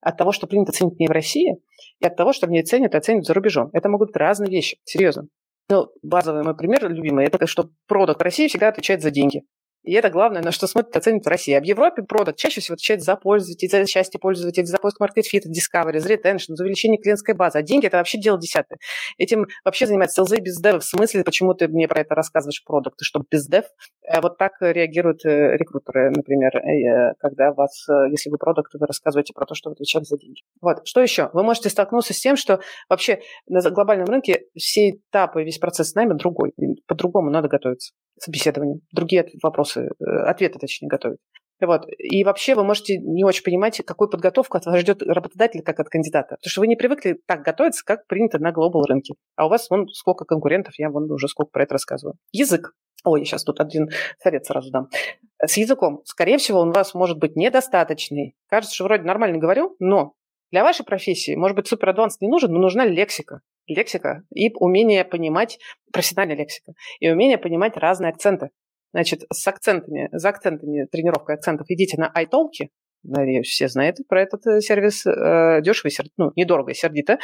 от 0.00 0.16
того, 0.16 0.32
что 0.32 0.46
принято 0.46 0.72
ценить 0.72 0.98
не 0.98 1.08
в 1.08 1.10
России, 1.10 1.56
и 2.00 2.06
от 2.06 2.16
того, 2.16 2.32
что 2.32 2.46
мне 2.46 2.62
ценят 2.62 2.94
и 2.94 2.98
оценят 2.98 3.24
за 3.24 3.34
рубежом. 3.34 3.70
Это 3.72 3.88
могут 3.88 4.08
быть 4.08 4.16
разные 4.16 4.50
вещи, 4.50 4.78
серьезно. 4.84 5.24
Ну, 5.68 5.88
базовый 6.02 6.42
мой 6.42 6.56
пример 6.56 6.88
любимый, 6.90 7.26
это 7.26 7.46
что 7.46 7.70
продукт 7.86 8.20
России 8.22 8.48
всегда 8.48 8.68
отвечает 8.68 9.02
за 9.02 9.10
деньги. 9.10 9.42
И 9.82 9.92
это 9.92 10.10
главное, 10.10 10.42
на 10.42 10.52
что 10.52 10.66
смотрит 10.66 10.94
оценит 10.96 11.24
в 11.24 11.28
России. 11.28 11.54
А 11.54 11.60
в 11.60 11.64
Европе 11.64 12.02
продукт 12.02 12.38
чаще 12.38 12.60
всего 12.60 12.74
отвечает 12.74 13.02
за 13.02 13.16
пользователей, 13.16 13.68
за 13.68 13.86
счастье 13.86 14.20
пользователей, 14.20 14.66
за 14.66 14.78
поиск 14.78 15.00
маркет-фита, 15.00 15.48
discovery, 15.48 16.00
за 16.00 16.12
retention, 16.12 16.54
за 16.54 16.64
увеличение 16.64 17.00
клиентской 17.00 17.34
базы. 17.34 17.58
А 17.58 17.62
деньги– 17.62 17.86
это 17.86 17.96
вообще 17.96 18.18
дело 18.18 18.38
десятое. 18.38 18.78
Этим 19.16 19.46
вообще 19.64 19.86
занимается 19.86 20.16
селзы 20.16 20.38
без 20.40 20.60
дев. 20.60 20.82
В 20.82 20.86
смысле, 20.86 21.24
почему 21.24 21.54
ты 21.54 21.68
мне 21.68 21.88
про 21.88 22.00
это 22.00 22.14
рассказываешь, 22.14 22.62
продукты, 22.64 23.04
что 23.04 23.22
без 23.30 23.46
дев? 23.46 23.64
Э, 24.06 24.20
вот 24.20 24.36
так 24.36 24.52
реагируют 24.60 25.24
э, 25.24 25.56
рекрутеры, 25.56 26.10
например, 26.10 26.56
э, 26.56 27.14
когда 27.18 27.52
вас, 27.52 27.86
если 28.10 28.28
вы 28.30 28.36
продукт, 28.36 28.74
вы 28.74 28.86
рассказываете 28.86 29.32
про 29.32 29.46
то, 29.46 29.54
что 29.54 29.70
вы 29.70 29.74
отвечаете 29.74 30.06
за 30.06 30.18
деньги. 30.18 30.42
Вот. 30.60 30.86
Что 30.86 31.00
еще? 31.00 31.30
Вы 31.32 31.42
можете 31.42 31.70
столкнуться 31.70 32.12
с 32.12 32.20
тем, 32.20 32.36
что 32.36 32.60
вообще 32.88 33.20
на 33.48 33.60
глобальном 33.70 34.06
рынке 34.06 34.44
все 34.56 34.90
этапы, 34.90 35.42
весь 35.42 35.58
процесс 35.58 35.90
с 35.90 35.94
нами 35.94 36.12
другой. 36.12 36.52
По-другому 36.86 37.30
надо 37.30 37.48
готовиться 37.48 37.92
собеседованием, 38.20 38.80
другие 38.92 39.26
вопросы, 39.42 39.88
э, 39.98 40.04
ответы, 40.04 40.58
точнее, 40.58 40.88
готовить. 40.88 41.18
Вот. 41.60 41.82
И 41.98 42.24
вообще 42.24 42.54
вы 42.54 42.64
можете 42.64 42.96
не 42.98 43.24
очень 43.24 43.44
понимать, 43.44 43.82
какую 43.84 44.08
подготовку 44.08 44.56
от 44.56 44.64
вас 44.64 44.80
ждет 44.80 45.02
работодатель 45.02 45.62
как 45.62 45.78
от 45.80 45.88
кандидата. 45.88 46.36
Потому 46.36 46.50
что 46.50 46.60
вы 46.60 46.66
не 46.68 46.76
привыкли 46.76 47.20
так 47.26 47.42
готовиться, 47.42 47.84
как 47.84 48.06
принято 48.06 48.38
на 48.38 48.50
глобал 48.52 48.84
рынке. 48.84 49.14
А 49.36 49.46
у 49.46 49.50
вас 49.50 49.68
вон 49.68 49.86
сколько 49.88 50.24
конкурентов, 50.24 50.74
я 50.78 50.90
вон 50.90 51.10
уже 51.10 51.28
сколько 51.28 51.50
про 51.50 51.64
это 51.64 51.74
рассказываю. 51.74 52.16
Язык. 52.32 52.72
Ой, 53.04 53.20
я 53.20 53.24
сейчас 53.26 53.44
тут 53.44 53.60
один 53.60 53.88
совет 54.22 54.46
сразу 54.46 54.70
дам. 54.70 54.88
С 55.44 55.56
языком. 55.56 56.02
Скорее 56.04 56.38
всего, 56.38 56.60
он 56.60 56.70
у 56.70 56.72
вас 56.72 56.94
может 56.94 57.18
быть 57.18 57.36
недостаточный. 57.36 58.34
Кажется, 58.48 58.74
что 58.74 58.84
вроде 58.84 59.04
нормально 59.04 59.38
говорю, 59.38 59.76
но 59.78 60.14
для 60.50 60.64
вашей 60.64 60.84
профессии, 60.84 61.34
может 61.34 61.56
быть, 61.56 61.66
супер 61.66 61.90
адванс 61.90 62.20
не 62.20 62.28
нужен, 62.28 62.52
но 62.52 62.58
нужна 62.58 62.84
лексика 62.84 63.40
лексика 63.66 64.22
и 64.34 64.52
умение 64.54 65.04
понимать, 65.04 65.58
профессиональная 65.92 66.36
лексика, 66.36 66.72
и 66.98 67.10
умение 67.10 67.38
понимать 67.38 67.76
разные 67.76 68.10
акценты. 68.10 68.50
Значит, 68.92 69.22
с 69.32 69.46
акцентами, 69.46 70.08
за 70.12 70.30
акцентами, 70.30 70.86
тренировкой 70.90 71.36
акцентов 71.36 71.66
идите 71.68 71.96
на 71.96 72.12
iTalki, 72.16 72.70
надеюсь, 73.02 73.48
все 73.48 73.68
знают 73.68 73.96
про 74.08 74.22
этот 74.22 74.46
э, 74.46 74.60
сервис, 74.60 75.06
э, 75.06 75.60
дешево 75.62 75.88
и 75.88 75.90
сердито, 75.90 76.14
ну, 76.16 76.32
недорого 76.36 76.74
сердито. 76.74 77.18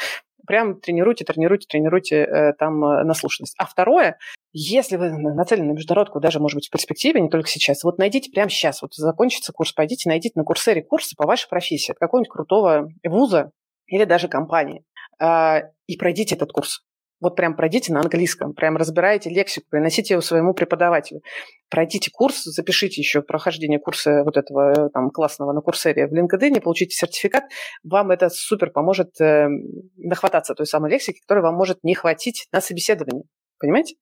Прям 0.46 0.80
тренируйте, 0.80 1.24
тренируйте, 1.24 1.66
тренируйте 1.68 2.16
э, 2.16 2.52
там 2.58 2.78
наслушанность. 2.80 3.54
А 3.58 3.66
второе, 3.66 4.16
если 4.52 4.96
вы 4.96 5.10
нацелены 5.10 5.72
на 5.72 5.72
международку, 5.72 6.20
даже, 6.20 6.38
может 6.38 6.56
быть, 6.56 6.68
в 6.68 6.70
перспективе, 6.70 7.20
не 7.20 7.28
только 7.28 7.48
сейчас, 7.48 7.82
вот 7.84 7.98
найдите 7.98 8.30
прямо 8.30 8.48
сейчас, 8.48 8.80
вот 8.80 8.94
закончится 8.94 9.52
курс, 9.52 9.72
пойдите, 9.72 10.08
найдите 10.08 10.32
на 10.36 10.44
курсере 10.44 10.82
курсы 10.82 11.16
по 11.16 11.26
вашей 11.26 11.48
профессии 11.48 11.92
от 11.92 11.98
какого-нибудь 11.98 12.30
крутого 12.30 12.88
вуза 13.04 13.50
или 13.86 14.04
даже 14.04 14.28
компании. 14.28 14.84
А, 15.18 15.62
и 15.86 15.96
пройдите 15.96 16.34
этот 16.34 16.52
курс. 16.52 16.82
Вот 17.20 17.34
прям 17.34 17.56
пройдите 17.56 17.94
на 17.94 18.00
английском, 18.00 18.52
прям 18.52 18.76
разбирайте 18.76 19.30
лексику, 19.30 19.66
приносите 19.70 20.14
его 20.14 20.20
своему 20.20 20.52
преподавателю. 20.52 21.22
Пройдите 21.70 22.10
курс, 22.12 22.42
запишите 22.44 23.00
еще 23.00 23.22
прохождение 23.22 23.78
курса 23.78 24.22
вот 24.22 24.36
этого 24.36 24.72
э, 24.72 24.90
там 24.92 25.10
классного 25.10 25.52
на 25.52 25.62
курсере 25.62 26.08
в 26.08 26.12
LinkedIn, 26.12 26.60
получите 26.60 26.94
сертификат. 26.94 27.44
Вам 27.82 28.10
это 28.10 28.28
супер 28.28 28.70
поможет 28.70 29.18
э, 29.18 29.48
нахвататься 29.96 30.54
той 30.54 30.66
самой 30.66 30.90
лексики, 30.90 31.20
которой 31.20 31.40
вам 31.40 31.54
может 31.54 31.82
не 31.82 31.94
хватить 31.94 32.48
на 32.52 32.60
собеседовании. 32.60 33.24
Понимаете? 33.58 33.96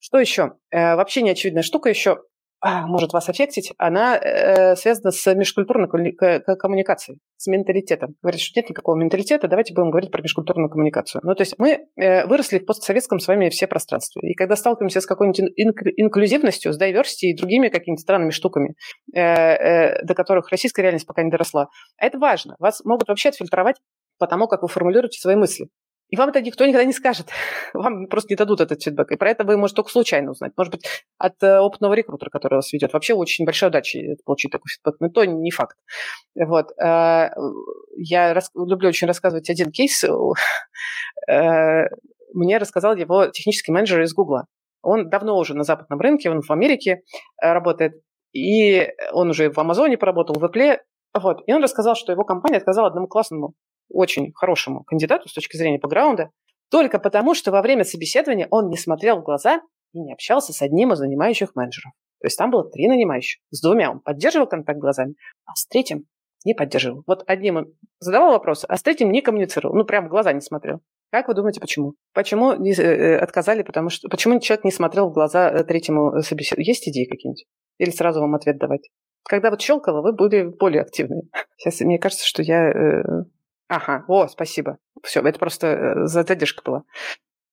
Что 0.00 0.18
еще? 0.18 0.54
Э, 0.70 0.96
вообще 0.96 1.22
неочевидная 1.22 1.62
штука 1.62 1.88
еще 1.88 2.18
может 2.62 3.12
вас 3.12 3.28
аффектить, 3.28 3.72
она 3.78 4.18
э, 4.18 4.76
связана 4.76 5.10
с 5.10 5.34
межкультурной 5.34 5.88
коммуникацией, 5.88 7.18
с 7.36 7.46
менталитетом. 7.46 8.16
Говорит, 8.22 8.40
что 8.40 8.60
нет 8.60 8.68
никакого 8.68 8.96
менталитета, 8.96 9.48
давайте 9.48 9.72
будем 9.74 9.90
говорить 9.90 10.10
про 10.10 10.20
межкультурную 10.22 10.68
коммуникацию. 10.68 11.22
Ну, 11.24 11.34
то 11.34 11.42
есть 11.42 11.54
мы 11.58 11.86
э, 11.96 12.26
выросли 12.26 12.58
в 12.58 12.66
постсоветском 12.66 13.18
с 13.18 13.28
вами 13.28 13.48
все 13.48 13.66
пространстве. 13.66 14.30
И 14.30 14.34
когда 14.34 14.56
сталкиваемся 14.56 15.00
с 15.00 15.06
какой-нибудь 15.06 15.40
инк- 15.58 15.92
инклюзивностью, 15.96 16.72
с 16.72 16.80
diversity 16.80 17.30
и 17.30 17.36
другими 17.36 17.68
какими-то 17.68 18.02
странными 18.02 18.30
штуками, 18.30 18.74
э, 19.14 19.20
э, 19.20 20.02
до 20.04 20.14
которых 20.14 20.50
российская 20.50 20.82
реальность 20.82 21.06
пока 21.06 21.22
не 21.22 21.30
доросла, 21.30 21.68
это 21.98 22.18
важно. 22.18 22.56
Вас 22.58 22.84
могут 22.84 23.08
вообще 23.08 23.30
отфильтровать 23.30 23.76
по 24.18 24.26
тому, 24.26 24.48
как 24.48 24.62
вы 24.62 24.68
формулируете 24.68 25.18
свои 25.18 25.36
мысли. 25.36 25.68
И 26.10 26.16
вам 26.16 26.28
это 26.30 26.40
никто 26.42 26.66
никогда 26.66 26.84
не 26.84 26.92
скажет. 26.92 27.28
Вам 27.74 28.06
просто 28.06 28.32
не 28.32 28.36
дадут 28.36 28.60
этот 28.60 28.82
фидбэк. 28.82 29.12
И 29.12 29.16
про 29.16 29.30
это 29.30 29.44
вы 29.44 29.56
можете 29.56 29.76
только 29.76 29.90
случайно 29.90 30.32
узнать. 30.32 30.52
Может 30.56 30.72
быть, 30.72 30.86
от 31.18 31.40
э, 31.42 31.60
опытного 31.60 31.94
рекрутера, 31.94 32.30
который 32.30 32.56
вас 32.56 32.72
ведет. 32.72 32.92
Вообще 32.92 33.14
очень 33.14 33.44
большая 33.44 33.70
удача 33.70 33.98
получить 34.24 34.50
такой 34.50 34.68
фидбэк. 34.68 34.96
Но 35.00 35.08
то 35.08 35.24
не 35.24 35.50
факт. 35.50 35.76
Вот. 36.34 36.72
Э, 36.82 37.30
я 37.96 38.34
рас... 38.34 38.50
люблю 38.54 38.88
очень 38.88 39.06
рассказывать 39.06 39.48
один 39.50 39.70
кейс. 39.70 40.04
Э, 41.28 41.84
мне 42.32 42.58
рассказал 42.58 42.96
его 42.96 43.26
технический 43.26 43.72
менеджер 43.72 44.00
из 44.00 44.14
Гугла. 44.14 44.46
Он 44.82 45.10
давно 45.10 45.36
уже 45.36 45.54
на 45.54 45.64
западном 45.64 46.00
рынке, 46.00 46.30
он 46.30 46.40
в 46.40 46.50
Америке 46.50 47.02
работает. 47.40 47.92
И 48.32 48.88
он 49.12 49.30
уже 49.30 49.50
в 49.50 49.58
Амазоне 49.58 49.98
поработал, 49.98 50.36
в 50.38 50.44
Apple. 50.44 50.78
Вот. 51.14 51.42
И 51.46 51.52
он 51.52 51.62
рассказал, 51.62 51.94
что 51.94 52.12
его 52.12 52.24
компания 52.24 52.56
отказала 52.56 52.88
одному 52.88 53.06
классному 53.06 53.54
очень 53.90 54.32
хорошему 54.34 54.84
кандидату 54.84 55.28
с 55.28 55.32
точки 55.32 55.56
зрения 55.56 55.78
бэкграунда, 55.78 56.30
только 56.70 56.98
потому, 56.98 57.34
что 57.34 57.50
во 57.50 57.62
время 57.62 57.84
собеседования 57.84 58.46
он 58.50 58.68
не 58.68 58.76
смотрел 58.76 59.20
в 59.20 59.24
глаза 59.24 59.60
и 59.92 60.00
не 60.00 60.12
общался 60.12 60.52
с 60.52 60.62
одним 60.62 60.92
из 60.92 60.98
занимающих 60.98 61.54
менеджеров. 61.54 61.92
То 62.20 62.26
есть 62.26 62.38
там 62.38 62.50
было 62.50 62.68
три 62.68 62.88
нанимающих. 62.88 63.40
С 63.50 63.60
двумя 63.62 63.90
он 63.90 64.00
поддерживал 64.00 64.46
контакт 64.46 64.78
глазами, 64.78 65.14
а 65.46 65.54
с 65.54 65.66
третьим 65.66 66.04
не 66.44 66.54
поддерживал. 66.54 67.02
Вот 67.06 67.24
одним 67.26 67.56
он 67.56 67.74
задавал 67.98 68.32
вопросы, 68.32 68.66
а 68.68 68.76
с 68.76 68.82
третьим 68.82 69.10
не 69.10 69.20
коммуницировал. 69.20 69.74
Ну, 69.74 69.84
прям 69.84 70.06
в 70.06 70.10
глаза 70.10 70.32
не 70.32 70.40
смотрел. 70.40 70.80
Как 71.10 71.28
вы 71.28 71.34
думаете, 71.34 71.60
почему? 71.60 71.94
Почему 72.14 72.54
не, 72.54 72.72
э, 72.72 72.82
э 72.82 73.18
отказали, 73.18 73.62
потому 73.62 73.90
что... 73.90 74.08
Почему 74.08 74.38
человек 74.40 74.64
не 74.64 74.70
смотрел 74.70 75.10
в 75.10 75.12
глаза 75.12 75.50
э, 75.50 75.64
третьему 75.64 76.22
собеседованию? 76.22 76.68
Есть 76.68 76.88
идеи 76.88 77.04
какие-нибудь? 77.04 77.46
Или 77.78 77.90
сразу 77.90 78.20
вам 78.20 78.34
ответ 78.34 78.58
давать? 78.58 78.88
Когда 79.24 79.50
вот 79.50 79.60
щелкало, 79.60 80.02
вы 80.02 80.12
были 80.12 80.44
более 80.44 80.82
активны. 80.82 81.22
Сейчас 81.56 81.80
мне 81.80 81.98
кажется, 81.98 82.26
что 82.26 82.42
я 82.42 82.70
э, 82.70 83.02
Ага, 83.70 84.04
о, 84.08 84.26
спасибо. 84.26 84.78
Все, 85.04 85.20
это 85.20 85.38
просто 85.38 85.66
э, 85.68 86.06
задержка 86.06 86.60
была. 86.64 86.82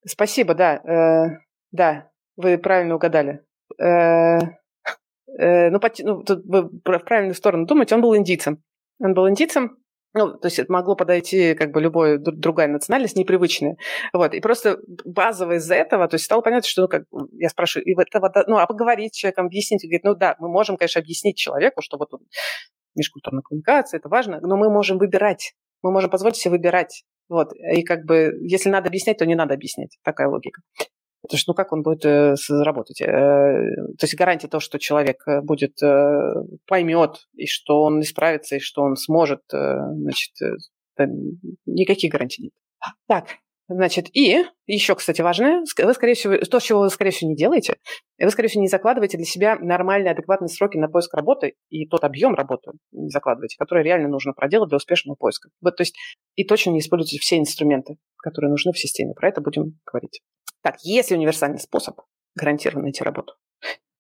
Спасибо, 0.04 0.56
да. 0.56 0.78
Э, 0.78 1.38
да, 1.72 2.10
вы 2.36 2.58
правильно 2.58 2.96
угадали. 2.96 3.46
Э, 3.80 4.40
э, 5.38 5.70
ну, 5.70 5.80
ну, 6.00 6.24
тут 6.24 6.44
вы 6.44 6.64
в 6.64 6.80
правильную 6.82 7.36
сторону 7.36 7.68
думаете, 7.68 7.94
он 7.94 8.02
был 8.02 8.18
индийцем. 8.18 8.64
Он 9.00 9.14
был 9.14 9.30
индийцем, 9.30 9.78
ну, 10.16 10.34
то 10.34 10.48
есть 10.48 10.58
это 10.58 10.72
могло 10.72 10.96
подойти 10.96 11.54
как 11.54 11.72
бы 11.72 11.82
любая 11.82 12.18
другая 12.18 12.68
национальность, 12.68 13.16
непривычная. 13.16 13.78
Вот. 14.12 14.34
И 14.34 14.40
просто 14.40 14.80
базово 15.06 15.58
из-за 15.58 15.76
этого, 15.76 16.08
то 16.08 16.16
есть 16.16 16.26
стало 16.26 16.42
понятно, 16.42 16.68
что, 16.68 16.82
ну, 16.82 16.88
как, 16.88 17.04
я 17.34 17.50
спрашиваю, 17.50 17.86
и 17.86 17.94
этого, 17.96 18.34
ну, 18.48 18.58
а 18.58 18.66
поговорить 18.66 19.14
с 19.14 19.18
человеком, 19.18 19.46
объяснить, 19.46 19.84
говорит, 19.84 20.04
ну 20.04 20.16
да, 20.16 20.36
мы 20.40 20.50
можем, 20.50 20.78
конечно, 20.78 21.00
объяснить 21.00 21.38
человеку, 21.38 21.84
что 21.84 22.00
вот 22.00 22.10
межкультурная 22.96 23.44
коммуникация, 23.44 24.00
это 24.00 24.10
важно, 24.10 24.40
но 24.42 24.58
мы 24.58 24.72
можем 24.72 24.98
выбирать 24.98 25.54
мы 25.84 25.92
можем 25.92 26.10
позволить 26.10 26.38
себе 26.38 26.52
выбирать. 26.52 27.04
Вот. 27.30 27.54
И 27.54 27.84
как 27.84 28.06
бы, 28.06 28.38
если 28.42 28.70
надо 28.70 28.88
объяснять, 28.88 29.18
то 29.18 29.26
не 29.26 29.36
надо 29.36 29.54
объяснять. 29.54 29.98
Такая 30.04 30.28
логика. 30.28 30.62
Потому 31.22 31.40
что, 31.40 31.52
ну, 31.52 31.56
как 31.56 31.74
он 31.74 31.84
будет 31.84 32.06
э, 32.06 32.36
работать? 32.64 33.02
Э, 33.02 33.06
то 33.08 34.04
есть 34.04 34.16
гарантия 34.16 34.48
того, 34.48 34.62
что 34.62 34.80
человек 34.80 35.24
э, 35.28 35.42
будет, 35.42 35.82
э, 35.84 36.34
поймет, 36.68 37.28
и 37.36 37.48
что 37.48 37.82
он 37.84 38.02
исправится, 38.02 38.56
и 38.56 38.60
что 38.60 38.84
он 38.84 38.96
сможет, 38.96 39.42
э, 39.54 39.78
значит, 39.94 40.32
э, 40.42 41.06
никаких 41.66 42.12
гарантий 42.12 42.44
нет. 42.44 42.54
Так, 43.08 43.26
Значит, 43.70 44.08
и 44.16 44.46
еще, 44.66 44.96
кстати, 44.96 45.22
важное, 45.22 45.60
вы, 45.60 45.94
скорее 45.94 46.14
всего, 46.14 46.38
то, 46.38 46.60
чего 46.60 46.80
вы, 46.80 46.90
скорее 46.90 47.12
всего, 47.12 47.30
не 47.30 47.36
делаете, 47.36 47.76
вы, 48.18 48.30
скорее 48.30 48.48
всего, 48.48 48.62
не 48.62 48.70
закладываете 48.70 49.18
для 49.18 49.26
себя 49.26 49.58
нормальные, 49.60 50.12
адекватные 50.12 50.48
сроки 50.48 50.78
на 50.78 50.88
поиск 50.88 51.14
работы 51.14 51.56
и 51.70 51.86
тот 51.86 52.06
объем 52.06 52.34
работы 52.34 52.72
не 52.92 53.10
закладываете, 53.10 53.58
который 53.60 53.84
реально 53.84 54.08
нужно 54.08 54.32
проделать 54.32 54.70
для 54.70 54.78
успешного 54.78 55.16
поиска. 55.16 55.50
Вот, 55.62 55.76
то 55.76 55.82
есть 55.82 55.96
и 56.36 56.46
точно 56.46 56.72
не 56.72 56.80
используйте 56.80 57.20
все 57.20 57.38
инструменты, 57.38 57.98
которые 58.18 58.52
нужны 58.52 58.72
в 58.72 58.80
системе. 58.80 59.14
Про 59.14 59.30
это 59.30 59.42
будем 59.42 59.80
говорить. 59.86 60.22
Так, 60.62 60.78
есть 60.84 61.12
ли 61.12 61.18
универсальный 61.18 61.60
способ 61.60 62.00
гарантированно 62.36 62.84
найти 62.84 63.04
работу? 63.04 63.34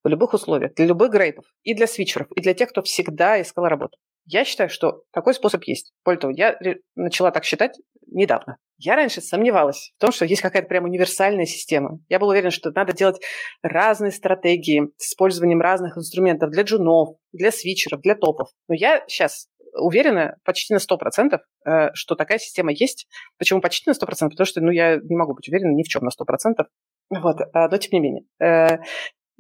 В 0.04 0.08
любых 0.08 0.34
условиях, 0.34 0.76
для 0.76 0.86
любых 0.86 1.12
грейдов, 1.12 1.44
и 1.64 1.74
для 1.74 1.88
свитчеров, 1.88 2.28
и 2.34 2.40
для 2.40 2.54
тех, 2.54 2.70
кто 2.70 2.82
всегда 2.84 3.42
искал 3.42 3.66
работу. 3.66 3.98
Я 4.26 4.46
считаю, 4.46 4.70
что 4.70 5.04
такой 5.12 5.34
способ 5.34 5.64
есть. 5.66 5.92
Более 6.06 6.22
того, 6.22 6.34
я 6.34 6.58
начала 6.96 7.32
так 7.32 7.44
считать 7.44 7.78
недавно. 8.06 8.58
Я 8.78 8.96
раньше 8.96 9.22
сомневалась 9.22 9.94
в 9.98 10.02
том, 10.02 10.12
что 10.12 10.26
есть 10.26 10.42
какая-то 10.42 10.68
прям 10.68 10.84
универсальная 10.86 11.46
система. 11.46 12.00
Я 12.10 12.20
была 12.20 12.32
уверена, 12.32 12.52
что 12.52 12.72
надо 12.72 12.94
делать 12.94 13.22
разные 13.64 14.12
стратегии 14.12 14.90
с 14.98 15.12
использованием 15.12 15.62
разных 15.62 15.98
инструментов 15.98 16.52
для 16.52 16.64
джунов, 16.64 17.18
для 17.32 17.52
свитчеров, 17.52 18.02
для 18.02 18.16
топов. 18.16 18.50
Но 18.68 18.76
я 18.76 19.04
сейчас 19.08 19.48
уверена 19.74 20.38
почти 20.44 20.74
на 20.74 20.78
100%, 20.78 21.40
э, 21.66 21.90
что 21.94 22.16
такая 22.16 22.38
система 22.40 22.72
есть. 22.72 23.08
Почему 23.38 23.62
почти 23.62 23.90
на 23.90 23.94
100%? 23.94 24.30
Потому 24.30 24.46
что 24.46 24.62
ну, 24.62 24.72
я 24.72 24.98
не 24.98 25.16
могу 25.16 25.34
быть 25.34 25.48
уверена 25.50 25.74
ни 25.74 25.84
в 25.84 25.88
чем 25.88 26.04
на 26.04 26.10
100%. 26.10 26.66
Вот, 27.10 27.38
а, 27.54 27.70
но 27.70 27.78
тем 27.78 27.90
не 27.94 28.00
менее. 28.00 28.24
Э, 28.40 28.78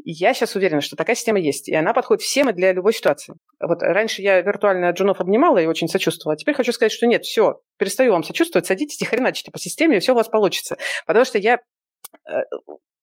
я 0.03 0.33
сейчас 0.33 0.55
уверена, 0.55 0.81
что 0.81 0.95
такая 0.95 1.15
система 1.15 1.39
есть, 1.39 1.67
и 1.67 1.75
она 1.75 1.93
подходит 1.93 2.21
всем 2.21 2.49
и 2.49 2.53
для 2.53 2.71
любой 2.71 2.93
ситуации. 2.93 3.35
Вот 3.59 3.81
раньше 3.81 4.21
я 4.21 4.41
виртуально 4.41 4.91
джунов 4.91 5.19
обнимала 5.19 5.57
и 5.57 5.65
очень 5.65 5.87
сочувствовала. 5.87 6.37
Теперь 6.37 6.55
хочу 6.55 6.71
сказать, 6.71 6.91
что 6.91 7.07
нет, 7.07 7.23
все, 7.23 7.61
перестаю 7.77 8.11
вам 8.11 8.23
сочувствовать, 8.23 8.67
садитесь 8.67 9.01
и 9.01 9.05
хреначите 9.05 9.51
по 9.51 9.59
системе, 9.59 9.97
и 9.97 9.99
все 9.99 10.13
у 10.13 10.15
вас 10.15 10.29
получится. 10.29 10.77
Потому 11.05 11.25
что 11.25 11.37
я 11.37 11.59
э, 12.29 12.33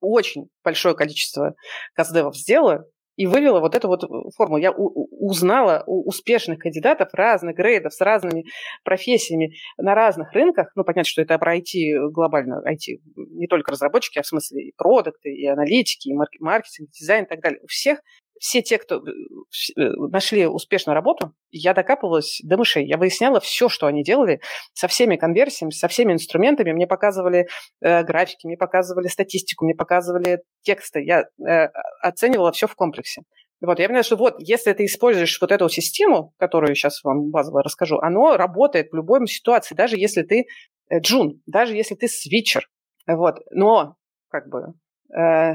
очень 0.01 0.49
большое 0.63 0.95
количество 0.95 1.55
каздевов 1.95 2.37
сделала, 2.37 2.87
и 3.17 3.27
вывела 3.27 3.61
вот 3.61 3.75
эту 3.75 3.89
вот 3.89 4.03
форму. 4.37 4.57
Я 4.57 4.73
узнала 4.73 5.85
у 5.87 6.09
успешных 6.09 6.59
кандидатов 6.59 7.11
разных 7.13 7.57
грейдов 7.57 7.95
с 7.95 8.01
разными 8.01 8.45
профессиями 8.83 9.55
на 9.77 9.95
разных 9.95 10.33
рынках. 10.33 10.73
Ну, 10.75 10.85
понятно, 10.85 11.09
что 11.09 11.23
это 11.23 11.39
про 11.39 11.57
IT 11.57 12.11
глобально, 12.11 12.63
IT 12.67 13.01
не 13.15 13.47
только 13.47 13.73
разработчики, 13.73 14.19
а 14.19 14.23
в 14.23 14.27
смысле 14.27 14.69
и 14.69 14.75
продукты, 14.77 15.31
и 15.33 15.47
аналитики, 15.47 16.09
и 16.09 16.15
маркетинг, 16.41 16.91
дизайн 16.91 17.25
и 17.25 17.29
так 17.29 17.41
далее. 17.41 17.61
У 17.63 17.67
всех 17.67 18.01
все 18.45 18.61
те, 18.61 18.77
кто 18.77 18.97
э, 18.97 19.01
э, 19.01 19.89
нашли 20.11 20.47
успешную 20.47 20.95
работу, 20.95 21.33
я 21.51 21.73
докапывалась 21.73 22.43
до 22.45 22.59
мышей. 22.59 22.87
Я 22.87 22.99
выясняла 22.99 23.41
все, 23.41 23.71
что 23.71 23.87
они 23.87 24.05
делали, 24.05 24.41
со 24.75 24.87
всеми 24.87 25.17
конверсиями, 25.17 25.71
со 25.71 25.89
всеми 25.89 26.13
инструментами. 26.13 26.73
Мне 26.73 26.87
показывали 26.87 27.49
э, 27.81 28.03
графики, 28.03 28.47
мне 28.47 28.59
показывали 28.59 29.09
статистику, 29.09 29.65
мне 29.65 29.75
показывали 29.75 30.43
тексты. 30.61 31.03
Я 31.03 31.23
э, 31.23 31.69
оценивала 32.03 32.53
все 32.53 32.67
в 32.67 32.75
комплексе. 32.75 33.23
Вот, 33.63 33.79
я 33.79 33.87
понимаю, 33.87 34.05
что 34.05 34.17
вот, 34.17 34.35
если 34.39 34.75
ты 34.75 34.85
используешь 34.85 35.39
вот 35.41 35.51
эту 35.51 35.71
систему, 35.71 36.35
которую 36.37 36.75
сейчас 36.75 37.03
вам 37.03 37.31
базово 37.31 37.63
расскажу, 37.63 37.97
оно 37.97 38.37
работает 38.37 38.91
в 38.93 38.95
любой 38.95 39.27
ситуации, 39.27 39.75
даже 39.75 39.97
если 39.97 40.21
ты 40.21 40.45
э, 40.91 41.01
джун, 41.01 41.41
даже 41.47 41.75
если 41.75 41.95
ты 41.95 42.09
свитчер. 42.09 42.69
Вот, 43.07 43.37
но 43.53 43.97
как 44.29 44.49
бы 44.51 44.75
э, 45.19 45.55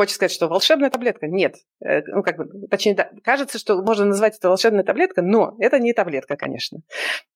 Хочешь 0.00 0.14
сказать, 0.14 0.32
что 0.32 0.48
волшебная 0.48 0.88
таблетка? 0.88 1.26
Нет. 1.26 1.56
Э, 1.84 2.00
ну, 2.06 2.22
как 2.22 2.38
бы, 2.38 2.66
точнее, 2.68 2.94
да, 2.94 3.10
кажется, 3.22 3.58
что 3.58 3.82
можно 3.82 4.06
назвать 4.06 4.34
это 4.38 4.48
волшебная 4.48 4.82
таблетка, 4.82 5.20
но 5.20 5.54
это 5.58 5.78
не 5.78 5.92
таблетка, 5.92 6.38
конечно. 6.38 6.78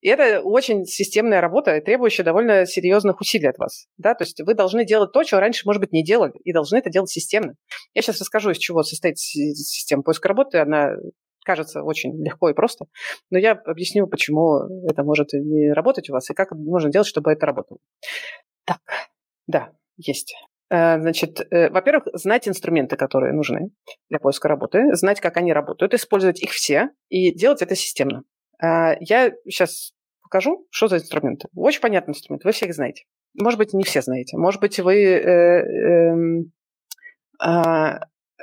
И 0.01 0.09
это 0.09 0.41
очень 0.41 0.87
системная 0.87 1.43
работа, 1.43 1.79
требующая 1.83 2.25
довольно 2.25 2.65
серьезных 2.65 3.21
усилий 3.21 3.49
от 3.49 3.59
вас. 3.59 3.85
Да? 3.99 4.15
То 4.15 4.25
есть 4.25 4.41
вы 4.41 4.55
должны 4.55 4.87
делать 4.87 5.13
то, 5.13 5.23
чего 5.25 5.41
раньше, 5.41 5.67
может 5.67 5.79
быть, 5.79 5.93
не 5.93 6.03
делали, 6.03 6.33
и 6.43 6.55
должны 6.55 6.79
это 6.79 6.89
делать 6.89 7.11
системно. 7.11 7.53
Я 7.93 8.01
сейчас 8.01 8.19
расскажу, 8.21 8.49
из 8.49 8.57
чего 8.57 8.83
состоит 8.83 9.19
система 9.19 10.03
поиска 10.03 10.29
работы. 10.29 10.57
Она 10.57 10.95
кажется 11.45 11.83
очень 11.83 12.17
легко 12.25 12.49
и 12.49 12.55
просто, 12.55 12.87
но 13.29 13.37
я 13.37 13.53
объясню, 13.53 14.07
почему 14.07 14.89
это 14.89 15.05
может 15.05 15.35
не 15.35 15.71
работать 15.71 16.09
у 16.09 16.15
вас 16.15 16.31
и 16.31 16.33
как 16.33 16.53
можно 16.53 16.91
делать, 16.91 17.09
чтобы 17.09 17.31
это 17.31 17.45
работало. 17.45 17.81
Так, 18.65 18.81
да, 19.47 19.71
есть. 19.99 20.35
Э, 20.75 21.01
значит, 21.01 21.41
э, 21.51 21.71
во-первых, 21.71 22.09
знать 22.15 22.49
инструменты, 22.49 22.97
которые 22.97 23.33
нужны 23.33 23.71
для 24.09 24.19
поиска 24.19 24.49
работы, 24.49 24.95
знать, 24.95 25.21
как 25.21 25.37
они 25.37 25.53
работают, 25.53 25.95
использовать 25.95 26.43
их 26.43 26.51
все 26.51 26.91
и 27.09 27.33
делать 27.33 27.63
это 27.63 27.77
системно. 27.77 28.25
Э, 28.63 28.97
я 29.01 29.33
сейчас 29.49 29.93
покажу, 30.23 30.67
что 30.71 30.89
за 30.89 30.97
инструменты. 30.97 31.49
Очень 31.55 31.81
понятный 31.81 32.13
инструмент, 32.13 32.45
вы 32.45 32.53
все 32.53 32.67
их 32.67 32.75
знаете. 32.75 33.05
Может 33.41 33.59
быть, 33.59 33.73
не 33.73 33.85
все 33.85 34.03
знаете. 34.03 34.37
Может 34.37 34.61
быть, 34.61 34.81
вы 34.81 34.97
э, 34.97 35.65
э, 35.71 36.15
э, 37.45 38.01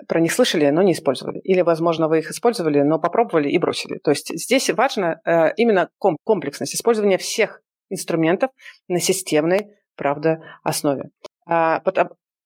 про 0.08 0.20
них 0.20 0.32
слышали, 0.32 0.70
но 0.70 0.82
не 0.84 0.94
использовали. 0.94 1.40
Или, 1.40 1.62
возможно, 1.62 2.08
вы 2.08 2.20
их 2.20 2.32
использовали, 2.32 2.82
но 2.82 2.98
попробовали 3.00 3.50
и 3.50 3.58
бросили. 3.58 4.00
То 4.00 4.12
есть 4.12 4.32
здесь 4.38 4.70
важно 4.70 5.22
именно 5.58 5.90
комплексность 6.24 6.76
использования 6.76 7.18
всех 7.18 7.62
инструментов 7.90 8.52
на 8.88 9.00
системной, 9.00 9.68
правда, 9.96 10.42
основе. 10.64 11.10
А, 11.46 11.82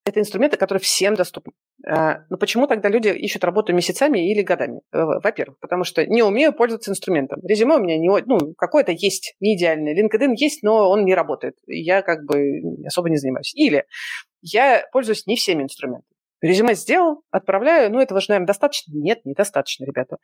это 0.06 0.19
инструменты, 0.19 0.57
которые 0.57 0.82
всем 0.82 1.15
доступны. 1.15 1.53
А, 1.88 2.19
но 2.30 2.38
почему 2.38 2.68
тогда 2.68 2.90
люди 2.90 3.10
ищут 3.10 3.44
работу 3.44 3.73
месяцами 3.73 4.32
или 4.32 4.44
годами? 4.44 4.82
Во-первых, 4.91 5.60
потому 5.60 5.84
что 5.84 6.06
не 6.06 6.22
умею 6.22 6.53
пользоваться 6.53 6.91
инструментом. 6.91 7.40
Резюме 7.44 7.76
у 7.76 7.80
меня 7.80 7.98
не, 7.98 8.10
ну, 8.26 8.53
какое-то 8.56 8.91
есть, 8.91 9.36
не 9.40 9.56
идеальное. 9.56 9.95
LinkedIn 9.95 10.34
есть, 10.38 10.61
но 10.61 10.90
он 10.90 11.06
не 11.06 11.15
работает. 11.15 11.56
Я 11.68 12.03
как 12.03 12.23
бы 12.26 12.61
особо 12.86 13.10
не 13.10 13.18
занимаюсь. 13.18 13.53
Или 13.56 13.86
я 14.41 14.86
пользуюсь 14.91 15.26
не 15.26 15.36
всеми 15.36 15.64
инструментами. 15.64 16.06
Резюме 16.41 16.76
сделал, 16.76 17.23
отправляю, 17.32 17.91
ну, 17.91 17.99
этого 17.99 18.19
же, 18.19 18.27
наверное, 18.30 18.48
достаточно? 18.48 18.91
Нет, 18.94 19.22
недостаточно, 19.26 19.86
ребята. 19.86 20.18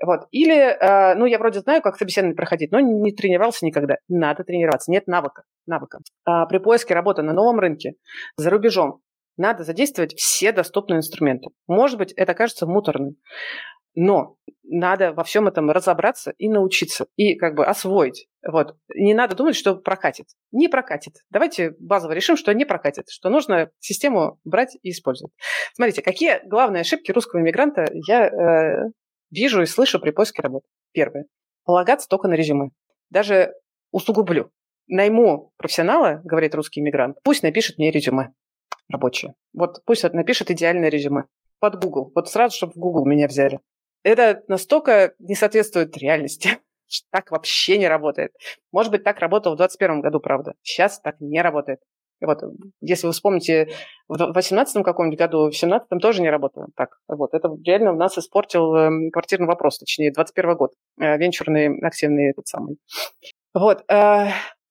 Вот. 0.00 0.28
Или, 0.30 0.56
э, 0.56 1.14
ну, 1.16 1.24
я 1.24 1.38
вроде 1.38 1.60
знаю, 1.60 1.82
как 1.82 1.96
собеседование 1.96 2.36
проходить, 2.36 2.70
но 2.70 2.78
не 2.78 3.10
тренировался 3.10 3.66
никогда. 3.66 3.96
Надо 4.06 4.44
тренироваться, 4.44 4.92
нет 4.92 5.08
навыка. 5.08 5.42
навыка. 5.66 5.98
А 6.24 6.46
при 6.46 6.58
поиске 6.58 6.94
работы 6.94 7.22
на 7.22 7.32
новом 7.32 7.58
рынке, 7.58 7.94
за 8.36 8.50
рубежом, 8.50 9.00
надо 9.36 9.64
задействовать 9.64 10.14
все 10.14 10.52
доступные 10.52 10.98
инструменты. 10.98 11.50
Может 11.66 11.98
быть, 11.98 12.12
это 12.12 12.34
кажется 12.34 12.66
муторным, 12.66 13.16
но 13.94 14.36
надо 14.62 15.12
во 15.12 15.24
всем 15.24 15.46
этом 15.46 15.70
разобраться 15.70 16.32
и 16.38 16.48
научиться, 16.48 17.06
и 17.16 17.36
как 17.36 17.54
бы 17.54 17.66
освоить. 17.66 18.28
Вот. 18.46 18.76
Не 18.94 19.14
надо 19.14 19.36
думать, 19.36 19.56
что 19.56 19.76
прокатит. 19.76 20.26
Не 20.52 20.68
прокатит. 20.68 21.14
Давайте 21.30 21.74
базово 21.78 22.12
решим, 22.12 22.36
что 22.36 22.52
не 22.54 22.64
прокатит, 22.64 23.08
что 23.08 23.30
нужно 23.30 23.70
систему 23.78 24.40
брать 24.44 24.76
и 24.82 24.90
использовать. 24.90 25.32
Смотрите, 25.74 26.02
какие 26.02 26.40
главные 26.46 26.80
ошибки 26.80 27.12
русского 27.12 27.40
иммигранта 27.40 27.86
я 27.92 28.26
э, 28.26 28.90
вижу 29.30 29.62
и 29.62 29.66
слышу 29.66 30.00
при 30.00 30.10
поиске 30.10 30.42
работы. 30.42 30.66
Первое. 30.92 31.26
Полагаться 31.64 32.08
только 32.08 32.28
на 32.28 32.34
резюме. 32.34 32.70
Даже 33.10 33.52
усугублю. 33.90 34.50
Найму 34.86 35.52
профессионала, 35.56 36.20
говорит 36.24 36.54
русский 36.54 36.80
иммигрант, 36.80 37.16
пусть 37.22 37.42
напишет 37.42 37.78
мне 37.78 37.90
резюме 37.90 38.34
рабочее. 38.88 39.34
Вот 39.52 39.82
пусть 39.84 40.04
напишет 40.12 40.50
идеальное 40.50 40.88
резюме 40.88 41.24
под 41.58 41.82
Google. 41.82 42.12
Вот 42.14 42.28
сразу, 42.28 42.56
чтобы 42.56 42.72
в 42.74 42.76
Google 42.76 43.06
меня 43.06 43.26
взяли. 43.26 43.60
Это 44.02 44.42
настолько 44.48 45.14
не 45.18 45.34
соответствует 45.34 45.96
реальности. 45.96 46.58
Так 47.10 47.32
вообще 47.32 47.78
не 47.78 47.88
работает. 47.88 48.32
Может 48.70 48.92
быть, 48.92 49.02
так 49.02 49.18
работало 49.18 49.54
в 49.54 49.56
2021 49.56 50.00
году, 50.02 50.20
правда. 50.20 50.54
Сейчас 50.62 51.00
так 51.00 51.16
не 51.18 51.40
работает. 51.40 51.80
вот, 52.20 52.42
если 52.82 53.06
вы 53.06 53.14
вспомните, 53.14 53.70
в 54.06 54.16
2018 54.16 54.84
каком-нибудь 54.84 55.18
году, 55.18 55.38
в 55.38 55.50
2017 55.50 55.88
тоже 56.00 56.22
не 56.22 56.30
работало 56.30 56.68
так. 56.76 56.98
Вот, 57.08 57.32
это 57.32 57.48
реально 57.64 57.94
у 57.94 57.96
нас 57.96 58.16
испортил 58.18 58.74
э, 58.76 59.10
квартирный 59.10 59.48
вопрос, 59.48 59.78
точнее, 59.78 60.12
21 60.12 60.56
год, 60.56 60.72
э, 61.00 61.16
венчурный 61.16 61.80
активный 61.80 62.30
этот 62.30 62.46
самый. 62.46 62.76
Вот, 63.54 63.82
э, 63.90 64.28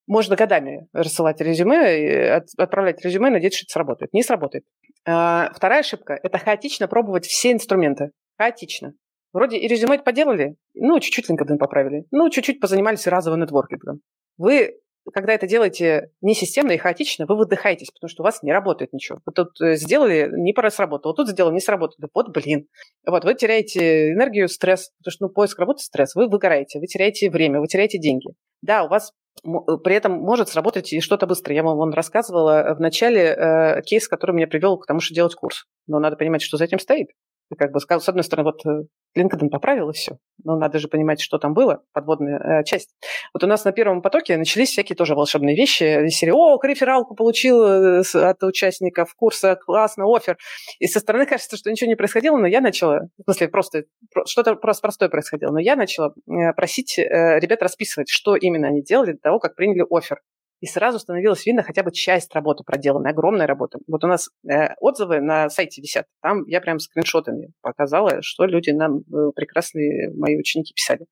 можно 0.08 0.36
годами 0.36 0.88
рассылать 0.94 1.40
резюме, 1.42 2.42
отправлять 2.58 3.04
резюме, 3.04 3.30
надеяться, 3.30 3.60
что 3.60 3.66
это 3.66 3.74
сработает. 3.74 4.14
Не 4.14 4.24
сработает. 4.24 4.64
А, 5.06 5.52
вторая 5.54 5.80
ошибка– 5.80 6.20
это 6.24 6.38
хаотично 6.38 6.88
пробовать 6.88 7.26
все 7.26 7.52
инструменты. 7.52 8.12
Хаотично. 8.38 8.94
Вроде 9.34 9.58
и 9.58 9.68
резюме 9.68 9.98
поделали, 10.00 10.56
ну, 10.76 11.00
чуть-чуть 11.00 11.30
LinkedIn 11.30 11.58
поправили, 11.58 12.06
ну, 12.12 12.30
чуть-чуть 12.30 12.60
позанимались 12.60 13.08
разовым 13.08 13.42
нетворкингом. 13.42 14.02
Вы, 14.38 14.80
когда 15.12 15.34
это 15.34 15.48
делаете 15.48 16.12
не 16.22 16.36
системно 16.36 16.72
и 16.72 16.78
хаотично, 16.78 17.26
вы 17.26 17.36
выдыхаетесь, 17.36 17.92
потому 17.92 18.10
что 18.10 18.24
у 18.24 18.26
вас 18.26 18.44
не 18.44 18.52
работает 18.52 18.94
ничего. 18.94 19.20
Вы 19.26 19.34
тут 19.34 19.60
э, 19.62 19.76
сделали, 19.76 20.30
не 20.32 20.54
пора 20.54 20.70
сработало, 20.70 21.14
тут 21.14 21.30
сделали, 21.30 21.54
не 21.54 21.60
сработало. 21.60 22.10
Вот, 22.14 22.30
блин. 22.30 22.68
Вот, 23.06 23.26
вы 23.26 23.34
теряете 23.34 24.12
энергию, 24.14 24.48
стресс, 24.48 24.92
потому 25.00 25.12
что, 25.12 25.26
ну, 25.26 25.30
поиск 25.30 25.60
работы– 25.60 25.80
стресс. 25.84 26.16
Вы 26.16 26.28
выгораете, 26.28 26.80
вы 26.80 26.88
теряете 26.88 27.30
время, 27.30 27.60
вы 27.60 27.68
теряете 27.68 28.00
деньги. 28.00 28.30
Да, 28.62 28.86
у 28.86 28.88
вас 28.88 29.12
Э, 29.44 29.78
при 29.84 29.96
этом 29.96 30.14
может 30.14 30.50
сработать 30.50 30.94
и 30.94 31.00
что-то 31.00 31.28
быстро. 31.28 31.54
Я 31.54 31.64
вам 31.64 31.78
вон 31.78 31.94
рассказывала 31.94 32.76
в 32.76 32.80
начале 32.80 33.22
э, 33.22 33.82
кейс, 33.84 34.08
который 34.08 34.36
меня 34.36 34.48
привел 34.48 34.78
к 34.78 34.86
тому, 34.86 35.00
что 35.00 35.14
делать 35.14 35.36
курс. 35.36 35.66
Но 35.88 36.00
надо 36.00 36.16
понимать, 36.16 36.42
что 36.42 36.58
за 36.58 36.66
этим 36.66 36.80
стоит 36.80 37.10
как 37.56 37.72
бы, 37.72 37.80
с 37.80 38.10
одной 38.10 38.24
стороны, 38.24 38.52
вот 38.52 38.66
э, 38.66 38.84
LinkedIn 39.18 39.50
поправил 39.50 39.90
и 39.90 39.94
все. 39.94 40.18
Но 40.44 40.58
надо 40.58 40.80
же 40.80 40.88
понимать, 40.88 41.22
что 41.22 41.38
там 41.38 41.54
было, 41.54 41.84
подводная 41.94 42.62
э, 42.62 42.64
часть. 42.64 42.96
Вот 43.34 43.44
у 43.44 43.48
нас 43.48 43.66
на 43.66 43.72
первом 43.72 44.02
потоке 44.02 44.38
начались 44.38 44.70
всякие 44.70 44.96
тоже 44.96 45.16
волшебные 45.16 45.56
вещи. 45.56 46.06
Из 46.06 46.16
серии, 46.16 46.32
о, 46.32 46.60
рефералку 46.64 47.16
получил 47.16 47.64
э, 47.64 48.02
от 48.14 48.44
участников 48.44 49.14
курса, 49.16 49.56
классно, 49.56 50.06
офер. 50.08 50.38
И 50.80 50.88
со 50.88 51.00
стороны 51.00 51.26
кажется, 51.28 51.58
что 51.58 51.72
ничего 51.72 51.90
не 51.90 51.96
происходило, 51.96 52.38
но 52.38 52.48
я 52.48 52.62
начала, 52.62 53.02
в 53.18 53.24
смысле, 53.24 53.48
просто 53.50 53.84
что-то 54.26 54.56
просто 54.56 54.82
простое 54.82 55.10
происходило, 55.10 55.52
но 55.52 55.60
я 55.60 55.76
начала 55.76 56.14
э, 56.28 56.54
просить 56.56 56.98
э, 56.98 57.40
ребят 57.40 57.62
расписывать, 57.62 58.10
что 58.10 58.36
именно 58.36 58.68
они 58.68 58.84
делали 58.84 59.14
до 59.14 59.20
того, 59.20 59.40
как 59.40 59.56
приняли 59.56 59.86
офер 59.90 60.20
и 60.64 60.66
сразу 60.66 60.98
становилось 60.98 61.46
видно 61.46 61.62
хотя 61.62 61.84
бы 61.84 61.92
часть 61.92 62.34
работы 62.34 62.64
проделанной, 62.64 63.10
огромная 63.12 63.48
работа. 63.48 63.80
Вот 63.86 64.06
у 64.06 64.08
нас 64.08 64.30
э, 64.50 64.76
отзывы 64.80 65.20
на 65.20 65.50
сайте 65.50 65.82
висят, 65.82 66.06
там 66.22 66.46
я 66.46 66.62
прям 66.62 66.80
скриншотами 66.80 67.52
показала, 67.62 68.22
что 68.22 68.46
люди 68.46 68.70
нам, 68.70 69.00
э, 69.00 69.32
прекрасные 69.36 70.14
мои 70.16 70.38
ученики, 70.38 70.74
писали. 70.74 71.06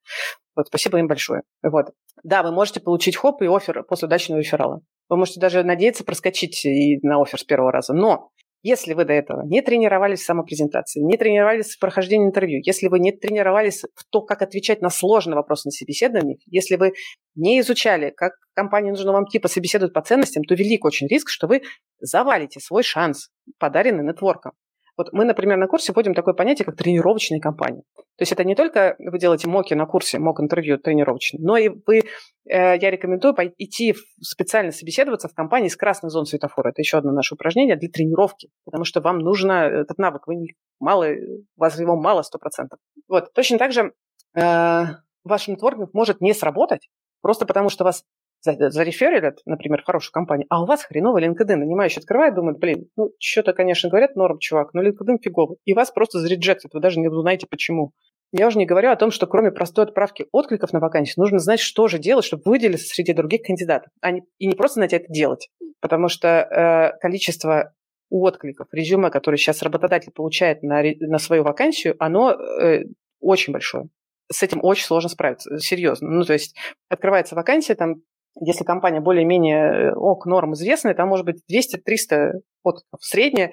Вот, 0.55 0.67
спасибо 0.67 0.99
им 0.99 1.07
большое. 1.07 1.41
Вот. 1.61 1.87
Да, 2.23 2.43
вы 2.43 2.53
можете 2.53 2.79
получить 2.79 3.17
хоп 3.17 3.41
и 3.41 3.47
офер 3.47 3.83
после 3.83 4.05
удачного 4.05 4.39
реферала. 4.39 4.79
Вы 5.09 5.17
можете 5.17 5.41
даже 5.41 5.63
надеяться 5.63 6.05
проскочить 6.05 6.63
и 6.63 6.99
на 7.05 7.21
офер 7.21 7.37
с 7.37 7.43
первого 7.43 7.73
раза. 7.73 7.91
Но 7.91 8.29
если 8.63 8.93
вы 8.93 9.05
до 9.05 9.13
этого 9.13 9.43
не 9.45 9.61
тренировались 9.61 10.21
в 10.21 10.25
самопрезентации, 10.25 11.01
не 11.01 11.17
тренировались 11.17 11.75
в 11.75 11.79
прохождении 11.79 12.27
интервью, 12.27 12.61
если 12.63 12.87
вы 12.87 12.99
не 12.99 13.11
тренировались 13.11 13.83
в 13.95 14.05
то, 14.09 14.21
как 14.21 14.41
отвечать 14.41 14.81
на 14.81 14.89
сложные 14.89 15.35
вопросы 15.35 15.67
на 15.67 15.71
собеседованиях, 15.71 16.39
если 16.45 16.75
вы 16.75 16.93
не 17.35 17.59
изучали, 17.59 18.11
как 18.15 18.33
компания 18.53 18.91
нужно 18.91 19.11
вам 19.11 19.25
типа 19.25 19.47
собеседует 19.47 19.93
по 19.93 20.01
ценностям, 20.01 20.43
то 20.43 20.55
велик 20.55 20.85
очень 20.85 21.07
риск, 21.07 21.29
что 21.29 21.47
вы 21.47 21.61
завалите 21.99 22.59
свой 22.59 22.83
шанс, 22.83 23.29
подаренный 23.57 24.03
нетворком. 24.03 24.53
Вот 24.97 25.13
мы, 25.13 25.25
например, 25.25 25.57
на 25.57 25.67
курсе 25.67 25.93
вводим 25.93 26.13
такое 26.13 26.33
понятие, 26.33 26.65
как 26.65 26.75
тренировочные 26.75 27.39
компании. 27.39 27.83
То 27.95 28.23
есть 28.23 28.31
это 28.31 28.43
не 28.43 28.55
только 28.55 28.95
вы 28.99 29.17
делаете 29.17 29.47
моки 29.47 29.73
на 29.73 29.85
курсе, 29.85 30.19
мок-интервью 30.19 30.77
тренировочный, 30.77 31.39
но 31.41 31.57
и 31.57 31.69
вы, 31.69 31.99
э, 31.99 32.03
я 32.45 32.91
рекомендую 32.91 33.33
идти 33.57 33.95
специально 34.21 34.71
собеседоваться 34.71 35.27
в 35.27 35.33
компании 35.33 35.69
с 35.69 35.75
красной 35.75 36.09
зон 36.09 36.25
светофора. 36.25 36.69
Это 36.69 36.81
еще 36.81 36.97
одно 36.97 37.11
наше 37.11 37.35
упражнение 37.35 37.77
для 37.77 37.89
тренировки, 37.89 38.49
потому 38.65 38.83
что 38.83 39.01
вам 39.01 39.19
нужно 39.19 39.63
этот 39.63 39.97
навык. 39.97 40.27
Вы 40.27 40.35
не, 40.35 40.55
мало, 40.79 41.07
у 41.07 41.59
вас 41.59 41.79
его 41.79 41.95
мало 41.95 42.21
100%. 42.21 42.67
Вот, 43.07 43.33
точно 43.33 43.57
так 43.57 43.71
же 43.71 43.93
э, 44.35 44.83
ваш 45.23 45.47
нетворкинг 45.47 45.93
может 45.93 46.21
не 46.21 46.33
сработать, 46.33 46.89
просто 47.21 47.45
потому 47.45 47.69
что 47.69 47.83
вас 47.83 48.03
зареферили, 48.41 49.33
например, 49.45 49.83
хорошую 49.83 50.13
компанию, 50.13 50.47
а 50.49 50.63
у 50.63 50.65
вас 50.65 50.83
хреновый 50.83 51.23
LinkedIn. 51.23 51.55
Нанимающий 51.55 51.99
открывает, 51.99 52.35
думает, 52.35 52.59
блин, 52.59 52.87
ну, 52.95 53.11
что-то, 53.19 53.53
конечно, 53.53 53.89
говорят, 53.89 54.15
норм, 54.15 54.39
чувак, 54.39 54.73
но 54.73 54.83
LinkedIn 54.83 55.17
фиговый. 55.21 55.57
И 55.65 55.73
вас 55.73 55.91
просто 55.91 56.19
зареджектят, 56.19 56.73
вы 56.73 56.79
даже 56.79 56.99
не 56.99 57.07
узнаете, 57.07 57.47
почему. 57.49 57.91
Я 58.33 58.47
уже 58.47 58.57
не 58.57 58.65
говорю 58.65 58.91
о 58.91 58.95
том, 58.95 59.11
что 59.11 59.27
кроме 59.27 59.51
простой 59.51 59.85
отправки 59.85 60.25
откликов 60.31 60.71
на 60.71 60.79
вакансию, 60.79 61.15
нужно 61.17 61.39
знать, 61.39 61.59
что 61.59 61.87
же 61.87 61.99
делать, 61.99 62.23
чтобы 62.23 62.43
выделиться 62.45 62.87
среди 62.87 63.13
других 63.13 63.41
кандидатов. 63.41 63.91
А 64.01 64.11
не, 64.11 64.23
и 64.37 64.47
не 64.47 64.55
просто 64.55 64.75
знать 64.75 64.93
это 64.93 65.05
делать. 65.09 65.49
Потому 65.81 66.07
что 66.07 66.27
э, 66.27 66.97
количество 67.01 67.73
откликов, 68.09 68.67
резюме, 68.71 69.09
которые 69.09 69.37
сейчас 69.37 69.61
работодатель 69.61 70.11
получает 70.11 70.63
на, 70.63 70.81
на 70.99 71.17
свою 71.17 71.43
вакансию, 71.43 71.95
оно 71.99 72.31
э, 72.31 72.85
очень 73.19 73.51
большое. 73.51 73.89
С 74.31 74.43
этим 74.43 74.59
очень 74.63 74.85
сложно 74.85 75.09
справиться, 75.09 75.59
серьезно. 75.59 76.09
Ну, 76.09 76.23
то 76.23 76.33
есть 76.33 76.55
открывается 76.89 77.35
вакансия, 77.35 77.75
там 77.75 78.01
если 78.39 78.63
компания 78.63 79.01
более-менее 79.01 79.91
э, 79.91 79.93
ок, 79.93 80.25
норм 80.25 80.53
известная, 80.53 80.93
там 80.93 81.09
может 81.09 81.25
быть 81.25 81.43
200-300 81.51 82.41
откликов. 82.63 83.03
Средняя, 83.03 83.51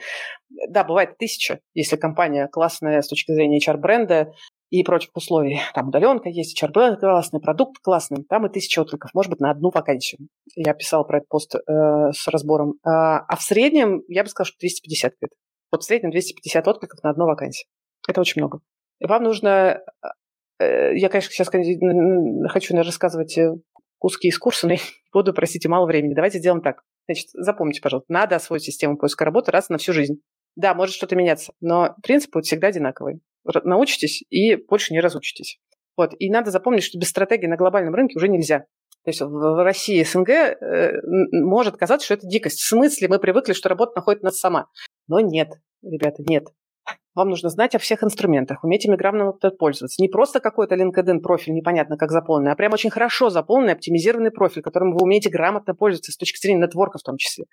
да, 0.68 0.84
бывает 0.84 1.10
1000, 1.16 1.60
если 1.74 1.96
компания 1.96 2.48
классная 2.48 3.02
с 3.02 3.08
точки 3.08 3.32
зрения 3.32 3.58
HR-бренда 3.58 4.32
и 4.70 4.82
прочих 4.82 5.10
условий. 5.14 5.60
Там 5.74 5.88
удаленка 5.88 6.28
есть, 6.28 6.60
HR-бренд 6.62 7.00
классный, 7.00 7.40
продукт 7.40 7.80
классный, 7.82 8.24
там 8.28 8.46
и 8.46 8.52
тысяча 8.52 8.80
откликов, 8.80 9.12
может 9.14 9.30
быть, 9.30 9.40
на 9.40 9.50
одну 9.50 9.70
вакансию. 9.70 10.28
Я 10.54 10.74
писал 10.74 11.06
про 11.06 11.18
этот 11.18 11.28
пост 11.28 11.54
э, 11.54 11.58
с 12.12 12.28
разбором. 12.28 12.74
А, 12.84 13.18
а 13.20 13.36
в 13.36 13.42
среднем, 13.42 14.02
я 14.08 14.22
бы 14.22 14.28
сказала, 14.28 14.48
что 14.48 14.58
250 14.60 15.12
где 15.20 15.28
Вот 15.72 15.82
в 15.82 15.86
среднем 15.86 16.10
250 16.10 16.68
откликов 16.68 17.02
на 17.02 17.10
одну 17.10 17.26
вакансию. 17.26 17.68
Это 18.06 18.20
очень 18.20 18.40
много. 18.40 18.60
Вам 19.00 19.22
нужно 19.22 19.80
э, 20.60 20.96
я, 20.96 21.08
конечно, 21.08 21.30
сейчас 21.30 21.48
хочу 21.48 21.64
наверное, 21.64 22.84
рассказывать 22.84 23.38
э, 23.38 23.54
куски 23.98 24.28
из 24.28 24.38
курса, 24.38 24.66
но 24.66 24.74
я 24.74 24.80
буду, 25.12 25.32
простите, 25.32 25.68
мало 25.68 25.86
времени. 25.86 26.14
Давайте 26.14 26.38
сделаем 26.38 26.62
так. 26.62 26.82
Значит, 27.06 27.28
запомните, 27.32 27.80
пожалуйста, 27.80 28.12
надо 28.12 28.36
освоить 28.36 28.62
систему 28.62 28.96
поиска 28.96 29.24
работы 29.24 29.50
раз 29.50 29.68
на 29.68 29.78
всю 29.78 29.92
жизнь. 29.92 30.20
Да, 30.56 30.74
может 30.74 30.94
что-то 30.94 31.16
меняться, 31.16 31.52
но 31.60 31.94
принцип 32.02 32.32
будет 32.32 32.46
всегда 32.46 32.68
одинаковый. 32.68 33.20
Научитесь 33.64 34.24
и 34.28 34.56
больше 34.56 34.92
не 34.92 35.00
разучитесь. 35.00 35.60
Вот. 35.96 36.14
И 36.18 36.30
надо 36.30 36.50
запомнить, 36.50 36.84
что 36.84 36.98
без 36.98 37.08
стратегии 37.08 37.46
на 37.46 37.56
глобальном 37.56 37.94
рынке 37.94 38.16
уже 38.16 38.28
нельзя. 38.28 38.66
То 39.04 39.10
есть 39.10 39.20
в 39.20 39.62
России 39.62 40.02
СНГ 40.02 40.28
э, 40.28 41.00
может 41.32 41.76
казаться, 41.76 42.04
что 42.04 42.14
это 42.14 42.26
дикость. 42.26 42.60
В 42.60 42.68
смысле 42.68 43.08
мы 43.08 43.18
привыкли, 43.18 43.52
что 43.52 43.68
работа 43.68 43.92
находит 43.96 44.22
нас 44.22 44.38
сама. 44.38 44.66
Но 45.06 45.20
нет, 45.20 45.48
ребята, 45.82 46.22
нет. 46.26 46.44
Вам 47.18 47.30
нужно 47.30 47.48
знать 47.48 47.74
о 47.74 47.80
всех 47.80 48.04
инструментах, 48.04 48.62
уметь 48.62 48.84
ими 48.84 48.94
грамотно 48.94 49.50
пользоваться. 49.50 50.00
Не 50.00 50.08
просто 50.08 50.38
какой-то 50.38 50.76
LinkedIn 50.76 51.18
профиль, 51.18 51.52
непонятно 51.52 51.96
как 51.96 52.12
заполненный, 52.12 52.52
а 52.52 52.54
прям 52.54 52.72
очень 52.72 52.90
хорошо 52.90 53.28
заполненный, 53.28 53.72
оптимизированный 53.72 54.30
профиль, 54.30 54.62
которым 54.62 54.92
вы 54.92 54.98
умеете 55.02 55.28
грамотно 55.28 55.74
пользоваться 55.74 56.12
с 56.12 56.16
точки 56.16 56.38
зрения 56.38 56.60
нетворка 56.60 56.98
в 56.98 57.02
том 57.02 57.16
числе. 57.16 57.46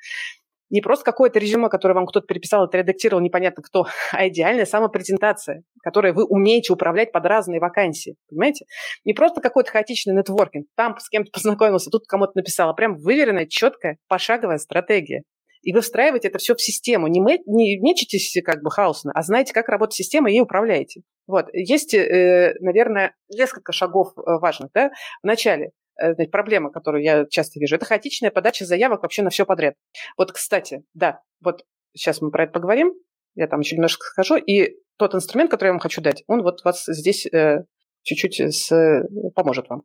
Не 0.69 0.81
просто 0.81 1.03
какое-то 1.03 1.39
резюме, 1.39 1.69
которое 1.69 1.95
вам 1.95 2.05
кто-то 2.05 2.27
переписал, 2.27 2.65
это 2.65 2.77
редактировал 2.77 3.23
непонятно 3.23 3.63
кто, 3.63 3.87
а 4.11 4.27
идеальная 4.27 4.65
самопрезентация, 4.65 5.63
которой 5.81 6.13
вы 6.13 6.25
умеете 6.25 6.71
управлять 6.71 7.11
под 7.11 7.25
разные 7.25 7.59
вакансии. 7.59 8.17
Понимаете? 8.29 8.65
Не 9.03 9.13
просто 9.13 9.41
какой-то 9.41 9.71
хаотичный 9.71 10.13
нетворкинг. 10.13 10.67
Там 10.75 10.95
с 10.99 11.09
кем-то 11.09 11.31
познакомился, 11.33 11.89
тут 11.89 12.03
кому-то 12.07 12.33
написал, 12.35 12.69
а 12.69 12.73
прям 12.75 12.97
выверенная, 12.97 13.47
четкая, 13.47 13.97
пошаговая 14.07 14.59
стратегия. 14.59 15.23
И 15.65 15.73
вы 15.73 15.81
встраиваете 15.81 16.27
это 16.27 16.37
все 16.37 16.53
в 16.53 16.61
систему. 16.61 17.07
Не, 17.07 17.19
мы, 17.19 17.39
не 17.47 17.77
мечетесь 17.79 18.37
как 18.45 18.61
бы 18.61 18.69
хаосно, 18.69 19.11
а 19.15 19.23
знаете, 19.23 19.51
как 19.51 19.67
работает 19.67 19.95
система, 19.95 20.31
и 20.31 20.39
управляете. 20.39 21.01
Вот. 21.25 21.47
Есть, 21.53 21.95
э, 21.95 22.53
наверное, 22.59 23.15
несколько 23.29 23.71
шагов 23.71 24.13
э, 24.15 24.21
важных. 24.39 24.69
Да? 24.75 24.91
Вначале 25.23 25.71
э, 25.99 26.13
проблема, 26.27 26.71
которую 26.71 27.03
я 27.03 27.25
часто 27.25 27.59
вижу, 27.59 27.77
это 27.77 27.85
хаотичная 27.85 28.29
подача 28.29 28.63
заявок 28.63 29.01
вообще 29.01 29.23
на 29.23 29.31
все 29.31 29.43
подряд. 29.43 29.73
Вот, 30.17 30.31
кстати, 30.31 30.83
да, 30.93 31.21
вот 31.41 31.65
сейчас 31.95 32.21
мы 32.21 32.29
про 32.29 32.43
это 32.43 32.53
поговорим, 32.53 32.93
я 33.33 33.47
там 33.47 33.61
еще 33.61 33.75
немножко 33.75 34.05
скажу, 34.05 34.35
и 34.35 34.75
тот 34.97 35.15
инструмент, 35.15 35.49
который 35.49 35.69
я 35.69 35.73
вам 35.73 35.79
хочу 35.79 35.99
дать, 35.99 36.23
он 36.27 36.43
вот 36.43 36.63
вас 36.63 36.83
здесь 36.85 37.27
чуть-чуть 38.03 38.39
с, 38.39 39.03
поможет 39.33 39.67
вам. 39.67 39.81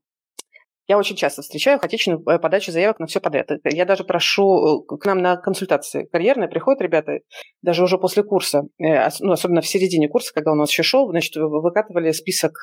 Я 0.90 0.98
очень 0.98 1.14
часто 1.14 1.42
встречаю 1.42 1.78
хаотичную 1.78 2.20
э, 2.26 2.40
подачу 2.40 2.72
заявок 2.72 2.98
на 2.98 3.06
все 3.06 3.20
подряд. 3.20 3.48
Я 3.62 3.84
даже 3.84 4.02
прошу 4.02 4.82
э, 4.82 4.96
к 4.98 5.06
нам 5.06 5.18
на 5.18 5.36
консультации 5.36 6.08
карьерные, 6.10 6.48
приходят 6.48 6.82
ребята, 6.82 7.20
даже 7.62 7.84
уже 7.84 7.96
после 7.96 8.24
курса, 8.24 8.62
э, 8.82 9.08
ну, 9.20 9.30
особенно 9.30 9.60
в 9.60 9.68
середине 9.68 10.08
курса, 10.08 10.32
когда 10.34 10.50
у 10.50 10.56
нас 10.56 10.68
еще 10.68 10.82
шел, 10.82 11.08
значит, 11.08 11.36
выкатывали 11.36 12.10
список 12.10 12.54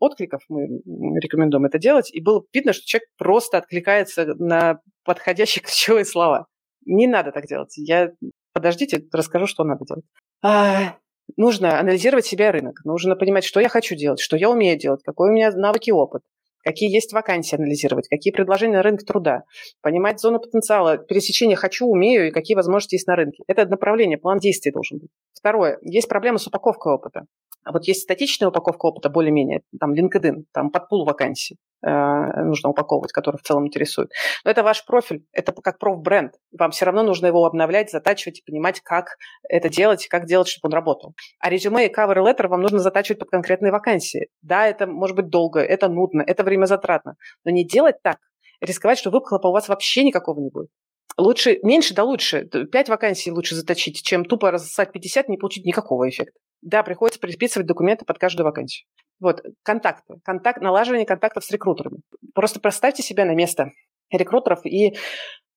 откликов, 0.00 0.40
мы 0.48 0.80
рекомендуем 1.20 1.66
это 1.66 1.78
делать, 1.78 2.08
и 2.10 2.22
было 2.22 2.42
видно, 2.54 2.72
что 2.72 2.86
человек 2.86 3.06
просто 3.18 3.58
откликается 3.58 4.32
на 4.38 4.80
подходящие 5.04 5.62
ключевые 5.66 6.06
слова. 6.06 6.46
Не 6.86 7.06
надо 7.06 7.32
так 7.32 7.44
делать. 7.46 7.76
Я 7.76 8.12
подождите, 8.54 9.04
расскажу, 9.12 9.46
что 9.46 9.62
надо 9.62 9.84
делать. 9.84 10.06
А, 10.42 10.96
нужно 11.36 11.78
анализировать 11.78 12.24
себя 12.24 12.50
рынок. 12.50 12.80
Нужно 12.86 13.14
понимать, 13.14 13.44
что 13.44 13.60
я 13.60 13.68
хочу 13.68 13.94
делать, 13.94 14.20
что 14.20 14.38
я 14.38 14.48
умею 14.48 14.78
делать, 14.78 15.02
какой 15.04 15.28
у 15.28 15.32
меня 15.34 15.50
навыки 15.50 15.90
и 15.90 15.92
опыт 15.92 16.22
какие 16.64 16.92
есть 16.92 17.12
вакансии 17.12 17.56
анализировать, 17.56 18.08
какие 18.08 18.32
предложения 18.32 18.74
на 18.74 18.82
рынке 18.82 19.04
труда, 19.04 19.42
понимать 19.82 20.20
зону 20.20 20.40
потенциала, 20.40 20.98
пересечения 20.98 21.56
«хочу», 21.56 21.86
«умею» 21.86 22.28
и 22.28 22.30
какие 22.30 22.56
возможности 22.56 22.94
есть 22.94 23.06
на 23.06 23.16
рынке. 23.16 23.44
Это 23.46 23.66
направление, 23.66 24.18
план 24.18 24.38
действий 24.38 24.72
должен 24.72 24.98
быть. 24.98 25.10
Второе. 25.34 25.78
Есть 25.82 26.08
проблема 26.08 26.38
с 26.38 26.46
упаковкой 26.46 26.94
опыта. 26.94 27.26
А 27.64 27.72
вот 27.72 27.84
есть 27.84 28.02
статичная 28.02 28.48
упаковка 28.48 28.86
опыта, 28.86 29.08
более-менее, 29.08 29.62
там 29.80 29.94
LinkedIn, 29.94 30.44
там 30.52 30.70
под 30.70 30.88
пул 30.88 31.04
вакансий 31.04 31.56
э, 31.84 32.42
нужно 32.44 32.70
упаковывать, 32.70 33.12
который 33.12 33.36
в 33.36 33.42
целом 33.42 33.66
интересует. 33.66 34.10
Но 34.44 34.50
это 34.50 34.62
ваш 34.62 34.84
профиль, 34.84 35.24
это 35.32 35.52
как 35.52 35.78
профбренд. 35.78 36.34
Вам 36.58 36.70
все 36.70 36.84
равно 36.84 37.02
нужно 37.02 37.26
его 37.26 37.44
обновлять, 37.44 37.90
затачивать 37.90 38.40
и 38.40 38.42
понимать, 38.44 38.80
как 38.80 39.16
это 39.48 39.68
делать, 39.68 40.06
как 40.08 40.26
делать, 40.26 40.48
чтобы 40.48 40.70
он 40.70 40.74
работал. 40.74 41.14
А 41.40 41.50
резюме 41.50 41.86
и 41.86 41.92
cover 41.92 42.16
letter 42.16 42.48
вам 42.48 42.60
нужно 42.60 42.78
затачивать 42.80 43.18
под 43.18 43.30
конкретные 43.30 43.72
вакансии. 43.72 44.28
Да, 44.42 44.66
это 44.66 44.86
может 44.86 45.16
быть 45.16 45.28
долго, 45.28 45.60
это 45.60 45.88
нудно, 45.88 46.22
это 46.26 46.44
время 46.44 46.66
затратно, 46.66 47.16
но 47.44 47.50
не 47.50 47.66
делать 47.66 47.96
так, 48.02 48.18
рисковать, 48.60 48.98
что 48.98 49.10
выхлопа 49.10 49.48
у 49.48 49.52
вас 49.52 49.68
вообще 49.68 50.04
никакого 50.04 50.40
не 50.40 50.50
будет. 50.50 50.68
Лучше, 51.16 51.58
меньше 51.62 51.94
да 51.94 52.04
лучше. 52.04 52.48
Пять 52.72 52.88
вакансий 52.88 53.30
лучше 53.30 53.54
заточить, 53.54 54.02
чем 54.02 54.24
тупо 54.24 54.50
рассосать 54.50 54.92
50 54.92 55.28
и 55.28 55.30
не 55.32 55.38
получить 55.38 55.64
никакого 55.64 56.08
эффекта. 56.08 56.38
Да, 56.60 56.82
приходится 56.82 57.20
приписывать 57.20 57.66
документы 57.66 58.04
под 58.04 58.18
каждую 58.18 58.46
вакансию. 58.46 58.86
Вот, 59.20 59.42
контакты. 59.62 60.16
Контакт, 60.24 60.60
налаживание 60.60 61.06
контактов 61.06 61.44
с 61.44 61.50
рекрутерами. 61.50 61.98
Просто 62.34 62.58
поставьте 62.58 63.02
себя 63.02 63.24
на 63.24 63.34
место 63.34 63.70
рекрутеров 64.10 64.64
и 64.64 64.96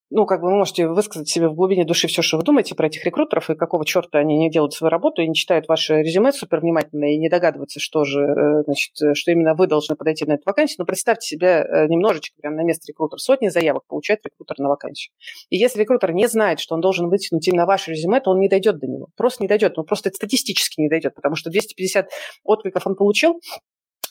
ну, 0.10 0.26
как 0.26 0.42
бы 0.42 0.48
вы 0.48 0.56
можете 0.56 0.88
высказать 0.88 1.28
себе 1.28 1.50
в 1.50 1.56
глубине 1.56 1.84
души 1.84 2.08
все, 2.08 2.22
что 2.22 2.38
вы 2.38 2.44
думаете 2.44 2.76
про 2.76 2.88
этих 2.88 3.04
рекрутеров, 3.04 3.50
и 3.50 3.56
какого 3.56 3.86
черта 3.86 4.20
они 4.20 4.38
не 4.38 4.50
делают 4.50 4.74
свою 4.74 4.90
работу, 4.90 5.22
и 5.22 5.28
не 5.28 5.36
читают 5.36 5.68
ваше 5.68 6.02
резюме 6.02 6.32
супер 6.32 6.62
внимательно, 6.62 7.14
и 7.14 7.18
не 7.18 7.30
догадываются, 7.30 7.80
что 7.80 8.06
же, 8.06 8.22
э, 8.22 8.64
значит, 8.64 8.94
что 9.14 9.32
именно 9.32 9.54
вы 9.54 9.68
должны 9.68 9.96
подойти 9.96 10.26
на 10.26 10.34
эту 10.34 10.44
вакансию. 10.46 10.78
Но 10.80 10.86
представьте 10.86 11.28
себя 11.28 11.62
э, 11.62 11.88
немножечко 11.88 12.36
прямо 12.42 12.58
на 12.58 12.64
место 12.64 12.86
рекрутера. 12.88 13.18
Сотни 13.18 13.50
заявок 13.50 13.84
получает 13.88 14.22
рекрутер 14.26 14.60
на 14.60 14.70
вакансию. 14.70 15.14
И 15.50 15.58
если 15.58 15.82
рекрутер 15.82 16.14
не 16.14 16.28
знает, 16.28 16.60
что 16.60 16.76
он 16.76 16.82
должен 16.82 17.10
вытянуть 17.10 17.46
именно 17.48 17.66
ваше 17.66 17.92
резюме, 17.92 18.22
то 18.22 18.32
он 18.32 18.40
не 18.40 18.48
дойдет 18.48 18.80
до 18.80 18.88
него. 18.88 19.10
Просто 19.18 19.44
не 19.44 19.50
дойдет. 19.50 19.78
Он 19.78 19.86
просто 19.86 20.10
статистически 20.14 20.80
не 20.80 20.88
дойдет, 20.88 21.16
потому 21.16 21.36
что 21.36 21.50
250 21.50 22.10
откликов 22.44 22.88
он 22.88 22.96
получил, 22.96 23.42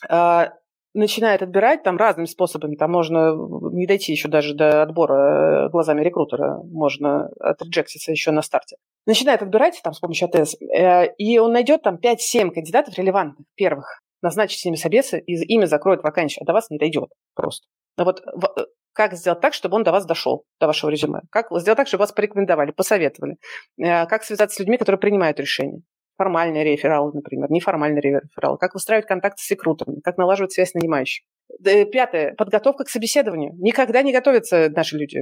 а, 0.07 0.51
начинает 0.97 1.41
отбирать 1.41 1.83
там 1.83 1.95
разными 1.97 2.25
способами. 2.25 2.75
Там 2.75 2.91
можно 2.91 3.35
не 3.71 3.85
дойти 3.85 4.11
еще 4.11 4.27
даже 4.27 4.53
до 4.53 4.81
отбора 4.81 5.67
э, 5.67 5.69
глазами 5.69 6.01
рекрутера, 6.01 6.59
можно 6.63 7.29
отреджектиться 7.39 8.11
еще 8.11 8.31
на 8.31 8.41
старте. 8.41 8.77
Начинает 9.05 9.41
отбирать 9.41 9.79
там 9.83 9.93
с 9.93 9.99
помощью 9.99 10.27
АТС, 10.27 10.55
э, 10.55 11.13
и 11.17 11.37
он 11.37 11.53
найдет 11.53 11.83
там 11.83 11.95
5-7 11.95 12.51
кандидатов 12.51 12.97
релевантных, 12.97 13.45
первых, 13.55 14.01
назначит 14.21 14.59
с 14.59 14.65
ними 14.65 14.75
собесы, 14.75 15.19
и 15.19 15.33
ими 15.33 15.65
закроет 15.65 16.03
вакансию, 16.03 16.43
а 16.43 16.45
до 16.45 16.53
вас 16.53 16.69
не 16.69 16.79
дойдет 16.79 17.09
просто. 17.35 17.67
Но 17.97 18.03
вот 18.03 18.21
э, 18.21 18.65
как 18.93 19.13
сделать 19.13 19.39
так, 19.39 19.53
чтобы 19.53 19.75
он 19.75 19.83
до 19.83 19.91
вас 19.91 20.05
дошел, 20.05 20.45
до 20.59 20.65
вашего 20.65 20.89
резюме? 20.89 21.21
Как 21.29 21.47
сделать 21.59 21.77
так, 21.77 21.87
чтобы 21.87 22.01
вас 22.01 22.11
порекомендовали, 22.11 22.71
посоветовали? 22.71 23.37
Как 23.77 24.23
связаться 24.23 24.55
с 24.55 24.59
людьми, 24.59 24.77
которые 24.77 24.99
принимают 24.99 25.39
решения? 25.39 25.83
Формальный 26.17 26.63
реферал, 26.63 27.11
например, 27.13 27.49
неформальный 27.49 28.01
реферал, 28.01 28.57
как 28.57 28.73
выстраивать 28.73 29.07
контакты 29.07 29.43
с 29.43 29.51
рекрутерами, 29.51 30.01
как 30.01 30.17
налаживать 30.17 30.51
связь 30.51 30.71
с 30.71 30.73
нанимающим. 30.73 31.25
Пятое. 31.63 32.33
Подготовка 32.35 32.83
к 32.83 32.89
собеседованию. 32.89 33.53
Никогда 33.57 34.01
не 34.01 34.11
готовятся 34.11 34.69
наши 34.69 34.97
люди. 34.97 35.19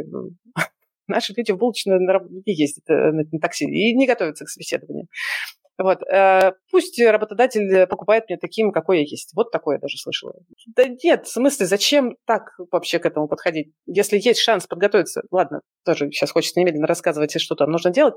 Наши 1.08 1.34
люди 1.38 1.52
в 1.52 1.58
булочную 1.58 2.02
на 2.02 2.20
ездят 2.46 2.90
э, 2.90 3.12
на 3.12 3.40
такси 3.40 3.66
и 3.66 3.96
не 3.96 4.08
готовятся 4.08 4.44
к 4.44 4.50
собеседованию. 4.50 5.06
Вот. 5.78 6.02
Э, 6.02 6.54
пусть 6.72 7.00
работодатель 7.00 7.86
покупает 7.86 8.28
меня 8.28 8.40
таким, 8.42 8.72
какой 8.72 9.02
я 9.02 9.04
есть. 9.04 9.32
Вот 9.36 9.52
такое 9.52 9.76
я 9.76 9.82
даже 9.82 9.98
слышала. 10.00 10.34
Да 10.76 10.86
нет, 11.04 11.28
в 11.28 11.32
смысле, 11.32 11.68
зачем 11.68 12.18
так 12.26 12.56
вообще 12.72 12.98
к 12.98 13.06
этому 13.06 13.28
подходить? 13.28 13.74
Если 13.86 14.18
есть 14.18 14.40
шанс 14.40 14.66
подготовиться, 14.66 15.22
ладно, 15.30 15.62
тоже 15.86 16.10
сейчас 16.10 16.32
хочется 16.32 16.60
немедленно 16.60 16.88
рассказывать, 16.88 17.40
что 17.40 17.54
там 17.54 17.70
нужно 17.70 17.92
делать, 17.92 18.16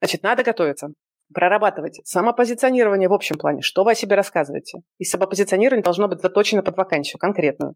значит, 0.00 0.22
надо 0.22 0.44
готовиться 0.44 0.92
прорабатывать 1.32 2.00
самопозиционирование 2.04 3.08
в 3.08 3.12
общем 3.12 3.36
плане, 3.36 3.62
что 3.62 3.84
вы 3.84 3.92
о 3.92 3.94
себе 3.94 4.16
рассказываете. 4.16 4.78
И 4.98 5.04
самопозиционирование 5.04 5.82
должно 5.82 6.08
быть 6.08 6.20
заточено 6.20 6.62
под 6.62 6.76
вакансию 6.76 7.18
конкретную. 7.18 7.74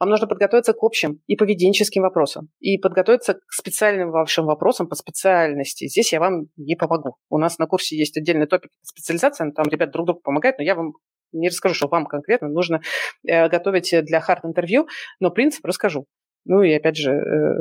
Вам 0.00 0.10
нужно 0.10 0.26
подготовиться 0.26 0.72
к 0.72 0.82
общим 0.82 1.20
и 1.26 1.36
поведенческим 1.36 2.02
вопросам, 2.02 2.48
и 2.60 2.78
подготовиться 2.78 3.34
к 3.34 3.52
специальным 3.52 4.10
вашим 4.10 4.46
вопросам 4.46 4.88
по 4.88 4.94
специальности. 4.94 5.88
Здесь 5.88 6.12
я 6.12 6.20
вам 6.20 6.46
не 6.56 6.76
помогу. 6.76 7.16
У 7.28 7.38
нас 7.38 7.58
на 7.58 7.66
курсе 7.66 7.96
есть 7.96 8.16
отдельный 8.16 8.46
топик 8.46 8.70
специализации, 8.82 9.50
там 9.50 9.66
ребят 9.66 9.90
друг 9.90 10.06
другу 10.06 10.20
помогают, 10.20 10.58
но 10.58 10.64
я 10.64 10.74
вам 10.74 10.92
не 11.32 11.48
расскажу, 11.48 11.74
что 11.74 11.88
вам 11.88 12.06
конкретно 12.06 12.48
нужно 12.48 12.82
э, 13.26 13.48
готовить 13.48 13.94
для 14.04 14.20
хард-интервью, 14.20 14.86
но 15.20 15.30
принцип 15.30 15.64
расскажу. 15.64 16.06
Ну 16.44 16.62
и 16.62 16.72
опять 16.72 16.96
же, 16.96 17.12
э, 17.12 17.54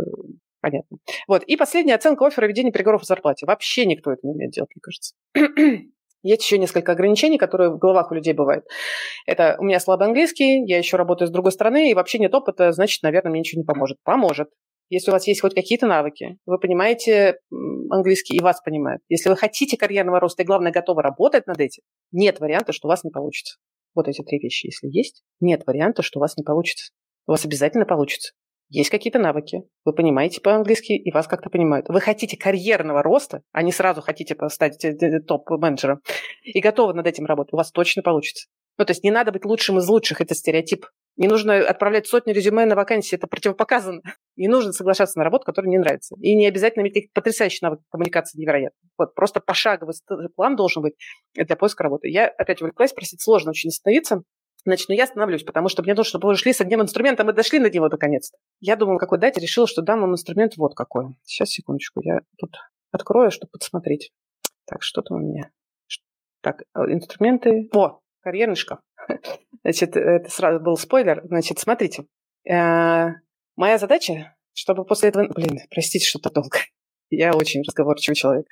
Понятно. 0.61 0.97
Вот. 1.27 1.43
И 1.43 1.57
последняя 1.57 1.95
оценка 1.95 2.25
оффера 2.25 2.45
ведения 2.45 2.71
переговоров 2.71 3.01
о 3.01 3.05
зарплате. 3.05 3.45
Вообще 3.45 3.85
никто 3.85 4.11
это 4.11 4.21
не 4.23 4.33
умеет 4.33 4.51
делать, 4.51 4.69
мне 4.75 4.81
кажется. 4.81 5.15
Есть 6.23 6.43
еще 6.43 6.59
несколько 6.59 6.91
ограничений, 6.91 7.39
которые 7.39 7.71
в 7.71 7.79
головах 7.79 8.11
у 8.11 8.13
людей 8.13 8.33
бывают. 8.33 8.65
Это 9.25 9.55
у 9.59 9.63
меня 9.63 9.79
слабый 9.79 10.07
английский, 10.07 10.63
я 10.67 10.77
еще 10.77 10.97
работаю 10.97 11.27
с 11.27 11.31
другой 11.31 11.51
стороны, 11.51 11.89
и 11.89 11.95
вообще 11.95 12.19
нет 12.19 12.35
опыта, 12.35 12.71
значит, 12.73 13.01
наверное, 13.01 13.31
мне 13.31 13.39
ничего 13.39 13.61
не 13.61 13.65
поможет. 13.65 13.97
Поможет. 14.03 14.49
Если 14.89 15.09
у 15.09 15.13
вас 15.13 15.25
есть 15.25 15.41
хоть 15.41 15.55
какие-то 15.55 15.87
навыки, 15.87 16.37
вы 16.45 16.59
понимаете 16.59 17.37
английский 17.89 18.37
и 18.37 18.39
вас 18.39 18.61
понимают. 18.61 19.01
Если 19.09 19.29
вы 19.29 19.35
хотите 19.35 19.77
карьерного 19.77 20.19
роста 20.19 20.43
и, 20.43 20.45
главное, 20.45 20.71
готовы 20.71 21.01
работать 21.01 21.47
над 21.47 21.59
этим, 21.59 21.81
нет 22.11 22.39
варианта, 22.39 22.71
что 22.71 22.87
у 22.87 22.91
вас 22.91 23.03
не 23.03 23.09
получится. 23.09 23.57
Вот 23.95 24.07
эти 24.07 24.21
три 24.21 24.37
вещи, 24.37 24.67
если 24.67 24.89
есть, 24.89 25.23
нет 25.39 25.63
варианта, 25.65 26.03
что 26.03 26.19
у 26.19 26.21
вас 26.21 26.37
не 26.37 26.43
получится. 26.43 26.91
У 27.25 27.31
вас 27.31 27.45
обязательно 27.45 27.85
получится 27.85 28.33
есть 28.71 28.89
какие-то 28.89 29.19
навыки, 29.19 29.63
вы 29.83 29.93
понимаете 29.93 30.39
по-английски, 30.39 30.93
и 30.93 31.11
вас 31.11 31.27
как-то 31.27 31.49
понимают. 31.49 31.89
Вы 31.89 31.99
хотите 31.99 32.37
карьерного 32.37 33.03
роста, 33.03 33.41
а 33.51 33.63
не 33.63 33.71
сразу 33.73 34.01
хотите 34.01 34.35
стать 34.47 34.83
э, 34.85 35.19
топ-менеджером, 35.19 35.99
и 36.43 36.59
готовы 36.61 36.93
над 36.93 37.05
этим 37.05 37.25
работать, 37.25 37.53
у 37.53 37.57
вас 37.57 37.71
точно 37.71 38.01
получится. 38.01 38.47
Ну, 38.77 38.85
то 38.85 38.91
есть 38.91 39.03
не 39.03 39.11
надо 39.11 39.33
быть 39.33 39.43
лучшим 39.43 39.77
из 39.77 39.87
лучших, 39.87 40.21
это 40.21 40.33
стереотип. 40.33 40.85
Не 41.17 41.27
нужно 41.27 41.57
отправлять 41.57 42.07
сотни 42.07 42.31
резюме 42.31 42.65
на 42.65 42.75
вакансии, 42.75 43.15
это 43.15 43.27
противопоказано. 43.27 44.01
Не 44.37 44.47
нужно 44.47 44.71
соглашаться 44.71 45.19
на 45.19 45.25
работу, 45.25 45.43
которая 45.45 45.69
не 45.69 45.77
нравится. 45.77 46.15
И 46.19 46.33
не 46.33 46.47
обязательно 46.47 46.83
иметь 46.83 47.11
потрясающий 47.13 47.59
навык 47.61 47.81
коммуникации 47.91 48.39
невероятно. 48.39 48.79
Вот, 48.97 49.13
просто 49.13 49.41
пошаговый 49.41 49.93
план 50.35 50.55
должен 50.55 50.81
быть 50.81 50.93
для 51.35 51.55
поиска 51.57 51.83
работы. 51.83 52.07
Я 52.07 52.27
опять 52.27 52.61
увлеклась, 52.61 52.93
простите, 52.93 53.21
сложно 53.21 53.51
очень 53.51 53.67
остановиться. 53.69 54.23
Значит, 54.65 54.89
ну 54.89 54.95
я 54.95 55.05
остановлюсь, 55.05 55.43
потому 55.43 55.69
что 55.69 55.81
мне 55.81 55.93
нужно, 55.93 56.05
чтобы 56.05 56.27
вы 56.27 56.35
шли 56.35 56.53
с 56.53 56.61
одним 56.61 56.81
инструментом 56.81 57.29
и 57.29 57.33
дошли 57.33 57.59
на 57.59 57.69
него 57.69 57.89
наконец-то. 57.89 58.37
Я 58.59 58.75
думала, 58.75 58.99
какой 58.99 59.17
дать, 59.17 59.37
решила, 59.37 59.67
что 59.67 59.81
дам 59.81 60.01
вам 60.01 60.11
инструмент 60.11 60.55
вот 60.57 60.75
какой. 60.75 61.17
Сейчас, 61.23 61.49
секундочку, 61.49 62.01
я 62.03 62.19
тут 62.37 62.55
открою, 62.91 63.31
чтобы 63.31 63.51
подсмотреть. 63.51 64.11
Так, 64.65 64.83
что 64.83 65.01
там 65.01 65.17
у 65.17 65.19
меня? 65.21 65.49
Так, 66.41 66.63
э, 66.75 66.79
инструменты. 66.91 67.69
О, 67.73 67.99
карьерный 68.21 68.55
шкаф. 68.55 68.79
Значит, 69.63 69.95
это 69.95 70.29
сразу 70.29 70.59
был 70.59 70.77
спойлер. 70.77 71.21
Значит, 71.25 71.59
смотрите. 71.59 72.05
Э, 72.49 73.09
моя 73.55 73.77
задача, 73.77 74.35
чтобы 74.53 74.85
после 74.85 75.09
этого... 75.09 75.27
Блин, 75.27 75.59
простите, 75.69 76.05
что-то 76.05 76.29
долго. 76.29 76.57
Я 77.09 77.33
очень 77.33 77.61
разговорчивый 77.61 78.15
человек. 78.15 78.47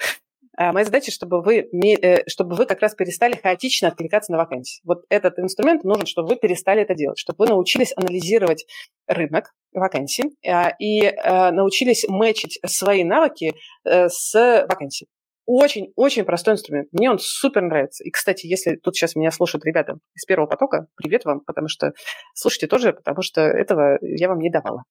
А 0.61 0.73
моя 0.73 0.83
задача, 0.83 1.09
чтобы 1.09 1.41
вы, 1.41 1.69
э, 1.71 2.27
чтобы 2.27 2.57
вы 2.57 2.65
как 2.65 2.81
раз 2.81 2.93
перестали 2.93 3.33
хаотично 3.33 3.87
откликаться 3.87 4.33
на 4.33 4.37
вакансии. 4.37 4.81
Вот 4.83 5.05
этот 5.07 5.39
инструмент 5.39 5.85
нужен, 5.85 6.05
чтобы 6.05 6.27
вы 6.27 6.35
перестали 6.35 6.81
это 6.81 6.95
делать, 6.95 7.17
чтобы 7.17 7.45
вы 7.45 7.47
научились 7.51 7.93
анализировать 7.95 8.65
рынок 9.07 9.53
вакансий 9.71 10.35
а, 10.45 10.73
и 10.77 11.03
э, 11.03 11.51
научились 11.51 12.05
мэчить 12.09 12.59
свои 12.65 13.05
навыки 13.05 13.53
э, 13.85 14.09
с 14.09 14.65
вакансией. 14.67 15.07
Очень-очень 15.45 16.25
простой 16.25 16.55
инструмент. 16.55 16.89
Мне 16.91 17.09
он 17.09 17.19
супер 17.19 17.61
нравится. 17.61 18.03
И, 18.03 18.11
кстати, 18.11 18.45
если 18.45 18.75
тут 18.75 18.97
сейчас 18.97 19.15
меня 19.15 19.31
слушают 19.31 19.63
ребята 19.63 19.97
из 20.13 20.25
первого 20.25 20.45
потока, 20.45 20.87
привет 20.95 21.23
вам, 21.23 21.39
потому 21.39 21.69
что 21.69 21.93
слушайте 22.33 22.67
тоже, 22.67 22.91
потому 22.91 23.21
что 23.21 23.41
этого 23.41 23.97
я 24.01 24.27
вам 24.27 24.39
не 24.39 24.51
давала. 24.51 24.83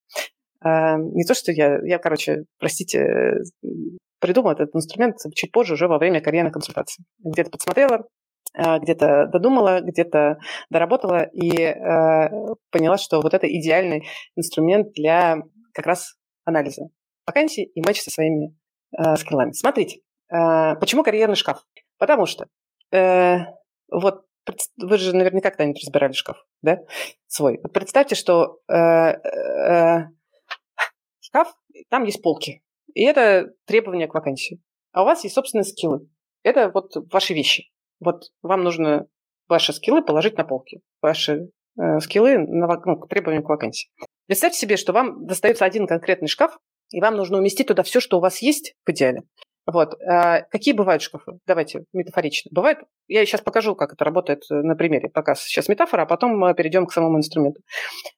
А, 0.61 0.97
не 0.97 1.25
то, 1.25 1.35
что 1.35 1.53
я, 1.53 1.79
я, 1.85 1.99
короче, 1.99 2.45
простите, 2.59 3.43
придумал 4.21 4.53
этот 4.53 4.75
инструмент 4.75 5.17
чуть 5.35 5.53
позже, 5.53 5.75
уже 5.75 5.89
во 5.89 5.99
время 5.99 6.21
карьерной 6.21 6.53
консультации. 6.53 7.05
Где-то 7.23 7.51
подсмотрела, 7.51 8.07
а, 8.55 8.79
где-то 8.79 9.27
додумала, 9.33 9.81
где-то 9.81 10.39
доработала 10.71 11.23
и 11.23 11.51
э, 11.61 12.29
поняла, 12.71 12.97
что 12.99 13.21
вот 13.21 13.35
это 13.35 13.47
идеальный 13.47 14.07
инструмент 14.37 14.93
для 14.95 15.43
как 15.73 15.87
раз 15.87 16.15
анализа 16.45 16.89
вакансий 17.27 17.65
и 17.65 17.81
матча 17.81 18.03
со 18.03 18.11
своими 18.11 18.57
э, 18.97 19.17
скиллами. 19.17 19.53
Смотрите, 19.53 20.01
э, 20.33 20.75
почему 20.77 21.05
карьерный 21.05 21.37
шкаф? 21.37 21.63
Потому 21.99 22.27
что 22.27 22.47
э, 22.91 23.39
вот 23.91 24.25
вы 24.79 24.97
же 24.97 25.15
наверняка 25.15 25.51
когда-нибудь 25.51 25.83
разбирали 25.83 26.13
шкаф, 26.13 26.43
да, 26.63 26.79
свой. 27.27 27.61
Вот 27.63 27.73
представьте, 27.73 28.15
что 28.15 28.61
э, 28.67 28.75
э, 28.75 30.07
шкаф, 31.29 31.55
там 31.91 32.05
есть 32.05 32.23
полки, 32.23 32.63
и 32.95 33.05
это 33.05 33.53
требования 33.67 34.09
к 34.09 34.15
вакансии. 34.15 34.61
А 34.93 35.03
у 35.03 35.05
вас 35.05 35.23
есть 35.25 35.35
собственные 35.35 35.65
скиллы. 35.65 36.09
Это 36.43 36.71
вот 36.73 36.93
ваши 37.13 37.35
вещи. 37.35 37.71
Вот 38.01 38.25
вам 38.43 38.65
нужно 38.65 39.07
ваши 39.49 39.73
скиллы 39.73 40.03
положить 40.03 40.37
на 40.39 40.45
полки. 40.45 40.81
Ваши 41.03 41.51
э, 41.79 42.01
скиллы 42.01 42.39
на, 42.39 42.67
ну, 42.85 42.97
к 42.97 43.09
требованиям 43.09 43.45
к 43.45 43.49
вакансии. 43.49 43.91
Представьте 44.27 44.59
себе, 44.59 44.77
что 44.77 44.93
вам 44.93 45.27
достается 45.27 45.65
один 45.65 45.87
конкретный 45.87 46.29
шкаф, 46.29 46.59
и 46.91 47.01
вам 47.01 47.17
нужно 47.17 47.39
уместить 47.39 47.69
туда 47.69 47.83
все, 47.83 48.01
что 48.01 48.19
у 48.19 48.21
вас 48.21 48.41
есть 48.41 48.75
в 48.87 48.91
идеале. 48.91 49.23
Вот. 49.67 50.01
А 50.03 50.43
какие 50.43 50.73
бывают 50.73 51.03
шкафы? 51.03 51.33
Давайте 51.47 51.85
метафорично. 51.93 52.51
Бывает, 52.55 52.79
я 53.07 53.25
сейчас 53.27 53.43
покажу, 53.43 53.75
как 53.75 53.93
это 53.93 54.05
работает 54.05 54.43
на 54.49 54.75
примере. 54.75 55.11
Пока 55.11 55.35
сейчас 55.35 55.69
метафора, 55.69 56.03
а 56.03 56.07
потом 56.07 56.39
мы 56.39 56.55
перейдем 56.55 56.87
к 56.87 56.93
самому 56.93 57.19
инструменту. 57.19 57.61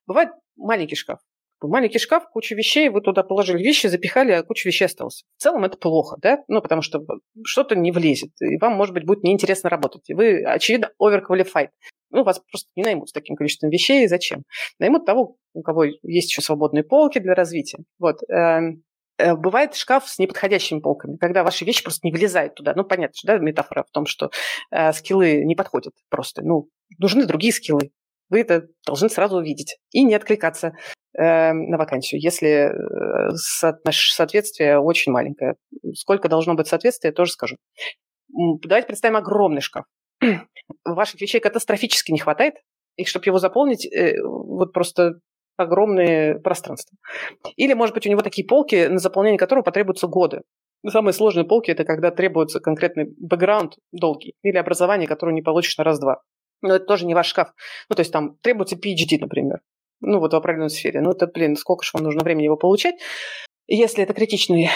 Бывает 0.07 0.29
маленький 0.55 0.95
шкаф. 0.95 1.19
Маленький 1.67 1.99
шкаф, 1.99 2.29
куча 2.31 2.55
вещей, 2.55 2.89
вы 2.89 3.01
туда 3.01 3.23
положили 3.23 3.61
вещи, 3.61 3.87
запихали, 3.87 4.31
а 4.31 4.43
куча 4.43 4.67
вещей 4.67 4.85
осталось. 4.85 5.23
В 5.37 5.41
целом 5.41 5.63
это 5.63 5.77
плохо, 5.77 6.17
да? 6.21 6.43
Ну, 6.47 6.61
потому 6.61 6.81
что 6.81 7.01
что-то 7.45 7.75
не 7.75 7.91
влезет, 7.91 8.31
и 8.41 8.57
вам, 8.57 8.73
может 8.73 8.93
быть, 8.93 9.05
будет 9.05 9.23
неинтересно 9.23 9.69
работать. 9.69 10.09
И 10.09 10.13
вы, 10.13 10.43
очевидно, 10.43 10.89
overqualified. 11.01 11.69
Ну, 12.11 12.23
вас 12.23 12.39
просто 12.51 12.69
не 12.75 12.83
наймут 12.83 13.09
с 13.09 13.13
таким 13.13 13.35
количеством 13.35 13.69
вещей. 13.69 14.07
Зачем? 14.07 14.43
Наймут 14.79 15.05
того, 15.05 15.37
у 15.53 15.61
кого 15.61 15.85
есть 15.85 16.29
еще 16.29 16.41
свободные 16.41 16.83
полки 16.83 17.19
для 17.19 17.33
развития. 17.33 17.79
Вот. 17.99 18.17
Эм, 18.29 18.83
э, 19.17 19.35
бывает 19.35 19.75
шкаф 19.75 20.07
с 20.09 20.19
неподходящими 20.19 20.79
полками, 20.79 21.15
когда 21.17 21.43
ваши 21.43 21.63
вещи 21.63 21.83
просто 21.83 22.05
не 22.05 22.11
влезают 22.11 22.55
туда. 22.55 22.73
Ну, 22.75 22.83
понятно, 22.83 23.15
да, 23.23 23.37
метафора 23.37 23.85
в 23.87 23.91
том, 23.91 24.05
что 24.05 24.29
э, 24.71 24.91
скиллы 24.91 25.45
не 25.45 25.55
подходят 25.55 25.93
просто. 26.09 26.41
Ну, 26.41 26.67
нужны 26.99 27.25
другие 27.25 27.53
скиллы. 27.53 27.91
Вы 28.31 28.41
это 28.41 28.67
должны 28.87 29.09
сразу 29.09 29.37
увидеть 29.37 29.77
и 29.91 30.03
не 30.03 30.15
откликаться 30.15 30.71
э, 31.13 31.51
на 31.51 31.77
вакансию, 31.77 32.21
если 32.21 32.71
э, 32.71 33.35
соответствие 33.35 34.79
очень 34.79 35.11
маленькое. 35.11 35.55
Сколько 35.93 36.29
должно 36.29 36.55
быть 36.55 36.67
соответствия, 36.67 37.11
тоже 37.11 37.33
скажу. 37.33 37.57
Давайте 38.29 38.87
представим 38.87 39.17
огромный 39.17 39.59
шкаф. 39.59 39.83
Ваших 40.85 41.19
вещей 41.19 41.41
катастрофически 41.41 42.13
не 42.13 42.19
хватает, 42.19 42.55
и 42.95 43.03
чтобы 43.03 43.25
его 43.25 43.37
заполнить, 43.37 43.85
э, 43.85 44.15
вот 44.23 44.71
просто 44.71 45.15
огромные 45.57 46.39
пространства. 46.39 46.97
Или, 47.57 47.73
может 47.73 47.93
быть, 47.93 48.07
у 48.07 48.09
него 48.09 48.21
такие 48.21 48.47
полки, 48.47 48.87
на 48.87 48.99
заполнение 48.99 49.37
которого 49.37 49.63
потребуются 49.63 50.07
годы. 50.07 50.41
Самые 50.87 51.13
сложные 51.13 51.45
полки– 51.45 51.69
это 51.71 51.83
когда 51.83 52.11
требуется 52.11 52.61
конкретный 52.61 53.13
бэкграунд 53.19 53.75
долгий 53.91 54.35
или 54.41 54.55
образование, 54.55 55.07
которое 55.07 55.33
не 55.33 55.41
получишь 55.41 55.77
на 55.77 55.83
раз-два 55.83 56.21
но 56.61 56.75
это 56.75 56.85
тоже 56.85 57.05
не 57.05 57.15
ваш 57.15 57.27
шкаф. 57.27 57.53
Ну, 57.89 57.95
то 57.95 58.01
есть 58.01 58.11
там 58.11 58.37
требуется 58.41 58.75
PhD, 58.75 59.17
например. 59.19 59.61
Ну, 60.01 60.19
вот 60.19 60.33
в 60.33 60.35
определенной 60.35 60.69
сфере. 60.69 61.01
Ну, 61.01 61.11
это, 61.11 61.27
блин, 61.27 61.55
сколько 61.55 61.83
же 61.83 61.91
вам 61.93 62.03
нужно 62.03 62.23
времени 62.23 62.45
его 62.45 62.57
получать. 62.57 62.95
Если 63.67 64.03
это 64.03 64.13
критичный 64.13 64.69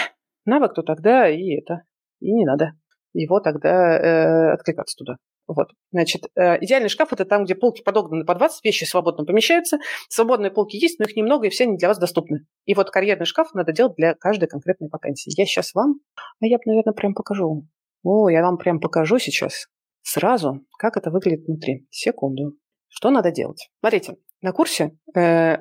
навык, 0.44 0.74
то 0.74 0.82
тогда 0.82 1.28
и 1.28 1.56
это, 1.56 1.82
и 2.20 2.32
не 2.32 2.44
надо 2.44 2.72
его 3.12 3.40
тогда 3.40 3.98
э, 3.98 4.52
откликаться 4.52 4.96
туда. 4.96 5.16
Вот. 5.48 5.68
Значит, 5.92 6.24
э, 6.34 6.62
идеальный 6.62 6.88
шкаф– 6.88 7.12
это 7.12 7.24
там, 7.24 7.44
где 7.44 7.54
полки 7.54 7.82
подогнаны 7.82 8.24
под 8.24 8.40
вас, 8.40 8.62
вещи 8.64 8.84
свободно 8.84 9.24
помещаются. 9.24 9.78
Свободные 10.08 10.50
полки 10.50 10.76
есть, 10.76 10.98
но 10.98 11.06
их 11.06 11.16
немного, 11.16 11.46
и 11.46 11.50
все 11.50 11.64
они 11.64 11.76
для 11.76 11.88
вас 11.88 11.98
доступны. 11.98 12.46
И 12.64 12.74
вот 12.74 12.90
карьерный 12.90 13.26
шкаф 13.26 13.54
надо 13.54 13.72
делать 13.72 13.94
для 13.96 14.14
каждой 14.14 14.48
конкретной 14.48 14.88
вакансии. 14.90 15.32
Я 15.36 15.46
сейчас 15.46 15.72
вам, 15.72 16.00
а 16.40 16.46
я 16.46 16.58
наверное, 16.64 16.92
прям 16.92 17.14
покажу. 17.14 17.66
О, 18.02 18.28
я 18.28 18.42
вам 18.42 18.58
прям 18.58 18.80
покажу 18.80 19.18
сейчас 19.18 19.66
сразу, 20.06 20.64
как 20.78 20.96
это 20.96 21.10
выглядит 21.10 21.46
внутри. 21.46 21.86
Секунду. 21.90 22.56
Что 22.88 23.10
надо 23.10 23.30
делать? 23.30 23.70
Смотрите, 23.80 24.16
на 24.40 24.52
курсе 24.52 24.96
э, 25.14 25.20
э, 25.20 25.56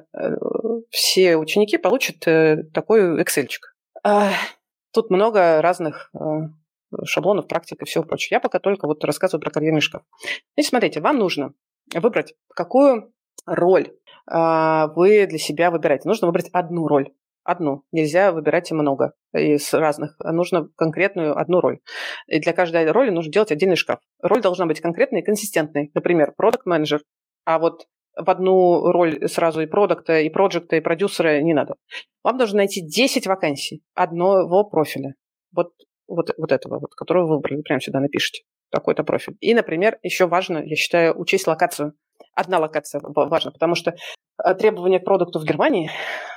все 0.89 1.37
ученики 1.37 1.77
получат 1.77 2.27
э, 2.27 2.63
такой 2.73 3.21
Excel. 3.21 3.47
Э, 4.05 4.29
тут 4.93 5.09
много 5.09 5.61
разных 5.61 6.11
э, 6.13 6.19
шаблонов, 7.05 7.47
практик 7.47 7.81
и 7.81 7.85
всего 7.85 8.03
прочего. 8.03 8.35
Я 8.35 8.39
пока 8.39 8.59
только 8.59 8.87
вот 8.87 9.03
рассказываю 9.03 9.41
про 9.41 9.49
карьерный 9.49 9.81
шкаф. 9.81 10.03
Значит, 10.55 10.69
смотрите, 10.69 11.01
вам 11.01 11.17
нужно 11.17 11.53
выбрать, 11.93 12.35
какую 12.53 13.11
роль 13.45 13.91
а, 14.27 14.87
вы 14.95 15.25
для 15.27 15.37
себя 15.39 15.71
выбираете. 15.71 16.07
Нужно 16.07 16.27
выбрать 16.27 16.49
одну 16.53 16.87
роль. 16.87 17.11
Одну. 17.45 17.83
Нельзя 17.91 18.31
выбирать 18.31 18.71
много 18.71 19.13
из 19.31 19.71
разных. 19.71 20.17
Нужно 20.19 20.67
конкретную 20.75 21.37
одну 21.37 21.61
роль. 21.61 21.79
И 22.27 22.39
для 22.39 22.53
каждой 22.53 22.89
роли 22.89 23.11
нужно 23.11 23.31
делать 23.31 23.51
отдельный 23.51 23.75
шкаф. 23.75 23.99
Роль 24.21 24.41
должна 24.41 24.65
быть 24.65 24.81
конкретной 24.81 25.21
и 25.21 25.23
консистентной. 25.23 25.91
Например, 25.93 26.33
продукт 26.35 26.65
менеджер 26.65 27.01
А 27.45 27.59
вот 27.59 27.85
в 28.17 28.27
одну 28.29 28.91
роль 28.91 29.27
сразу 29.29 29.61
и 29.61 29.67
продукта, 29.67 30.19
и 30.21 30.29
проекта, 30.29 30.77
и 30.77 30.81
продюсера 30.81 31.39
не 31.41 31.53
надо. 31.53 31.75
Вам 32.23 32.37
нужно 32.37 32.57
найти 32.57 32.81
10 32.81 33.27
вакансий 33.27 33.83
одного 33.93 34.63
профиля. 34.63 35.13
Вот, 35.53 35.73
вот, 36.07 36.31
вот 36.37 36.51
этого, 36.51 36.79
вот, 36.79 36.95
которого 36.95 37.27
вы 37.27 37.35
выбрали. 37.35 37.61
Прямо 37.61 37.79
сюда 37.79 37.99
напишите. 37.99 38.43
Такой-то 38.71 39.03
профиль. 39.03 39.37
И, 39.39 39.53
например, 39.53 39.99
еще 40.01 40.25
важно, 40.25 40.63
я 40.65 40.75
считаю, 40.75 41.15
учесть 41.19 41.45
локацию 41.45 41.93
одна 42.33 42.59
локация 42.59 43.01
важна, 43.03 43.51
потому 43.51 43.75
что 43.75 43.95
требования 44.57 44.99
к 44.99 45.05
продукту 45.05 45.39
в 45.39 45.43
Германии 45.43 45.89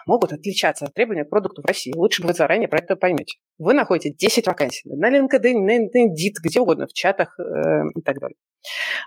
могут 0.07 0.33
отличаться 0.33 0.87
от 0.87 0.95
требований 0.95 1.25
к 1.25 1.31
продукту 1.31 1.63
в 1.63 1.67
России. 1.67 1.93
Лучше 1.95 2.23
бы 2.23 2.29
вы 2.29 2.35
заранее 2.35 2.69
про 2.69 2.79
это 2.79 2.97
поймете. 2.97 3.39
Вы 3.59 3.75
находите 3.75 4.15
10 4.15 4.47
вакансий 4.47 4.89
на 4.89 5.11
LinkedIn, 5.11 5.59
на 5.59 5.87
Indeed, 5.87 6.35
где 6.43 6.61
угодно, 6.61 6.87
в 6.87 6.93
чатах 6.93 7.39
э, 7.39 7.43
и 7.95 8.03
так 8.03 8.19
далее. 8.19 8.37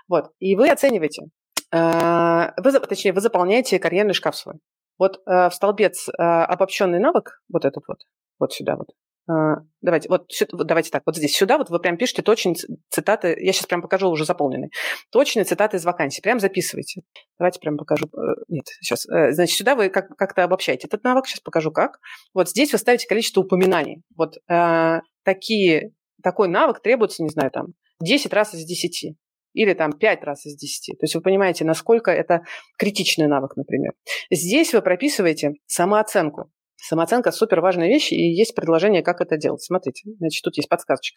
Вот. 0.08 0.30
И 0.38 0.54
вы 0.56 0.70
оцениваете, 0.70 1.24
э, 1.72 2.50
вы, 2.56 2.72
точнее, 2.80 3.12
вы 3.12 3.20
заполняете 3.20 3.78
карьерный 3.78 4.14
шкаф 4.14 4.36
свой. 4.36 4.56
Вот 4.98 5.20
э, 5.26 5.48
в 5.48 5.54
столбец 5.54 6.08
э, 6.08 6.12
обобщенный 6.22 7.00
навык, 7.00 7.42
вот 7.52 7.64
этот 7.64 7.84
вот, 7.88 7.98
вот 8.38 8.52
сюда 8.52 8.76
вот, 8.76 8.88
а, 8.90 9.01
давайте, 9.26 10.08
вот, 10.08 10.26
давайте 10.52 10.90
так, 10.90 11.02
вот 11.06 11.16
здесь 11.16 11.36
сюда 11.36 11.58
вот 11.58 11.70
вы 11.70 11.78
прям 11.78 11.96
пишите 11.96 12.22
точные 12.22 12.56
цитаты, 12.90 13.36
я 13.38 13.52
сейчас 13.52 13.66
прям 13.66 13.82
покажу 13.82 14.08
уже 14.08 14.24
заполненные, 14.24 14.70
точные 15.10 15.44
цитаты 15.44 15.76
из 15.76 15.84
вакансий, 15.84 16.20
прям 16.20 16.40
записывайте. 16.40 17.02
Давайте 17.38 17.60
прям 17.60 17.76
покажу, 17.76 18.06
э, 18.06 18.34
нет, 18.48 18.66
сейчас, 18.80 19.08
э, 19.08 19.32
значит, 19.32 19.56
сюда 19.56 19.74
вы 19.74 19.90
как- 19.90 20.16
как-то 20.16 20.44
обобщаете 20.44 20.86
этот 20.86 21.04
навык, 21.04 21.26
сейчас 21.26 21.40
покажу 21.40 21.70
как. 21.70 21.98
Вот 22.34 22.48
здесь 22.48 22.72
вы 22.72 22.78
ставите 22.78 23.06
количество 23.06 23.42
упоминаний. 23.42 24.02
Вот 24.16 24.36
э, 24.48 25.00
такие, 25.24 25.92
такой 26.22 26.48
навык 26.48 26.80
требуется, 26.80 27.22
не 27.22 27.30
знаю, 27.30 27.50
там, 27.50 27.74
10 28.00 28.32
раз 28.32 28.54
из 28.54 28.64
10 28.64 29.16
или 29.54 29.74
там 29.74 29.92
5 29.92 30.24
раз 30.24 30.46
из 30.46 30.56
10. 30.56 30.98
То 30.98 31.04
есть 31.04 31.14
вы 31.14 31.20
понимаете, 31.20 31.64
насколько 31.64 32.10
это 32.10 32.42
критичный 32.78 33.26
навык, 33.26 33.56
например. 33.56 33.92
Здесь 34.30 34.72
вы 34.72 34.82
прописываете 34.82 35.52
самооценку. 35.66 36.50
Самооценка– 36.84 37.30
супер 37.32 37.60
важная 37.60 37.86
вещь, 37.86 38.10
и 38.10 38.16
есть 38.16 38.56
предложение, 38.56 39.02
как 39.02 39.20
это 39.20 39.36
делать. 39.36 39.62
Смотрите, 39.62 40.02
значит, 40.18 40.42
тут 40.42 40.56
есть 40.56 40.68
подсказочка. 40.68 41.16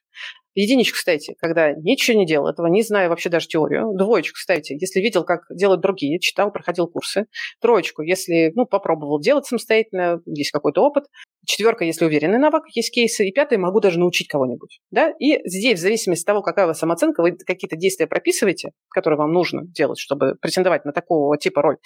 Единичку 0.53 0.95
ставите, 0.95 1.33
когда 1.39 1.73
ничего 1.73 2.19
не 2.19 2.27
делал, 2.27 2.47
этого 2.47 2.67
не 2.67 2.83
знаю 2.83 3.09
вообще 3.09 3.29
даже 3.29 3.47
теорию. 3.47 3.91
Двоечку 3.97 4.37
ставите, 4.37 4.77
если 4.79 4.99
видел, 4.99 5.23
как 5.23 5.41
делают 5.49 5.81
другие, 5.81 6.19
читал, 6.19 6.51
проходил 6.51 6.85
курсы. 6.87 7.25
Троечку, 7.61 8.03
если 8.03 8.51
ну, 8.53 8.67
попробовал 8.67 9.19
делать 9.19 9.47
самостоятельно, 9.47 10.21
есть 10.27 10.51
какой-то 10.51 10.83
опыт. 10.83 11.05
Четверка, 11.47 11.83
если 11.83 12.05
уверенный 12.05 12.37
навык, 12.37 12.65
есть 12.75 12.93
кейсы. 12.93 13.27
И 13.27 13.31
пятое, 13.31 13.57
могу 13.57 13.79
даже 13.79 13.97
научить 13.97 14.27
кого-нибудь. 14.27 14.81
Да? 14.91 15.13
И 15.19 15.39
здесь, 15.49 15.79
в 15.79 15.81
зависимости 15.81 16.21
от 16.25 16.27
того, 16.27 16.41
какая 16.43 16.65
у 16.65 16.67
вас 16.67 16.77
самооценка, 16.77 17.23
вы 17.23 17.31
какие-то 17.31 17.75
действия 17.75 18.05
прописываете, 18.05 18.69
которые 18.89 19.17
вам 19.17 19.33
нужно 19.33 19.63
делать, 19.65 19.97
чтобы 19.97 20.35
претендовать 20.39 20.85
на 20.85 20.91
такого 20.91 21.35
типа 21.39 21.63
роль. 21.63 21.77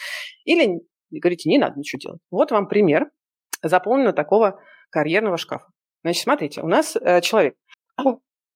Или 0.43 0.81
говорите, 1.11 1.49
не 1.49 1.57
надо 1.57 1.79
ничего 1.79 1.99
делать. 1.99 2.19
Вот 2.29 2.51
вам 2.51 2.67
пример 2.67 3.09
заполнено 3.61 4.13
такого 4.13 4.59
карьерного 4.89 5.37
шкафа. 5.37 5.67
Значит, 6.03 6.23
смотрите, 6.23 6.61
у 6.61 6.67
нас 6.67 6.95
э, 6.95 7.21
человек 7.21 7.55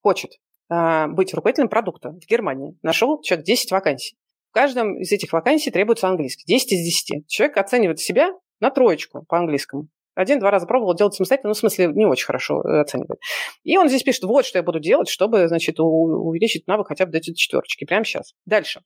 хочет 0.02 0.32
э, 0.70 1.08
быть 1.08 1.34
руководителем 1.34 1.70
продукта 1.70 2.10
в 2.10 2.26
Германии. 2.30 2.78
Нашел 2.82 3.22
человек 3.22 3.46
10 3.46 3.72
вакансий. 3.72 4.16
В 4.52 4.54
каждом 4.54 5.00
из 5.00 5.12
этих 5.12 5.34
вакансий 5.34 5.72
требуется 5.72 6.08
английский. 6.08 6.46
10 6.46 6.74
из 6.74 6.86
10. 7.08 7.28
Человек 7.28 7.58
оценивает 7.58 8.00
себя 8.00 8.30
на 8.60 8.70
троечку 8.70 9.26
по 9.28 9.38
английскому. 9.38 9.88
Один-два 10.16 10.52
раза 10.52 10.68
пробовал 10.68 10.94
делать 10.96 11.16
самостоятельно, 11.16 11.50
ну, 11.50 11.54
в 11.56 11.58
смысле, 11.58 11.88
не 11.88 12.06
очень 12.06 12.26
хорошо 12.26 12.62
э, 12.62 12.82
оценивает. 12.82 13.20
И 13.64 13.78
он 13.78 13.90
здесь 13.90 14.04
пишет, 14.04 14.24
вот 14.24 14.46
что 14.46 14.60
я 14.60 14.64
буду 14.64 14.80
делать, 14.80 15.10
чтобы, 15.10 15.48
значит, 15.48 15.80
увеличить 15.80 16.68
навык 16.68 16.88
хотя 16.88 17.06
бы 17.06 17.12
до 17.12 17.22
четверочки. 17.22 17.86
Прямо 17.86 18.06
сейчас. 18.06 18.34
Дальше 18.46 18.82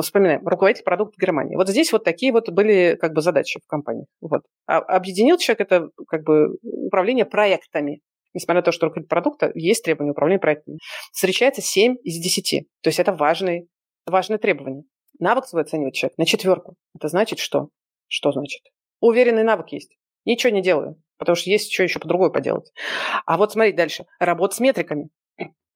вспоминаем, 0.00 0.46
руководитель 0.46 0.84
продукта 0.84 1.20
Германии. 1.20 1.56
Вот 1.56 1.68
здесь 1.68 1.92
вот 1.92 2.04
такие 2.04 2.32
вот 2.32 2.50
были 2.50 2.96
как 3.00 3.12
бы 3.12 3.20
задачи 3.20 3.60
в 3.62 3.66
компании. 3.66 4.06
Вот. 4.20 4.42
А 4.66 4.78
объединил 4.78 5.38
человек 5.38 5.60
это 5.62 5.90
как 6.08 6.24
бы 6.24 6.56
управление 6.62 7.24
проектами. 7.24 8.00
Несмотря 8.34 8.60
на 8.60 8.64
то, 8.64 8.72
что 8.72 8.86
руководитель 8.86 9.08
продукта, 9.08 9.50
есть 9.54 9.84
требования 9.84 10.12
управления 10.12 10.40
проектами. 10.40 10.78
Встречается 11.12 11.62
7 11.62 11.96
из 12.02 12.22
10. 12.22 12.66
То 12.82 12.88
есть 12.88 12.98
это 12.98 13.12
важный, 13.12 13.68
важное 14.06 14.38
требование. 14.38 14.84
Навык 15.18 15.46
свой 15.46 15.62
оценивает 15.62 15.94
человек 15.94 16.18
на 16.18 16.26
четверку. 16.26 16.74
Это 16.94 17.08
значит 17.08 17.38
что? 17.38 17.68
Что 18.08 18.32
значит? 18.32 18.60
Уверенный 19.00 19.42
навык 19.42 19.68
есть. 19.70 19.96
Ничего 20.26 20.52
не 20.52 20.62
делаю, 20.62 21.00
потому 21.18 21.36
что 21.36 21.50
есть 21.50 21.72
что 21.72 21.82
еще 21.82 21.98
по-другому 21.98 22.32
поделать. 22.32 22.70
А 23.24 23.36
вот 23.38 23.52
смотри 23.52 23.72
дальше. 23.72 24.04
Работа 24.18 24.56
с 24.56 24.60
метриками. 24.60 25.08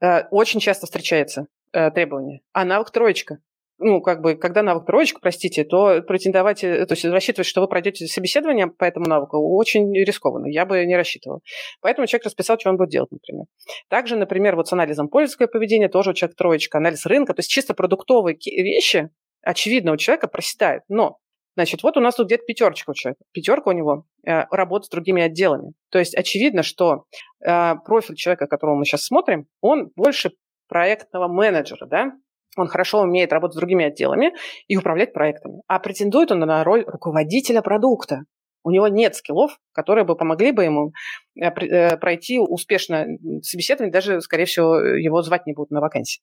Э, 0.00 0.24
очень 0.30 0.60
часто 0.60 0.86
встречается 0.86 1.46
э, 1.72 1.90
требование. 1.90 2.40
А 2.52 2.64
навык 2.64 2.90
троечка 2.90 3.38
ну, 3.80 4.00
как 4.00 4.20
бы, 4.20 4.36
когда 4.36 4.62
навык 4.62 4.86
троечка, 4.86 5.20
простите, 5.20 5.64
то 5.64 6.02
претендовать, 6.02 6.62
э, 6.62 6.86
то 6.86 6.92
есть 6.92 7.04
рассчитывать, 7.04 7.46
что 7.46 7.60
вы 7.60 7.68
пройдете 7.68 8.06
собеседование 8.06 8.66
по 8.66 8.84
этому 8.84 9.06
навыку, 9.06 9.38
очень 9.56 9.92
рискованно. 9.94 10.46
Я 10.46 10.66
бы 10.66 10.84
не 10.84 10.96
рассчитывала. 10.96 11.40
Поэтому 11.80 12.06
человек 12.06 12.26
расписал, 12.26 12.58
что 12.58 12.70
он 12.70 12.76
будет 12.76 12.90
делать, 12.90 13.10
например. 13.10 13.46
Также, 13.88 14.16
например, 14.16 14.54
вот 14.56 14.68
с 14.68 14.72
анализом 14.72 15.08
пользовательского 15.08 15.46
поведения 15.46 15.88
тоже 15.88 16.10
у 16.10 16.12
человека 16.12 16.36
троечка, 16.36 16.78
анализ 16.78 17.06
рынка, 17.06 17.34
то 17.34 17.40
есть 17.40 17.50
чисто 17.50 17.74
продуктовые 17.74 18.36
вещи, 18.46 19.10
очевидно, 19.42 19.92
у 19.92 19.96
человека 19.96 20.28
проседает. 20.28 20.82
Но 20.88 21.18
Значит, 21.56 21.82
вот 21.82 21.96
у 21.96 22.00
нас 22.00 22.14
тут 22.14 22.26
где-то 22.26 22.44
пятерочка 22.46 22.90
у 22.90 22.94
человека. 22.94 23.24
Пятерка 23.32 23.70
у 23.70 23.72
него 23.72 24.04
э, 24.24 24.44
работа 24.50 24.86
с 24.86 24.88
другими 24.88 25.22
отделами. 25.22 25.72
То 25.90 25.98
есть 25.98 26.14
очевидно, 26.14 26.62
что 26.62 27.04
э, 27.44 27.74
профиль 27.84 28.14
человека, 28.14 28.46
которого 28.46 28.76
мы 28.76 28.84
сейчас 28.84 29.04
смотрим, 29.04 29.46
он 29.60 29.90
больше 29.96 30.30
проектного 30.68 31.26
менеджера, 31.26 31.86
да, 31.86 32.12
он 32.56 32.66
хорошо 32.66 33.00
умеет 33.00 33.32
работать 33.32 33.54
с 33.54 33.58
другими 33.58 33.86
отделами 33.86 34.32
и 34.66 34.76
управлять 34.76 35.12
проектами. 35.12 35.62
А 35.68 35.78
претендует 35.78 36.32
он 36.32 36.40
на 36.40 36.64
роль 36.64 36.84
руководителя 36.86 37.62
продукта. 37.62 38.24
У 38.62 38.70
него 38.70 38.88
нет 38.88 39.14
скиллов, 39.14 39.58
которые 39.72 40.04
бы 40.04 40.16
помогли 40.16 40.52
бы 40.52 40.64
ему 40.64 40.92
э, 41.40 41.46
э, 41.46 41.96
пройти 41.96 42.38
успешно 42.38 43.06
собеседование, 43.42 43.92
даже, 43.92 44.20
скорее 44.20 44.44
всего, 44.44 44.78
его 44.78 45.22
звать 45.22 45.46
не 45.46 45.54
будут 45.54 45.70
на 45.70 45.80
вакансии. 45.80 46.22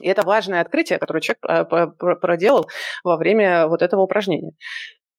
И 0.00 0.06
это 0.06 0.22
важное 0.22 0.60
открытие, 0.60 0.98
которое 0.98 1.20
человек 1.20 1.44
э, 1.44 2.14
проделал 2.16 2.68
во 3.04 3.16
время 3.16 3.68
вот 3.68 3.82
этого 3.82 4.02
упражнения. 4.02 4.52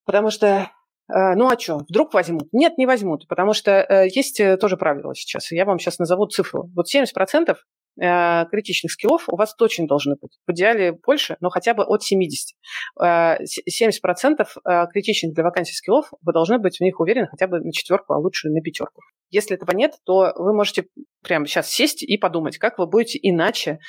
Потому 0.05 0.29
что 0.31 0.71
ну 1.11 1.47
а 1.47 1.57
что, 1.57 1.79
вдруг 1.89 2.13
возьмут? 2.13 2.49
Нет, 2.51 2.77
не 2.77 2.85
возьмут, 2.85 3.27
потому 3.27 3.53
что 3.53 4.03
есть 4.13 4.39
тоже 4.61 4.77
правило 4.77 5.15
сейчас. 5.15 5.51
Я 5.51 5.65
вам 5.65 5.79
сейчас 5.79 5.97
назову 5.97 6.27
цифру. 6.27 6.69
Вот 6.75 6.85
70% 6.85 7.55
Э, 8.01 8.45
критичных 8.49 8.91
скиллов 8.91 9.27
у 9.27 9.35
вас 9.35 9.53
точно 9.55 9.85
должны 9.85 10.15
быть. 10.19 10.39
В 10.47 10.51
идеале 10.51 10.93
больше, 10.93 11.35
но 11.41 11.49
хотя 11.49 11.73
бы 11.73 11.83
от 11.83 12.01
70. 12.01 12.55
70% 12.97 13.01
э, 13.01 14.45
э, 14.65 14.87
критичных 14.93 15.33
для 15.33 15.43
вакансий 15.43 15.73
скиллов 15.73 16.09
вы 16.21 16.31
должны 16.31 16.59
быть 16.59 16.77
в 16.77 16.81
них 16.81 16.99
уверены 16.99 17.27
хотя 17.27 17.47
бы 17.47 17.59
на 17.59 17.71
четверку, 17.73 18.13
а 18.13 18.17
лучше 18.17 18.49
на 18.49 18.61
пятерку. 18.61 19.01
Если 19.31 19.55
этого 19.55 19.75
нет, 19.75 19.95
то 20.05 20.33
вы 20.37 20.53
можете 20.53 20.85
прямо 21.23 21.45
сейчас 21.45 21.69
сесть 21.69 22.01
и 22.01 22.17
подумать, 22.17 22.57
как 22.57 22.79
вы 22.79 22.87
будете 22.87 23.19
иначе 23.21 23.79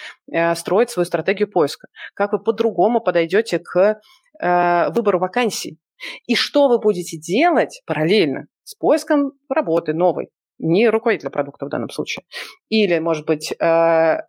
строить 0.54 0.90
свою 0.90 1.06
стратегию 1.06 1.50
поиска, 1.50 1.88
как 2.14 2.32
вы 2.32 2.42
по-другому 2.42 3.00
подойдете 3.00 3.58
к 3.58 4.00
выбору 4.38 5.18
вакансий. 5.18 5.78
И 6.26 6.34
что 6.34 6.68
вы 6.68 6.78
будете 6.78 7.18
делать 7.18 7.80
параллельно 7.86 8.46
с 8.64 8.74
поиском 8.74 9.32
работы 9.48 9.94
новой 9.94 10.28
не 10.60 10.88
руководителя 10.88 11.30
продукта 11.30 11.66
в 11.66 11.68
данном 11.68 11.90
случае. 11.90 12.24
Или, 12.68 12.98
может 12.98 13.26
быть, 13.26 13.52
э, 13.52 13.64
э, 13.64 14.20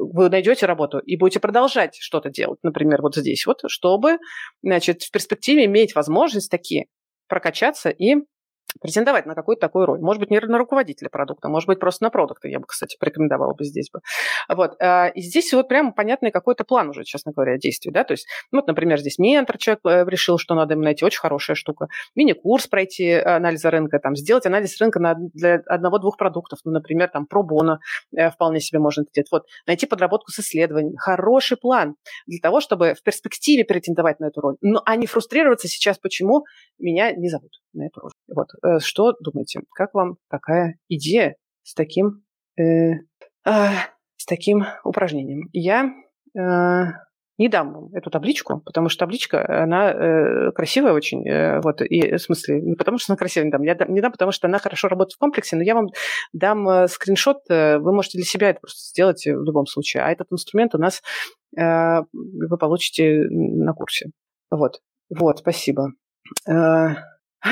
вы 0.00 0.30
найдете 0.30 0.66
работу 0.66 0.98
и 0.98 1.16
будете 1.16 1.40
продолжать 1.40 1.96
что-то 1.98 2.30
делать, 2.30 2.58
например, 2.62 3.02
вот 3.02 3.16
здесь 3.16 3.46
вот, 3.46 3.60
чтобы, 3.66 4.18
значит, 4.62 5.02
в 5.02 5.10
перспективе 5.10 5.64
иметь 5.66 5.94
возможность 5.94 6.50
такие 6.50 6.86
прокачаться 7.28 7.90
и 7.90 8.16
претендовать 8.80 9.26
на 9.26 9.34
какую-то 9.34 9.60
такую 9.60 9.86
роль. 9.86 10.00
Может 10.00 10.20
быть, 10.20 10.30
не 10.30 10.40
на 10.40 10.58
руководителя 10.58 11.08
продукта, 11.08 11.48
может 11.48 11.66
быть, 11.66 11.80
просто 11.80 12.04
на 12.04 12.10
продукта, 12.10 12.48
я 12.48 12.58
бы, 12.58 12.66
кстати, 12.66 12.96
порекомендовала 12.98 13.54
бы 13.54 13.64
здесь 13.64 13.90
бы. 13.90 14.00
Вот. 14.48 14.76
А, 14.80 15.08
и 15.08 15.20
здесь 15.20 15.52
вот 15.52 15.68
прямо 15.68 15.92
понятный 15.92 16.30
какой-то 16.30 16.64
план 16.64 16.90
уже, 16.90 17.04
честно 17.04 17.32
говоря, 17.32 17.58
действий, 17.58 17.92
да, 17.92 18.04
то 18.04 18.12
есть, 18.12 18.26
ну, 18.52 18.58
вот, 18.58 18.66
например, 18.66 18.98
здесь 18.98 19.18
ментор 19.18 19.58
человек 19.58 19.80
э, 19.84 20.04
решил, 20.06 20.38
что 20.38 20.54
надо 20.54 20.74
ему 20.74 20.82
найти, 20.82 21.04
очень 21.04 21.20
хорошая 21.20 21.56
штука, 21.56 21.88
мини-курс 22.14 22.66
пройти 22.66 23.12
анализа 23.12 23.70
рынка, 23.70 23.98
там, 23.98 24.16
сделать 24.16 24.46
анализ 24.46 24.80
рынка 24.80 25.00
на, 25.00 25.14
для 25.14 25.62
одного-двух 25.66 26.16
продуктов, 26.16 26.60
ну, 26.64 26.72
например, 26.72 27.08
там, 27.08 27.26
пробона 27.26 27.80
э, 28.16 28.30
вполне 28.30 28.60
себе 28.60 28.78
можно 28.78 29.04
делать. 29.12 29.28
Вот, 29.30 29.44
найти 29.66 29.86
подработку 29.86 30.30
с 30.30 30.38
исследованием. 30.38 30.96
Хороший 30.96 31.56
план 31.56 31.96
для 32.26 32.38
того, 32.40 32.60
чтобы 32.60 32.94
в 32.94 33.02
перспективе 33.02 33.64
претендовать 33.64 34.20
на 34.20 34.26
эту 34.26 34.40
роль, 34.40 34.56
но, 34.60 34.82
а 34.84 34.96
не 34.96 35.06
фрустрироваться 35.06 35.68
сейчас, 35.68 35.98
почему 35.98 36.44
меня 36.78 37.12
не 37.12 37.28
зовут 37.28 37.52
на 37.76 37.86
эту 37.86 38.00
роль. 38.00 38.10
Вот. 38.34 38.48
Э, 38.62 38.78
что 38.80 39.14
думаете? 39.20 39.60
Как 39.74 39.94
вам 39.94 40.16
такая 40.28 40.78
идея 40.88 41.36
с 41.62 41.74
таким 41.74 42.24
э, 42.58 42.62
э, 43.44 43.68
с 44.16 44.24
таким 44.26 44.64
упражнением. 44.84 45.48
Я 45.52 45.92
э, 46.36 46.84
не 47.38 47.48
дам 47.48 47.72
вам 47.72 47.94
эту 47.94 48.10
табличку, 48.10 48.60
потому 48.64 48.88
что 48.88 49.00
табличка, 49.00 49.62
она 49.62 49.92
э, 49.92 50.52
красивая 50.52 50.92
очень, 50.92 51.26
э, 51.28 51.60
вот, 51.60 51.82
и 51.82 52.16
в 52.16 52.18
смысле, 52.18 52.62
не 52.62 52.76
потому 52.76 52.98
что 52.98 53.12
она 53.12 53.18
красивая, 53.18 53.46
не 53.46 53.50
дам, 53.50 53.62
я 53.62 53.74
дам, 53.74 53.92
не 53.92 54.00
дам, 54.00 54.12
потому 54.12 54.32
что 54.32 54.46
она 54.46 54.58
хорошо 54.58 54.88
работает 54.88 55.16
в 55.16 55.18
комплексе, 55.18 55.56
но 55.56 55.62
я 55.62 55.74
вам 55.74 55.88
дам 56.32 56.68
э, 56.68 56.88
скриншот, 56.88 57.42
э, 57.50 57.78
вы 57.78 57.92
можете 57.92 58.18
для 58.18 58.24
себя 58.24 58.50
это 58.50 58.60
просто 58.60 58.88
сделать 58.88 59.24
в 59.26 59.42
любом 59.42 59.66
случае, 59.66 60.04
а 60.04 60.10
этот 60.10 60.32
инструмент 60.32 60.74
у 60.74 60.78
нас 60.78 61.02
э, 61.58 62.00
вы 62.12 62.58
получите 62.58 63.26
на 63.30 63.74
курсе. 63.74 64.10
Вот, 64.50 64.80
вот, 65.10 65.40
спасибо. 65.40 65.92
Э, 66.48 66.94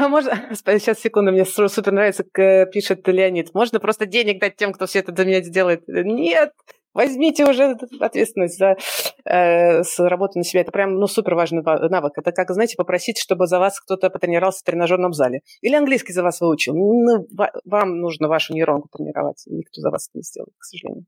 а 0.01 0.09
можно, 0.09 0.51
сейчас 0.55 1.01
секунду, 1.01 1.33
мне 1.33 1.45
супер 1.45 1.93
нравится, 1.93 2.25
пишет 2.25 3.07
Леонид, 3.07 3.55
можно 3.55 3.81
просто 3.81 4.07
денег 4.07 4.41
дать 4.41 4.57
тем, 4.57 4.73
кто 4.73 4.87
все 4.87 5.01
это 5.01 5.15
за 5.17 5.25
меня 5.25 5.43
сделает? 5.43 5.83
Нет, 5.87 6.53
Возьмите 6.95 7.45
уже 7.45 7.77
ответственность 7.99 8.57
за 8.57 8.77
э, 9.25 9.83
работу 9.99 10.39
на 10.39 10.45
себя. 10.45 10.61
Это 10.61 10.71
прям 10.71 10.95
ну, 10.95 11.09
супер 11.09 11.35
важный 11.35 11.63
навык. 11.65 12.13
Это 12.17 12.31
как, 12.31 12.53
знаете, 12.53 12.77
попросить, 12.77 13.19
чтобы 13.19 13.49
за 13.49 13.59
вас 13.59 13.81
кто-то 13.81 14.11
потренировался 14.11 14.61
в 14.61 14.63
тренажерном 14.63 15.13
зале. 15.13 15.41
Или 15.61 15.75
английский 15.75 16.13
за 16.13 16.23
вас 16.23 16.41
выучил. 16.41 16.73
Ну, 16.75 17.27
вам 17.65 17.99
нужно 17.99 18.29
вашу 18.29 18.55
нейронку 18.55 18.89
тренировать. 18.93 19.43
Никто 19.47 19.81
за 19.81 19.91
вас 19.91 20.09
это 20.09 20.19
не 20.19 20.23
сделает, 20.23 20.55
к 20.57 20.65
сожалению. 20.65 21.07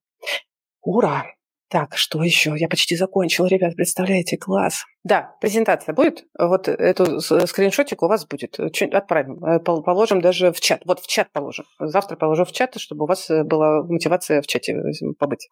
Ура! 0.82 1.26
Так, 1.68 1.96
что 1.96 2.22
еще? 2.22 2.54
Я 2.56 2.68
почти 2.68 2.96
закончила, 2.96 3.46
ребят, 3.46 3.74
представляете, 3.74 4.36
класс. 4.36 4.84
Да, 5.06 5.36
презентация 5.40 5.94
будет. 5.94 6.24
Вот 6.36 6.66
эту 6.66 7.20
скриншотик 7.20 8.02
у 8.02 8.08
вас 8.08 8.26
будет. 8.26 8.58
Отправим. 8.58 9.44
Э, 9.44 9.60
положим 9.60 10.20
даже 10.20 10.50
в 10.50 10.58
чат. 10.58 10.80
Вот 10.84 10.98
в 10.98 11.06
чат 11.06 11.30
положим. 11.32 11.64
Завтра 11.78 12.16
положу 12.16 12.44
в 12.44 12.50
чат, 12.50 12.74
чтобы 12.76 13.04
у 13.04 13.06
вас 13.06 13.30
была 13.44 13.84
мотивация 13.84 14.42
в 14.42 14.48
чате 14.48 14.76
побыть 15.16 15.48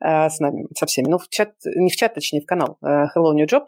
э, 0.00 0.30
с 0.30 0.40
нами, 0.40 0.66
со 0.74 0.86
всеми. 0.86 1.08
Ну, 1.10 1.18
в 1.18 1.28
чат, 1.28 1.52
не 1.66 1.90
в 1.90 1.96
чат, 1.96 2.14
точнее, 2.14 2.40
в 2.40 2.46
канал 2.46 2.78
э, 2.82 2.86
Hello 3.14 3.34
New 3.34 3.44
Job. 3.44 3.66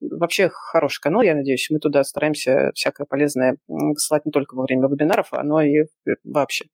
Вообще 0.00 0.48
хороший 0.48 1.02
канал, 1.02 1.20
я 1.20 1.34
надеюсь. 1.34 1.68
Мы 1.68 1.78
туда 1.78 2.02
стараемся 2.02 2.70
всякое 2.74 3.04
полезное 3.04 3.58
высылать 3.68 4.24
не 4.24 4.32
только 4.32 4.54
во 4.54 4.62
время 4.62 4.88
вебинаров, 4.88 5.32
но 5.32 5.60
и 5.60 5.84
вообще. 6.24 6.64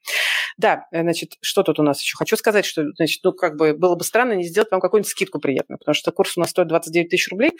Да, 0.58 0.86
значит, 0.92 1.32
что 1.40 1.62
тут 1.62 1.80
у 1.80 1.82
нас 1.82 2.00
еще? 2.00 2.16
Хочу 2.16 2.36
сказать, 2.36 2.64
что, 2.64 2.84
значит, 2.96 3.20
ну, 3.24 3.32
как 3.32 3.56
бы 3.56 3.74
было 3.74 3.96
бы 3.96 4.04
странно 4.04 4.34
не 4.34 4.44
сделать 4.44 4.70
вам 4.70 4.80
какую-нибудь 4.80 5.10
скидку 5.10 5.40
приятную, 5.40 5.78
потому 5.78 5.94
что 5.94 6.12
курс 6.12 6.36
у 6.36 6.40
нас 6.40 6.50
стоит 6.50 6.68
29 6.68 7.08
тысяч 7.08 7.28
рублей, 7.30 7.52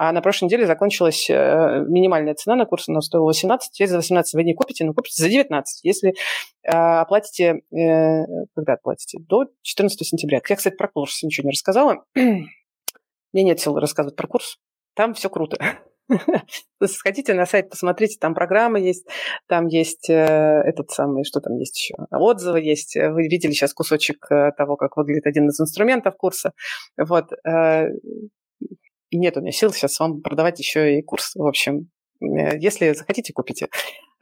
а 0.00 0.12
на 0.12 0.20
прошлой 0.20 0.46
неделе 0.46 0.64
закончилась 0.64 1.28
э, 1.28 1.84
минимальная 1.88 2.34
цена 2.34 2.54
на 2.54 2.66
курс, 2.66 2.88
она 2.88 3.00
стоила 3.00 3.26
18. 3.26 3.72
Теперь 3.72 3.88
за 3.88 3.96
18 3.96 4.34
вы 4.34 4.44
не 4.44 4.54
купите, 4.54 4.84
но 4.84 4.94
купите 4.94 5.20
за 5.20 5.28
19, 5.28 5.80
если 5.82 6.10
э, 6.10 6.70
оплатите, 6.70 7.62
э, 7.76 8.24
когда 8.54 8.74
оплатите? 8.74 9.18
До 9.20 9.46
14 9.62 10.06
сентября. 10.06 10.40
Я, 10.48 10.56
кстати, 10.56 10.76
про 10.76 10.86
курс 10.86 11.20
ничего 11.24 11.46
не 11.46 11.50
рассказала. 11.50 12.04
Мне 12.14 13.42
нет 13.42 13.58
сил 13.58 13.76
рассказывать 13.76 14.14
про 14.14 14.28
курс. 14.28 14.58
Там 14.94 15.14
все 15.14 15.28
круто. 15.28 15.58
Сходите 16.86 17.34
на 17.34 17.44
сайт, 17.44 17.68
посмотрите, 17.68 18.18
там 18.20 18.34
программы 18.34 18.78
есть, 18.78 19.04
там 19.48 19.66
есть 19.66 20.08
э, 20.08 20.14
этот 20.14 20.90
самый, 20.90 21.24
что 21.24 21.40
там 21.40 21.56
есть 21.56 21.76
еще, 21.76 21.94
отзывы 22.12 22.60
есть. 22.60 22.94
Вы 22.94 23.24
видели 23.24 23.50
сейчас 23.50 23.74
кусочек 23.74 24.30
э, 24.30 24.52
того, 24.56 24.76
как 24.76 24.96
выглядит 24.96 25.26
один 25.26 25.48
из 25.48 25.60
инструментов 25.60 26.16
курса. 26.16 26.52
Вот. 26.96 27.32
Нет 29.16 29.36
у 29.36 29.40
меня 29.40 29.52
сил 29.52 29.72
сейчас 29.72 29.98
вам 29.98 30.20
продавать 30.20 30.58
еще 30.58 30.98
и 30.98 31.02
курс. 31.02 31.34
В 31.34 31.46
общем, 31.46 31.90
если 32.20 32.92
захотите, 32.92 33.32
купите. 33.32 33.68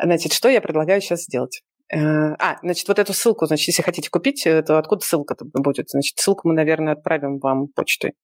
Значит, 0.00 0.32
что 0.32 0.48
я 0.48 0.60
предлагаю 0.60 1.00
сейчас 1.00 1.22
сделать? 1.22 1.62
А, 1.92 2.58
значит, 2.62 2.86
вот 2.88 2.98
эту 2.98 3.12
ссылку, 3.12 3.46
значит, 3.46 3.68
если 3.68 3.82
хотите 3.82 4.10
купить, 4.10 4.44
то 4.44 4.78
откуда 4.78 5.04
ссылка 5.04 5.36
будет? 5.54 5.90
Значит, 5.90 6.18
ссылку 6.18 6.48
мы, 6.48 6.54
наверное, 6.54 6.94
отправим 6.94 7.38
вам 7.38 7.68
почтой. 7.68 8.14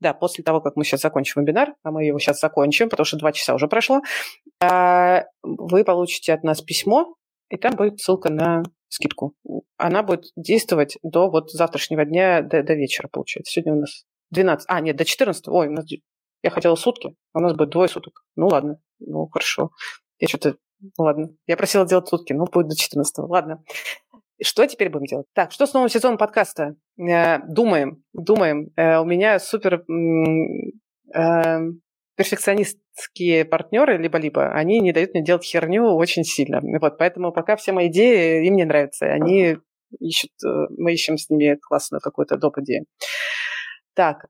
Да, 0.00 0.14
после 0.14 0.44
того, 0.44 0.60
как 0.60 0.76
мы 0.76 0.84
сейчас 0.84 1.02
закончим 1.02 1.42
вебинар, 1.42 1.74
а 1.82 1.90
мы 1.90 2.04
его 2.04 2.18
сейчас 2.18 2.40
закончим, 2.40 2.88
потому 2.88 3.04
что 3.04 3.18
два 3.18 3.32
часа 3.32 3.54
уже 3.54 3.68
прошло, 3.68 4.00
вы 4.60 5.84
получите 5.84 6.32
от 6.32 6.42
нас 6.42 6.62
письмо, 6.62 7.14
и 7.50 7.56
там 7.56 7.74
будет 7.74 8.00
ссылка 8.00 8.30
на 8.30 8.62
скидку. 8.88 9.34
Она 9.76 10.02
будет 10.02 10.26
действовать 10.36 10.98
до 11.02 11.30
вот 11.30 11.50
завтрашнего 11.50 12.04
дня, 12.04 12.42
до, 12.42 12.62
до 12.62 12.74
вечера, 12.74 13.08
получается. 13.08 13.52
Сегодня 13.52 13.74
у 13.74 13.80
нас 13.80 14.04
12, 14.30 14.66
а, 14.68 14.80
нет, 14.80 14.96
до 14.96 15.04
14. 15.04 15.48
Ой, 15.48 15.68
у 15.68 15.72
нас, 15.72 15.86
я 16.42 16.50
хотела 16.50 16.74
сутки, 16.74 17.14
а 17.32 17.38
у 17.38 17.42
нас 17.42 17.54
будет 17.54 17.70
двое 17.70 17.88
суток. 17.88 18.24
Ну 18.36 18.48
ладно, 18.48 18.80
ну 18.98 19.26
хорошо. 19.28 19.70
Я 20.18 20.28
что-то, 20.28 20.56
ну 20.80 21.04
ладно, 21.04 21.30
я 21.46 21.56
просила 21.56 21.86
делать 21.86 22.08
сутки, 22.08 22.32
ну 22.32 22.46
будет 22.46 22.68
до 22.68 22.76
14. 22.76 23.18
Ладно. 23.18 23.62
Что 24.40 24.66
теперь 24.66 24.88
будем 24.88 25.06
делать? 25.06 25.26
Так, 25.34 25.50
что 25.50 25.66
с 25.66 25.74
новым 25.74 25.88
сезоном 25.88 26.16
подкаста? 26.16 26.76
Э, 26.96 27.38
думаем, 27.48 28.04
думаем. 28.12 28.70
Э, 28.76 28.98
у 28.98 29.04
меня 29.04 29.40
супер 29.40 29.84
э, 31.12 31.58
перфекционистские 32.16 33.44
партнеры, 33.44 33.98
либо-либо, 33.98 34.52
они 34.52 34.78
не 34.80 34.92
дают 34.92 35.14
мне 35.14 35.24
делать 35.24 35.44
херню 35.44 35.94
очень 35.94 36.22
сильно. 36.22 36.60
Вот, 36.80 36.98
поэтому 36.98 37.32
пока 37.32 37.56
все 37.56 37.72
мои 37.72 37.88
идеи 37.88 38.46
им 38.46 38.54
не 38.54 38.64
нравятся. 38.64 39.06
Они 39.06 39.56
ищут, 39.98 40.30
мы 40.42 40.92
ищем 40.92 41.16
с 41.16 41.30
ними 41.30 41.56
классную 41.60 42.00
какую-то 42.00 42.36
доп. 42.36 42.58
идею. 42.58 42.84
Так, 43.98 44.26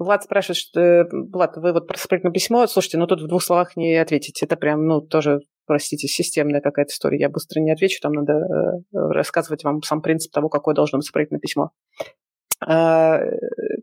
Влад 0.00 0.24
спрашивает, 0.24 0.56
что, 0.56 1.06
Влад, 1.12 1.56
вы 1.56 1.72
вот 1.72 1.86
просмотрели 1.86 2.32
письмо, 2.32 2.66
слушайте, 2.66 2.98
ну 2.98 3.06
тут 3.06 3.22
в 3.22 3.28
двух 3.28 3.40
словах 3.40 3.76
не 3.76 3.94
ответить. 3.94 4.42
Это 4.42 4.56
прям, 4.56 4.84
ну, 4.84 5.00
тоже 5.00 5.42
простите, 5.64 6.08
системная 6.08 6.60
какая-то 6.60 6.90
история. 6.90 7.20
Я 7.20 7.28
быстро 7.28 7.60
не 7.60 7.70
отвечу, 7.70 8.00
там 8.02 8.14
надо 8.14 8.32
э, 8.32 8.82
рассказывать 8.90 9.62
вам 9.62 9.80
сам 9.82 10.02
принцип 10.02 10.32
того, 10.32 10.48
какое 10.48 10.74
должно 10.74 10.98
быть 10.98 11.12
проектное 11.12 11.38
письмо. 11.38 11.70
А, 12.66 13.20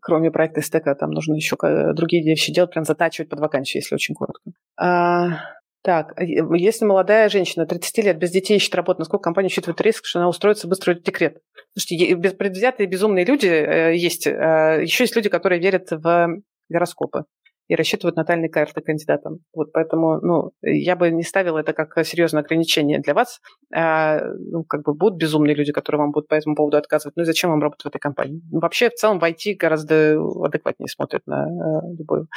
кроме 0.01 0.29
проекта 0.29 0.61
стека, 0.61 0.93
там 0.93 1.11
нужно 1.11 1.35
еще 1.35 1.55
другие 1.93 2.21
вещи 2.25 2.53
делать, 2.53 2.71
прям 2.71 2.83
затачивать 2.83 3.29
под 3.29 3.39
вакансию, 3.39 3.81
если 3.81 3.95
очень 3.95 4.13
коротко. 4.13 4.51
А, 4.77 5.39
так, 5.89 6.13
э, 6.21 6.25
если 6.53 6.85
молодая 6.85 7.29
женщина 7.29 7.65
30 7.65 7.97
лет 8.03 8.19
без 8.19 8.29
детей 8.29 8.57
ищет 8.57 8.75
работу, 8.75 8.99
насколько 8.99 9.23
компания 9.23 9.47
учитывает 9.47 9.81
риск, 9.81 10.05
что 10.05 10.19
она 10.19 10.29
устроится 10.29 10.67
быстро 10.67 10.93
в 10.93 11.01
декрет? 11.01 11.39
Слушайте, 11.75 12.15
предвзятые 12.15 12.85
безумные 12.85 13.25
люди 13.25 13.47
э, 13.47 13.95
есть. 13.95 14.27
Еще 14.27 15.05
есть 15.05 15.15
люди, 15.15 15.29
которые 15.29 15.59
верят 15.59 15.87
в 15.89 16.41
гороскопы 16.69 17.23
и 17.69 17.75
рассчитывают 17.75 18.17
натальные 18.17 18.49
карты 18.51 18.81
кандидатам. 18.81 19.39
Вот 19.51 19.71
поэтому, 19.73 20.19
ну, 20.21 20.51
я 20.61 20.95
бы 20.95 21.09
не 21.09 21.23
ставила 21.23 21.57
это 21.57 21.73
как 21.73 22.05
серьезное 22.05 22.43
ограничение 22.43 22.99
для 22.99 23.15
вас. 23.15 23.39
А, 23.73 24.21
ну, 24.37 24.63
как 24.63 24.83
бы 24.83 24.93
будут 24.93 25.17
безумные 25.19 25.55
люди, 25.55 25.71
которые 25.71 26.01
вам 26.01 26.11
будут 26.11 26.29
по 26.29 26.35
этому 26.35 26.55
поводу 26.55 26.77
отказывать. 26.77 27.15
Ну 27.15 27.23
и 27.23 27.25
зачем 27.25 27.49
вам 27.49 27.63
работать 27.63 27.85
в 27.85 27.87
этой 27.87 27.99
компании? 27.99 28.43
Ну, 28.51 28.59
вообще, 28.59 28.91
в 28.91 28.93
целом, 28.93 29.17
в 29.19 29.23
IT 29.23 29.55
гораздо 29.57 30.19
адекватнее 30.45 30.87
смотрят 30.87 31.23
на 31.25 31.47
э, 31.47 31.95
любую 31.97 32.27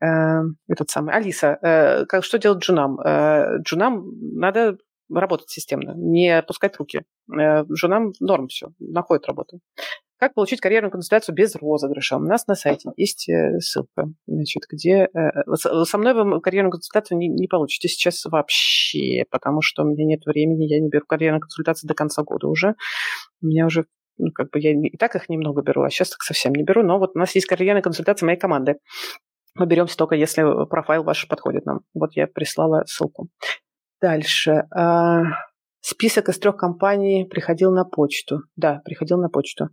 э, 0.00 0.42
этот 0.68 0.90
самый. 0.90 1.14
Алиса, 1.14 1.58
э, 1.62 2.06
как, 2.06 2.24
что 2.24 2.38
делать 2.38 2.62
джунам? 2.62 3.00
Э, 3.00 3.58
джунам 3.62 4.04
надо 4.36 4.78
работать 5.12 5.50
системно, 5.50 5.94
не 5.96 6.38
опускать 6.38 6.76
руки. 6.76 7.02
Э, 7.32 7.64
джунам 7.64 8.12
норм 8.20 8.48
все, 8.48 8.68
находит 8.78 9.26
работу. 9.26 9.60
Как 10.16 10.32
получить 10.34 10.60
карьерную 10.60 10.92
консультацию 10.92 11.34
без 11.34 11.54
розыгрыша? 11.56 12.16
У 12.16 12.20
нас 12.20 12.46
на 12.46 12.54
сайте 12.54 12.90
есть 12.96 13.28
э, 13.28 13.58
ссылка, 13.58 14.06
значит, 14.26 14.62
где... 14.70 15.08
Э, 15.12 15.84
со 15.84 15.98
мной 15.98 16.14
вы 16.14 16.40
карьерную 16.40 16.72
консультацию 16.72 17.18
не, 17.18 17.28
не 17.28 17.48
получите 17.48 17.88
сейчас 17.88 18.24
вообще, 18.24 19.24
потому 19.30 19.60
что 19.60 19.82
у 19.82 19.86
меня 19.86 20.04
нет 20.04 20.24
времени, 20.24 20.64
я 20.64 20.80
не 20.80 20.88
беру 20.88 21.04
карьерную 21.06 21.40
консультацию 21.40 21.88
до 21.88 21.94
конца 21.94 22.22
года 22.22 22.46
уже. 22.46 22.74
У 23.42 23.46
меня 23.46 23.66
уже 23.66 23.86
ну, 24.16 24.30
как 24.32 24.50
бы 24.50 24.60
я 24.60 24.70
и 24.72 24.96
так 24.96 25.16
их 25.16 25.28
немного 25.28 25.62
беру, 25.62 25.82
а 25.82 25.90
сейчас 25.90 26.10
так 26.10 26.22
совсем 26.22 26.54
не 26.54 26.62
беру. 26.62 26.82
Но 26.82 26.98
вот 26.98 27.16
у 27.16 27.18
нас 27.18 27.34
есть 27.34 27.46
карьерная 27.46 27.82
консультация 27.82 28.26
моей 28.26 28.38
команды. 28.38 28.76
Мы 29.56 29.66
беремся 29.66 29.96
только, 29.96 30.14
если 30.14 30.42
профайл 30.66 31.04
ваш 31.04 31.28
подходит 31.28 31.64
нам. 31.64 31.80
Вот 31.94 32.14
я 32.14 32.26
прислала 32.26 32.84
ссылку. 32.86 33.28
Дальше. 34.00 34.64
А, 34.74 35.22
список 35.80 36.28
из 36.28 36.38
трех 36.38 36.56
компаний 36.56 37.24
приходил 37.24 37.72
на 37.72 37.84
почту. 37.84 38.42
Да, 38.56 38.80
приходил 38.84 39.18
на 39.18 39.28
почту. 39.28 39.68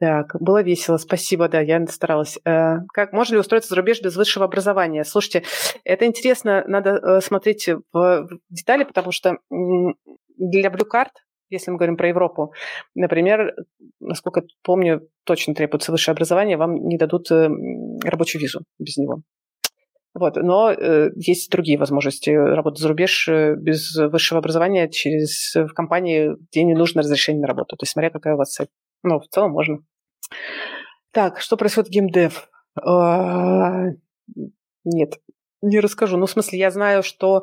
Так, 0.00 0.36
было 0.40 0.62
весело, 0.62 0.96
спасибо, 0.96 1.48
да, 1.48 1.60
я 1.60 1.84
старалась. 1.88 2.38
Э, 2.44 2.76
как 2.92 3.12
можно 3.12 3.34
ли 3.34 3.40
устроиться 3.40 3.70
за 3.70 3.76
рубеж 3.76 4.00
без 4.00 4.14
высшего 4.14 4.44
образования? 4.44 5.04
Слушайте, 5.04 5.42
это 5.82 6.06
интересно, 6.06 6.62
надо 6.68 6.90
э, 6.90 7.20
смотреть 7.20 7.68
в 7.92 8.28
детали, 8.48 8.84
потому 8.84 9.10
что 9.10 9.38
для 9.50 10.70
Blue 10.70 10.86
Card, 10.88 11.08
если 11.50 11.70
мы 11.70 11.76
говорим 11.76 11.96
про 11.96 12.08
Европу, 12.08 12.52
например, 12.94 13.54
насколько 14.00 14.42
помню, 14.62 15.08
точно 15.24 15.54
требуется 15.54 15.92
высшее 15.92 16.12
образование, 16.12 16.56
вам 16.56 16.86
не 16.86 16.96
дадут 16.96 17.30
э, 17.30 17.48
рабочую 18.04 18.42
визу 18.42 18.60
без 18.78 18.96
него. 18.96 19.22
Вот. 20.14 20.36
Но 20.36 20.70
э, 20.70 21.10
есть 21.16 21.50
другие 21.50 21.78
возможности 21.78 22.30
работать 22.30 22.80
за 22.80 22.88
рубеж 22.88 23.28
без 23.28 23.94
высшего 23.94 24.38
образования 24.38 24.88
через 24.88 25.54
в 25.54 25.72
компании, 25.74 26.32
где 26.50 26.64
не 26.64 26.74
нужно 26.74 27.02
разрешение 27.02 27.42
на 27.42 27.48
работу. 27.48 27.76
То 27.76 27.84
есть 27.84 27.92
смотря 27.92 28.10
какая 28.10 28.34
у 28.34 28.38
вас 28.38 28.52
цель. 28.52 28.68
Ну, 29.02 29.20
в 29.20 29.28
целом 29.28 29.52
можно. 29.52 29.78
Так, 31.12 31.40
что 31.40 31.56
происходит 31.56 31.88
в 31.88 31.92
геймдев? 31.92 32.50
А, 32.80 33.86
нет, 34.84 35.20
не 35.62 35.80
расскажу. 35.80 36.16
Ну, 36.16 36.26
в 36.26 36.30
смысле, 36.30 36.58
я 36.58 36.70
знаю, 36.70 37.02
что 37.02 37.42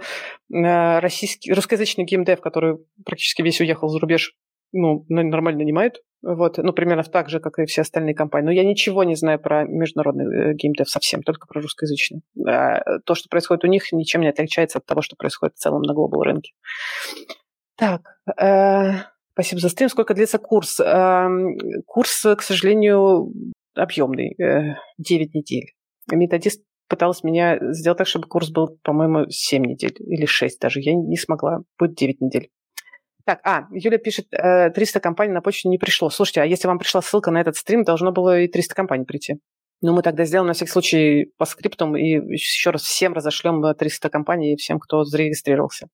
э, 0.53 0.99
российский, 0.99 1.51
русскоязычный 1.53 2.05
геймдев, 2.05 2.41
который 2.41 2.77
практически 3.05 3.41
весь 3.41 3.59
уехал 3.59 3.89
за 3.89 3.99
рубеж, 3.99 4.33
ну, 4.71 5.05
нормально 5.09 5.59
нанимают. 5.59 6.01
Вот, 6.21 6.57
ну, 6.57 6.73
примерно 6.73 7.03
так 7.03 7.29
же, 7.29 7.39
как 7.39 7.59
и 7.59 7.65
все 7.65 7.81
остальные 7.81 8.15
компании. 8.15 8.47
Но 8.47 8.51
я 8.51 8.65
ничего 8.65 9.03
не 9.03 9.15
знаю 9.15 9.39
про 9.39 9.63
международный 9.63 10.25
э, 10.25 10.53
геймдев 10.55 10.89
совсем, 10.89 11.21
только 11.21 11.47
про 11.47 11.61
русскоязычный. 11.61 12.21
А 12.47 12.99
то, 13.05 13.15
что 13.15 13.29
происходит 13.29 13.63
у 13.63 13.67
них, 13.67 13.91
ничем 13.91 14.21
не 14.21 14.29
отличается 14.29 14.79
от 14.79 14.85
того, 14.85 15.01
что 15.01 15.15
происходит 15.15 15.55
в 15.55 15.59
целом 15.59 15.81
на 15.83 15.93
глобал 15.93 16.23
рынке. 16.23 16.53
Так, 17.77 18.01
э, 18.39 18.91
спасибо 19.33 19.61
за 19.61 19.69
стрим. 19.69 19.89
Сколько 19.89 20.13
длится 20.13 20.39
курс? 20.39 20.79
Э, 20.79 21.27
курс, 21.85 22.25
к 22.37 22.41
сожалению, 22.41 23.31
объемный, 23.75 24.35
э, 24.41 24.75
9 24.97 25.35
недель. 25.35 25.73
Методист 26.11 26.63
пыталась 26.87 27.23
меня 27.23 27.57
сделать 27.73 27.97
так, 27.97 28.07
чтобы 28.07 28.27
курс 28.27 28.49
был, 28.49 28.77
по-моему, 28.83 29.29
7 29.29 29.63
недель 29.63 29.95
или 29.99 30.25
6 30.25 30.59
даже. 30.59 30.79
Я 30.79 30.93
не 30.93 31.17
смогла. 31.17 31.59
Будет 31.79 31.95
9 31.95 32.21
недель. 32.21 32.49
Так, 33.25 33.39
а, 33.43 33.65
Юля 33.71 33.97
пишет, 33.97 34.27
300 34.29 34.99
компаний 34.99 35.33
на 35.33 35.41
почту 35.41 35.69
не 35.69 35.79
пришло. 35.79 36.09
Слушайте, 36.09 36.41
а 36.41 36.45
если 36.45 36.67
вам 36.67 36.77
пришла 36.77 37.01
ссылка 37.01 37.31
на 37.31 37.41
этот 37.41 37.55
стрим, 37.55 37.83
должно 37.83 38.11
было 38.11 38.41
и 38.41 38.47
300 38.47 38.75
компаний 38.75 39.05
прийти. 39.05 39.37
Ну, 39.81 39.93
мы 39.93 40.03
тогда 40.03 40.25
сделаем 40.25 40.47
на 40.47 40.53
всякий 40.53 40.71
случай 40.71 41.31
по 41.37 41.45
скриптам 41.45 41.97
и 41.97 42.33
еще 42.33 42.69
раз 42.69 42.83
всем 42.83 43.13
разошлем 43.13 43.63
300 43.73 44.09
компаний 44.09 44.53
и 44.53 44.57
всем, 44.57 44.79
кто 44.79 45.03
зарегистрировался. 45.03 45.87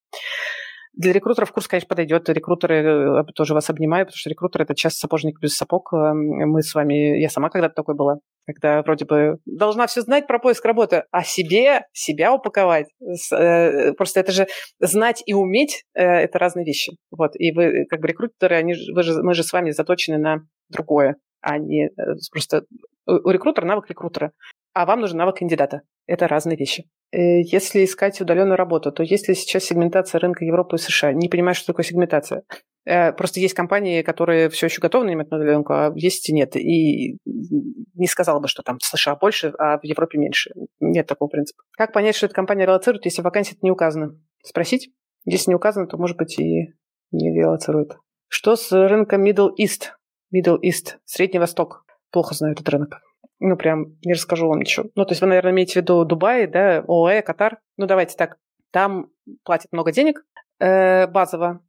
Для 0.94 1.14
рекрутеров 1.14 1.52
курс, 1.52 1.68
конечно, 1.68 1.88
подойдет. 1.88 2.28
Рекрутеры 2.28 3.22
э, 3.22 3.24
тоже 3.34 3.54
вас 3.54 3.70
обнимаю, 3.70 4.06
потому 4.06 4.18
что 4.18 4.30
рекрутер– 4.30 4.62
это 4.64 4.76
часто 4.76 5.00
сапожник 5.00 5.40
без 5.40 5.56
сапог. 5.56 5.94
Эм, 5.94 6.50
мы 6.50 6.62
с 6.62 6.76
вами, 6.76 7.22
я 7.22 7.30
сама 7.30 7.50
когда-то 7.50 7.76
такой 7.76 7.96
была, 7.96 8.18
когда 8.46 8.82
вроде 8.82 9.06
бы 9.06 9.38
должна 9.46 9.88
все 9.88 10.02
знать 10.02 10.28
про 10.28 10.40
поиск 10.40 10.66
работы, 10.66 11.04
а 11.12 11.24
себе, 11.24 11.86
себя 11.94 12.34
упаковать. 12.34 12.88
Э, 13.34 13.94
просто 13.94 14.20
это 14.20 14.32
же 14.32 14.48
знать 14.80 15.24
и 15.26 15.34
уметь 15.34 15.84
э,– 15.94 16.04
это 16.04 16.40
разные 16.40 16.66
вещи. 16.66 16.94
Вот. 17.12 17.32
И 17.36 17.52
вы, 17.52 17.86
как 17.90 18.02
бы 18.02 18.08
рекрутеры, 18.08 18.56
они, 18.56 18.74
вы 18.94 19.04
же, 19.04 19.22
мы 19.22 19.34
же 19.34 19.44
с 19.44 19.54
вами 19.54 19.72
заточены 19.72 20.18
на 20.18 20.42
другое, 20.70 21.18
а 21.42 21.58
не 21.58 21.90
просто 22.32 22.64
у 23.08 23.30
рекрутера 23.30 23.66
навык 23.66 23.90
рекрутера, 23.90 24.32
а 24.74 24.86
вам 24.86 25.02
нужен 25.02 25.18
навык 25.18 25.38
кандидата. 25.38 25.82
Это 26.08 26.28
разные 26.28 26.58
вещи. 26.58 26.86
Э, 27.12 27.42
если 27.42 27.84
искать 27.84 28.20
удаленную 28.22 28.58
работу, 28.58 28.92
то 28.92 29.04
есть 29.04 29.28
ли 29.28 29.36
сейчас 29.36 29.66
сегментация 29.66 30.20
рынка 30.20 30.46
Европы 30.46 30.76
и 30.76 30.80
США? 30.80 31.14
Не 31.14 31.30
понимаю, 31.30 31.56
что 31.56 31.68
такое 31.68 31.86
сегментация. 31.86 32.44
Э, 32.86 33.12
просто 33.14 33.40
есть 33.40 33.54
компании, 33.54 34.02
которые 34.02 34.50
все 34.50 34.68
еще 34.68 34.82
готовы 34.82 35.06
нанимать 35.06 35.30
на 35.32 35.38
удаленку, 35.38 35.74
а 35.74 35.92
есть 35.96 36.30
и 36.30 36.34
нет. 36.34 36.56
И 36.56 37.18
не 37.26 38.08
сказала 38.08 38.40
бы, 38.40 38.48
что 38.48 38.64
там 38.64 38.80
в 38.80 38.84
США 38.84 39.16
больше, 39.16 39.54
а 39.58 39.78
в 39.80 39.84
Европе 39.84 40.18
меньше. 40.18 40.52
Нет 40.80 41.08
такого 41.08 41.30
принципа. 41.30 41.64
Как 41.72 41.94
понять, 41.94 42.16
что 42.16 42.26
эта 42.26 42.36
компания 42.36 42.66
релацирует, 42.66 43.06
если 43.06 43.22
вакансия 43.22 43.56
не 43.62 43.72
указана? 43.72 44.18
Спросить? 44.44 44.92
Если 45.26 45.52
не 45.52 45.56
указано, 45.56 45.88
то, 45.88 45.98
может 45.98 46.18
быть, 46.18 46.40
и 46.40 46.74
не 47.12 47.38
релацирует. 47.38 47.98
Что 48.28 48.56
с 48.56 48.72
рынком 48.72 49.24
Middle 49.24 49.50
East? 49.60 49.92
Middle 50.34 50.58
East, 50.62 50.98
Средний 51.06 51.40
Восток. 51.40 51.86
Плохо 52.12 52.34
знаю 52.34 52.54
этот 52.54 52.68
рынок 52.70 53.02
ну, 53.42 53.58
прям 53.58 53.98
не 54.06 54.14
расскажу 54.14 54.48
вам 54.48 54.60
ничего. 54.60 54.86
Ну, 54.96 55.04
то 55.04 55.12
есть 55.12 55.22
вы, 55.22 55.28
наверное, 55.28 55.52
имеете 55.52 55.74
в 55.74 55.76
виду 55.78 56.06
Дубай, 56.06 56.46
да, 56.46 56.86
ОАЭ, 56.88 57.24
Катар. 57.24 57.58
Ну, 57.76 57.88
давайте 57.88 58.16
так. 58.16 58.38
Там 58.72 59.10
платят 59.44 59.72
много 59.72 59.92
денег 59.92 60.24
э, 60.60 61.08
базово. 61.08 61.62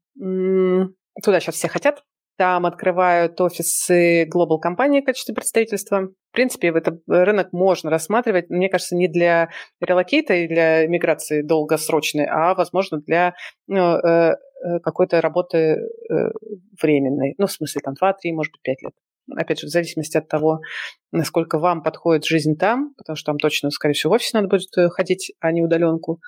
Туда 1.23 1.41
сейчас 1.41 1.57
все 1.57 1.69
хотят. 1.69 2.03
Там 2.39 2.65
открывают 2.65 3.41
офисы 3.41 4.25
глобал 4.25 4.59
компании 4.59 5.01
в 5.01 5.05
качестве 5.05 5.35
представительства. 5.35 6.09
В 6.09 6.33
принципе, 6.33 6.69
этот 6.69 7.03
рынок 7.07 7.53
можно 7.53 7.91
рассматривать, 7.91 8.49
мне 8.49 8.71
кажется, 8.71 8.97
не 8.97 9.07
для 9.07 9.51
релокейта 9.81 10.35
и 10.35 10.49
для 10.49 10.87
миграции 10.87 11.43
долгосрочной, 11.43 12.25
а, 12.25 12.55
возможно, 12.55 12.99
для 12.99 13.35
ну, 13.67 13.97
э, 13.97 14.37
э 14.65 14.81
какой-то 14.83 15.21
работы 15.21 15.57
э, 15.59 15.79
временной. 16.81 17.35
Ну, 17.37 17.47
в 17.47 17.53
смысле, 17.53 17.83
там 17.85 17.95
2-3, 18.01 18.33
может 18.33 18.53
быть, 18.53 18.63
5 18.63 18.83
лет 18.83 18.93
опять 19.37 19.61
же, 19.61 19.67
в 19.67 19.71
зависимости 19.71 20.17
от 20.17 20.29
того, 20.29 20.61
насколько 21.13 21.59
вам 21.59 21.83
подходит 21.83 22.25
жизнь 22.25 22.57
там, 22.57 22.93
потому 22.97 23.17
что 23.17 23.27
там 23.27 23.39
точно, 23.39 23.71
скорее 23.71 23.95
всего, 23.95 24.13
в 24.13 24.17
офис 24.17 24.33
надо 24.33 24.49
будет 24.49 24.69
ходить, 24.93 25.33
а 25.41 25.53
не 25.53 25.63
удаленку, 25.63 26.21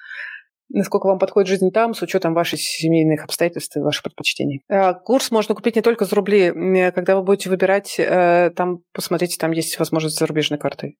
насколько 0.68 1.06
вам 1.06 1.18
подходит 1.18 1.48
жизнь 1.48 1.70
там 1.70 1.94
с 1.94 2.02
учетом 2.02 2.34
ваших 2.34 2.60
семейных 2.60 3.24
обстоятельств 3.24 3.76
и 3.76 3.80
ваших 3.80 4.04
предпочтений. 4.04 4.62
А, 4.68 4.94
курс 4.94 5.30
можно 5.30 5.54
купить 5.54 5.76
не 5.76 5.82
только 5.82 6.04
за 6.04 6.16
рубли. 6.16 6.50
Когда 6.92 7.16
вы 7.16 7.22
будете 7.22 7.50
выбирать, 7.50 7.96
э, 7.98 8.50
там, 8.56 8.80
посмотрите, 8.92 9.36
там 9.38 9.52
есть 9.52 9.78
возможность 9.78 10.18
зарубежной 10.18 10.58
карты. 10.58 10.96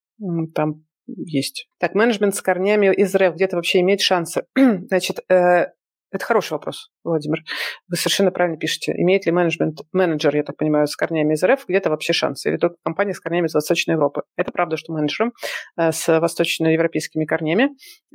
Там 0.55 0.85
есть. 1.07 1.69
Так, 1.79 1.95
менеджмент 1.95 2.35
с 2.35 2.41
корнями 2.41 2.93
из 2.95 3.15
РФ 3.15 3.35
где-то 3.35 3.57
вообще 3.57 3.81
имеет 3.81 4.01
шансы. 4.01 4.47
Значит, 4.57 5.21
э, 5.29 5.67
это 6.11 6.25
хороший 6.25 6.53
вопрос, 6.53 6.91
Владимир. 7.03 7.41
Вы 7.89 7.97
совершенно 7.97 8.31
правильно 8.31 8.57
пишете. 8.57 8.93
Имеет 8.93 9.27
ли 9.27 9.33
менеджмент, 9.33 9.81
менеджер, 9.93 10.35
я 10.37 10.45
так 10.45 10.57
понимаю, 10.57 10.87
с 10.87 10.95
корнями 10.97 11.35
из 11.35 11.43
РФ 11.43 11.65
где-то 11.67 11.91
вообще 11.91 12.13
шансы? 12.13 12.51
Или 12.51 12.57
только 12.57 12.77
компания 12.85 13.15
с 13.15 13.21
корнями 13.21 13.47
из 13.47 13.55
Восточной 13.55 13.93
Европы? 13.93 14.23
Это 14.37 14.53
правда, 14.53 14.77
что 14.77 14.93
менеджерам 14.93 15.33
э, 15.77 15.93
с 15.93 16.21
восточноевропейскими 16.21 17.25
корнями 17.25 17.71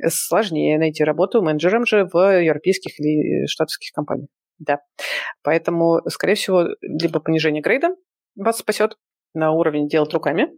сложнее 0.06 0.78
найти 0.78 1.04
работу 1.04 1.42
менеджерам 1.42 1.84
же 1.84 2.08
в 2.10 2.40
европейских 2.40 2.98
или 2.98 3.46
штатских 3.46 3.92
компаниях. 3.92 4.28
Да. 4.58 4.80
Поэтому, 5.42 6.00
скорее 6.08 6.34
всего, 6.34 6.68
либо 6.80 7.20
понижение 7.20 7.62
грейда 7.62 7.96
вас 8.36 8.58
спасет 8.58 8.96
на 9.34 9.52
уровень 9.52 9.88
делать 9.88 10.12
руками, 10.12 10.48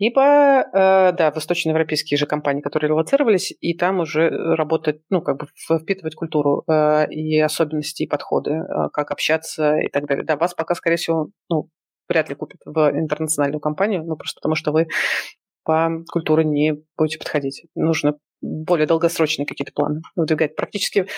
либо, 0.00 0.62
э, 0.62 1.12
да, 1.12 1.30
восточноевропейские 1.30 2.16
же 2.16 2.24
компании, 2.24 2.62
которые 2.62 2.88
релацировались, 2.88 3.52
и 3.60 3.76
там 3.76 4.00
уже 4.00 4.30
работать, 4.30 5.02
ну, 5.10 5.20
как 5.20 5.36
бы 5.36 5.46
впитывать 5.78 6.14
культуру 6.14 6.64
э, 6.66 7.06
и 7.10 7.38
особенности, 7.38 8.04
и 8.04 8.06
подходы, 8.08 8.52
э, 8.52 8.88
как 8.94 9.10
общаться 9.10 9.76
и 9.76 9.88
так 9.88 10.06
далее. 10.06 10.24
Да, 10.24 10.36
вас 10.36 10.54
пока, 10.54 10.74
скорее 10.74 10.96
всего, 10.96 11.28
ну, 11.50 11.68
вряд 12.08 12.30
ли 12.30 12.34
купят 12.34 12.60
в 12.64 12.90
интернациональную 12.90 13.60
компанию, 13.60 14.02
ну, 14.02 14.16
просто 14.16 14.38
потому 14.40 14.54
что 14.54 14.72
вы 14.72 14.88
по 15.64 15.90
культуре 16.10 16.44
не 16.44 16.76
будете 16.96 17.18
подходить. 17.18 17.66
Нужно 17.74 18.14
более 18.40 18.86
долгосрочные 18.86 19.44
какие-то 19.44 19.72
планы 19.74 20.00
выдвигать. 20.16 20.56
Практически, 20.56 21.08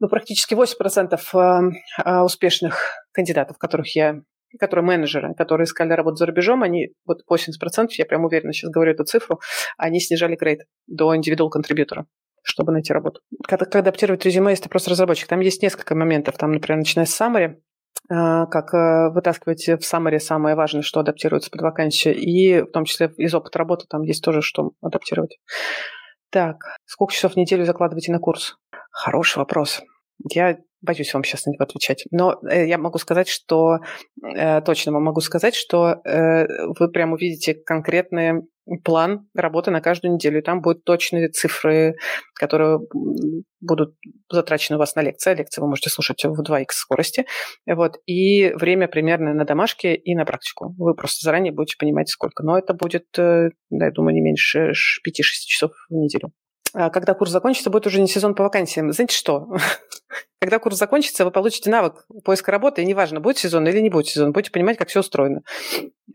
ну, 0.00 0.08
практически 0.08 0.54
8% 0.54 2.24
успешных 2.24 2.94
кандидатов, 3.12 3.58
которых 3.58 3.94
я 3.94 4.22
которые 4.58 4.84
менеджеры, 4.84 5.34
которые 5.34 5.64
искали 5.64 5.92
работу 5.92 6.16
за 6.16 6.26
рубежом, 6.26 6.62
они, 6.62 6.90
вот 7.06 7.22
80%, 7.30 7.88
я 7.98 8.06
прям 8.06 8.24
уверенно 8.24 8.52
сейчас 8.52 8.70
говорю 8.70 8.92
эту 8.92 9.04
цифру, 9.04 9.40
они 9.76 10.00
снижали 10.00 10.36
грейд 10.36 10.62
до 10.86 11.14
индивидуал 11.16 11.50
контрибьютора 11.50 12.06
чтобы 12.46 12.72
найти 12.72 12.92
работу. 12.92 13.22
Когда, 13.48 13.64
когда 13.64 13.78
адаптировать 13.78 14.22
резюме, 14.26 14.50
если 14.50 14.64
ты 14.64 14.68
просто 14.68 14.90
разработчик, 14.90 15.26
там 15.26 15.40
есть 15.40 15.62
несколько 15.62 15.94
моментов. 15.94 16.36
Там, 16.36 16.52
например, 16.52 16.76
начиная 16.76 17.06
с 17.06 17.18
summary, 17.18 17.56
а, 18.10 18.44
как 18.46 18.74
э, 18.74 19.10
вытаскивать 19.14 19.66
в 19.66 19.80
summary 19.80 20.18
самое 20.18 20.54
важное, 20.54 20.82
что 20.82 21.00
адаптируется 21.00 21.50
под 21.50 21.62
вакансию, 21.62 22.14
и 22.14 22.60
в 22.60 22.70
том 22.70 22.84
числе 22.84 23.10
из 23.16 23.34
опыта 23.34 23.58
работы 23.58 23.86
там 23.88 24.02
есть 24.02 24.22
тоже, 24.22 24.42
что 24.42 24.72
адаптировать. 24.82 25.38
Так, 26.30 26.56
сколько 26.84 27.14
часов 27.14 27.32
в 27.32 27.36
неделю 27.36 27.64
закладываете 27.64 28.12
на 28.12 28.18
курс? 28.18 28.56
Хороший 28.90 29.38
вопрос. 29.38 29.82
Я 30.30 30.58
боюсь 30.84 31.12
вам 31.12 31.24
сейчас 31.24 31.46
на 31.46 31.50
него 31.52 31.64
отвечать. 31.64 32.04
Но 32.10 32.38
э, 32.48 32.66
я 32.66 32.78
могу 32.78 32.98
сказать, 32.98 33.28
что 33.28 33.78
э, 34.22 34.60
точно 34.62 34.92
вам 34.92 35.04
могу 35.04 35.20
сказать, 35.20 35.54
что 35.54 35.96
э, 36.04 36.46
вы 36.78 36.90
прям 36.90 37.12
увидите 37.12 37.54
конкретный 37.54 38.42
план 38.82 39.28
работы 39.34 39.70
на 39.70 39.80
каждую 39.80 40.14
неделю. 40.14 40.38
И 40.38 40.42
там 40.42 40.60
будут 40.60 40.84
точные 40.84 41.28
цифры, 41.28 41.96
которые 42.34 42.80
будут 43.60 43.94
затрачены 44.30 44.76
у 44.76 44.78
вас 44.78 44.94
на 44.94 45.02
лекции. 45.02 45.30
А 45.30 45.34
лекции 45.34 45.60
вы 45.60 45.68
можете 45.68 45.90
слушать 45.90 46.24
в 46.24 46.40
2х 46.40 46.66
скорости. 46.70 47.26
Вот. 47.66 47.96
И 48.06 48.52
время 48.54 48.88
примерно 48.88 49.34
на 49.34 49.44
домашке 49.44 49.94
и 49.94 50.14
на 50.14 50.24
практику. 50.24 50.74
Вы 50.78 50.94
просто 50.94 51.24
заранее 51.24 51.52
будете 51.52 51.76
понимать, 51.78 52.08
сколько. 52.08 52.42
Но 52.42 52.58
это 52.58 52.74
будет, 52.74 53.06
я 53.18 53.90
думаю, 53.90 54.14
не 54.14 54.22
меньше 54.22 54.70
5-6 54.70 54.72
часов 55.46 55.72
в 55.90 55.94
неделю. 55.94 56.32
А 56.74 56.90
когда 56.90 57.14
курс 57.14 57.30
закончится, 57.30 57.70
будет 57.70 57.86
уже 57.86 58.00
не 58.00 58.08
сезон 58.08 58.34
по 58.34 58.42
вакансиям. 58.42 58.92
Знаете 58.92 59.16
что? 59.16 59.46
Когда 60.40 60.58
курс 60.58 60.76
закончится, 60.76 61.24
вы 61.24 61.30
получите 61.30 61.70
навык 61.70 62.04
поиска 62.24 62.50
работы, 62.50 62.82
и 62.82 62.84
неважно, 62.84 63.20
будет 63.20 63.38
сезон 63.38 63.66
или 63.66 63.78
не 63.80 63.90
будет 63.90 64.08
сезон, 64.08 64.32
будете 64.32 64.50
понимать, 64.50 64.76
как 64.76 64.88
все 64.88 65.00
устроено. 65.00 65.42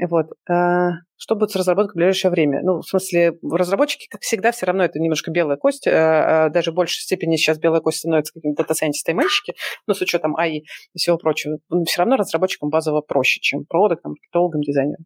Вот. 0.08 0.28
А, 0.50 0.90
что 1.18 1.36
будет 1.36 1.52
с 1.52 1.56
разработкой 1.56 1.94
в 1.94 1.96
ближайшее 1.96 2.30
время? 2.30 2.62
Ну, 2.62 2.82
в 2.82 2.86
смысле, 2.86 3.40
разработчики, 3.42 4.08
как 4.10 4.22
всегда, 4.22 4.52
все 4.52 4.66
равно 4.66 4.84
это 4.84 5.00
немножко 5.00 5.32
белая 5.32 5.58
кость. 5.58 5.88
А, 5.88 6.50
даже 6.50 6.72
в 6.72 6.76
большей 6.76 7.02
степени 7.02 7.38
сейчас 7.38 7.58
белая 7.58 7.80
кость 7.80 8.00
становится 8.00 8.34
какими-то 8.34 8.64
дата-сайентисты 8.64 9.14
мальчики, 9.14 9.54
ну, 9.88 9.94
с 9.94 10.02
учетом 10.02 10.36
АИ 10.36 10.60
и 10.60 10.98
всего 10.98 11.18
прочего. 11.18 11.58
Но 11.70 11.86
все 11.86 12.00
равно 12.00 12.18
разработчикам 12.18 12.70
базово 12.70 13.02
проще, 13.02 13.40
чем 13.40 13.66
продуктам, 13.66 14.12
маркетологам, 14.12 14.62
дизайнерам. 14.62 15.06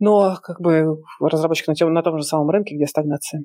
Но 0.00 0.38
как 0.42 0.60
бы 0.60 0.96
разработчик 1.20 1.68
на, 1.68 1.74
тем, 1.74 1.92
на 1.92 2.02
том 2.02 2.18
же 2.18 2.24
самом 2.24 2.50
рынке, 2.50 2.74
где 2.74 2.86
стагнация. 2.86 3.44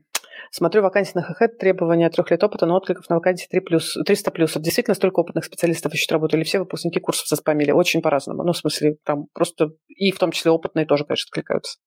Смотрю 0.52 0.82
вакансии 0.82 1.14
на 1.16 1.24
ХХ, 1.24 1.58
требования 1.60 2.10
трех 2.10 2.32
лет 2.32 2.44
опыта, 2.44 2.66
но 2.66 2.76
откликов 2.76 3.10
на 3.10 3.16
вакансии 3.16 3.48
3 3.50 3.60
плюс, 3.62 3.98
300 4.06 4.32
плюсов. 4.32 4.62
Действительно, 4.62 4.96
столько 4.96 5.20
опытных 5.20 5.46
специалистов 5.46 5.94
ищут 5.94 6.12
работу 6.12 6.38
или 6.38 6.44
все 6.44 6.60
выпускники 6.60 7.00
курсов 7.00 7.28
заспамили? 7.28 7.72
Очень 7.72 8.02
по-разному. 8.02 8.44
Ну, 8.44 8.54
в 8.54 8.58
смысле, 8.58 8.98
там 9.04 9.26
просто 9.34 9.72
и 9.88 10.12
в 10.12 10.20
том 10.20 10.32
числе 10.32 10.52
опытные 10.52 10.86
тоже, 10.86 11.06
конечно, 11.06 11.30
откликаются. 11.30 11.78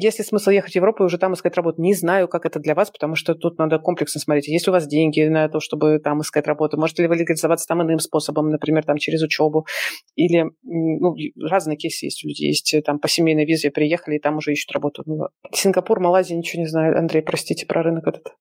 Есть 0.00 0.18
ли 0.18 0.24
смысл 0.24 0.50
ехать 0.50 0.72
в 0.72 0.76
Европу 0.76 1.02
и 1.02 1.06
уже 1.06 1.18
там 1.18 1.34
искать 1.34 1.56
работу? 1.56 1.80
Не 1.82 1.94
знаю, 1.94 2.28
как 2.28 2.46
это 2.46 2.58
для 2.58 2.74
вас, 2.74 2.90
потому 2.90 3.14
что 3.14 3.34
тут 3.34 3.58
надо 3.58 3.78
комплексно 3.78 4.20
смотреть. 4.20 4.48
Есть 4.48 4.68
у 4.68 4.72
вас 4.72 4.86
деньги 4.86 5.22
на 5.22 5.48
то, 5.48 5.60
чтобы 5.60 5.98
там 5.98 6.20
искать 6.20 6.46
работу? 6.46 6.78
Можете 6.78 7.02
ли 7.02 7.08
вы 7.08 7.16
легализоваться 7.16 7.66
там 7.66 7.82
иным 7.82 7.98
способом, 7.98 8.50
например, 8.50 8.84
там 8.84 8.96
через 8.98 9.22
учебу? 9.22 9.66
Или 10.14 10.44
ну, 10.62 11.14
разные 11.42 11.76
кейсы 11.76 12.06
есть 12.06 12.24
у 12.24 12.28
людей. 12.28 12.48
Есть 12.48 12.72
э, 12.74 12.82
там 12.82 12.98
по 12.98 13.08
семейной 13.08 13.44
визе 13.44 13.70
приехали 13.70 14.16
и 14.16 14.18
там 14.18 14.38
уже 14.38 14.52
ищут 14.52 14.72
работу. 14.72 15.02
Ну, 15.06 15.28
Сингапур, 15.52 16.00
Малайзия, 16.00 16.36
ничего 16.36 16.62
не 16.62 16.68
знаю. 16.68 16.98
Андрей, 16.98 17.22
простите 17.22 17.65
про 17.66 17.82
рынок 17.82 18.06
этот. 18.06 18.34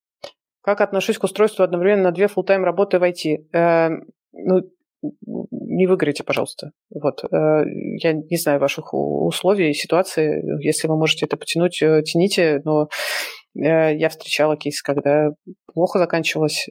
Как 0.62 0.82
отношусь 0.82 1.18
к 1.18 1.24
устройству 1.24 1.64
одновременно 1.64 2.06
на 2.06 2.12
две 2.12 2.26
full-time 2.26 2.64
работы 2.64 3.00
в 3.00 3.04
IT? 3.04 3.48
Э, 3.54 3.90
ну, 4.34 4.62
не 5.52 5.88
выиграете, 5.88 6.24
пожалуйста. 6.24 6.72
Вот. 6.90 7.24
Э, 7.24 7.64
я 8.02 8.14
не 8.14 8.38
знаю 8.38 8.60
ваших 8.60 8.94
условий, 8.94 9.74
ситуации. 9.74 10.44
Если 10.64 10.88
вы 10.88 10.98
можете 10.98 11.26
это 11.26 11.38
потянуть, 11.38 11.82
э, 11.82 12.02
тяните. 12.04 12.62
Но 12.64 12.90
э, 13.56 13.96
я 13.96 14.10
встречала 14.10 14.58
кейс, 14.58 14.82
когда 14.82 15.30
плохо 15.74 16.00
заканчивалось. 16.00 16.70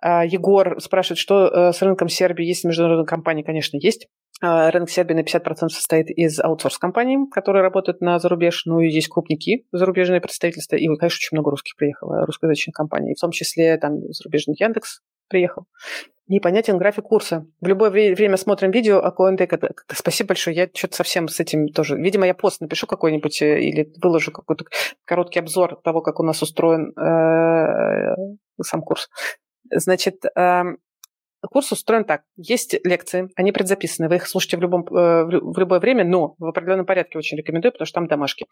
А 0.00 0.24
Егор 0.24 0.80
спрашивает, 0.80 1.18
что 1.18 1.72
с 1.72 1.82
рынком 1.82 2.08
Сербии 2.08 2.46
есть 2.46 2.64
международные 2.64 3.06
компании? 3.06 3.42
Конечно, 3.42 3.76
есть. 3.76 4.06
А 4.42 4.70
рынок 4.70 4.90
Сербии 4.90 5.14
на 5.14 5.20
50% 5.20 5.68
состоит 5.70 6.10
из 6.10 6.38
аутсорс-компаний, 6.40 7.18
которые 7.30 7.62
работают 7.62 8.00
на 8.00 8.18
зарубеж. 8.18 8.64
Ну 8.66 8.80
и 8.80 8.90
есть 8.90 9.08
крупники, 9.08 9.66
зарубежные 9.72 10.20
представительства. 10.20 10.76
И, 10.76 10.86
конечно, 10.86 11.16
очень 11.16 11.28
много 11.32 11.50
русских 11.50 11.76
приехало, 11.76 12.26
русскоязычных 12.26 12.74
компаний. 12.74 13.14
В 13.14 13.20
том 13.20 13.30
числе 13.30 13.78
там 13.78 14.00
зарубежный 14.12 14.54
Яндекс 14.58 15.00
приехал 15.28 15.66
непонятен 16.28 16.78
график 16.78 17.04
курса. 17.04 17.46
В 17.60 17.66
любое 17.66 17.90
время 17.90 18.36
смотрим 18.36 18.70
видео 18.70 18.98
о 18.98 19.12
КНД. 19.12 19.48
Спасибо 19.92 20.28
большое. 20.28 20.56
Я 20.56 20.68
что-то 20.72 20.96
совсем 20.96 21.28
с 21.28 21.40
этим 21.40 21.68
тоже... 21.68 21.96
Видимо, 21.96 22.26
я 22.26 22.34
пост 22.34 22.60
напишу 22.60 22.86
какой-нибудь 22.86 23.42
э, 23.42 23.60
или 23.60 23.92
выложу 24.02 24.32
какой-то 24.32 24.64
короткий 25.04 25.38
обзор 25.38 25.80
того, 25.82 26.00
как 26.02 26.20
у 26.20 26.22
нас 26.22 26.42
устроен 26.42 26.92
э, 26.98 28.14
сам 28.62 28.82
курс. 28.82 29.08
Значит, 29.70 30.24
курс 31.42 31.72
устроен 31.72 32.04
так. 32.04 32.22
Есть 32.36 32.76
лекции, 32.84 33.28
они 33.36 33.52
предзаписаны. 33.52 34.08
Вы 34.08 34.16
их 34.16 34.26
слушаете 34.26 34.56
в, 34.56 34.60
любом, 34.60 34.82
э, 34.82 35.24
в 35.24 35.58
любое 35.58 35.80
время, 35.80 36.04
но 36.04 36.34
в 36.38 36.44
определенном 36.44 36.86
порядке 36.86 37.18
очень 37.18 37.36
рекомендую, 37.36 37.72
потому 37.72 37.86
что 37.86 37.94
там 37.94 38.08
домашки. 38.08 38.46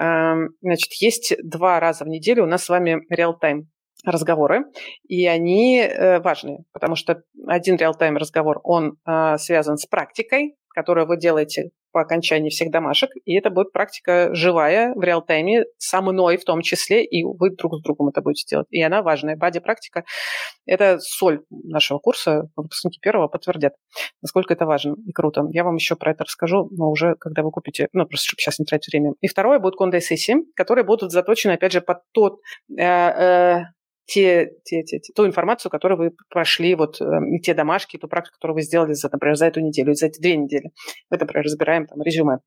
Э, 0.00 0.34
значит, 0.60 0.92
есть 0.94 1.34
два 1.42 1.80
раза 1.80 2.04
в 2.04 2.08
неделю 2.08 2.44
у 2.44 2.46
нас 2.46 2.64
с 2.64 2.68
вами 2.68 3.02
реал-тайм 3.10 3.68
разговоры, 4.04 4.64
и 5.06 5.26
они 5.26 5.80
э, 5.80 6.20
важные, 6.20 6.64
потому 6.72 6.96
что 6.96 7.22
один 7.46 7.76
реал-тайм 7.76 8.16
разговор, 8.16 8.60
он 8.64 8.98
э, 9.06 9.36
связан 9.38 9.76
с 9.76 9.86
практикой, 9.86 10.56
которую 10.74 11.06
вы 11.06 11.18
делаете 11.18 11.70
по 11.92 12.00
окончании 12.00 12.50
всех 12.50 12.70
домашек, 12.70 13.10
и 13.24 13.36
это 13.36 13.50
будет 13.50 13.72
практика 13.72 14.34
живая 14.34 14.94
в 14.94 15.02
реал-тайме, 15.02 15.64
со 15.78 16.00
мной 16.00 16.36
в 16.36 16.44
том 16.44 16.62
числе, 16.62 17.04
и 17.04 17.22
вы 17.24 17.50
друг 17.50 17.76
с 17.76 17.82
другом 17.82 18.08
это 18.08 18.22
будете 18.22 18.44
делать. 18.48 18.66
И 18.70 18.82
она 18.82 19.02
важная. 19.02 19.36
Бади-практика– 19.36 20.04
это 20.66 20.98
соль 21.00 21.42
нашего 21.50 21.98
курса, 21.98 22.48
выпускники 22.56 22.98
первого 23.00 23.28
подтвердят, 23.28 23.74
насколько 24.22 24.54
это 24.54 24.66
важно 24.66 24.96
и 25.06 25.12
круто. 25.12 25.44
Я 25.52 25.64
вам 25.64 25.76
еще 25.76 25.96
про 25.96 26.12
это 26.12 26.24
расскажу, 26.24 26.68
но 26.72 26.90
уже 26.90 27.14
когда 27.20 27.42
вы 27.42 27.50
купите, 27.50 27.88
ну, 27.92 28.06
просто 28.06 28.28
чтобы 28.28 28.40
сейчас 28.40 28.58
не 28.58 28.64
тратить 28.64 28.92
время. 28.92 29.12
И 29.20 29.28
второе 29.28 29.58
будет 29.58 29.76
конде-сессии, 29.76 30.36
которые 30.56 30.84
будут 30.84 31.12
заточены, 31.12 31.52
опять 31.52 31.72
же, 31.72 31.80
под 31.80 31.98
тот 32.12 32.40
э, 32.76 32.82
э, 32.82 33.64
те, 34.06 34.50
те, 34.64 34.82
те, 34.82 34.98
те, 34.98 35.12
ту 35.12 35.26
информацию, 35.26 35.70
которую 35.70 35.98
вы 35.98 36.16
прошли, 36.28 36.74
вот 36.74 37.00
э, 37.00 37.04
те 37.42 37.54
домашки, 37.54 37.98
ту 37.98 38.08
практику, 38.08 38.34
которую 38.34 38.56
вы 38.56 38.62
сделали, 38.62 38.92
за, 38.92 39.08
например, 39.10 39.36
за 39.36 39.46
эту 39.46 39.60
неделю, 39.60 39.94
за 39.94 40.06
эти 40.06 40.20
две 40.20 40.36
недели. 40.36 40.70
Мы, 41.10 41.18
например, 41.18 41.44
разбираем 41.44 41.86
там 41.86 42.02
резюме. 42.02 42.38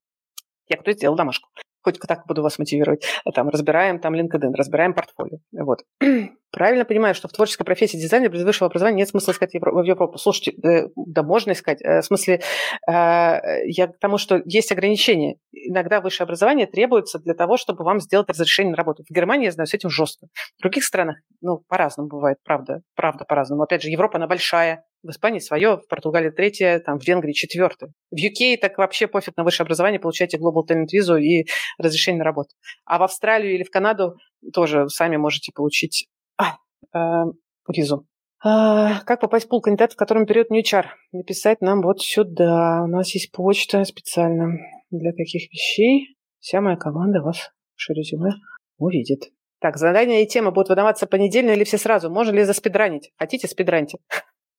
Я 0.68 0.77
кто 0.77 0.91
сделал 0.91 1.15
домашку 1.15 1.49
хоть 1.86 1.99
так 1.99 2.26
буду 2.26 2.41
вас 2.41 2.57
мотивировать, 2.57 3.06
там, 3.34 3.49
разбираем 3.49 3.99
там 3.99 4.16
LinkedIn, 4.16 4.53
разбираем 4.53 4.94
портфолио. 4.94 5.38
Вот. 5.52 5.84
Правильно 6.52 6.86
понимаю, 6.86 7.14
что 7.14 7.28
в 7.28 7.32
творческой 7.32 7.66
профессии 7.66 7.98
дизайнера 7.98 8.32
без 8.32 8.44
высшего 8.44 8.68
образования 8.68 8.99
нет 8.99 9.10
смысла 9.10 9.34
искать 9.34 9.53
в 9.53 9.84
Европу. 9.84 10.18
Слушайте, 10.18 10.52
э, 10.68 10.88
да 10.95 11.22
можно 11.22 11.52
искать. 11.52 11.82
Э, 11.82 12.02
в 12.02 12.06
смысле, 12.06 12.41
э, 12.88 12.91
я 12.91 13.88
к 13.88 13.99
тому, 13.99 14.18
что 14.18 14.41
есть 14.45 14.72
ограничения. 14.72 15.36
Иногда 15.52 16.02
высшее 16.02 16.26
образование 16.26 16.66
требуется 16.66 17.20
для 17.20 17.34
того, 17.34 17.57
чтобы 17.57 17.84
вам 17.84 17.99
сделать 17.99 18.30
разрешение 18.30 18.72
на 18.72 18.78
работу. 18.78 19.03
В 19.07 19.14
Германии, 19.14 19.45
я 19.45 19.52
знаю, 19.52 19.68
с 19.68 19.74
этим 19.74 19.90
жестко. 19.90 20.28
В 20.57 20.62
других 20.62 20.84
странах, 20.84 21.18
ну, 21.41 21.62
по-разному 21.68 22.10
бывает, 22.10 22.38
правда. 22.44 22.82
Правда, 22.95 23.26
по-разному. 23.26 23.64
Опять 23.64 23.84
же, 23.84 23.90
Европа, 23.90 24.18
она 24.18 24.28
большая, 24.28 24.86
в 25.06 25.11
Испании 25.11 25.40
свое, 25.40 25.77
в 25.77 25.88
Португалии 25.88 26.32
третье, 26.32 26.80
там, 26.80 26.99
в 26.99 27.07
Венгрии 27.07 27.34
четвертое. 27.34 27.91
В 28.11 28.15
UK 28.15 28.57
так 28.57 28.77
вообще 28.77 29.07
пофиг 29.07 29.38
на 29.38 29.44
высшее 29.44 29.65
образование, 29.65 29.99
получаете 29.99 30.38
Global 30.38 30.64
Talent 30.68 30.88
визу 30.91 31.15
и 31.15 31.45
разрешение 31.77 32.19
на 32.19 32.26
работу. 32.26 32.49
А 32.86 32.98
в 32.98 33.03
Австралию 33.03 33.53
или 33.53 33.64
в 33.64 33.69
Канаду 33.69 34.15
тоже 34.53 34.90
сами 34.90 35.18
можете 35.18 35.52
получить 35.53 36.07
а, 36.38 36.57
э, 36.94 37.32
визу. 37.72 38.07
А, 38.44 39.02
как 39.06 39.22
попасть 39.22 39.45
в 39.45 39.49
пул 39.49 39.61
кандидатов, 39.61 39.95
в 39.95 39.98
котором 39.99 40.26
период 40.26 40.49
New 40.49 40.61
HR? 40.61 40.86
Написать 41.11 41.61
нам 41.61 41.82
вот 41.82 42.02
сюда. 42.02 42.84
У 42.84 42.88
нас 42.88 43.14
есть 43.14 43.32
почта 43.32 43.84
специально 43.86 44.57
для 44.91 45.11
таких 45.14 45.52
вещей. 45.52 46.15
Вся 46.40 46.61
моя 46.61 46.76
команда 46.76 47.22
вас, 47.22 47.52
ваше 47.73 47.94
резюме, 47.94 48.34
увидит. 48.77 49.32
Так, 49.60 49.77
задания 49.77 50.22
и 50.22 50.27
темы 50.27 50.52
будут 50.52 50.69
выдаваться 50.69 51.07
понедельно 51.07 51.52
или 51.52 51.64
все 51.64 51.77
сразу? 51.77 52.11
Можно 52.11 52.36
ли 52.36 52.44
заспидранить? 52.44 53.11
Хотите, 53.18 53.48
спидраньте. 53.48 53.98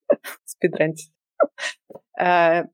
спидранить. 0.45 1.11
Э, 2.19 2.65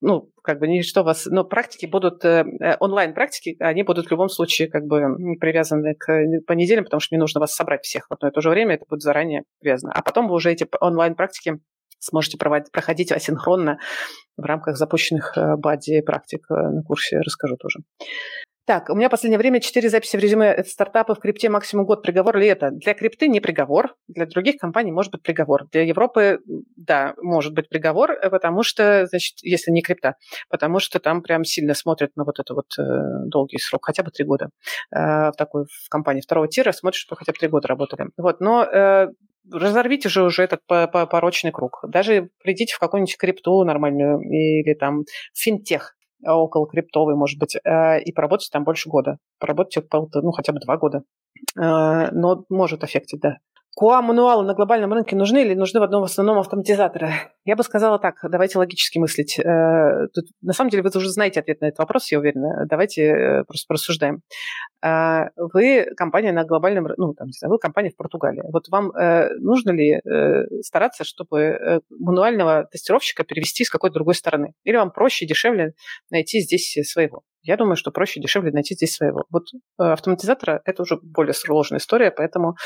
ну, 0.00 0.30
как 0.42 0.60
бы 0.60 0.68
ничто 0.68 1.02
вас... 1.02 1.26
Но 1.26 1.44
практики 1.44 1.86
будут... 1.86 2.24
Э, 2.24 2.44
э, 2.60 2.76
онлайн-практики, 2.80 3.56
они 3.60 3.82
будут 3.82 4.06
в 4.06 4.10
любом 4.10 4.28
случае 4.28 4.68
как 4.68 4.84
бы 4.84 5.16
привязаны 5.40 5.94
к 5.94 6.06
понедельникам, 6.46 6.84
потому 6.84 7.00
что 7.00 7.14
не 7.14 7.20
нужно 7.20 7.40
вас 7.40 7.54
собрать 7.54 7.84
всех 7.84 8.06
в 8.08 8.12
одно 8.12 8.28
и 8.28 8.32
то 8.32 8.40
же 8.40 8.50
время, 8.50 8.76
это 8.76 8.84
будет 8.88 9.02
заранее 9.02 9.44
привязано. 9.60 9.92
А 9.92 10.02
потом 10.02 10.28
вы 10.28 10.34
уже 10.34 10.52
эти 10.52 10.66
онлайн-практики 10.80 11.60
сможете 11.98 12.38
проводить, 12.38 12.72
проходить 12.72 13.12
асинхронно 13.12 13.78
в 14.36 14.42
рамках 14.42 14.76
запущенных 14.76 15.36
бади 15.58 16.00
практик 16.00 16.48
на 16.48 16.82
курсе, 16.82 17.20
расскажу 17.20 17.56
тоже. 17.56 17.80
Так, 18.70 18.88
у 18.88 18.94
меня 18.94 19.08
в 19.08 19.10
последнее 19.10 19.38
время 19.40 19.58
четыре 19.58 19.88
записи 19.88 20.16
в 20.16 20.20
резюме. 20.20 20.46
Это 20.46 20.70
стартапы 20.70 21.14
в 21.14 21.18
крипте 21.18 21.48
максимум 21.48 21.86
год. 21.86 22.04
Приговор 22.04 22.36
ли 22.36 22.46
это? 22.46 22.70
Для 22.70 22.94
крипты 22.94 23.26
не 23.26 23.40
приговор. 23.40 23.96
Для 24.06 24.26
других 24.26 24.58
компаний 24.58 24.92
может 24.92 25.10
быть 25.10 25.24
приговор. 25.24 25.66
Для 25.72 25.82
Европы, 25.82 26.38
да, 26.76 27.14
может 27.20 27.52
быть 27.52 27.68
приговор, 27.68 28.16
потому 28.30 28.62
что, 28.62 29.06
значит, 29.06 29.38
если 29.42 29.72
не 29.72 29.82
крипта, 29.82 30.14
потому 30.48 30.78
что 30.78 31.00
там 31.00 31.20
прям 31.20 31.42
сильно 31.42 31.74
смотрят 31.74 32.12
на 32.14 32.22
вот 32.22 32.38
это 32.38 32.54
вот 32.54 32.66
э, 32.78 32.82
долгий 33.26 33.58
срок, 33.58 33.86
хотя 33.86 34.04
бы 34.04 34.12
три 34.12 34.24
года 34.24 34.50
э, 34.94 35.00
в 35.00 35.32
такой 35.36 35.64
в 35.64 35.88
компании 35.88 36.20
второго 36.20 36.46
тира, 36.46 36.70
смотрят, 36.70 37.00
что 37.00 37.16
хотя 37.16 37.32
бы 37.32 37.38
три 37.38 37.48
года 37.48 37.66
работали. 37.66 38.10
Вот, 38.16 38.38
но 38.38 38.62
э, 38.62 39.08
разорвите 39.52 40.08
же 40.08 40.22
уже 40.22 40.44
этот 40.44 40.60
порочный 40.68 41.50
круг. 41.50 41.80
Даже 41.88 42.30
придите 42.44 42.76
в 42.76 42.78
какую-нибудь 42.78 43.16
крипту 43.16 43.64
нормальную 43.64 44.20
или 44.20 44.74
там 44.74 45.02
финтех, 45.34 45.96
около 46.24 46.66
криптовой, 46.66 47.16
может 47.16 47.38
быть, 47.38 47.56
э, 47.56 48.00
и 48.02 48.12
поработать 48.12 48.50
там 48.52 48.64
больше 48.64 48.88
года. 48.88 49.18
Поработать 49.38 49.84
ну, 49.90 50.32
хотя 50.32 50.52
бы 50.52 50.60
два 50.60 50.76
года. 50.76 51.02
Э, 51.58 52.10
но 52.12 52.44
может 52.48 52.84
аффектить, 52.84 53.20
да. 53.20 53.36
QA-мануалы 53.80 54.44
на 54.44 54.54
глобальном 54.54 54.92
рынке 54.92 55.14
нужны 55.14 55.42
или 55.42 55.54
нужны 55.54 55.80
в 55.80 55.84
одном 55.84 56.02
в 56.02 56.06
основном 56.06 56.38
автоматизаторы? 56.38 57.12
Я 57.44 57.54
бы 57.54 57.62
сказала 57.62 57.98
так, 57.98 58.16
давайте 58.22 58.58
логически 58.58 58.98
мыслить. 58.98 59.38
Э, 59.38 60.08
тут, 60.12 60.26
на 60.42 60.52
самом 60.52 60.70
деле 60.70 60.82
вы 60.82 60.90
уже 60.94 61.08
знаете 61.08 61.40
ответ 61.40 61.60
на 61.60 61.66
этот 61.66 61.78
вопрос, 61.78 62.10
я 62.10 62.18
уверена. 62.18 62.66
Давайте 62.66 63.44
просто 63.46 63.66
порассуждаем. 63.68 64.22
Э, 64.84 65.28
вы 65.36 65.86
компания 65.96 66.32
на 66.32 66.44
глобальном 66.44 66.88
ну, 66.96 67.14
там, 67.14 67.28
не 67.28 67.32
знаю, 67.32 67.52
вы 67.52 67.58
компания 67.58 67.90
в 67.90 67.96
Португалии. 67.96 68.42
Вот 68.52 68.68
вам 68.68 68.92
нужно 69.38 69.70
ли 69.70 70.00
стараться, 70.62 71.04
чтобы 71.04 71.80
мануального 71.90 72.66
тестировщика 72.70 73.24
перевести 73.24 73.64
с 73.64 73.70
какой-то 73.70 73.94
другой 73.94 74.14
стороны? 74.14 74.54
Или 74.64 74.76
вам 74.76 74.90
проще 74.90 75.26
дешевле 75.26 75.74
найти 76.10 76.40
здесь 76.40 76.76
своего? 76.90 77.22
Я 77.42 77.56
думаю, 77.56 77.76
что 77.76 77.90
проще 77.90 78.20
дешевле 78.20 78.52
найти 78.52 78.74
здесь 78.74 78.94
своего. 78.94 79.24
Вот 79.30 79.44
э, 79.54 79.82
автоматизатора– 79.82 80.60
это 80.64 80.82
уже 80.82 80.98
более 81.02 81.32
сложная 81.32 81.78
история, 81.78 82.10
поэтому 82.10 82.56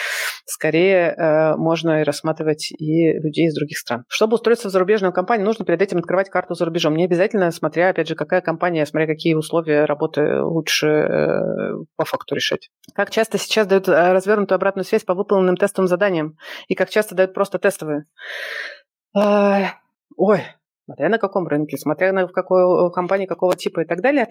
скорее 0.47 1.15
э, 1.17 1.57
можно 1.57 2.01
и 2.01 2.05
рассматривать 2.05 2.73
и 2.73 3.13
людей 3.13 3.47
из 3.47 3.55
других 3.55 3.79
стран. 3.79 4.05
Чтобы 4.09 4.35
устроиться 4.35 4.69
в 4.69 4.73
зарубежную 4.73 5.13
компанию, 5.13 5.47
нужно 5.47 5.65
перед 5.65 5.81
этим 5.81 5.99
открывать 5.99 6.29
карту 6.29 6.55
за 6.55 6.65
рубежом. 6.65 6.97
Не 6.97 7.05
обязательно, 7.05 7.53
смотря, 7.53 7.91
опять 7.91 8.09
же, 8.09 8.17
какая 8.17 8.41
компания, 8.41 8.85
смотря 8.85 9.07
какие 9.07 9.35
условия 9.35 9.85
работы 9.85 10.43
лучше 10.43 10.87
э, 10.87 11.75
по 12.05 12.11
факту 12.11 12.35
решать. 12.35 12.71
Как 12.95 13.11
часто 13.11 13.39
сейчас 13.39 13.67
дают 13.67 13.89
э, 13.89 14.13
развернутую 14.13 14.57
обратную 14.57 14.85
связь 14.85 15.05
по 15.05 15.15
выполненным 15.15 15.57
тестовым 15.57 15.89
заданиям? 15.89 16.37
И 16.69 16.75
как 16.75 16.91
часто 16.91 17.15
дают 17.15 17.33
просто 17.33 17.59
тестовые? 17.59 18.05
Ой, 19.15 20.41
смотря 20.85 21.09
на 21.09 21.19
каком 21.19 21.47
рынке, 21.47 21.77
смотря 21.77 22.13
на 22.13 22.27
в 22.27 22.33
какой 22.33 22.93
компании, 22.93 23.27
какого 23.27 23.57
типа 23.57 23.81
и 23.81 23.85
так 23.87 24.01
далее, 24.01 24.29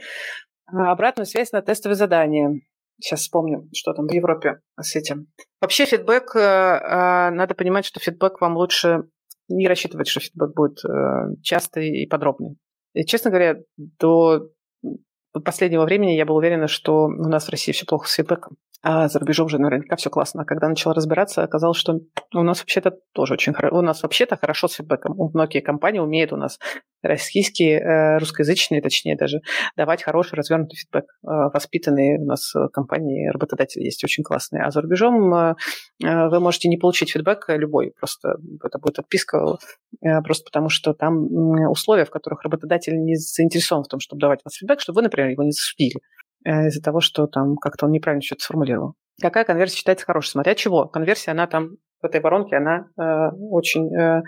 а, 0.66 0.92
обратную 0.92 1.26
связь 1.26 1.52
на 1.52 1.62
тестовые 1.62 1.96
задания. 1.96 2.62
Сейчас 3.02 3.22
вспомню, 3.22 3.68
что 3.74 3.94
там 3.94 4.08
в 4.08 4.12
Европе 4.12 4.60
с 4.80 4.96
этим. 4.96 5.28
Вообще 5.62 5.86
фидбэк, 5.86 6.36
э, 6.36 6.40
э, 6.40 7.30
надо 7.32 7.56
понимать, 7.56 7.86
что 7.86 8.00
фидбэк 8.00 8.40
вам 8.40 8.56
лучше 8.56 9.04
не 9.50 9.68
рассчитывать, 9.68 10.08
что 10.08 10.20
фидбэк 10.20 10.54
будет 10.54 10.86
э, 10.86 11.36
частый 11.42 12.04
и 12.04 12.08
подробный. 12.08 12.58
И, 12.94 13.04
честно 13.06 13.32
говоря, 13.32 13.58
до 13.78 14.52
последнего 15.40 15.86
времени 15.86 16.12
я 16.12 16.26
была 16.26 16.38
уверена, 16.38 16.68
что 16.68 17.06
у 17.06 17.28
нас 17.28 17.48
в 17.48 17.50
России 17.50 17.72
все 17.72 17.86
плохо 17.86 18.08
с 18.08 18.14
фидбэком 18.14 18.58
а 18.84 19.08
за 19.08 19.18
рубежом 19.20 19.48
же 19.48 19.60
наверняка 19.60 19.96
все 19.96 20.10
классно. 20.10 20.42
А 20.42 20.46
когда 20.46 20.68
начала 20.68 20.94
разбираться, 20.94 21.42
оказалось, 21.42 21.78
что 21.78 22.02
у 22.34 22.44
нас 22.44 22.60
вообще-то 22.60 22.92
тоже 23.14 23.36
очень 23.36 23.54
хорошо. 23.54 23.78
У 23.78 23.82
нас 23.82 24.04
вообще-то 24.04 24.36
хорошо 24.36 24.68
с 24.68 24.74
фидбэком. 24.74 25.16
Многие 25.34 25.62
компании 25.62 26.00
умеют 26.00 26.34
у 26.34 26.38
нас 26.38 26.60
российские, 27.04 27.80
э, 27.80 28.18
русскоязычные, 28.18 28.82
точнее 28.82 29.16
даже, 29.16 29.42
давать 29.78 30.04
хороший 30.04 30.36
развернутый 30.36 30.78
фидбэк. 30.78 31.06
Э, 31.06 31.28
воспитанные 31.54 32.20
у 32.20 32.26
нас 32.26 32.54
компании, 32.72 33.30
работодатели 33.30 33.84
есть 33.84 34.04
очень 34.04 34.24
классные. 34.24 34.64
А 34.64 34.72
за 34.72 34.82
рубежом 34.82 35.34
э, 35.34 35.56
вы 36.00 36.40
можете 36.40 36.70
не 36.70 36.78
получить 36.78 37.12
фидбэк 37.12 37.46
любой. 37.50 37.94
Просто 38.00 38.36
это 38.64 38.80
будет 38.80 39.00
отписка, 39.00 39.58
просто 40.24 40.46
потому 40.46 40.70
что 40.70 40.94
там 40.94 41.28
условия, 41.70 42.06
в 42.06 42.10
которых 42.10 42.44
работодатель 42.44 42.98
не 42.98 43.16
заинтересован 43.16 43.84
в 43.84 43.88
том, 43.88 44.00
чтобы 44.00 44.20
давать 44.20 44.40
вас 44.44 44.56
фидбэк, 44.56 44.80
чтобы 44.80 44.98
вы, 44.98 45.02
например, 45.04 45.30
его 45.30 45.44
не 45.44 45.52
засудили. 45.52 46.00
Э, 46.46 46.68
из-за 46.68 46.82
того, 46.82 47.00
что 47.00 47.28
там 47.28 47.56
как-то 47.56 47.86
он 47.86 47.92
неправильно 47.92 48.22
что-то 48.22 48.44
сформулировал. 48.44 48.96
Какая 49.22 49.46
конверсия 49.46 49.78
считается 49.78 50.06
хорошей? 50.06 50.32
Смотря 50.32 50.56
чего. 50.56 50.88
Конверсия, 50.88 51.32
она 51.32 51.48
там 51.48 51.78
в 52.04 52.06
этой 52.06 52.22
воронке, 52.22 52.58
она 52.58 52.88
э, 53.00 53.36
очень 53.50 53.96
э, 53.96 54.22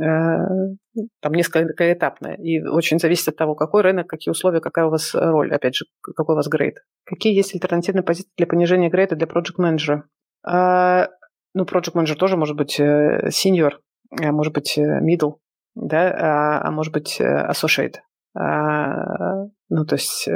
э, 0.00 1.04
там 1.20 1.32
несколько 1.32 1.92
этапная 1.92 2.36
и 2.36 2.60
очень 2.62 2.98
зависит 2.98 3.28
от 3.28 3.36
того, 3.36 3.54
какой 3.54 3.82
рынок, 3.82 4.06
какие 4.06 4.30
условия, 4.30 4.60
какая 4.60 4.86
у 4.86 4.90
вас 4.90 5.14
роль, 5.14 5.52
опять 5.52 5.74
же, 5.74 5.84
какой 6.00 6.34
у 6.34 6.36
вас 6.36 6.48
грейд. 6.48 6.76
Какие 7.04 7.34
есть 7.34 7.54
альтернативные 7.54 8.02
позиции 8.04 8.30
для 8.36 8.46
понижения 8.46 8.88
грейда 8.88 9.16
для 9.16 9.26
project 9.26 9.56
менеджера? 9.58 10.04
Э, 10.48 11.08
ну, 11.54 11.64
project 11.64 11.92
менеджер 11.94 12.16
тоже 12.16 12.36
может 12.36 12.56
быть 12.56 12.78
э, 12.78 13.28
senior, 13.28 13.72
э, 14.18 14.30
может 14.30 14.54
быть 14.54 14.78
middle, 14.78 15.34
да, 15.74 16.10
а, 16.10 16.68
а 16.68 16.70
может 16.70 16.92
быть 16.92 17.20
associate. 17.20 17.96
А, 18.34 19.46
ну, 19.68 19.84
то 19.84 19.96
есть 19.96 20.28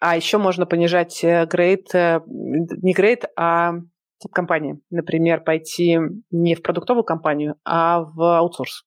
а 0.00 0.16
еще 0.16 0.38
можно 0.38 0.64
понижать 0.64 1.22
э, 1.22 1.44
грейд, 1.44 1.94
э, 1.94 2.20
не 2.26 2.94
грейд, 2.94 3.26
а 3.36 3.74
тип 4.20 4.32
компании. 4.32 4.80
Например, 4.90 5.40
пойти 5.42 5.98
не 6.30 6.54
в 6.54 6.62
продуктовую 6.62 7.04
компанию, 7.04 7.56
а 7.64 8.00
в 8.00 8.38
аутсорс 8.38 8.84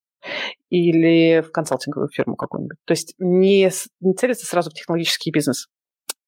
или 0.70 1.42
в 1.42 1.52
консалтинговую 1.52 2.10
фирму 2.10 2.36
какую-нибудь. 2.36 2.78
То 2.86 2.94
есть 2.94 3.16
не, 3.20 3.70
не 4.00 4.14
целиться 4.14 4.46
сразу 4.46 4.70
в 4.70 4.74
технологический 4.74 5.32
бизнес, 5.32 5.68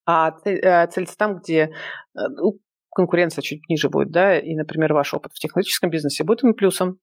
а 0.06 0.36
э, 0.45 0.88
целиться 0.88 1.18
там, 1.18 1.38
где 1.38 1.72
ну, 2.14 2.60
конкуренция 2.94 3.41
чуть 3.41 3.61
ниже 3.69 3.90
будет, 3.90 4.11
да, 4.11 4.38
и, 4.40 4.56
например, 4.56 4.94
ваш 4.94 5.14
опыт 5.14 5.32
в 5.34 5.40
технологическом 5.40 5.90
бизнесе 5.90 6.23
будет 6.23 6.44
им 6.44 6.53
плюсом, 6.53 6.99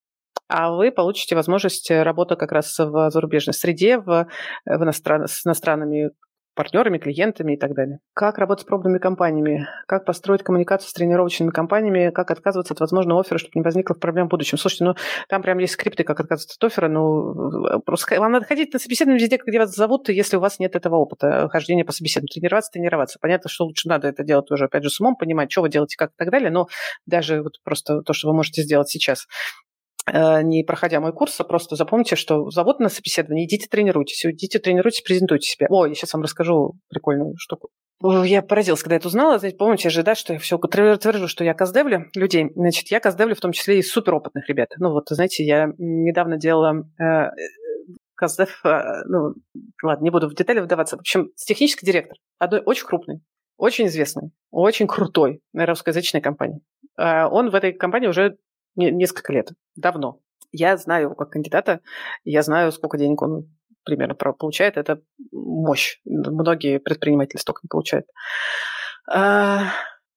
а 0.48 0.70
вы 0.74 0.90
получите 0.90 1.34
возможность 1.34 1.90
работы 1.90 2.36
как 2.36 2.52
раз 2.52 2.78
в 2.78 3.10
зарубежной 3.10 3.54
среде, 3.54 3.98
в, 3.98 4.26
в 4.66 4.82
иностран, 4.82 5.26
с 5.26 5.46
иностранными 5.46 6.10
партнерами, 6.54 6.98
клиентами 6.98 7.54
и 7.54 7.56
так 7.56 7.74
далее. 7.74 7.98
Как 8.14 8.38
работать 8.38 8.64
с 8.64 8.66
пробными 8.66 8.98
компаниями, 8.98 9.68
как 9.86 10.04
построить 10.04 10.42
коммуникацию 10.42 10.88
с 10.88 10.92
тренировочными 10.92 11.50
компаниями, 11.50 12.10
как 12.10 12.30
отказываться 12.30 12.74
от 12.74 12.80
возможного 12.80 13.20
оффера, 13.20 13.38
чтобы 13.38 13.52
не 13.54 13.62
возникло 13.62 13.94
проблем 13.94 14.26
в 14.26 14.30
будущем. 14.30 14.58
Слушайте, 14.58 14.84
ну 14.84 14.94
там 15.28 15.42
прям 15.42 15.58
есть 15.58 15.74
скрипты, 15.74 16.04
как 16.04 16.20
отказываться 16.20 16.56
от 16.58 16.64
оффера, 16.64 16.88
ну 16.88 17.80
просто 17.84 18.20
вам 18.20 18.32
надо 18.32 18.46
ходить 18.46 18.72
на 18.72 18.78
собеседование 18.78 19.20
везде, 19.22 19.40
где 19.44 19.58
вас 19.58 19.74
зовут, 19.74 20.08
если 20.08 20.36
у 20.36 20.40
вас 20.40 20.58
нет 20.58 20.76
этого 20.76 20.96
опыта 20.96 21.48
хождения 21.50 21.84
по 21.84 21.92
собеседованию. 21.92 22.28
Тренироваться, 22.32 22.70
тренироваться. 22.70 23.18
Понятно, 23.20 23.50
что 23.50 23.64
лучше 23.64 23.88
надо 23.88 24.08
это 24.08 24.22
делать 24.24 24.50
уже, 24.50 24.66
опять 24.66 24.82
же, 24.82 24.90
с 24.90 25.00
умом, 25.00 25.16
понимать, 25.16 25.50
что 25.50 25.62
вы 25.62 25.68
делаете, 25.68 25.96
как 25.96 26.10
и 26.10 26.14
так 26.16 26.30
далее, 26.30 26.50
но 26.50 26.68
даже 27.06 27.42
вот 27.42 27.54
просто 27.64 28.02
то, 28.02 28.12
что 28.12 28.28
вы 28.28 28.34
можете 28.34 28.62
сделать 28.62 28.88
сейчас, 28.88 29.26
Э, 29.71 29.71
не 30.10 30.64
проходя 30.64 31.00
мой 31.00 31.12
курс, 31.12 31.38
а 31.40 31.44
просто 31.44 31.76
запомните, 31.76 32.16
что 32.16 32.50
зовут 32.50 32.80
на 32.80 32.88
собеседование, 32.88 33.46
идите 33.46 33.68
тренируйтесь, 33.68 34.24
идите 34.24 34.58
тренируйтесь, 34.58 35.02
презентуйте 35.02 35.48
себя. 35.48 35.66
О, 35.70 35.86
я 35.86 35.94
сейчас 35.94 36.12
вам 36.12 36.22
расскажу 36.22 36.74
прикольную 36.88 37.34
штуку. 37.38 37.68
Я 38.24 38.42
поразилась, 38.42 38.82
когда 38.82 38.96
это 38.96 39.06
узнала. 39.06 39.38
Знаете, 39.38 39.56
помните 39.56 39.88
же, 39.88 40.02
да, 40.02 40.14
что 40.16 40.32
я 40.32 40.38
все 40.40 40.58
твержу, 40.58 41.28
что 41.28 41.44
я 41.44 41.54
каздевлю 41.54 42.06
людей. 42.16 42.50
Значит, 42.56 42.88
я 42.88 42.98
каздевлю 42.98 43.36
в 43.36 43.40
том 43.40 43.52
числе 43.52 43.78
и 43.78 43.82
суперопытных 43.82 44.48
ребят. 44.48 44.70
Ну 44.78 44.90
вот, 44.90 45.04
знаете, 45.08 45.44
я 45.44 45.68
недавно 45.78 46.36
делала 46.36 46.84
э, 47.00 47.30
каздев, 48.16 48.60
э, 48.64 48.82
ну, 49.06 49.34
ладно, 49.84 50.02
не 50.02 50.10
буду 50.10 50.28
в 50.28 50.34
детали 50.34 50.58
вдаваться. 50.58 50.96
В 50.96 51.00
общем, 51.00 51.30
технический 51.36 51.86
директор 51.86 52.18
одной 52.38 52.60
очень 52.64 52.86
крупной, 52.86 53.20
очень 53.56 53.86
известной, 53.86 54.32
очень 54.50 54.88
крутой 54.88 55.40
русскоязычной 55.54 56.20
компании. 56.20 56.60
Э, 56.98 57.26
он 57.26 57.50
в 57.50 57.54
этой 57.54 57.72
компании 57.72 58.08
уже 58.08 58.36
несколько 58.74 59.32
лет, 59.32 59.50
давно. 59.76 60.20
Я 60.50 60.76
знаю 60.76 61.04
его 61.04 61.14
как 61.14 61.30
кандидата, 61.30 61.80
я 62.24 62.42
знаю, 62.42 62.72
сколько 62.72 62.98
денег 62.98 63.22
он 63.22 63.48
примерно 63.84 64.14
получает. 64.14 64.76
Это 64.76 65.02
мощь. 65.32 66.00
Многие 66.04 66.78
предприниматели 66.78 67.38
столько 67.38 67.60
не 67.64 67.68
получают. 67.68 68.06
А, 69.10 69.72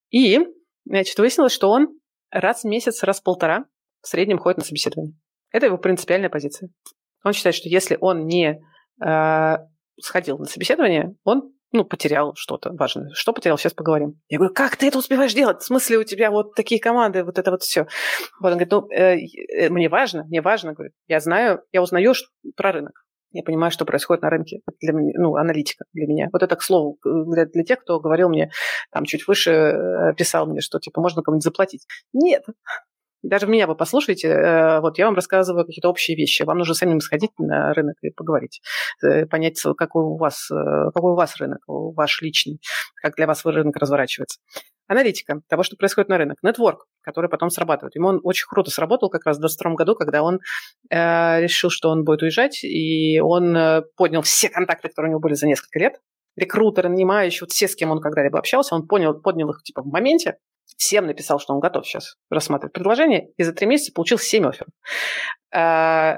и, 0.10 0.40
значит, 0.86 1.18
выяснилось, 1.18 1.54
что 1.54 1.72
он 1.72 2.00
раз 2.32 2.64
в 2.64 2.68
месяц, 2.68 3.04
раз 3.04 3.20
в 3.20 3.24
полтора 3.24 3.66
в 4.02 4.08
среднем 4.08 4.38
ходит 4.38 4.60
на 4.60 4.64
собеседование. 4.64 5.16
Это 5.52 5.68
его 5.68 5.78
принципиальная 5.78 6.30
позиция. 6.30 6.70
Он 7.24 7.34
считает, 7.34 7.56
что 7.56 7.70
если 7.70 7.98
он 8.00 8.28
не 8.28 8.62
э, 9.04 9.58
сходил 10.00 10.38
на 10.38 10.46
собеседование, 10.46 11.16
он 11.24 11.55
ну, 11.76 11.86
потерял 11.86 12.34
что-то 12.36 12.72
важное. 12.74 13.10
Что 13.14 13.34
потерял, 13.34 13.58
сейчас 13.58 13.74
поговорим. 13.74 14.20
Я 14.30 14.38
говорю, 14.38 14.54
как 14.54 14.76
ты 14.78 14.88
это 14.88 14.98
успеваешь 14.98 15.34
делать? 15.34 15.62
В 15.62 15.66
смысле 15.66 16.00
у 16.00 16.04
тебя 16.04 16.32
вот 16.32 16.56
такие 16.56 16.80
команды, 16.80 17.24
вот 17.24 17.38
это 17.38 17.52
вот 17.52 17.64
все. 17.64 17.88
Вот 18.40 18.52
он 18.52 18.58
говорит, 18.58 18.72
ну, 18.72 18.90
э, 18.92 19.18
э, 19.18 19.70
мне 19.70 19.90
важно, 19.90 20.24
мне 20.26 20.42
важно, 20.42 20.74
говорит, 20.74 20.94
я 21.08 21.20
знаю, 21.20 21.62
я 21.72 21.82
узнаю 21.82 22.14
про 22.56 22.72
рынок. 22.72 23.06
Я 23.32 23.44
понимаю, 23.44 23.70
что 23.70 23.84
происходит 23.84 24.24
на 24.24 24.30
рынке. 24.30 24.62
Для 24.80 24.94
меня, 24.94 25.12
ну, 25.18 25.36
аналитика 25.36 25.84
для 25.92 26.08
меня. 26.08 26.30
Вот 26.32 26.42
это, 26.42 26.56
к 26.56 26.62
слову, 26.62 26.98
для, 27.04 27.46
для 27.46 27.64
тех, 27.64 27.82
кто 27.82 28.00
говорил 28.00 28.30
мне, 28.30 28.50
там, 28.92 29.04
чуть 29.04 29.28
выше 29.28 29.52
э, 29.52 30.14
писал 30.18 30.46
мне, 30.46 30.62
что, 30.62 30.80
типа, 30.80 31.02
можно 31.02 31.22
кому-нибудь 31.22 31.44
заплатить. 31.44 31.86
Нет, 32.14 32.46
даже 33.30 33.48
меня 33.48 33.68
вы 33.68 33.76
послушайте, 33.76 34.28
э, 34.28 34.80
вот 34.82 34.98
я 34.98 35.06
вам 35.06 35.16
рассказываю 35.16 35.66
какие-то 35.66 35.90
общие 35.90 36.16
вещи. 36.16 36.44
Вам 36.44 36.58
нужно 36.58 36.74
самим 36.74 37.00
сходить 37.00 37.32
на 37.38 37.74
рынок 37.74 37.96
и 38.02 38.10
поговорить, 38.10 38.62
э, 39.04 39.26
понять, 39.26 39.62
какой 39.78 40.04
у 40.04 40.18
вас, 40.18 40.50
э, 40.52 40.92
какой 40.94 41.12
у 41.12 41.16
вас 41.16 41.36
рынок, 41.38 41.60
ваш 41.68 42.22
личный, 42.22 42.60
как 43.02 43.16
для 43.16 43.28
вас 43.28 43.44
рынок 43.46 43.76
разворачивается. 43.78 44.40
Аналитика 44.88 45.42
того, 45.50 45.64
что 45.64 45.76
происходит 45.76 46.10
на 46.10 46.18
рынок. 46.18 46.38
Нетворк, 46.44 46.86
который 47.02 47.30
потом 47.30 47.50
срабатывает. 47.50 47.96
Ему 47.96 48.10
он 48.10 48.20
очень 48.24 48.46
круто 48.48 48.70
сработал 48.70 49.10
как 49.10 49.26
раз 49.26 49.38
в 49.38 49.42
2022 49.42 49.76
году, 49.76 49.96
когда 49.96 50.22
он 50.22 50.40
э, 50.92 51.42
решил, 51.42 51.72
что 51.72 51.90
он 51.90 52.04
будет 52.04 52.22
уезжать, 52.22 52.64
и 52.64 53.20
он 53.20 53.58
э, 53.58 53.82
поднял 53.98 54.22
все 54.22 54.50
контакты, 54.50 54.90
которые 54.90 55.10
у 55.10 55.12
него 55.14 55.20
были 55.20 55.34
за 55.34 55.48
несколько 55.48 55.80
лет, 55.80 55.96
рекрутеры, 56.36 56.90
нанимающие, 56.90 57.42
вот 57.42 57.52
все, 57.52 57.68
с 57.68 57.76
кем 57.76 57.92
он 57.92 58.00
когда-либо 58.00 58.38
общался, 58.38 58.76
он 58.76 58.88
понял, 58.88 59.20
поднял 59.20 59.50
их 59.50 59.64
типа 59.64 59.82
в 59.82 59.88
моменте, 59.88 60.38
всем 60.78 61.06
написал, 61.06 61.40
что 61.40 61.54
он 61.54 61.60
готов 61.60 61.86
сейчас 61.86 62.16
рассматривать 62.30 62.74
предложение, 62.74 63.30
и 63.38 63.44
за 63.44 63.54
три 63.54 63.68
месяца 63.68 63.94
получил 63.94 64.18
семь 64.18 64.46
офферов. 64.48 64.72
А, 65.54 66.18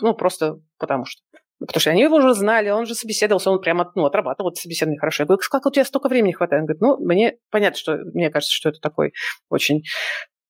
ну, 0.00 0.14
просто 0.14 0.56
потому 0.78 1.04
что. 1.04 1.22
Потому 1.58 1.80
что 1.80 1.90
они 1.90 2.02
его 2.02 2.16
уже 2.16 2.34
знали, 2.34 2.70
он 2.70 2.86
же 2.86 2.96
собеседовался, 2.96 3.48
он 3.48 3.60
прямо 3.60 3.92
ну, 3.94 4.04
отрабатывал 4.04 4.50
это 4.50 4.60
собеседование 4.60 4.98
хорошо. 4.98 5.22
Я 5.22 5.26
говорю, 5.26 5.42
как 5.48 5.64
у 5.64 5.70
тебя 5.70 5.84
столько 5.84 6.08
времени 6.08 6.32
хватает? 6.32 6.62
Он 6.62 6.66
говорит, 6.66 6.82
ну, 6.82 6.96
мне 6.98 7.36
понятно, 7.50 7.78
что 7.78 7.98
мне 8.14 8.30
кажется, 8.30 8.52
что 8.52 8.70
это 8.70 8.80
такой 8.80 9.12
очень 9.48 9.84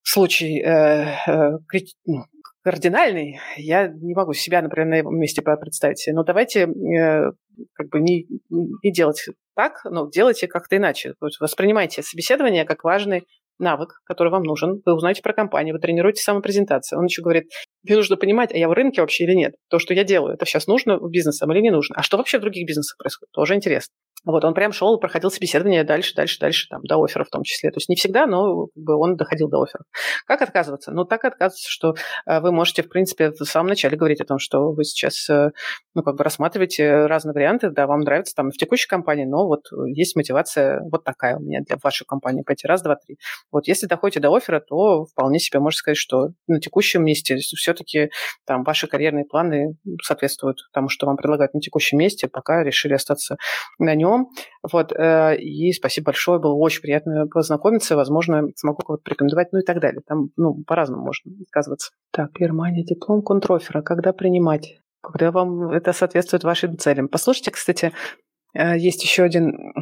случай 0.02 0.58
э, 0.62 1.14
э, 1.26 1.58
ну, 2.06 2.24
кардинальный, 2.62 3.40
я 3.56 3.88
не 3.88 4.14
могу 4.14 4.32
себя, 4.32 4.62
например, 4.62 4.88
на 4.88 4.94
его 4.96 5.10
месте 5.10 5.42
представить. 5.42 6.04
Но 6.12 6.22
давайте 6.24 6.62
э, 6.62 7.32
как 7.74 7.88
бы 7.90 8.00
не, 8.00 8.26
не 8.50 8.92
делать 8.92 9.26
так, 9.54 9.84
но 9.84 10.08
делайте 10.08 10.46
как-то 10.46 10.76
иначе. 10.76 11.14
То 11.20 11.26
есть 11.26 11.40
воспринимайте 11.40 12.02
собеседование 12.02 12.64
как 12.64 12.84
важный 12.84 13.26
навык, 13.58 14.00
который 14.04 14.30
вам 14.30 14.42
нужен. 14.42 14.82
Вы 14.84 14.94
узнаете 14.94 15.22
про 15.22 15.32
компанию, 15.32 15.74
вы 15.74 15.80
тренируете 15.80 16.22
самопрезентацию. 16.22 16.98
Он 16.98 17.06
еще 17.06 17.22
говорит, 17.22 17.44
мне 17.82 17.96
нужно 17.96 18.16
понимать, 18.16 18.52
а 18.52 18.58
я 18.58 18.68
в 18.68 18.72
рынке 18.72 19.00
вообще 19.00 19.24
или 19.24 19.34
нет. 19.34 19.54
То, 19.68 19.78
что 19.78 19.94
я 19.94 20.04
делаю, 20.04 20.34
это 20.34 20.46
сейчас 20.46 20.66
нужно 20.66 20.98
бизнесам 21.08 21.52
или 21.52 21.60
не 21.60 21.70
нужно. 21.70 21.96
А 21.96 22.02
что 22.02 22.16
вообще 22.16 22.38
в 22.38 22.42
других 22.42 22.66
бизнесах 22.66 22.96
происходит? 22.98 23.30
Тоже 23.32 23.54
интересно. 23.54 23.92
Вот, 24.24 24.44
он 24.44 24.54
прям 24.54 24.72
шел 24.72 24.98
проходил 24.98 25.30
собеседование 25.30 25.84
дальше, 25.84 26.14
дальше, 26.14 26.38
дальше, 26.38 26.68
там, 26.68 26.82
до 26.82 27.02
оффера 27.02 27.24
в 27.24 27.30
том 27.30 27.42
числе. 27.42 27.70
То 27.70 27.78
есть 27.78 27.88
не 27.88 27.96
всегда, 27.96 28.26
но 28.26 28.66
как 28.66 28.84
бы, 28.84 28.96
он 28.96 29.16
доходил 29.16 29.48
до 29.48 29.62
оффера. 29.62 29.84
Как 30.26 30.42
отказываться? 30.42 30.92
Ну, 30.92 31.04
так 31.04 31.24
отказываться, 31.24 31.68
что 31.68 31.94
э, 32.26 32.40
вы 32.40 32.52
можете, 32.52 32.82
в 32.82 32.88
принципе, 32.88 33.30
в 33.30 33.44
самом 33.44 33.68
начале 33.70 33.96
говорить 33.96 34.20
о 34.20 34.24
том, 34.24 34.38
что 34.38 34.72
вы 34.72 34.84
сейчас, 34.84 35.28
э, 35.28 35.50
ну, 35.94 36.02
как 36.02 36.16
бы 36.16 36.24
рассматриваете 36.24 37.06
разные 37.06 37.34
варианты, 37.34 37.70
да, 37.70 37.86
вам 37.86 38.00
нравится 38.00 38.34
там 38.34 38.50
в 38.50 38.56
текущей 38.56 38.86
компании, 38.86 39.24
но 39.24 39.46
вот 39.46 39.62
есть 39.86 40.14
мотивация 40.14 40.82
вот 40.90 41.02
такая 41.04 41.36
у 41.36 41.40
меня 41.40 41.60
для 41.66 41.76
вашей 41.82 42.04
компании, 42.04 42.42
пойти 42.42 42.66
раз, 42.66 42.82
два, 42.82 42.96
три. 42.96 43.18
Вот 43.50 43.66
если 43.66 43.86
доходите 43.86 44.20
до 44.20 44.32
оффера, 44.34 44.60
то 44.60 45.04
вполне 45.06 45.40
себе 45.40 45.58
можно 45.58 45.76
сказать, 45.76 45.98
что 45.98 46.28
на 46.46 46.60
текущем 46.60 47.04
месте 47.04 47.36
все-таки 47.36 48.10
там 48.46 48.62
ваши 48.62 48.86
карьерные 48.86 49.24
планы 49.24 49.76
соответствуют 50.02 50.58
тому, 50.72 50.88
что 50.88 51.06
вам 51.06 51.16
предлагают 51.16 51.54
на 51.54 51.60
текущем 51.60 51.98
месте, 51.98 52.28
пока 52.28 52.62
решили 52.62 52.94
остаться 52.94 53.36
на 53.78 53.94
нем, 53.94 54.11
нем. 54.12 54.28
Вот, 54.62 54.92
э, 54.92 55.36
и 55.36 55.72
спасибо 55.72 56.06
большое, 56.06 56.40
было 56.40 56.54
очень 56.54 56.82
приятно 56.82 57.26
познакомиться, 57.26 57.96
возможно, 57.96 58.44
смогу 58.56 58.78
кого-то 58.78 59.02
порекомендовать, 59.02 59.52
ну 59.52 59.60
и 59.60 59.64
так 59.64 59.80
далее. 59.80 60.02
Там, 60.06 60.30
ну, 60.36 60.62
по-разному 60.66 61.04
можно 61.04 61.32
отказываться. 61.42 61.90
Так, 62.12 62.32
Германия, 62.38 62.84
диплом 62.84 63.22
контрофера, 63.22 63.82
когда 63.82 64.12
принимать? 64.12 64.78
когда 65.02 65.32
вам 65.32 65.70
это 65.70 65.92
соответствует 65.92 66.44
вашим 66.44 66.78
целям. 66.78 67.08
Послушайте, 67.08 67.50
кстати, 67.50 67.92
э, 68.54 68.78
есть 68.78 69.02
еще 69.02 69.24
один 69.24 69.74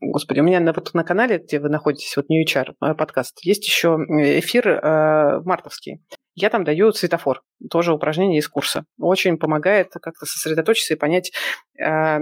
Господи, 0.00 0.40
у 0.40 0.42
меня 0.42 0.58
на, 0.58 0.72
вот 0.72 0.94
на 0.94 1.04
канале, 1.04 1.36
где 1.36 1.60
вы 1.60 1.68
находитесь, 1.68 2.16
вот 2.16 2.30
New 2.30 2.42
HR 2.42 2.74
э, 2.80 2.94
подкаст, 2.94 3.38
есть 3.44 3.66
еще 3.66 3.98
эфир 4.38 4.68
э, 4.68 5.40
мартовский. 5.44 6.00
Я 6.34 6.48
там 6.48 6.64
даю 6.64 6.92
светофор, 6.92 7.42
тоже 7.70 7.92
упражнение 7.92 8.38
из 8.38 8.48
курса. 8.48 8.86
Очень 8.98 9.36
помогает 9.36 9.92
как-то 9.92 10.24
сосредоточиться 10.24 10.94
и 10.94 10.96
понять, 10.96 11.32
э, 11.78 12.20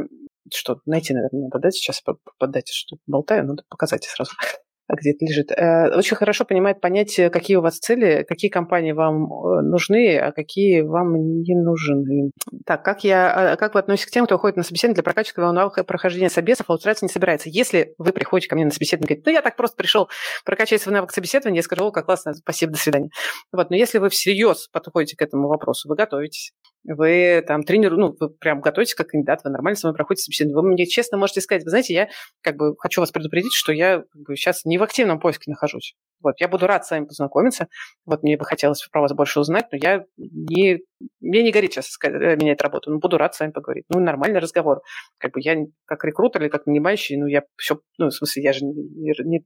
что 0.52 0.80
найти, 0.86 1.14
наверное, 1.14 1.44
надо, 1.44 1.58
да, 1.58 1.70
сейчас 1.70 2.02
подать, 2.38 2.68
что 2.68 2.96
болтаю, 3.06 3.46
надо 3.46 3.64
показать 3.68 4.04
сразу 4.04 4.32
где 4.98 5.10
это 5.12 5.24
лежит, 5.24 5.50
э, 5.52 5.96
очень 5.96 6.16
хорошо 6.16 6.44
понимает 6.44 6.80
понятие, 6.80 7.30
какие 7.30 7.56
у 7.56 7.60
вас 7.60 7.78
цели, 7.78 8.24
какие 8.28 8.50
компании 8.50 8.92
вам 8.92 9.24
э, 9.24 9.62
нужны, 9.62 10.18
а 10.18 10.32
какие 10.32 10.80
вам 10.82 11.14
не 11.14 11.54
нужны. 11.54 12.30
Так, 12.66 12.84
как, 12.84 13.04
я, 13.04 13.52
а, 13.52 13.56
как 13.56 13.74
вы 13.74 13.80
относитесь 13.80 14.10
к 14.10 14.12
тем, 14.12 14.26
кто 14.26 14.36
уходит 14.36 14.56
на 14.56 14.62
собеседование 14.62 14.96
для 14.96 15.02
прокачки 15.02 15.40
и 15.40 15.82
прохождения 15.84 16.30
собесов, 16.30 16.66
а 16.68 16.74
устраиваться 16.74 17.04
не 17.04 17.12
собирается? 17.12 17.48
Если 17.48 17.94
вы 17.98 18.12
приходите 18.12 18.48
ко 18.48 18.56
мне 18.56 18.64
на 18.64 18.70
собеседование 18.70 19.06
и 19.06 19.08
говорите, 19.08 19.30
ну, 19.30 19.32
я 19.32 19.42
так 19.42 19.56
просто 19.56 19.76
пришел 19.76 20.08
прокачать 20.44 20.80
свой 20.82 20.94
навык 20.94 21.12
собеседования, 21.12 21.58
я 21.58 21.62
скажу, 21.62 21.84
о, 21.84 21.92
как 21.92 22.06
классно, 22.06 22.34
спасибо, 22.34 22.72
до 22.72 22.78
свидания. 22.78 23.10
Вот, 23.52 23.70
но 23.70 23.76
если 23.76 23.98
вы 23.98 24.08
всерьез 24.08 24.68
подходите 24.72 25.16
к 25.16 25.22
этому 25.22 25.48
вопросу, 25.48 25.88
вы 25.88 25.94
готовитесь, 25.94 26.52
вы 26.84 27.44
там 27.46 27.62
тренер, 27.62 27.96
ну, 27.96 28.16
вы 28.18 28.30
прям 28.30 28.60
готовитесь 28.60 28.94
как 28.94 29.08
кандидат, 29.08 29.40
вы 29.44 29.50
нормально 29.50 29.76
с 29.76 29.82
вами 29.82 29.94
проходите 29.94 30.24
собеседование. 30.24 30.62
Вы 30.62 30.68
мне 30.68 30.86
честно 30.86 31.18
можете 31.18 31.40
сказать, 31.40 31.64
вы 31.64 31.70
знаете, 31.70 31.94
я 31.94 32.08
как 32.42 32.56
бы 32.56 32.74
хочу 32.78 33.00
вас 33.00 33.10
предупредить, 33.10 33.52
что 33.52 33.72
я 33.72 34.02
как 34.10 34.22
бы, 34.22 34.36
сейчас 34.36 34.64
не 34.64 34.78
в 34.78 34.82
активном 34.82 35.20
поиске 35.20 35.50
нахожусь. 35.50 35.94
Вот, 36.22 36.34
я 36.38 36.48
буду 36.48 36.66
рад 36.66 36.84
с 36.84 36.90
вами 36.90 37.06
познакомиться. 37.06 37.68
Вот 38.04 38.22
мне 38.22 38.36
бы 38.36 38.44
хотелось 38.44 38.86
про 38.90 39.02
вас 39.02 39.12
больше 39.12 39.40
узнать, 39.40 39.66
но 39.72 39.78
я 39.80 40.04
не... 40.16 40.80
Мне 41.20 41.42
не 41.42 41.50
горит 41.50 41.72
сейчас 41.72 41.96
э, 42.04 42.36
менять 42.36 42.60
работу, 42.62 42.90
но 42.90 42.98
буду 42.98 43.16
рад 43.18 43.34
с 43.34 43.40
вами 43.40 43.52
поговорить. 43.52 43.84
Ну, 43.88 44.00
нормальный 44.00 44.38
разговор. 44.38 44.82
Как 45.18 45.32
бы 45.32 45.40
я 45.42 45.56
как 45.86 46.04
рекрутер 46.04 46.42
или 46.42 46.48
как 46.48 46.66
нанимающий, 46.66 47.16
ну, 47.16 47.26
я 47.26 47.42
все... 47.56 47.80
Ну, 47.98 48.08
в 48.08 48.12
смысле, 48.12 48.42
я 48.42 48.52
же 48.52 48.64
не, 48.64 48.72
не, 48.72 49.14
не 49.24 49.44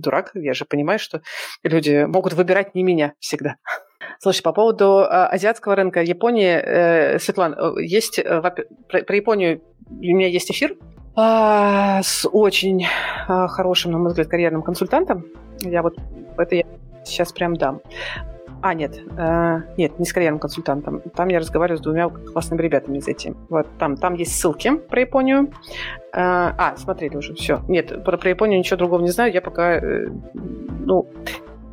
дурак, 0.00 0.30
я 0.34 0.54
же 0.54 0.64
понимаю, 0.64 0.98
что 0.98 1.22
люди 1.62 2.04
могут 2.04 2.32
выбирать 2.32 2.74
не 2.74 2.82
меня 2.82 3.14
всегда. 3.20 3.56
Слушай, 4.18 4.42
по 4.42 4.52
поводу 4.52 5.00
э, 5.00 5.04
азиатского 5.04 5.74
рынка 5.76 6.02
Японии, 6.02 6.60
э, 6.62 7.18
Светлана, 7.18 7.54
э, 7.54 7.82
есть 7.82 8.18
э, 8.18 8.40
про, 8.88 9.16
Японию 9.16 9.60
у 9.90 9.94
меня 9.94 10.28
есть 10.28 10.50
эфир 10.50 10.76
э, 11.16 12.00
с 12.02 12.28
очень 12.30 12.84
э, 12.84 13.46
хорошим, 13.48 13.92
на 13.92 13.98
мой 13.98 14.08
взгляд, 14.08 14.28
карьерным 14.28 14.62
консультантом. 14.62 15.24
Я 15.60 15.82
вот 15.82 15.96
это 16.36 16.54
я 16.54 16.64
сейчас 17.04 17.32
прям 17.32 17.54
дам. 17.54 17.80
А, 18.60 18.74
нет, 18.74 19.00
э, 19.16 19.60
нет, 19.76 19.98
не 19.98 20.04
с 20.04 20.12
карьерным 20.12 20.40
консультантом. 20.40 21.00
Там 21.14 21.28
я 21.28 21.38
разговариваю 21.38 21.78
с 21.78 21.80
двумя 21.80 22.08
классными 22.08 22.60
ребятами 22.60 22.98
из 22.98 23.06
этим. 23.06 23.36
Вот 23.48 23.68
там, 23.78 23.96
там 23.96 24.14
есть 24.14 24.38
ссылки 24.38 24.76
про 24.76 25.00
Японию. 25.00 25.52
Э, 26.12 26.52
а, 26.58 26.76
смотрели 26.76 27.16
уже, 27.16 27.34
все. 27.34 27.60
Нет, 27.68 28.04
про, 28.04 28.16
про 28.16 28.30
Японию 28.30 28.58
ничего 28.58 28.76
другого 28.76 29.00
не 29.00 29.10
знаю. 29.10 29.32
Я 29.32 29.42
пока, 29.42 29.76
э, 29.76 30.08
ну, 30.80 31.08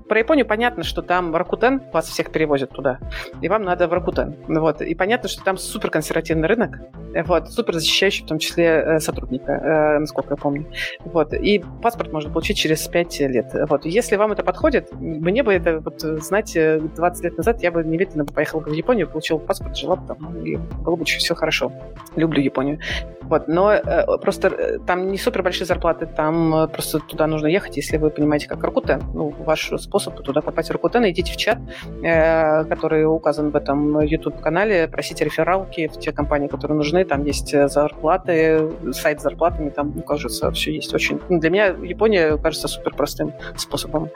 про 0.07 0.19
Японию 0.19 0.45
понятно, 0.45 0.83
что 0.83 1.01
там 1.01 1.35
Ракутен, 1.35 1.81
вас 1.91 2.07
всех 2.07 2.31
перевозят 2.31 2.69
туда, 2.71 2.99
и 3.41 3.49
вам 3.49 3.63
надо 3.63 3.87
в 3.87 3.93
Ракутен. 3.93 4.35
Вот. 4.47 4.81
И 4.81 4.93
понятно, 4.95 5.29
что 5.29 5.43
там 5.43 5.57
супер 5.57 5.89
консервативный 5.89 6.47
рынок, 6.47 6.79
вот, 7.25 7.49
супер 7.51 7.75
защищающий 7.75 8.23
в 8.23 8.27
том 8.27 8.39
числе 8.39 8.65
э, 8.65 8.99
сотрудника, 8.99 9.51
э, 9.51 9.99
насколько 9.99 10.33
я 10.33 10.37
помню. 10.37 10.67
Вот. 10.99 11.33
И 11.33 11.63
паспорт 11.81 12.11
можно 12.11 12.29
получить 12.29 12.57
через 12.57 12.87
5 12.87 13.19
лет. 13.21 13.51
Вот. 13.69 13.85
Если 13.85 14.15
вам 14.15 14.31
это 14.31 14.43
подходит, 14.43 14.91
мне 14.93 15.43
бы 15.43 15.53
это 15.53 15.79
вот, 15.79 16.01
знать 16.01 16.53
20 16.53 16.55
э, 16.55 17.27
лет 17.27 17.37
назад, 17.37 17.63
я 17.63 17.71
бы 17.71 17.83
немедленно 17.83 18.25
поехала 18.25 18.61
в 18.61 18.71
Японию, 18.71 19.07
получила 19.07 19.37
паспорт, 19.37 19.77
жила 19.77 19.95
бы 19.95 20.07
там, 20.07 20.37
и 20.43 20.57
было 20.57 20.95
бы 20.95 21.05
все 21.05 21.35
хорошо. 21.35 21.71
Люблю 22.15 22.41
Японию. 22.41 22.79
Вот. 23.21 23.47
Но 23.47 23.73
э, 23.73 24.05
просто 24.21 24.79
там 24.85 25.07
не 25.11 25.17
супер 25.17 25.41
большие 25.41 25.65
зарплаты, 25.65 26.05
там 26.05 26.69
просто 26.71 26.99
туда 26.99 27.27
нужно 27.27 27.47
ехать, 27.47 27.77
если 27.77 27.97
вы 27.97 28.09
понимаете, 28.09 28.47
как 28.47 28.63
Ракутен. 28.63 29.01
Ну, 29.13 29.33
ваш 29.39 29.71
способ 29.95 30.21
туда 30.23 30.41
попасть. 30.41 30.69
В 30.69 30.73
Ракутен, 30.73 31.09
идите 31.09 31.31
в 31.31 31.37
чат, 31.37 31.57
э, 32.03 32.65
который 32.65 33.05
указан 33.05 33.51
в 33.51 33.55
этом 33.55 34.01
YouTube-канале, 34.01 34.87
просите 34.87 35.25
рефералки 35.25 35.87
в 35.87 35.99
те 35.99 36.11
компании, 36.11 36.47
которые 36.47 36.77
нужны, 36.77 37.05
там 37.05 37.23
есть 37.25 37.53
э, 37.53 37.67
зарплаты, 37.69 38.71
сайт 38.91 39.19
с 39.19 39.23
зарплатами, 39.23 39.69
там, 39.69 39.93
ну, 39.95 40.01
кажется, 40.01 40.51
все 40.51 40.73
есть 40.73 40.93
очень... 40.93 41.19
Ну, 41.29 41.39
для 41.39 41.49
меня 41.49 41.67
Япония 41.67 42.37
кажется 42.37 42.67
супер 42.67 42.93
простым 42.93 43.33
способом, 43.55 44.09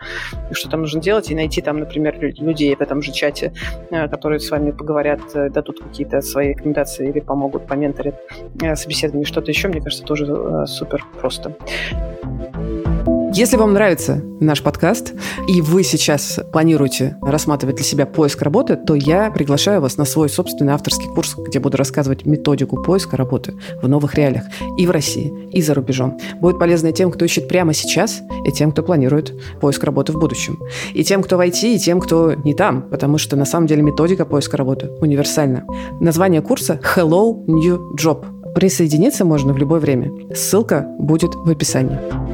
что 0.52 0.70
там 0.70 0.82
нужно 0.82 1.02
делать, 1.02 1.32
и 1.32 1.36
найти 1.36 1.62
там, 1.62 1.80
например, 1.80 2.20
людей 2.20 2.76
в 2.76 2.82
этом 2.82 3.02
же 3.02 3.14
чате, 3.14 3.54
э, 3.90 4.10
которые 4.10 4.40
с 4.40 4.52
вами 4.52 4.72
поговорят, 4.72 5.22
дадут 5.34 5.80
какие-то 5.80 6.22
свои 6.22 6.50
рекомендации 6.50 7.10
или 7.10 7.22
помогут, 7.22 7.68
поменторят 7.68 8.16
собеседование, 8.76 9.26
что-то 9.26 9.52
еще, 9.52 9.70
мне 9.70 9.82
кажется, 9.82 10.04
тоже 10.04 10.66
супер 10.68 11.06
просто. 11.22 11.56
Если 13.40 13.56
вам 13.56 13.72
нравится 13.72 14.22
наш 14.42 14.62
подкаст, 14.62 15.14
и 15.48 15.62
вы 15.62 15.84
сейчас 15.84 16.42
планируете 16.52 17.16
рассматривать 17.22 17.78
для 17.78 17.86
себя 17.86 18.06
поиск 18.06 18.42
работы, 18.42 18.76
то 18.76 18.96
я 18.96 19.32
приглашаю 19.32 19.80
вас 19.80 19.96
на 19.96 20.04
свой 20.04 20.28
собственный 20.28 20.74
авторский 20.74 21.08
курс, 21.08 21.36
где 21.38 21.60
буду 21.60 21.78
рассказывать 21.78 22.26
методику 22.26 22.84
поиска 22.84 23.16
работы 23.16 23.54
в 23.82 23.88
новых 23.88 24.16
реалиях 24.16 24.44
и 24.78 24.86
в 24.86 24.92
России, 24.92 25.32
и 25.54 25.62
за 25.62 25.74
рубежом. 25.74 26.20
Будет 26.42 26.60
полезно 26.60 26.88
и 26.88 26.92
тем, 26.92 27.12
кто 27.12 27.24
ищет 27.24 27.48
прямо 27.48 27.72
сейчас, 27.72 28.20
и 28.46 28.52
тем, 28.52 28.74
кто 28.74 28.84
планирует 28.84 29.34
поиск 29.62 29.86
работы 29.86 30.12
в 30.12 30.20
будущем. 30.20 30.60
И 30.94 31.06
тем, 31.06 31.24
кто 31.24 31.38
в 31.38 31.40
IT, 31.40 31.76
и 31.76 31.80
тем, 31.80 32.02
кто 32.02 32.34
не 32.34 32.54
там, 32.54 32.90
потому 32.90 33.18
что 33.18 33.38
на 33.38 33.46
самом 33.46 33.68
деле 33.68 33.84
методика 33.84 34.26
поиска 34.26 34.58
работы 34.58 34.90
универсальна. 35.00 35.64
Название 36.02 36.42
курса 36.42 36.78
«Hello 36.84 37.42
New 37.48 37.96
Job». 37.96 38.54
Присоединиться 38.54 39.24
можно 39.24 39.54
в 39.54 39.58
любое 39.58 39.80
время. 39.80 40.12
Ссылка 40.36 40.86
будет 41.00 41.36
в 41.36 41.50
описании. 41.50 42.29